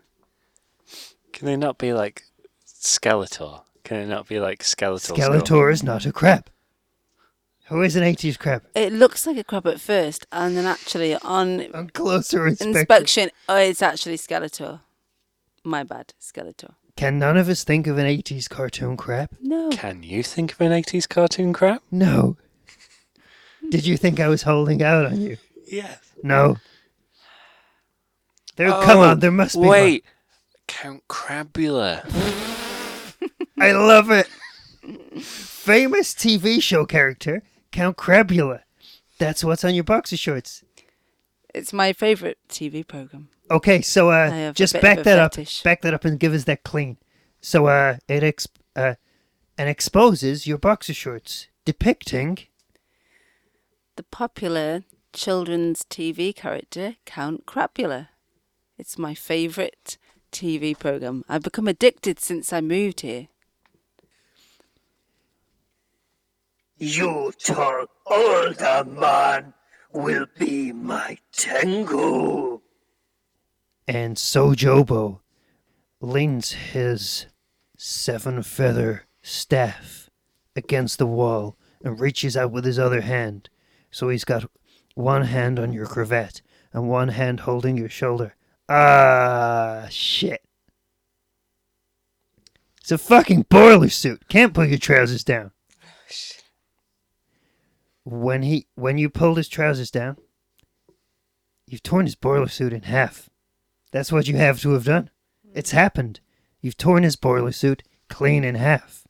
Can 1.33 1.45
they 1.47 1.57
not 1.57 1.77
be 1.77 1.91
like 1.91 2.23
Skeletor? 2.65 3.63
Can 3.83 3.97
it 3.97 4.07
not 4.07 4.27
be 4.27 4.39
like 4.39 4.63
Skeletor? 4.63 5.15
Skeletor 5.15 5.71
is 5.71 5.83
not 5.83 6.05
a 6.05 6.13
crab. 6.13 6.49
Who 7.67 7.81
is 7.81 7.95
an 7.95 8.03
80s 8.03 8.37
crab? 8.37 8.63
It 8.75 8.93
looks 8.93 9.25
like 9.25 9.37
a 9.37 9.43
crab 9.43 9.65
at 9.67 9.81
first, 9.81 10.27
and 10.31 10.55
then 10.55 10.65
actually 10.65 11.15
on 11.15 11.65
On 11.73 11.89
closer 11.89 12.47
inspection. 12.47 12.77
inspection, 12.77 13.29
oh, 13.49 13.57
it's 13.57 13.81
actually 13.81 14.17
Skeletor. 14.17 14.81
My 15.63 15.83
bad, 15.83 16.13
Skeletor. 16.21 16.75
Can 16.95 17.17
none 17.19 17.37
of 17.37 17.49
us 17.49 17.63
think 17.63 17.87
of 17.87 17.97
an 17.97 18.05
80s 18.05 18.47
cartoon 18.47 18.95
crab? 18.97 19.29
No. 19.41 19.69
Can 19.71 20.03
you 20.03 20.21
think 20.23 20.53
of 20.53 20.61
an 20.61 20.71
80s 20.71 21.09
cartoon 21.09 21.53
crab? 21.53 21.81
No. 21.91 22.37
Did 23.71 23.85
you 23.85 23.97
think 23.97 24.19
I 24.19 24.27
was 24.27 24.43
holding 24.43 24.83
out 24.83 25.07
on 25.07 25.19
you? 25.19 25.37
Yes. 25.67 25.97
No. 26.21 26.57
There, 28.57 28.67
oh, 28.73 28.81
come 28.83 28.99
Oh, 28.99 29.01
on, 29.01 29.19
there 29.19 29.31
must 29.31 29.55
be. 29.55 29.59
one. 29.61 29.69
Wait, 29.69 30.05
Count 30.67 31.03
Crabula. 31.07 32.03
I 33.59 33.71
love 33.71 34.11
it. 34.11 34.27
Famous 35.19 36.13
TV 36.13 36.61
show 36.61 36.85
character 36.85 37.41
Count 37.75 37.97
Crabula. 37.97 38.61
That's 39.19 39.43
what's 39.43 39.65
on 39.65 39.75
your 39.75 39.83
boxer 39.83 40.15
shorts. 40.15 40.63
It's 41.53 41.73
my 41.73 41.91
favourite 41.91 42.37
TV 42.47 42.87
program. 42.87 43.27
Okay, 43.51 43.81
so 43.81 44.11
uh, 44.11 44.53
just 44.53 44.79
back 44.79 45.03
that 45.03 45.19
up, 45.19 45.35
back 45.61 45.81
that 45.81 45.93
up, 45.93 46.05
and 46.05 46.17
give 46.17 46.33
us 46.33 46.45
that 46.45 46.63
clean. 46.63 46.95
So 47.41 47.65
uh, 47.65 47.97
it 48.07 48.23
ex- 48.23 48.47
uh, 48.77 48.95
and 49.57 49.67
exposes 49.67 50.47
your 50.47 50.57
boxer 50.57 50.93
shorts, 50.93 51.47
depicting 51.65 52.37
The 53.97 54.03
popular 54.03 54.83
children's 55.11 55.83
TV 55.83 56.33
character 56.33 56.95
Count 57.05 57.45
Crapula. 57.45 58.07
It's 58.77 58.97
my 58.97 59.13
favourite 59.13 59.97
TV 60.31 60.79
program. 60.79 61.25
I've 61.27 61.43
become 61.43 61.67
addicted 61.67 62.21
since 62.21 62.53
I 62.53 62.61
moved 62.61 63.01
here. 63.01 63.27
You 66.77 67.31
tall 67.41 67.85
older 68.05 68.83
man 68.85 69.53
will 69.93 70.25
be 70.37 70.73
my 70.73 71.17
Tengu. 71.31 72.61
and 73.87 74.17
Sojobo 74.17 75.19
leans 76.01 76.51
his 76.51 77.27
seven 77.77 78.43
feather 78.43 79.05
staff 79.21 80.09
against 80.55 80.97
the 80.97 81.05
wall 81.05 81.57
and 81.83 81.99
reaches 81.99 82.35
out 82.35 82.51
with 82.51 82.65
his 82.65 82.77
other 82.79 83.01
hand. 83.01 83.49
So 83.91 84.09
he's 84.09 84.25
got 84.25 84.49
one 84.95 85.23
hand 85.23 85.59
on 85.59 85.71
your 85.71 85.85
cravat 85.85 86.41
and 86.73 86.89
one 86.89 87.09
hand 87.09 87.41
holding 87.41 87.77
your 87.77 87.89
shoulder. 87.89 88.35
Ah, 88.67 89.87
shit. 89.89 90.41
It's 92.81 92.91
a 92.91 92.97
fucking 92.97 93.45
boiler 93.49 93.89
suit. 93.89 94.27
Can't 94.27 94.53
put 94.53 94.69
your 94.69 94.77
trousers 94.77 95.23
down. 95.23 95.51
When 98.05 98.43
he 98.43 98.67
when 98.75 98.97
you 98.97 99.09
pulled 99.09 99.37
his 99.37 99.49
trousers 99.49 99.91
down, 99.91 100.17
you've 101.65 101.83
torn 101.83 102.05
his 102.05 102.15
boiler 102.15 102.47
suit 102.47 102.71
in 102.71 102.83
half. 102.83 103.29
That's 103.91 104.11
what 104.11 104.27
you 104.27 104.37
have 104.37 104.61
to 104.61 104.71
have 104.71 104.85
done. 104.85 105.09
It's 105.53 105.71
happened. 105.71 106.19
You've 106.61 106.77
torn 106.77 107.03
his 107.03 107.15
boiler 107.15 107.51
suit 107.51 107.83
clean 108.07 108.43
in 108.43 108.55
half. 108.55 109.05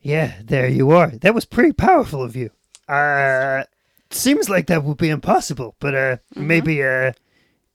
Yeah, 0.00 0.34
there 0.44 0.68
you 0.68 0.90
are. 0.90 1.12
That 1.12 1.34
was 1.34 1.44
pretty 1.44 1.72
powerful 1.72 2.22
of 2.22 2.36
you. 2.36 2.50
Uh, 2.88 3.64
seems 4.10 4.48
like 4.48 4.66
that 4.66 4.84
would 4.84 4.96
be 4.96 5.08
impossible, 5.08 5.76
but 5.80 5.94
uh, 5.94 6.16
maybe 6.34 6.82
uh, 6.82 7.12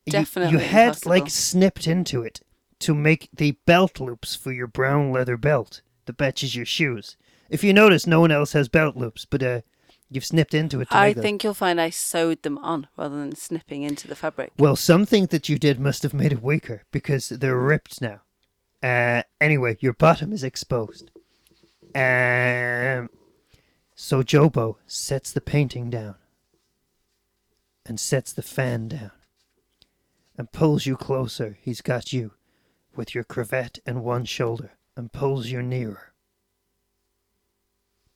Definitely 0.05 0.53
you, 0.53 0.59
had 0.59 1.05
like 1.05 1.29
snipped 1.29 1.87
into 1.87 2.23
it 2.23 2.41
to 2.79 2.95
make 2.95 3.29
the 3.33 3.51
belt 3.65 3.99
loops 3.99 4.35
for 4.35 4.51
your 4.51 4.67
brown 4.67 5.11
leather 5.11 5.37
belt 5.37 5.81
that 6.05 6.19
matches 6.19 6.55
your 6.55 6.65
shoes. 6.65 7.17
If 7.49 7.63
you 7.63 7.73
notice, 7.73 8.07
no 8.07 8.19
one 8.21 8.31
else 8.31 8.53
has 8.53 8.69
belt 8.69 8.95
loops, 8.95 9.25
but 9.25 9.43
uh, 9.43 9.61
you've 10.11 10.25
snipped 10.25 10.53
into 10.53 10.81
it. 10.81 10.89
I 10.91 11.13
think 11.13 11.43
you'll 11.43 11.53
find 11.53 11.81
I 11.81 11.89
sewed 11.89 12.43
them 12.43 12.57
on 12.59 12.87
rather 12.97 13.17
than 13.17 13.35
snipping 13.35 13.81
into 13.81 14.07
the 14.07 14.15
fabric. 14.15 14.51
Well, 14.59 14.75
something 14.75 15.27
that 15.27 15.49
you 15.49 15.57
did 15.57 15.79
must 15.79 16.03
have 16.03 16.13
made 16.13 16.33
it 16.33 16.43
weaker 16.43 16.83
because 16.91 17.29
they're 17.29 17.57
ripped 17.57 18.01
now. 18.01 18.21
Uh, 18.83 19.23
anyway, 19.39 19.77
your 19.79 19.93
bottom 19.93 20.33
is 20.33 20.43
exposed. 20.43 21.09
Um, 21.95 23.09
Sojobo 23.95 24.75
sets 24.85 25.31
the 25.31 25.41
painting 25.41 25.89
down 25.89 26.15
and 27.85 27.99
sets 27.99 28.33
the 28.33 28.41
fan 28.41 28.89
down 28.89 29.11
and 30.37 30.51
pulls 30.51 30.85
you 30.85 30.97
closer. 30.97 31.57
He's 31.61 31.81
got 31.81 32.11
you 32.11 32.33
with 32.95 33.15
your 33.15 33.23
cravat 33.23 33.79
and 33.85 34.03
one 34.03 34.25
shoulder 34.25 34.71
and 34.95 35.11
pulls 35.11 35.47
you 35.47 35.61
nearer. 35.61 36.13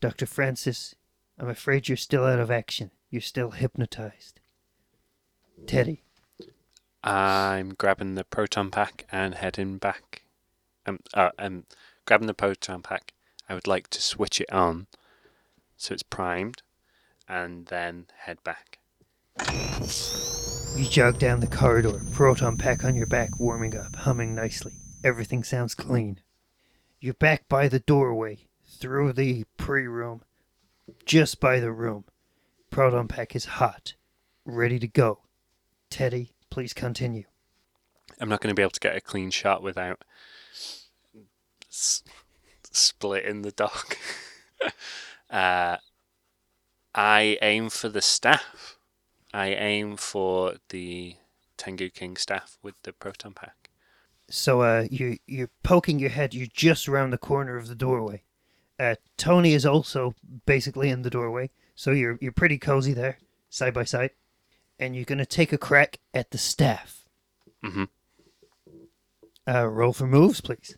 Dr. 0.02 0.26
Francis, 0.26 0.96
I'm 1.40 1.50
afraid 1.50 1.88
you're 1.88 1.98
still 1.98 2.26
out 2.26 2.40
of 2.40 2.52
action. 2.52 2.92
You're 3.10 3.22
still 3.22 3.52
hypnotized. 3.52 4.40
Teddy, 5.68 6.04
I'm 7.04 7.74
grabbing 7.74 8.16
the 8.16 8.24
proton 8.24 8.72
pack 8.72 9.06
and 9.12 9.36
heading 9.36 9.78
back. 9.78 10.24
Um, 10.86 11.00
uh, 11.14 11.32
um, 11.40 11.66
grabbing 12.06 12.28
the 12.28 12.34
proton 12.34 12.82
pack. 12.82 13.14
I 13.48 13.54
would 13.54 13.68
like 13.68 13.90
to 13.90 14.02
switch 14.02 14.42
it 14.42 14.52
on 14.52 14.88
so 15.78 15.94
it's 15.94 16.04
primed, 16.04 16.62
and 17.28 17.66
then 17.68 18.08
head 18.18 18.44
back. 18.44 18.80
You 20.76 20.86
jog 20.86 21.20
down 21.20 21.40
the 21.40 21.48
corridor, 21.48 22.02
proton 22.14 22.58
pack 22.58 22.84
on 22.84 22.96
your 22.96 23.08
back, 23.08 23.40
warming 23.40 23.76
up, 23.78 23.96
humming 23.96 24.36
nicely. 24.36 24.74
Everything 25.04 25.44
sounds 25.44 25.76
clean. 25.76 26.20
You're 27.00 27.14
back 27.14 27.48
by 27.48 27.68
the 27.68 27.80
doorway, 27.80 28.48
through 28.66 29.14
the 29.14 29.46
pre 29.58 29.88
room, 29.88 30.24
just 31.06 31.40
by 31.40 31.60
the 31.60 31.72
room. 31.72 32.06
Proton 32.70 33.08
pack 33.08 33.36
is 33.36 33.46
hot, 33.46 33.94
ready 34.46 34.80
to 34.80 34.88
go. 34.88 35.20
Teddy, 35.90 36.34
please 36.50 36.74
continue. 36.74 37.24
I'm 38.20 38.30
not 38.30 38.42
going 38.42 38.54
to 38.54 38.60
be 38.60 38.62
able 38.62 38.72
to 38.72 38.80
get 38.80 38.96
a 38.96 39.02
clean 39.02 39.32
shot 39.32 39.62
without 39.62 40.04
s- 41.70 42.04
splitting 42.72 43.42
the 43.42 43.52
dog. 43.52 43.96
uh, 45.30 45.78
I 46.94 47.38
aim 47.42 47.70
for 47.70 47.90
the 47.90 48.02
staff. 48.02 48.78
I 49.34 49.48
aim 49.48 49.98
for 49.98 50.56
the 50.70 51.18
Tengu 51.58 51.90
King 51.90 52.16
staff 52.18 52.58
with 52.64 52.76
the 52.84 52.94
proton 52.94 53.34
pack. 53.34 53.70
So 54.30 54.62
uh, 54.62 54.88
you 54.90 55.18
you're 55.28 55.52
poking 55.62 56.00
your 56.00 56.10
head. 56.10 56.34
You're 56.34 56.48
just 56.52 56.88
around 56.88 57.12
the 57.12 57.18
corner 57.18 57.58
of 57.58 57.68
the 57.68 57.76
doorway. 57.76 58.24
Uh, 58.80 58.96
Tony 59.18 59.54
is 59.54 59.66
also 59.66 60.14
basically 60.46 60.90
in 60.90 61.02
the 61.02 61.10
doorway, 61.10 61.50
so 61.76 61.92
you're 61.92 62.18
you're 62.22 62.32
pretty 62.32 62.58
cozy 62.58 62.94
there, 62.94 63.18
side 63.50 63.74
by 63.74 63.84
side. 63.84 64.12
And 64.78 64.96
you're 64.96 65.06
gonna 65.06 65.26
take 65.26 65.54
a 65.54 65.58
crack 65.58 66.00
at 66.14 66.32
the 66.32 66.38
staff. 66.38 67.06
Mhm. 67.64 67.88
Uh, 69.48 69.68
roll 69.68 69.94
for 69.94 70.08
moves, 70.08 70.42
please. 70.42 70.76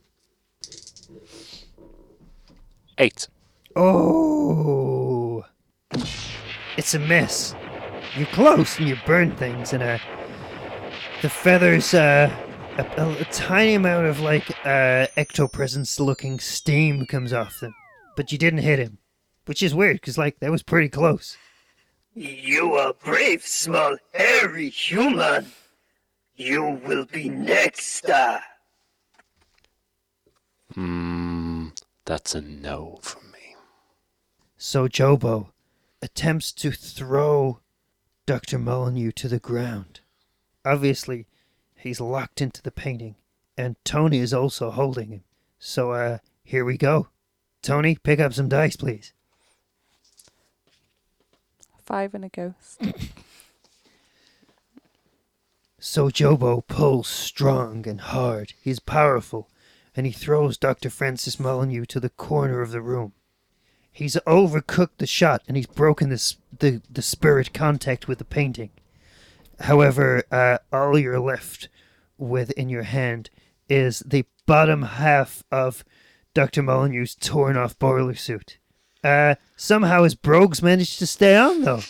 Eight. 3.00 3.28
Oh, 3.76 5.46
it's 6.78 6.94
a 6.94 7.00
miss. 7.00 7.56
You're 8.16 8.28
close 8.28 8.78
and 8.80 8.88
you 8.88 8.98
burn 9.06 9.36
things, 9.36 9.74
and 9.74 9.84
uh, 9.84 9.98
the 11.22 11.30
feathers, 11.30 11.94
uh, 11.94 12.30
a, 12.78 13.02
a, 13.02 13.12
a 13.22 13.26
tiny 13.26 13.76
amount 13.76 14.08
of 14.08 14.20
like 14.20 14.50
uh, 14.66 15.08
ectopresence-looking 15.16 16.40
steam 16.40 17.06
comes 17.06 17.34
off 17.34 17.60
them, 17.60 17.76
but 18.18 18.32
you 18.32 18.38
didn't 18.38 18.60
hit 18.60 18.80
him, 18.80 18.98
which 19.46 19.64
is 19.64 19.76
weird 19.76 20.02
because 20.02 20.18
like 20.18 20.40
that 20.40 20.52
was 20.52 20.64
pretty 20.64 20.90
close. 20.90 21.38
You 22.14 22.74
are 22.74 22.94
brave, 22.94 23.44
small, 23.44 23.96
hairy 24.12 24.70
human. 24.70 25.46
You 26.36 26.82
will 26.84 27.06
be 27.06 27.30
next. 27.30 28.10
Uh. 28.10 28.40
Hmm, 30.74 31.68
that's 32.06 32.34
a 32.34 32.42
no 32.42 32.98
for 33.04 33.22
me. 33.22 33.56
Sojobo 34.60 35.52
attempts 36.02 36.52
to 36.54 36.72
throw 36.72 37.60
Dr. 38.26 38.58
Molyneux 38.58 39.12
to 39.12 39.28
the 39.28 39.40
ground. 39.40 40.00
Obviously, 40.66 41.28
he's 41.76 42.02
locked 42.02 42.42
into 42.42 42.64
the 42.64 42.72
painting, 42.72 43.16
and 43.56 43.76
Tony 43.86 44.18
is 44.18 44.34
also 44.34 44.72
holding 44.72 45.12
him. 45.12 45.24
So, 45.60 45.92
uh, 45.92 46.18
here 46.44 46.66
we 46.66 46.78
go. 46.78 47.10
Tony, 47.68 47.98
pick 48.02 48.22
up 48.22 48.32
some 48.32 48.48
dice, 48.48 48.78
please. 48.78 49.12
Five 51.84 52.14
and 52.14 52.24
a 52.24 52.30
ghost. 52.30 52.82
Sojobo 55.82 56.66
pulls 56.66 57.10
strong 57.10 57.86
and 57.86 58.00
hard. 58.00 58.54
He's 58.62 58.80
powerful, 58.80 59.50
and 59.98 60.06
he 60.06 60.14
throws 60.14 60.58
Dr. 60.58 60.90
Francis 60.90 61.42
Molyneux 61.42 61.84
to 61.88 62.00
the 62.00 62.10
corner 62.10 62.62
of 62.62 62.72
the 62.72 62.80
room. 62.80 63.12
He's 63.92 64.16
overcooked 64.26 65.00
the 65.00 65.06
shot, 65.06 65.44
and 65.46 65.58
he's 65.58 65.68
broken 65.68 66.08
the, 66.08 66.36
the, 66.58 66.82
the 66.90 67.02
spirit 67.02 67.54
contact 67.54 68.08
with 68.08 68.20
the 68.20 68.24
painting. 68.24 68.70
However, 69.60 70.24
uh, 70.32 70.60
all 70.72 70.98
you're 70.98 71.20
left 71.20 71.68
with 72.18 72.50
in 72.52 72.70
your 72.70 72.84
hand 72.84 73.30
is 73.68 74.00
the 74.06 74.24
bottom 74.46 74.84
half 74.84 75.44
of 75.52 75.84
Dr. 76.38 76.62
Molyneux's 76.62 77.16
torn 77.16 77.58
off 77.58 77.80
boiler 77.80 78.14
suit. 78.14 78.60
Uh, 79.04 79.34
somehow 79.56 80.04
his 80.04 80.14
brogues 80.14 80.62
managed 80.62 81.00
to 81.00 81.08
stay 81.08 81.36
on, 81.36 81.64
though. 81.64 81.82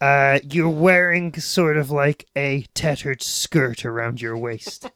Uh, 0.00 0.40
you're 0.50 0.68
wearing 0.68 1.32
sort 1.34 1.76
of 1.78 1.90
like 1.90 2.26
a 2.36 2.66
tattered 2.74 3.22
skirt 3.22 3.86
around 3.86 4.20
your 4.20 4.36
waist. 4.36 4.90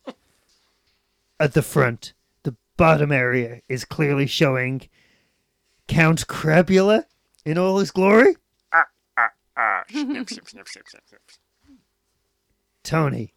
At 1.41 1.55
the 1.55 1.63
front, 1.63 2.13
the 2.43 2.57
bottom 2.77 3.11
area 3.11 3.63
is 3.69 3.87
clearly 3.87 4.27
showing 4.27 4.87
Count 5.87 6.27
Crabula 6.27 7.07
in 7.47 7.57
all 7.57 7.79
his 7.79 7.93
glory. 7.93 8.37
Tony. 12.83 13.33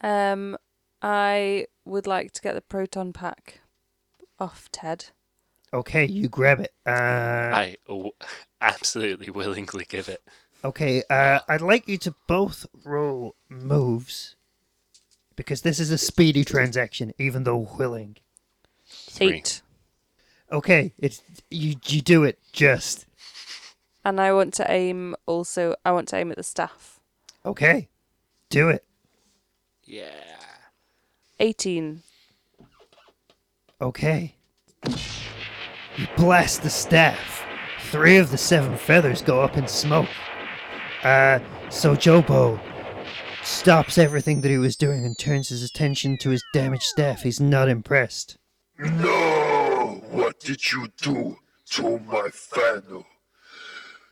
Um, 0.00 0.56
I 1.00 1.66
would 1.84 2.06
like 2.06 2.32
to 2.32 2.42
get 2.42 2.54
the 2.54 2.60
proton 2.60 3.12
pack 3.12 3.60
off 4.38 4.68
Ted. 4.72 5.06
Okay, 5.72 6.04
you 6.06 6.28
grab 6.28 6.60
it. 6.60 6.72
Uh, 6.86 6.90
I 6.90 7.76
w- 7.88 8.12
absolutely 8.60 9.30
willingly 9.30 9.84
give 9.88 10.08
it. 10.08 10.22
okay, 10.64 11.02
uh, 11.10 11.40
I'd 11.48 11.60
like 11.60 11.88
you 11.88 11.98
to 11.98 12.14
both 12.28 12.64
roll 12.84 13.34
moves 13.48 14.36
because 15.36 15.62
this 15.62 15.80
is 15.80 15.90
a 15.90 15.98
speedy 15.98 16.44
transaction, 16.44 17.12
even 17.18 17.42
though 17.44 17.68
willing. 17.78 18.16
Three. 18.86 19.34
Eight. 19.34 19.62
Okay, 20.52 20.92
it's 20.98 21.22
you. 21.50 21.74
You 21.86 22.00
do 22.00 22.22
it 22.22 22.38
just 22.52 23.06
And 24.04 24.20
I 24.20 24.32
want 24.32 24.54
to 24.54 24.70
aim 24.70 25.16
also. 25.26 25.74
I 25.84 25.90
want 25.92 26.06
to 26.08 26.16
aim 26.16 26.30
at 26.30 26.36
the 26.36 26.42
staff. 26.44 27.00
okay. 27.44 27.88
Do 28.50 28.68
it. 28.68 28.84
Yeah. 29.84 30.10
Eighteen. 31.44 32.02
Okay. 33.78 34.34
You 34.86 36.06
blast 36.16 36.62
the 36.62 36.70
staff. 36.70 37.44
Three 37.90 38.16
of 38.16 38.30
the 38.30 38.38
seven 38.38 38.78
feathers 38.78 39.20
go 39.20 39.42
up 39.42 39.58
in 39.58 39.68
smoke. 39.68 40.08
Uh, 41.02 41.40
Sojobo 41.68 42.58
stops 43.42 43.98
everything 43.98 44.40
that 44.40 44.48
he 44.48 44.56
was 44.56 44.74
doing 44.74 45.04
and 45.04 45.18
turns 45.18 45.50
his 45.50 45.62
attention 45.62 46.16
to 46.22 46.30
his 46.30 46.42
damaged 46.54 46.84
staff. 46.84 47.20
He's 47.20 47.40
not 47.42 47.68
impressed. 47.68 48.38
No! 48.78 50.02
What 50.12 50.40
did 50.40 50.72
you 50.72 50.88
do 50.96 51.36
to 51.72 51.98
my 51.98 52.30
Fano? 52.32 53.04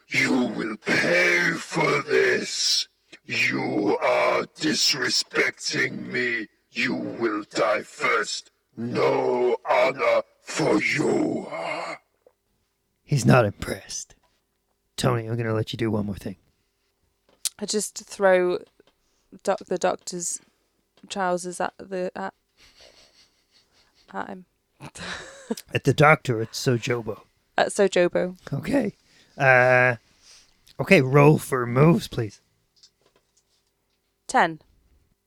You 0.08 0.52
will 0.54 0.76
pay 0.76 1.52
for 1.52 2.02
this! 2.02 2.88
You 3.24 3.96
are 4.02 4.42
disrespecting 4.42 6.12
me! 6.12 6.48
You 6.72 6.94
will 6.94 7.44
die 7.50 7.82
first! 7.82 8.50
No 8.76 9.56
honor 9.68 10.22
for 10.42 10.82
you! 10.82 11.46
He's 13.04 13.26
not 13.26 13.44
impressed. 13.44 14.14
Tony, 14.96 15.26
I'm 15.26 15.36
gonna 15.36 15.52
let 15.52 15.72
you 15.72 15.76
do 15.76 15.90
one 15.90 16.06
more 16.06 16.16
thing. 16.16 16.36
I 17.58 17.66
just 17.66 17.98
throw 18.06 18.58
doc- 19.42 19.66
the 19.66 19.76
doctor's 19.76 20.40
trousers 21.08 21.60
at 21.60 21.74
the 21.78 22.10
at, 22.16 22.32
at 24.14 24.28
him. 24.28 24.46
At 25.74 25.84
the 25.84 25.92
doctor, 25.92 26.40
it's 26.40 26.58
Sojobo. 26.58 27.20
At 27.58 27.68
Sojobo. 27.68 28.36
Okay. 28.52 28.94
Uh, 29.36 29.96
okay, 30.80 31.02
roll 31.02 31.36
for 31.38 31.66
moves, 31.66 32.08
please. 32.08 32.40
Ten. 34.26 34.60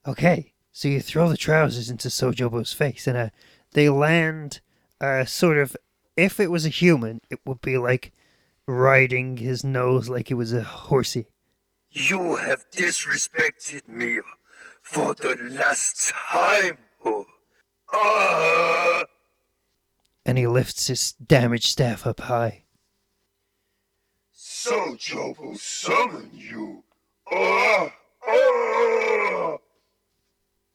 Okay, 0.08 0.52
so 0.76 0.90
you 0.90 1.00
throw 1.00 1.30
the 1.30 1.38
trousers 1.38 1.90
into 1.90 2.10
Sojobo's 2.10 2.74
face, 2.74 3.08
and 3.08 3.18
uh, 3.18 3.30
they 3.72 3.88
land 3.88 4.60
uh, 5.00 5.24
sort 5.24 5.58
of. 5.58 5.78
If 6.18 6.38
it 6.38 6.52
was 6.52 6.66
a 6.66 6.70
human, 6.70 7.22
it 7.30 7.40
would 7.46 7.62
be 7.62 7.78
like 7.78 8.12
riding 8.68 9.38
his 9.38 9.64
nose 9.64 10.10
like 10.10 10.30
it 10.30 10.34
was 10.34 10.52
a 10.52 10.64
horsey. 10.64 11.28
You 11.92 12.36
have 12.36 12.70
disrespected 12.72 13.88
me 13.88 14.20
for 14.82 15.14
the 15.14 15.38
last 15.52 16.14
time! 16.14 16.78
Oh. 17.94 19.06
And 20.26 20.38
he 20.38 20.46
lifts 20.46 20.88
his 20.88 21.14
damaged 21.14 21.68
staff 21.68 22.06
up 22.06 22.20
high. 22.20 22.64
Sojo 24.38 25.40
will 25.40 25.56
summon 25.56 26.32
you! 26.34 26.84
Ah! 27.32 27.94
Ah! 28.28 29.35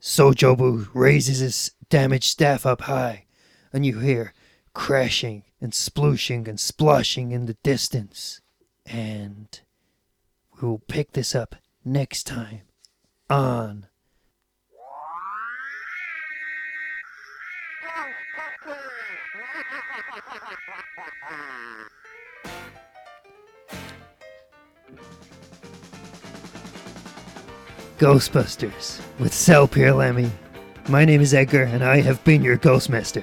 Sojobo 0.01 0.89
raises 0.95 1.41
his 1.41 1.73
damaged 1.91 2.25
staff 2.25 2.65
up 2.65 2.83
high, 2.83 3.27
and 3.73 3.85
you 3.85 3.99
hear 3.99 4.33
crashing 4.73 5.45
and 5.61 5.73
splooshing 5.73 6.49
and 6.49 6.59
sploshing 6.59 7.33
in 7.33 7.45
the 7.45 7.57
distance. 7.63 8.41
And 8.87 9.61
we 10.61 10.69
will 10.69 10.79
pick 10.79 11.13
this 11.13 11.35
up 11.35 11.57
next 11.85 12.25
time 12.27 12.63
on 13.29 13.87
Ghostbusters 28.01 28.99
with 29.19 29.35
Sal 29.35 29.69
Pierlamy. 29.69 30.31
My 30.89 31.05
name 31.05 31.21
is 31.21 31.35
Edgar, 31.35 31.65
and 31.65 31.85
I 31.85 32.01
have 32.01 32.25
been 32.25 32.43
your 32.43 32.57
Ghostmaster. 32.57 33.23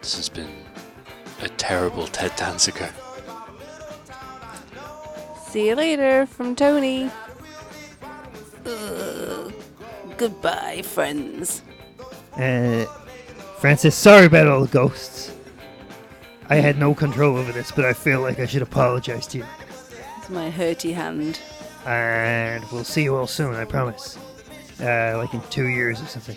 This 0.00 0.16
has 0.16 0.30
been 0.30 0.64
a 1.42 1.50
terrible 1.50 2.06
Ted 2.06 2.30
Danziger. 2.30 2.90
See 5.50 5.68
you 5.68 5.74
later 5.74 6.24
from 6.24 6.56
Tony. 6.56 7.10
Ugh. 8.64 9.52
goodbye, 10.16 10.80
friends. 10.80 11.60
Uh, 12.38 12.86
Francis, 13.58 13.94
sorry 13.96 14.24
about 14.24 14.46
all 14.46 14.62
the 14.62 14.68
ghosts. 14.68 15.36
I 16.48 16.56
had 16.56 16.78
no 16.78 16.94
control 16.94 17.36
over 17.36 17.52
this, 17.52 17.70
but 17.70 17.84
I 17.84 17.92
feel 17.92 18.22
like 18.22 18.40
I 18.40 18.46
should 18.46 18.62
apologize 18.62 19.26
to 19.26 19.38
you. 19.38 19.46
It's 20.16 20.30
my 20.30 20.50
hurty 20.50 20.94
hand. 20.94 21.38
And 21.86 22.64
we'll 22.70 22.84
see 22.84 23.02
you 23.02 23.16
all 23.16 23.26
soon, 23.26 23.54
I 23.54 23.64
promise. 23.64 24.18
Uh, 24.80 25.14
like 25.16 25.34
in 25.34 25.40
two 25.50 25.66
years 25.66 26.00
or 26.00 26.06
something. 26.06 26.36